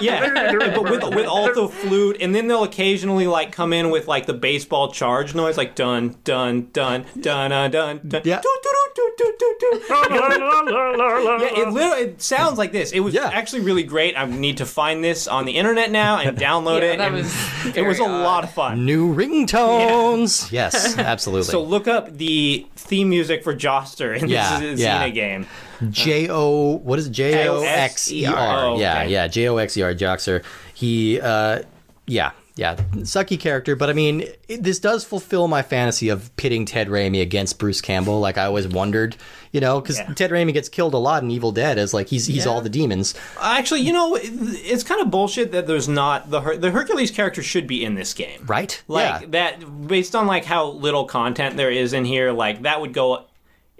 yeah, 0.00 0.52
but 0.74 0.82
with 0.84 1.02
with 1.14 1.26
alto 1.26 1.68
flute, 1.68 2.18
and 2.20 2.34
then 2.34 2.48
they'll 2.48 2.64
occasionally 2.64 3.26
like 3.26 3.52
come 3.52 3.72
in 3.72 3.90
with 3.90 4.08
like 4.08 4.26
the 4.26 4.32
baseball 4.34 4.92
charge 4.92 5.34
noise, 5.34 5.56
like 5.56 5.74
dun 5.74 6.16
dun 6.24 6.68
dun 6.72 7.04
dun 7.20 7.52
dun 7.54 7.70
dun 7.70 8.00
dun. 8.06 8.22
Yeah. 8.24 8.40
doo, 8.40 8.56
doo, 8.62 8.70
doo, 8.94 9.12
doo, 9.16 9.32
doo, 9.38 9.56
doo, 9.60 9.80
doo. 9.80 9.80
Yeah, 9.90 11.62
it 11.62 11.68
literally 11.72 12.02
it 12.02 12.22
sounds 12.22 12.58
like 12.58 12.72
this. 12.72 12.92
It 12.92 13.00
was 13.00 13.14
Yeah. 13.14 13.30
actually 13.32 13.62
really 13.62 13.82
great. 13.82 14.16
I 14.16 14.24
need 14.26 14.56
to 14.58 14.66
find 14.66 15.02
this 15.04 15.26
on 15.28 15.44
the 15.44 15.52
internet 15.52 15.90
now 15.90 16.18
and 16.18 16.36
download 16.48 16.80
Yeah, 16.82 16.92
it. 16.92 16.96
that 16.98 17.06
and 17.08 17.16
was 17.16 17.76
it 17.76 17.82
was 17.82 17.98
a 18.00 18.04
odd. 18.04 18.22
lot 18.22 18.44
of 18.44 18.50
fun. 18.52 18.84
New 18.84 19.14
ringtones. 19.14 20.50
Yes, 20.52 20.98
absolutely. 21.12 21.50
So 21.50 21.62
look 21.62 21.88
up 21.88 22.16
the 22.16 22.66
theme 22.76 23.08
music 23.08 23.42
for 23.44 23.54
Joxer 23.54 24.20
in 24.20 24.28
Yeah, 24.28 24.60
this 24.60 24.80
yeah. 24.80 25.06
Xena 25.08 25.14
game. 25.14 25.46
J 25.90 26.28
O 26.30 26.76
what 26.76 26.98
is 26.98 27.06
it? 27.08 27.10
J 27.10 27.48
O 27.48 27.62
X 27.62 28.10
E 28.12 28.26
R. 28.26 28.64
Oh, 28.66 28.78
Yeah, 28.78 29.02
yeah. 29.04 29.26
J 29.28 29.48
O 29.48 29.56
X 29.56 29.76
E 29.76 29.82
R. 29.82 29.94
Joxer. 29.94 30.42
He, 30.74 31.20
uh, 31.20 31.60
yeah, 32.06 32.30
yeah. 32.56 32.76
Sucky 32.98 33.38
character, 33.38 33.74
but 33.76 33.90
I 33.90 33.92
mean, 33.92 34.24
it, 34.48 34.62
this 34.62 34.78
does 34.78 35.04
fulfill 35.04 35.48
my 35.48 35.62
fantasy 35.62 36.08
of 36.08 36.34
pitting 36.36 36.64
Ted 36.66 36.88
Raimi 36.88 37.20
against 37.20 37.58
Bruce 37.58 37.80
Campbell. 37.80 38.20
Like 38.20 38.38
I 38.38 38.44
always 38.44 38.68
wondered, 38.68 39.16
you 39.52 39.60
know, 39.60 39.80
because 39.80 39.98
Yeah. 39.98 40.12
Ted 40.14 40.30
Raimi 40.30 40.52
gets 40.52 40.68
killed 40.68 40.94
a 40.94 40.98
lot 40.98 41.22
in 41.22 41.30
Evil 41.30 41.50
Dead 41.52 41.78
as 41.78 41.92
like 41.92 42.08
he's 42.08 42.26
he's 42.26 42.44
Yeah. 42.46 42.52
all 42.52 42.60
the 42.60 42.68
demons. 42.68 43.14
Actually, 43.40 43.80
you 43.80 43.92
know, 43.92 44.14
it- 44.14 44.22
it's 44.32 44.82
kind 44.84 45.00
of 45.00 45.10
bullshit 45.10 45.52
that 45.52 45.66
there's 45.66 45.88
not 45.88 46.30
the 46.30 46.40
Her- 46.42 46.56
the 46.56 46.70
Hercules 46.70 47.10
character 47.10 47.42
should 47.42 47.66
be 47.66 47.84
in 47.84 47.94
this 47.96 48.14
game, 48.14 48.44
Right? 48.46 48.82
Like 48.88 49.22
Yeah. 49.22 49.26
that, 49.30 49.86
based 49.88 50.14
on 50.14 50.26
like 50.26 50.44
how 50.44 50.66
little 50.66 51.04
content 51.06 51.56
there 51.56 51.70
is 51.70 51.92
in 51.92 52.04
here, 52.04 52.30
like 52.32 52.62
that 52.62 52.80
would 52.80 52.92
go 52.92 53.24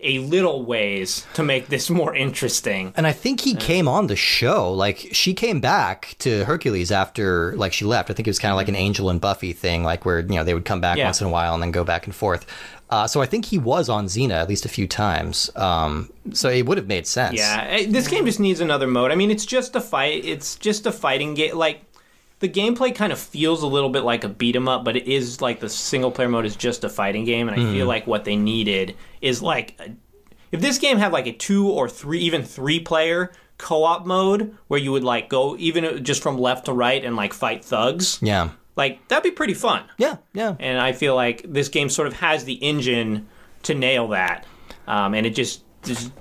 a 0.05 0.18
little 0.18 0.64
ways 0.64 1.26
to 1.34 1.42
make 1.42 1.68
this 1.68 1.88
more 1.90 2.14
interesting. 2.14 2.92
And 2.96 3.07
I 3.07 3.12
think 3.12 3.40
he 3.40 3.55
came 3.55 3.88
on 3.88 4.07
the 4.07 4.16
show. 4.16 4.72
Like 4.72 5.09
she 5.12 5.34
came 5.34 5.61
back 5.61 6.14
to 6.20 6.44
Hercules 6.44 6.92
after 6.92 7.55
like 7.57 7.72
she 7.72 7.84
left. 7.84 8.11
I 8.11 8.14
think 8.14 8.26
it 8.28 8.30
was 8.30 8.38
kind 8.38 8.52
of 8.52 8.57
like 8.57 8.68
an 8.68 8.76
Angel 8.76 9.09
and 9.11 9.20
Buffy 9.20 9.52
thing, 9.52 9.82
like 9.82 10.05
where 10.05 10.20
you 10.20 10.34
know 10.36 10.44
they 10.44 10.55
would 10.55 10.64
come 10.64 10.80
back 10.80 10.98
Yeah. 10.98 11.07
once 11.07 11.20
in 11.20 11.26
a 11.26 11.30
while 11.30 11.55
and 11.55 11.62
then 11.62 11.70
go 11.70 11.84
back 11.84 12.07
and 12.07 12.14
forth. 12.14 12.46
Uh, 12.90 13.07
so 13.07 13.20
I 13.22 13.26
think 13.26 13.46
he 13.46 13.59
was 13.59 13.88
on 13.88 14.07
Xena 14.07 14.32
at 14.34 14.48
least 14.48 14.66
a 14.66 14.68
few 14.68 14.86
times. 14.86 15.50
Um, 15.57 16.12
so 16.32 16.48
it 16.50 16.66
would 16.66 16.76
have 16.78 16.86
made 16.86 17.07
sense. 17.07 17.36
Yeah, 17.38 17.66
eh, 17.68 17.86
this 17.88 18.07
game 18.07 18.24
just 18.26 18.38
needs 18.38 18.61
another 18.61 18.86
mode. 18.86 19.11
I 19.11 19.14
mean, 19.16 19.30
it's 19.30 19.46
just 19.46 19.74
a 19.74 19.80
fight. 19.80 20.24
It's 20.24 20.55
just 20.57 20.86
a 20.86 20.92
fighting 20.92 21.34
game. 21.34 21.57
Like 21.57 21.80
the 22.45 22.49
gameplay 22.51 22.95
kind 22.95 23.11
of 23.11 23.18
feels 23.18 23.62
a 23.62 23.66
little 23.66 23.88
bit 23.88 24.05
like 24.05 24.22
a 24.22 24.28
beat 24.28 24.55
'em 24.55 24.68
up, 24.68 24.84
but 24.84 24.97
it 24.97 25.09
is 25.09 25.40
like 25.40 25.61
the 25.61 25.68
single 25.70 26.11
player 26.11 26.28
mode 26.28 26.45
is 26.45 26.55
just 26.55 26.84
a 26.84 26.90
fighting 26.90 27.24
game, 27.24 27.49
and 27.49 27.59
I 27.59 27.72
feel 27.72 27.86
like 27.86 28.07
what 28.07 28.26
they 28.26 28.36
needed 28.36 28.97
is 29.22 29.40
like 29.40 29.74
a, 29.80 29.92
if 30.53 30.61
this 30.61 30.76
game 30.76 30.99
had 30.99 31.11
like 31.11 31.26
a 31.26 31.32
two 31.32 31.70
or 31.70 31.88
three, 31.88 32.18
even 32.18 32.42
three 32.42 32.80
player 32.80 33.32
co-op 33.57 34.05
mode 34.05 34.55
where 34.68 34.78
you 34.78 34.92
would 34.92 35.05
like 35.05 35.30
go 35.30 35.57
even 35.57 36.05
just 36.05 36.22
from 36.22 36.36
left 36.36 36.66
to 36.66 36.74
right 36.74 37.03
and 37.03 37.16
like 37.16 37.32
fight 37.32 37.64
thugs. 37.64 38.18
Yeah. 38.20 38.51
Like 38.76 39.09
that'd 39.09 39.24
be 39.24 39.30
pretty 39.30 39.55
fun. 39.55 39.84
Yeah. 39.97 40.18
Yeah. 40.34 40.57
And 40.61 40.78
I 40.78 40.92
feel 40.92 41.14
like 41.14 41.47
this 41.49 41.70
game 41.70 41.88
sort 41.88 42.09
of 42.09 42.12
has 42.14 42.45
the 42.45 42.57
engine 42.57 43.26
to 43.62 43.74
nail 43.74 44.09
that, 44.09 44.45
um, 44.86 45.14
and 45.14 45.24
it 45.24 45.30
just, 45.30 45.62
just 45.82 46.12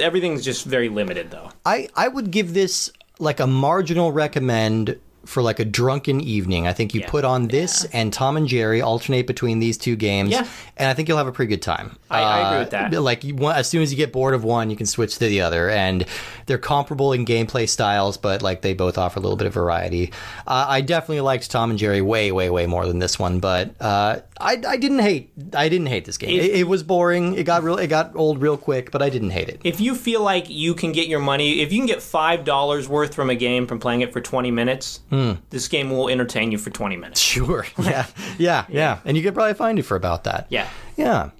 everything's 0.00 0.42
just 0.42 0.64
very 0.64 0.88
limited 0.88 1.30
though. 1.30 1.50
I, 1.66 1.90
I 1.94 2.08
would 2.08 2.30
give 2.30 2.54
this 2.54 2.90
like 3.18 3.38
a 3.38 3.46
marginal 3.46 4.12
recommend 4.12 4.98
for 5.26 5.42
like 5.42 5.58
a 5.60 5.64
drunken 5.64 6.20
evening. 6.20 6.66
I 6.66 6.72
think 6.72 6.94
you 6.94 7.00
Yeah. 7.02 7.08
put 7.10 7.24
on 7.24 7.48
this 7.48 7.84
and 7.92 8.12
Tom 8.12 8.36
and 8.36 8.46
Jerry 8.48 8.80
alternate 8.80 9.26
between 9.26 9.58
these 9.58 9.76
two 9.76 9.96
games, 9.96 10.30
Yeah. 10.30 10.46
and 10.76 10.88
I 10.88 10.94
think 10.94 11.08
you'll 11.08 11.18
have 11.18 11.26
a 11.26 11.32
pretty 11.32 11.50
good 11.50 11.62
time. 11.62 11.96
I- 12.10 12.22
I 12.22 12.38
agree 12.48 12.56
Uh, 12.56 12.60
with 12.60 12.70
that. 12.70 13.02
Like 13.02 13.24
you, 13.24 13.36
as 13.50 13.68
soon 13.68 13.82
as 13.82 13.90
you 13.90 13.96
get 13.96 14.12
bored 14.12 14.34
of 14.34 14.44
one, 14.44 14.70
you 14.70 14.76
can 14.76 14.86
switch 14.86 15.14
to 15.18 15.28
the 15.28 15.40
other, 15.40 15.68
and 15.68 16.04
they're 16.46 16.58
comparable 16.58 17.12
in 17.12 17.24
gameplay 17.26 17.68
styles, 17.68 18.16
but 18.16 18.40
like 18.42 18.62
they 18.62 18.72
both 18.74 18.96
offer 18.96 19.18
a 19.18 19.22
little 19.22 19.36
bit 19.36 19.46
of 19.46 19.52
variety. 19.54 20.12
Uh, 20.46 20.66
I 20.68 20.80
definitely 20.80 21.20
liked 21.20 21.50
Tom 21.50 21.70
and 21.70 21.78
Jerry 21.78 22.00
way, 22.00 22.30
way, 22.32 22.48
way 22.50 22.66
more 22.66 22.86
than 22.86 22.98
this 23.00 23.18
one, 23.18 23.40
but 23.40 23.70
uh, 23.80 24.16
I, 24.40 24.60
I 24.68 24.76
didn't 24.76 25.00
hate 25.00 25.30
I 25.54 25.68
didn't 25.68 25.86
hate 25.88 26.04
this 26.04 26.16
game. 26.18 26.30
If- 26.30 26.44
It, 26.46 26.54
it 26.60 26.68
was 26.68 26.82
boring. 26.82 27.34
It 27.34 27.44
got 27.44 27.62
real. 27.62 27.76
It 27.78 27.88
got 27.88 28.12
old 28.14 28.40
real 28.40 28.56
quick, 28.56 28.90
but 28.90 29.02
I 29.02 29.08
didn't 29.10 29.30
hate 29.30 29.48
it. 29.48 29.60
If 29.64 29.80
you 29.80 29.94
feel 29.94 30.20
like 30.22 30.48
you 30.48 30.74
can 30.74 30.92
get 30.92 31.08
your 31.08 31.18
money, 31.20 31.60
if 31.62 31.72
you 31.72 31.78
can 31.80 31.86
get 31.86 32.02
five 32.02 32.44
dollars 32.44 32.88
worth 32.88 33.14
from 33.14 33.30
a 33.30 33.34
game 33.34 33.66
from 33.66 33.78
playing 33.80 34.02
it 34.02 34.12
for 34.12 34.20
twenty 34.20 34.50
minutes, 34.50 35.00
Hmm. 35.16 35.32
this 35.50 35.68
game 35.68 35.90
will 35.90 36.08
entertain 36.08 36.52
you 36.52 36.58
for 36.58 36.70
twenty 36.70 36.96
minutes. 36.96 37.20
Sure. 37.36 37.66
Yeah. 37.78 38.06
Yeah. 38.38 38.64
Yeah. 38.68 38.98
And 39.04 39.16
you 39.16 39.22
could 39.22 39.34
probably 39.34 39.54
find 39.54 39.78
it 39.78 39.82
for 39.84 39.96
about 39.96 40.24
that. 40.24 40.46
Yeah. 40.50 40.68
Yeah. 40.96 41.30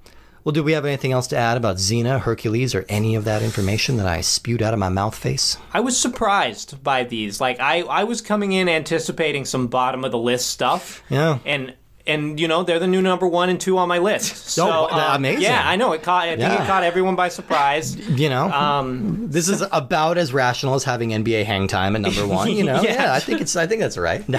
Well, 0.45 0.53
do 0.53 0.63
we 0.63 0.73
have 0.73 0.85
anything 0.85 1.11
else 1.11 1.27
to 1.29 1.37
add 1.37 1.57
about 1.57 1.77
Xena, 1.77 2.21
Hercules, 2.21 2.73
or 2.75 2.85
any 2.89 3.17
of 3.17 3.25
that 3.25 3.43
information 3.43 3.97
that 3.97 4.07
I 4.07 4.21
spewed 4.21 4.63
out 4.63 4.73
of 4.73 4.79
my 4.79 4.89
mouth 4.89 5.17
face? 5.17 5.57
I 5.75 5.81
was 5.81 5.99
surprised 5.99 6.83
by 6.85 7.03
these. 7.03 7.41
Like 7.41 7.59
I, 7.59 7.81
I 7.81 8.05
was 8.05 8.21
coming 8.21 8.53
in 8.53 8.69
anticipating 8.69 9.45
some 9.45 9.67
bottom 9.67 10.05
of 10.05 10.13
the 10.13 10.19
list 10.19 10.47
stuff. 10.49 11.03
Yeah. 11.11 11.41
And 11.45 11.75
and 12.07 12.39
you 12.41 12.47
know 12.49 12.63
they're 12.63 12.79
the 12.79 12.87
new 12.87 13.03
number 13.03 13.27
one 13.27 13.49
and 13.49 13.61
two 13.61 13.79
on 13.79 13.89
my 13.89 13.99
list. 13.99 14.35
So 14.57 14.69
Oh, 14.69 14.85
uh, 14.91 15.13
amazing. 15.15 15.43
Yeah, 15.43 15.61
I 15.65 15.77
know 15.77 15.93
it 15.93 16.03
caught. 16.03 16.25
I 16.25 16.37
think 16.37 16.41
Yeah. 16.41 16.63
it 16.63 16.67
caught 16.67 16.83
everyone 16.83 17.15
by 17.17 17.29
surprise. 17.29 17.97
You 18.09 18.29
know, 18.31 18.51
Um, 18.51 19.29
this 19.31 19.49
is 19.49 19.63
about 19.73 20.17
as 20.19 20.33
rational 20.33 20.75
as 20.75 20.85
having 20.85 21.11
NBA 21.11 21.45
hang 21.45 21.67
time 21.69 21.95
at 21.97 22.03
number 22.03 22.27
one. 22.27 22.51
You 22.51 22.65
know, 22.71 22.81
Yeah. 22.83 22.93
yeah, 23.05 23.13
I 23.15 23.21
think 23.21 23.41
it's. 23.41 23.57
I 23.57 23.67
think 23.67 23.81
that's 23.81 23.99
right. 23.99 24.27
No. 24.29 24.39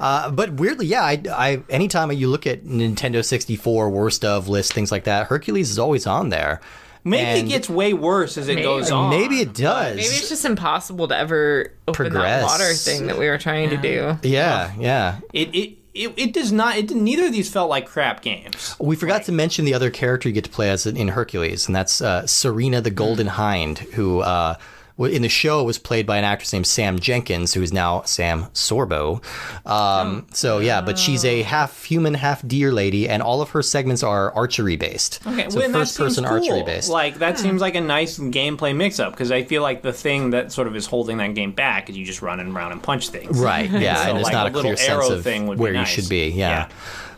Uh, 0.00 0.30
but 0.30 0.54
weirdly, 0.54 0.86
yeah, 0.86 1.02
I, 1.02 1.22
I 1.30 1.62
anytime 1.70 2.10
you 2.12 2.28
look 2.28 2.46
at 2.46 2.64
Nintendo 2.64 3.24
64 3.24 3.90
worst 3.90 4.24
of 4.24 4.48
list 4.48 4.72
things 4.72 4.92
like 4.92 5.04
that, 5.04 5.26
Hercules 5.28 5.70
is 5.70 5.78
always 5.78 6.06
on 6.06 6.28
there. 6.28 6.60
maybe 7.04 7.24
And 7.40 7.46
it 7.48 7.50
gets 7.50 7.68
way 7.68 7.92
worse 7.94 8.38
as 8.38 8.48
it 8.48 8.54
Maybe. 8.54 8.62
goes 8.64 8.90
on. 8.92 9.10
Maybe 9.10 9.40
it 9.40 9.54
does. 9.54 9.96
Maybe 9.96 10.08
it's 10.08 10.28
just 10.28 10.44
impossible 10.44 11.08
to 11.08 11.16
ever 11.16 11.72
open 11.88 11.94
Progress. 12.10 12.42
that 12.42 12.46
water 12.46 12.72
thing 12.74 13.06
that 13.08 13.18
we 13.18 13.26
were 13.28 13.38
trying 13.38 13.70
to 13.70 13.76
do. 13.76 14.16
yeah, 14.22 14.72
yeah. 14.78 15.18
It 15.32 15.54
it. 15.54 15.78
It, 15.94 16.14
it 16.16 16.32
does 16.32 16.52
not. 16.52 16.76
It 16.76 16.90
neither 16.90 17.26
of 17.26 17.32
these 17.32 17.50
felt 17.50 17.68
like 17.68 17.86
crap 17.86 18.22
games. 18.22 18.74
We 18.78 18.96
forgot 18.96 19.24
to 19.24 19.32
mention 19.32 19.64
the 19.64 19.74
other 19.74 19.90
character 19.90 20.28
you 20.28 20.34
get 20.34 20.44
to 20.44 20.50
play 20.50 20.70
as 20.70 20.86
in 20.86 21.08
Hercules, 21.08 21.66
and 21.66 21.76
that's 21.76 22.00
uh, 22.00 22.26
Serena 22.26 22.80
the 22.80 22.90
Golden 22.90 23.26
Hind, 23.26 23.78
who 23.78 24.20
uh, 24.20 24.56
in 25.04 25.22
the 25.22 25.28
show 25.28 25.62
was 25.64 25.78
played 25.78 26.06
by 26.06 26.18
an 26.18 26.24
actress 26.24 26.52
named 26.52 26.66
Sam 26.66 26.98
Jenkins, 26.98 27.54
who 27.54 27.62
is 27.62 27.72
now 27.72 28.02
Sam 28.02 28.44
Sorbo. 28.54 29.22
Um, 29.66 30.26
So 30.32 30.58
yeah, 30.58 30.80
but 30.80 30.98
she's 30.98 31.24
a 31.24 31.42
half 31.42 31.84
human, 31.84 32.14
half 32.14 32.46
deer 32.46 32.72
lady, 32.72 33.08
and 33.08 33.22
all 33.22 33.42
of 33.42 33.50
her 33.50 33.62
segments 33.62 34.02
are 34.02 34.32
archery 34.34 34.76
based. 34.76 35.20
Okay, 35.26 35.48
so 35.50 35.58
well, 35.58 35.70
first 35.72 35.96
person 35.96 36.24
cool. 36.24 36.34
archery 36.34 36.62
based. 36.62 36.88
Like 36.88 37.16
that 37.16 37.38
seems 37.38 37.60
like 37.60 37.74
a 37.74 37.80
nice 37.80 38.18
gameplay 38.18 38.74
mix-up 38.74 39.12
because 39.12 39.30
I 39.30 39.42
feel 39.44 39.62
like 39.62 39.82
the 39.82 39.92
thing 39.92 40.30
that 40.30 40.52
sort 40.52 40.66
of 40.66 40.76
is 40.76 40.86
holding 40.86 41.18
that 41.18 41.34
game 41.34 41.52
back 41.52 41.90
is 41.90 41.96
you 41.96 42.04
just 42.04 42.22
run 42.22 42.40
around 42.40 42.72
and 42.72 42.82
punch 42.82 43.08
things. 43.08 43.38
Right, 43.38 43.70
yeah, 43.70 44.04
So, 44.04 44.10
and 44.10 44.18
it's 44.18 44.24
like, 44.24 44.32
not 44.32 44.46
a 44.46 44.48
a, 44.50 44.52
clear 44.52 44.62
little 44.72 44.76
sense 44.76 44.90
arrow 44.90 45.16
of 45.16 45.24
thing 45.24 45.46
would 45.46 45.58
be 45.58 45.62
where 45.62 45.74
you 45.74 45.84
should 45.86 46.08
be. 46.08 46.28
Yeah. 46.28 46.48
Yeah. 46.48 46.68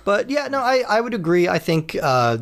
But 0.05 0.29
yeah, 0.29 0.49
no, 0.49 0.61
I, 0.61 0.85
I 0.89 1.01
would 1.01 1.15
agree. 1.15 1.49
I 1.49 1.59
think 1.59 1.97
uh, 2.01 2.39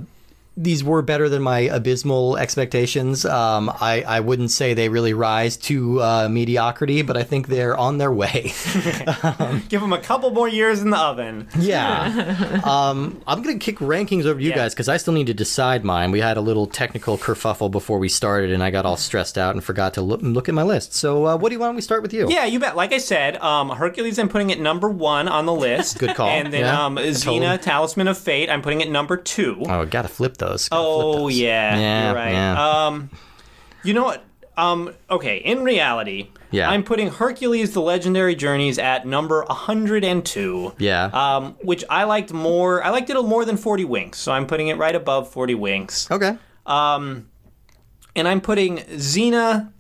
these 0.57 0.85
were 0.85 1.01
better 1.01 1.29
than 1.31 1.41
my 1.43 1.61
abysmal 1.61 2.37
expectations. 2.37 3.25
Um, 3.25 3.71
I, 3.81 4.03
I 4.07 4.21
wouldn't 4.21 4.51
say 4.51 4.75
they 4.75 4.89
really 4.91 5.15
rise 5.15 5.57
to 5.59 6.03
uh, 6.03 6.29
mediocrity, 6.31 7.01
but 7.03 7.17
I 7.17 7.23
think 7.23 7.49
they're 7.49 7.77
on 7.77 7.97
their 7.99 8.13
way. 8.13 8.53
Give 9.69 9.81
them 9.81 9.93
a 9.93 10.01
couple 10.01 10.31
more 10.31 10.49
years 10.49 10.83
in 10.83 10.91
the 10.91 10.99
oven. 10.99 11.49
yeah. 11.59 12.61
um, 12.65 13.23
I'm 13.27 13.43
going 13.43 13.59
to 13.59 13.65
kick 13.65 13.79
rankings 13.79 14.27
over 14.27 14.39
to 14.39 14.45
you 14.45 14.51
Yeah. 14.51 14.57
guys 14.57 14.75
because 14.75 14.89
I 14.89 14.97
still 14.99 15.15
need 15.15 15.29
to 15.29 15.35
decide 15.35 15.85
mine. 15.85 16.11
We 16.11 16.21
had 16.21 16.37
a 16.37 16.41
little 16.43 16.67
technical 16.67 17.17
kerfuffle 17.17 17.71
before 17.71 17.99
we 17.99 18.09
started, 18.11 18.51
and 18.53 18.63
I 18.63 18.71
got 18.71 18.85
all 18.85 18.97
stressed 18.99 19.39
out 19.39 19.55
and 19.55 19.65
forgot 19.65 19.95
to 19.95 20.03
look, 20.03 20.21
look 20.23 20.49
at 20.49 20.55
my 20.55 20.63
list. 20.63 20.95
So, 20.95 21.27
uh, 21.27 21.37
what 21.37 21.49
do 21.49 21.55
you 21.55 21.61
want? 21.61 21.77
We 21.77 21.81
start 21.83 22.03
with 22.03 22.13
you. 22.13 22.29
Yeah, 22.31 22.45
you 22.45 22.59
bet. 22.61 22.77
Like 22.77 22.93
I 22.93 22.99
said, 22.99 23.37
um, 23.39 23.71
Hercules, 23.71 24.19
I'm 24.19 24.29
putting 24.29 24.51
it 24.51 24.61
number 24.61 24.89
one 24.91 25.29
on 25.29 25.47
the 25.47 25.55
list. 25.55 25.99
Good 25.99 26.15
call. 26.15 26.29
And 26.29 26.53
then 26.53 26.61
Yeah. 26.61 26.85
um, 26.87 26.97
Xena, 26.97 27.23
Totally. 27.25 27.59
Talisman 27.59 28.09
of 28.09 28.19
Fate, 28.19 28.51
I'm 28.51 28.61
putting 28.63 28.81
it 28.83 28.91
number 28.91 29.17
two. 29.17 29.63
Oh, 29.67 29.87
gotta 29.87 30.09
flip 30.09 30.37
those. 30.47 30.69
Oh 30.73 31.25
those. 31.29 31.39
yeah, 31.39 31.79
Yeah, 31.79 32.07
you're 32.07 32.15
right. 32.17 32.33
yeah. 32.33 32.87
Um, 32.87 33.11
you 33.85 33.95
know 33.95 34.05
what? 34.05 34.25
Um, 34.57 34.93
okay, 35.11 35.39
in 35.39 35.65
reality, 35.65 36.29
Yeah. 36.51 36.69
I'm 36.71 36.83
putting 36.85 37.09
Hercules: 37.11 37.73
The 37.73 37.81
Legendary 37.81 38.35
Journeys 38.35 38.79
at 38.79 39.07
number 39.07 39.45
102. 39.45 40.75
Yeah. 40.79 41.07
Um, 41.07 41.55
which 41.63 41.85
I 41.89 42.05
liked 42.05 42.33
more. 42.33 42.85
I 42.85 42.91
liked 42.91 43.09
it 43.11 43.21
more 43.23 43.45
than 43.45 43.57
40 43.57 43.85
Winks, 43.87 44.19
so 44.19 44.31
I'm 44.33 44.47
putting 44.47 44.69
it 44.69 44.77
right 44.77 44.95
above 44.95 45.31
40 45.31 45.55
Winks. 45.55 46.11
okay. 46.11 46.37
Um, 46.67 47.29
And 48.15 48.29
I'm 48.29 48.41
putting 48.43 48.79
Xena 48.79 49.73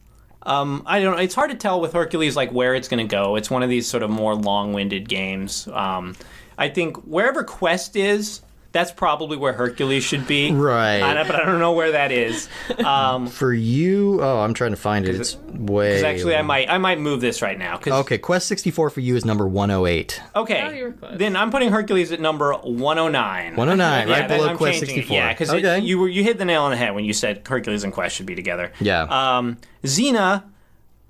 Um, 0.45 0.83
I 0.87 1.01
don't 1.01 1.15
know. 1.17 1.23
It's 1.23 1.35
hard 1.37 1.51
to 1.53 1.57
tell 1.57 1.81
with 1.81 1.93
Hercules 1.93 2.35
like 2.35 2.51
where 2.51 2.75
it's 2.75 2.89
going 2.89 3.07
to 3.07 3.17
go. 3.17 3.37
It's 3.37 3.49
one 3.51 3.63
of 3.63 3.69
these 3.71 3.87
sort 3.87 4.03
of 4.03 4.11
more 4.11 4.35
long-winded 4.35 5.09
games. 5.09 5.69
Um, 5.69 6.17
I 6.59 6.69
think 6.69 6.97
wherever 7.05 7.45
Quest 7.45 7.95
is, 7.95 8.41
that's 8.73 8.91
probably 8.91 9.37
where 9.37 9.53
Hercules 9.53 10.03
should 10.03 10.27
be. 10.27 10.51
Right. 10.51 11.01
I, 11.03 11.23
but 11.25 11.37
I 11.37 11.45
don't 11.45 11.59
know 11.59 11.73
where 11.73 11.93
that 11.93 12.11
is. 12.11 12.49
Um, 12.85 13.27
For 13.43 13.53
you, 13.53 14.21
oh, 14.23 14.41
I'm 14.41 14.55
trying 14.55 14.71
to 14.73 14.77
find 14.77 15.07
it. 15.07 15.15
It's 15.15 15.37
way. 15.37 16.03
actually, 16.05 16.35
I 16.37 16.43
might 16.43 16.69
I 16.71 16.79
might 16.79 16.99
move 16.99 17.21
this 17.21 17.43
right 17.43 17.59
now. 17.59 17.77
'cause- 17.77 17.93
Okay, 17.93 18.19
Quest 18.19 18.49
64 18.49 18.91
for 18.91 19.01
you 19.01 19.15
is 19.17 19.25
number 19.25 19.47
108. 19.47 20.21
Okay. 20.35 20.63
Oh, 20.67 20.71
you 20.71 20.85
were 20.85 20.93
close. 20.93 21.19
Then 21.19 21.37
I'm 21.37 21.51
putting 21.51 21.71
Hercules 21.71 22.11
at 22.13 22.21
number 22.21 22.53
109. 22.55 23.57
109, 23.57 24.09
Yeah, 24.09 24.15
right 24.15 24.29
that- 24.29 24.37
below 24.37 24.49
I'm 24.51 24.57
Quest 24.57 24.81
changing 24.81 24.89
it. 24.97 25.01
64. 25.03 25.17
Yeah, 25.17 25.33
because 25.33 25.51
okay. 25.53 25.79
you 25.81 25.99
were 25.99 26.09
you 26.09 26.23
hit 26.25 26.39
the 26.39 26.45
nail 26.45 26.63
on 26.63 26.71
the 26.71 26.77
head 26.77 26.95
when 26.95 27.05
you 27.05 27.13
said 27.13 27.43
Hercules 27.47 27.85
and 27.85 27.93
Quest 27.93 28.17
should 28.17 28.27
be 28.27 28.35
together. 28.35 28.73
Yeah. 28.81 29.03
Um, 29.39 29.59
Xena, 29.85 30.45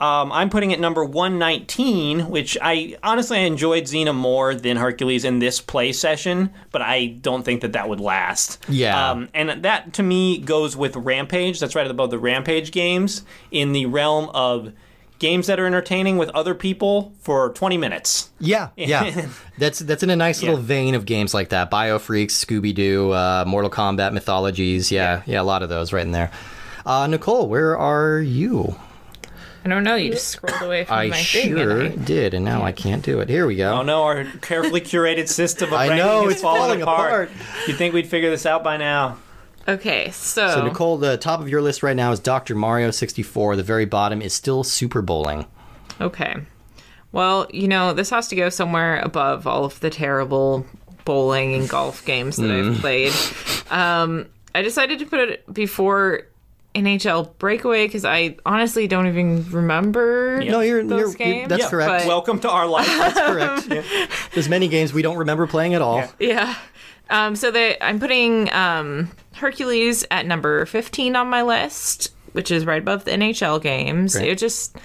um, 0.02 0.32
I'm 0.32 0.50
putting 0.50 0.72
it 0.72 0.80
number 0.80 1.04
119, 1.04 2.28
which 2.28 2.58
I 2.60 2.96
honestly 3.02 3.38
I 3.38 3.42
enjoyed 3.42 3.84
Xena 3.84 4.14
more 4.14 4.54
than 4.54 4.76
Hercules 4.76 5.24
in 5.24 5.38
this 5.38 5.60
play 5.60 5.92
session, 5.92 6.50
but 6.72 6.82
I 6.82 7.06
don't 7.06 7.44
think 7.44 7.60
that 7.60 7.72
that 7.74 7.88
would 7.88 8.00
last. 8.00 8.64
Yeah. 8.68 9.10
Um, 9.10 9.28
and 9.32 9.62
that 9.64 9.92
to 9.94 10.02
me 10.02 10.38
goes 10.38 10.76
with 10.76 10.96
Rampage. 10.96 11.60
That's 11.60 11.74
right 11.74 11.88
above 11.90 12.10
the 12.10 12.18
Rampage 12.18 12.72
games 12.72 13.24
in 13.50 13.72
the 13.72 13.86
realm 13.86 14.28
of 14.34 14.72
games 15.20 15.46
that 15.46 15.60
are 15.60 15.66
entertaining 15.66 16.16
with 16.18 16.30
other 16.30 16.52
people 16.52 17.12
for 17.20 17.50
20 17.50 17.76
minutes. 17.78 18.30
yeah, 18.40 18.70
yeah. 18.76 19.28
that's 19.56 19.78
that's 19.78 20.02
in 20.02 20.10
a 20.10 20.16
nice 20.16 20.42
little 20.42 20.58
Yeah. 20.58 20.64
vein 20.64 20.94
of 20.96 21.06
games 21.06 21.32
like 21.32 21.50
that. 21.50 21.70
Biofreaks, 21.70 22.32
Scooby 22.32 22.74
Doo, 22.74 23.12
uh, 23.12 23.44
Mortal 23.46 23.70
Kombat 23.70 24.12
mythologies. 24.12 24.90
Yeah, 24.90 25.22
yeah, 25.26 25.40
a 25.40 25.44
lot 25.44 25.62
of 25.62 25.68
those 25.68 25.92
right 25.92 26.04
in 26.04 26.10
there. 26.10 26.32
Uh, 26.84 27.06
Nicole, 27.06 27.48
where 27.48 27.78
are 27.78 28.18
you? 28.18 28.74
I 29.64 29.68
don't 29.68 29.84
know. 29.84 29.94
You 29.94 30.10
just 30.12 30.28
scrolled 30.28 30.60
away 30.62 30.84
from 30.84 30.96
I 30.96 31.08
my 31.08 31.16
thing. 31.22 31.50
and 31.52 31.58
sure 31.60 31.82
I- 31.84 31.88
did, 31.88 32.34
and 32.34 32.44
now 32.44 32.62
I 32.62 32.72
can't 32.72 33.02
do 33.04 33.20
it. 33.20 33.28
Here 33.28 33.46
we 33.46 33.54
go. 33.56 33.74
Oh 33.78 33.82
no, 33.82 34.02
our 34.02 34.24
carefully 34.40 34.80
curated 34.80 35.28
system 35.28 35.68
of 35.68 35.74
I 35.78 35.88
ranking 35.88 35.98
know, 36.06 36.26
is 36.26 36.32
it's 36.34 36.42
falling, 36.42 36.60
falling 36.62 36.82
apart. 36.82 37.30
apart. 37.30 37.30
You'd 37.68 37.76
think 37.78 37.94
we'd 37.94 38.08
figure 38.08 38.30
this 38.30 38.44
out 38.46 38.64
by 38.64 38.76
now. 38.76 39.18
Okay, 39.68 40.10
so, 40.10 40.48
So 40.50 40.64
Nicole, 40.64 40.98
the 40.98 41.16
top 41.16 41.38
of 41.40 41.48
your 41.48 41.62
list 41.62 41.84
right 41.84 41.94
now 41.94 42.10
is 42.10 42.18
Dr. 42.18 42.56
Mario 42.56 42.90
64. 42.90 43.54
The 43.54 43.62
very 43.62 43.84
bottom 43.84 44.20
is 44.20 44.34
still 44.34 44.64
Super 44.64 45.00
Bowling. 45.02 45.46
okay. 46.00 46.34
Well, 47.12 47.46
you 47.52 47.68
know, 47.68 47.92
this 47.92 48.08
has 48.10 48.26
to 48.28 48.36
go 48.36 48.48
somewhere 48.48 48.98
above 49.00 49.46
all 49.46 49.64
of 49.66 49.78
the 49.80 49.90
terrible 49.90 50.66
bowling 51.04 51.54
and 51.54 51.68
golf 51.68 52.04
games 52.06 52.36
that 52.38 52.44
Mm. 52.46 52.70
I've 52.74 52.80
played. 52.80 53.12
Um, 53.70 54.26
I 54.54 54.62
decided 54.62 54.98
to 55.00 55.04
put 55.06 55.20
it 55.20 55.52
before 55.54 56.22
NHL 56.74 57.36
Breakaway 57.38 57.86
because 57.86 58.04
I 58.04 58.36
honestly 58.46 58.86
don't 58.86 59.06
even 59.06 59.48
remember. 59.50 60.40
No, 60.44 60.60
you're, 60.60 60.82
Those 60.82 60.90
you're, 60.98 61.08
you're 61.08 61.14
games? 61.16 61.48
that's 61.48 61.62
Yeah, 61.64 61.70
correct. 61.70 62.04
but- 62.04 62.08
Welcome 62.08 62.38
to 62.40 62.50
our 62.50 62.66
life. 62.66 62.86
That's 62.86 63.18
correct. 63.68 64.10
There's 64.34 64.48
many 64.48 64.68
games 64.68 64.92
we 64.92 65.02
don't 65.02 65.18
remember 65.18 65.46
playing 65.46 65.74
at 65.74 65.82
all. 65.82 65.96
Yeah. 65.96 66.10
Yeah. 66.18 66.54
Um, 67.10 67.36
so 67.36 67.50
the, 67.50 67.82
I'm 67.84 68.00
putting 68.00 68.50
um, 68.54 69.10
Hercules 69.34 70.04
at 70.10 70.24
number 70.24 70.64
15 70.64 71.14
on 71.14 71.28
my 71.28 71.42
list, 71.42 72.14
which 72.32 72.50
is 72.50 72.64
right 72.64 72.80
above 72.80 73.04
the 73.04 73.10
NHL 73.10 73.60
games. 73.60 74.14
Right. 74.16 74.28
It 74.28 74.38
just, 74.38 74.76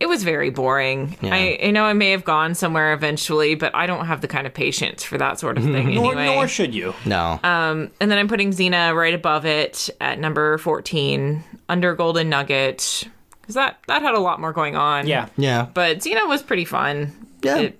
it 0.00 0.08
was 0.08 0.24
very 0.24 0.50
boring. 0.50 1.16
Yeah. 1.20 1.34
I, 1.34 1.58
I 1.62 1.70
know 1.70 1.84
I 1.84 1.92
may 1.92 2.10
have 2.10 2.24
gone 2.24 2.54
somewhere 2.54 2.92
eventually, 2.94 3.54
but 3.54 3.74
I 3.74 3.86
don't 3.86 4.06
have 4.06 4.22
the 4.22 4.28
kind 4.28 4.46
of 4.46 4.54
patience 4.54 5.04
for 5.04 5.18
that 5.18 5.38
sort 5.38 5.58
of 5.58 5.64
thing 5.64 5.94
nor, 5.94 6.12
anyway. 6.16 6.34
nor 6.34 6.48
should 6.48 6.74
you. 6.74 6.94
No. 7.04 7.38
Um, 7.44 7.90
and 8.00 8.10
then 8.10 8.18
I'm 8.18 8.26
putting 8.26 8.50
Xena 8.50 8.94
right 8.96 9.14
above 9.14 9.44
it 9.46 9.90
at 10.00 10.18
number 10.18 10.56
14, 10.58 11.44
under 11.68 11.94
Golden 11.94 12.28
Nugget, 12.30 13.06
because 13.42 13.54
that, 13.54 13.78
that 13.86 14.02
had 14.02 14.14
a 14.14 14.18
lot 14.20 14.40
more 14.40 14.52
going 14.52 14.74
on. 14.74 15.06
Yeah. 15.06 15.28
yeah. 15.36 15.66
But 15.72 15.98
Xena 15.98 16.26
was 16.26 16.42
pretty 16.42 16.64
fun. 16.64 17.12
Yeah. 17.42 17.58
It- 17.58 17.76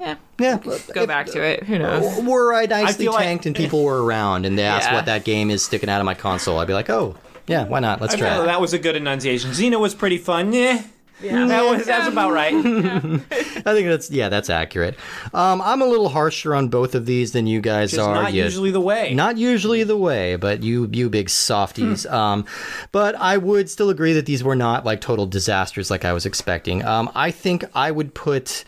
yeah. 0.00 0.14
yeah. 0.38 0.58
Go 0.94 1.06
back 1.06 1.26
to 1.26 1.42
it. 1.42 1.62
Who 1.64 1.78
knows? 1.78 2.22
Were 2.24 2.54
I 2.54 2.64
nicely 2.64 3.04
feel 3.04 3.12
like- 3.12 3.22
tanked 3.24 3.44
and 3.46 3.54
people 3.54 3.84
were 3.84 4.02
around 4.02 4.46
and 4.46 4.58
they 4.58 4.64
asked 4.64 4.88
Yeah. 4.88 4.94
what 4.94 5.04
that 5.06 5.24
game 5.24 5.50
is 5.50 5.62
sticking 5.62 5.90
out 5.90 6.00
of 6.00 6.06
my 6.06 6.14
console, 6.14 6.58
I'd 6.58 6.66
be 6.66 6.72
like, 6.72 6.88
oh, 6.88 7.16
yeah, 7.46 7.64
why 7.66 7.80
not? 7.80 8.00
Let's 8.00 8.14
I 8.14 8.16
feel 8.16 8.26
try 8.26 8.42
it. 8.42 8.46
that 8.46 8.60
was 8.62 8.72
a 8.72 8.78
good 8.78 8.96
enunciation. 8.96 9.50
Xena 9.50 9.78
was 9.78 9.94
pretty 9.94 10.16
fun. 10.16 10.54
Yeah. 10.54 10.82
That 11.22 11.64
was, 11.70 11.86
that's 11.86 12.08
about 12.08 12.32
right. 12.32 12.54
I 12.54 13.72
think 13.74 13.88
that's 13.88 14.10
yeah, 14.10 14.28
that's 14.28 14.48
accurate. 14.50 14.96
Um, 15.34 15.60
I'm 15.62 15.82
a 15.82 15.86
little 15.86 16.08
harsher 16.08 16.54
on 16.54 16.68
both 16.68 16.94
of 16.94 17.06
these 17.06 17.32
than 17.32 17.46
you 17.46 17.60
guys 17.60 17.92
It's 17.92 18.00
are. 18.02 18.14
not 18.14 18.32
You- 18.32 18.44
usually 18.44 18.70
the 18.70 18.80
way. 18.80 19.14
Not 19.14 19.36
usually 19.38 19.84
the 19.84 19.96
way, 19.96 20.36
but 20.36 20.62
you 20.62 20.88
you 20.92 21.08
big 21.10 21.28
softies. 21.30 22.04
Hmm. 22.04 22.14
Um, 22.14 22.44
but 22.92 23.14
I 23.16 23.36
would 23.36 23.68
still 23.70 23.90
agree 23.90 24.12
that 24.14 24.26
these 24.26 24.42
were 24.44 24.56
not 24.56 24.84
like 24.84 25.00
total 25.00 25.26
disasters 25.26 25.90
like 25.90 26.04
I 26.04 26.12
was 26.12 26.26
expecting. 26.26 26.84
Um, 26.84 27.10
I 27.14 27.30
think 27.30 27.64
I 27.74 27.90
would 27.90 28.14
put 28.14 28.64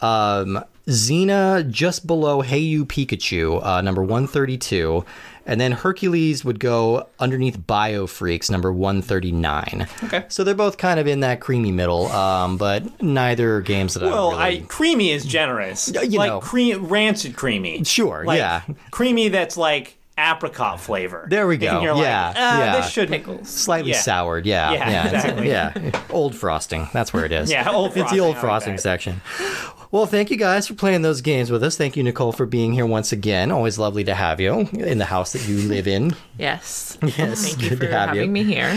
um, 0.00 0.62
Xena 0.86 1.68
just 1.70 2.06
below 2.06 2.42
Hey 2.42 2.58
You 2.58 2.84
Pikachu, 2.84 3.64
uh, 3.64 3.80
number 3.80 4.02
132. 4.02 5.04
And 5.46 5.60
then 5.60 5.72
Hercules 5.72 6.44
would 6.44 6.58
go 6.58 7.06
underneath 7.18 7.58
Biofreaks, 7.58 8.50
number 8.50 8.72
139. 8.72 9.86
Okay. 10.04 10.24
So 10.28 10.42
they're 10.44 10.54
both 10.54 10.78
kind 10.78 10.98
of 10.98 11.06
in 11.06 11.20
that 11.20 11.40
creamy 11.40 11.72
middle, 11.72 12.06
um, 12.12 12.56
but 12.56 13.02
neither 13.02 13.56
are 13.56 13.60
games 13.60 13.94
that 13.94 14.02
well, 14.04 14.30
I 14.34 14.48
really... 14.48 14.60
I 14.62 14.66
creamy 14.66 15.10
is 15.10 15.24
generous. 15.24 15.88
you 15.88 16.18
like 16.18 16.28
know. 16.30 16.40
cream, 16.40 16.86
rancid 16.86 17.36
creamy. 17.36 17.84
Sure, 17.84 18.24
Like, 18.24 18.38
yeah. 18.38 18.62
Creamy 18.90 19.28
that's 19.28 19.56
like 19.56 19.96
apricot 20.16 20.80
flavor. 20.80 21.26
There 21.28 21.46
we 21.46 21.56
go. 21.56 21.74
And 21.74 21.82
you're 21.82 21.96
Yeah, 21.96 22.28
like, 22.28 22.36
uh, 22.36 22.40
yeah. 22.40 22.76
This 22.76 22.88
shouldn't. 22.90 23.24
Pickles. 23.24 23.48
Slightly 23.48 23.90
Yeah. 23.90 24.00
soured, 24.00 24.46
yeah, 24.46 24.72
Yeah, 24.72 24.90
yeah, 24.90 25.04
exactly. 25.06 25.48
yeah. 25.48 26.00
Old 26.10 26.34
frosting, 26.36 26.88
that's 26.92 27.12
where 27.12 27.24
it 27.24 27.32
is. 27.32 27.50
Yeah, 27.50 27.68
old 27.70 27.96
It's 27.96 28.12
the 28.12 28.20
old 28.20 28.36
I 28.36 28.38
like 28.38 28.40
frosting 28.40 28.76
that. 28.76 28.80
section. 28.82 29.20
Well, 29.94 30.06
thank 30.06 30.32
you 30.32 30.36
guys 30.36 30.66
for 30.66 30.74
playing 30.74 31.02
those 31.02 31.20
games 31.20 31.52
with 31.52 31.62
us. 31.62 31.76
Thank 31.76 31.96
you, 31.96 32.02
Nicole, 32.02 32.32
for 32.32 32.46
being 32.46 32.72
here 32.72 32.84
once 32.84 33.12
again. 33.12 33.52
Always 33.52 33.78
lovely 33.78 34.02
to 34.02 34.14
have 34.16 34.40
you 34.40 34.68
in 34.72 34.98
the 34.98 35.04
house 35.04 35.34
that 35.34 35.46
you 35.46 35.68
live 35.68 35.86
in. 35.86 36.16
Yes. 36.36 36.98
Yes, 37.00 37.46
Thank 37.46 37.62
you 37.62 37.68
good 37.68 37.78
for 37.78 37.84
to 37.86 37.92
have 37.92 38.08
having 38.08 38.24
you. 38.24 38.30
me 38.32 38.42
here. 38.42 38.76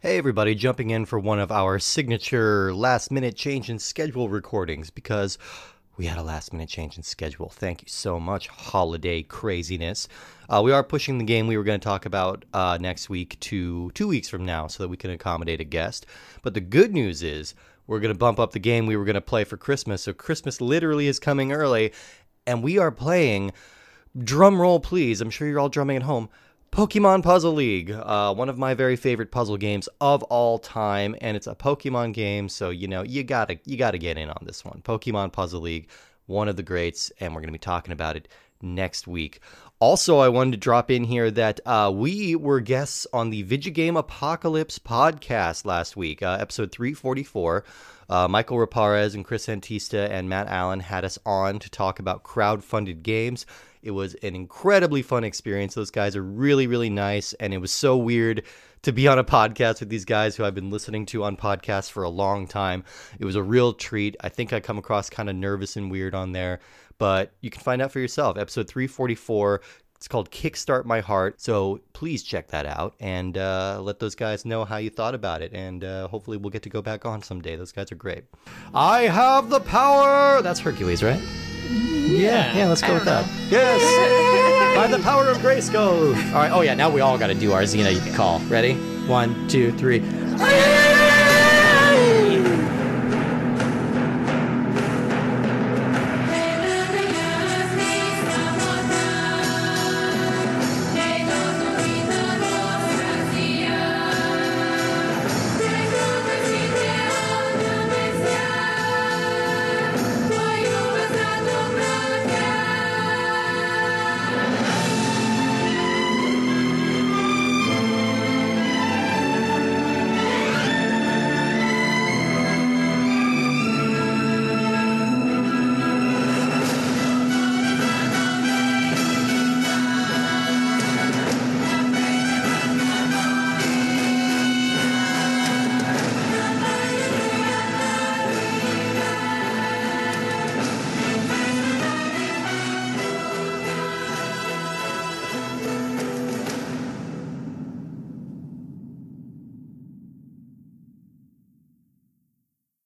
Hey, 0.00 0.18
everybody, 0.18 0.54
jumping 0.54 0.90
in 0.90 1.06
for 1.06 1.18
one 1.18 1.38
of 1.38 1.50
our 1.50 1.78
signature 1.78 2.74
last 2.74 3.10
minute 3.10 3.36
change 3.36 3.70
in 3.70 3.78
schedule 3.78 4.28
recordings 4.28 4.90
because 4.90 5.38
we 5.96 6.04
had 6.04 6.18
a 6.18 6.22
last 6.22 6.52
minute 6.52 6.68
change 6.68 6.98
in 6.98 7.02
schedule. 7.02 7.48
Thank 7.48 7.80
you 7.80 7.88
so 7.88 8.20
much, 8.20 8.48
holiday 8.48 9.22
craziness. 9.22 10.08
Uh, 10.50 10.60
we 10.62 10.72
are 10.72 10.84
pushing 10.84 11.16
the 11.16 11.24
game 11.24 11.46
we 11.46 11.56
were 11.56 11.64
going 11.64 11.80
to 11.80 11.84
talk 11.84 12.04
about 12.04 12.44
uh, 12.52 12.76
next 12.78 13.08
week 13.08 13.40
to 13.40 13.90
two 13.92 14.08
weeks 14.08 14.28
from 14.28 14.44
now 14.44 14.66
so 14.66 14.82
that 14.82 14.90
we 14.90 14.98
can 14.98 15.10
accommodate 15.10 15.62
a 15.62 15.64
guest. 15.64 16.04
But 16.42 16.52
the 16.52 16.60
good 16.60 16.92
news 16.92 17.22
is 17.22 17.54
we're 17.86 18.00
going 18.00 18.12
to 18.12 18.18
bump 18.18 18.38
up 18.38 18.52
the 18.52 18.58
game 18.58 18.86
we 18.86 18.96
were 18.96 19.04
going 19.04 19.14
to 19.14 19.20
play 19.20 19.44
for 19.44 19.56
Christmas. 19.56 20.02
So 20.02 20.12
Christmas 20.12 20.60
literally 20.60 21.06
is 21.06 21.18
coming 21.18 21.52
early, 21.52 21.92
and 22.46 22.62
we 22.62 22.78
are 22.78 22.90
playing 22.90 23.52
drum 24.24 24.60
roll 24.60 24.80
please 24.80 25.20
i'm 25.20 25.28
sure 25.28 25.46
you're 25.46 25.58
all 25.58 25.68
drumming 25.68 25.96
at 25.96 26.02
home 26.02 26.28
pokemon 26.72 27.22
puzzle 27.22 27.52
league 27.52 27.90
uh, 27.90 28.32
one 28.32 28.48
of 28.48 28.56
my 28.56 28.72
very 28.72 28.96
favorite 28.96 29.30
puzzle 29.30 29.58
games 29.58 29.88
of 30.00 30.22
all 30.24 30.58
time 30.58 31.14
and 31.20 31.36
it's 31.36 31.46
a 31.46 31.54
pokemon 31.54 32.14
game 32.14 32.48
so 32.48 32.70
you 32.70 32.88
know 32.88 33.02
you 33.02 33.22
gotta 33.22 33.58
you 33.64 33.76
gotta 33.76 33.98
get 33.98 34.16
in 34.16 34.30
on 34.30 34.42
this 34.42 34.64
one 34.64 34.80
pokemon 34.84 35.30
puzzle 35.30 35.60
league 35.60 35.88
one 36.26 36.48
of 36.48 36.56
the 36.56 36.62
greats 36.62 37.12
and 37.20 37.34
we're 37.34 37.42
gonna 37.42 37.52
be 37.52 37.58
talking 37.58 37.92
about 37.92 38.16
it 38.16 38.26
next 38.62 39.06
week 39.06 39.40
also 39.78 40.18
i 40.18 40.28
wanted 40.28 40.52
to 40.52 40.56
drop 40.56 40.90
in 40.90 41.04
here 41.04 41.30
that 41.30 41.60
uh, 41.66 41.90
we 41.94 42.34
were 42.34 42.60
guests 42.60 43.06
on 43.12 43.30
the 43.30 43.42
Video 43.42 43.72
Game 43.72 43.96
Apocalypse 43.96 44.78
podcast 44.78 45.64
last 45.64 45.96
week 45.96 46.22
uh, 46.22 46.38
episode 46.40 46.72
344 46.72 47.64
uh, 48.08 48.28
Michael 48.28 48.58
Reparaz 48.58 49.14
and 49.14 49.24
Chris 49.24 49.46
Antista 49.46 50.08
and 50.08 50.28
Matt 50.28 50.46
Allen 50.48 50.80
had 50.80 51.04
us 51.04 51.18
on 51.26 51.58
to 51.58 51.68
talk 51.68 51.98
about 51.98 52.22
crowd-funded 52.22 53.02
games. 53.02 53.46
It 53.82 53.90
was 53.90 54.14
an 54.14 54.34
incredibly 54.34 55.02
fun 55.02 55.24
experience. 55.24 55.74
Those 55.74 55.90
guys 55.90 56.16
are 56.16 56.22
really, 56.22 56.66
really 56.66 56.90
nice, 56.90 57.32
and 57.34 57.52
it 57.52 57.58
was 57.58 57.72
so 57.72 57.96
weird 57.96 58.42
to 58.82 58.92
be 58.92 59.08
on 59.08 59.18
a 59.18 59.24
podcast 59.24 59.80
with 59.80 59.88
these 59.88 60.04
guys 60.04 60.36
who 60.36 60.44
I've 60.44 60.54
been 60.54 60.70
listening 60.70 61.06
to 61.06 61.24
on 61.24 61.36
podcasts 61.36 61.90
for 61.90 62.04
a 62.04 62.08
long 62.08 62.46
time. 62.46 62.84
It 63.18 63.24
was 63.24 63.34
a 63.34 63.42
real 63.42 63.72
treat. 63.72 64.16
I 64.20 64.28
think 64.28 64.52
I 64.52 64.60
come 64.60 64.78
across 64.78 65.10
kind 65.10 65.28
of 65.28 65.34
nervous 65.34 65.76
and 65.76 65.90
weird 65.90 66.14
on 66.14 66.32
there, 66.32 66.60
but 66.98 67.32
you 67.40 67.50
can 67.50 67.62
find 67.62 67.82
out 67.82 67.92
for 67.92 68.00
yourself. 68.00 68.36
Episode 68.38 68.68
344. 68.68 69.60
It's 69.96 70.08
called 70.08 70.30
Kickstart 70.30 70.84
My 70.84 71.00
Heart. 71.00 71.40
So 71.40 71.80
please 71.94 72.22
check 72.22 72.48
that 72.48 72.66
out 72.66 72.94
and 73.00 73.36
uh, 73.38 73.80
let 73.80 73.98
those 73.98 74.14
guys 74.14 74.44
know 74.44 74.64
how 74.64 74.76
you 74.76 74.90
thought 74.90 75.14
about 75.14 75.40
it. 75.40 75.52
And 75.52 75.82
uh, 75.84 76.08
hopefully 76.08 76.36
we'll 76.36 76.50
get 76.50 76.62
to 76.64 76.68
go 76.68 76.82
back 76.82 77.06
on 77.06 77.22
someday. 77.22 77.56
Those 77.56 77.72
guys 77.72 77.90
are 77.90 77.96
great. 77.96 78.24
I 78.74 79.02
have 79.02 79.48
the 79.48 79.60
power. 79.60 80.42
That's 80.42 80.60
Hercules, 80.60 81.02
right? 81.02 81.20
Yeah, 81.68 82.56
yeah, 82.56 82.68
let's 82.68 82.82
go 82.82 82.94
with 82.94 83.04
that. 83.06 83.26
Yes! 83.50 84.76
By 84.76 84.86
the 84.86 85.02
power 85.02 85.28
of 85.28 85.40
grace 85.40 85.68
Grayskull! 85.68 86.14
All 86.28 86.34
right, 86.34 86.50
oh 86.52 86.60
yeah, 86.60 86.74
now 86.74 86.88
we 86.88 87.00
all 87.00 87.18
got 87.18 87.28
to 87.28 87.34
do 87.34 87.52
our 87.52 87.62
Xena 87.62 88.14
call. 88.14 88.38
Ready? 88.40 88.74
One, 89.06 89.48
two, 89.48 89.72
three. 89.72 90.00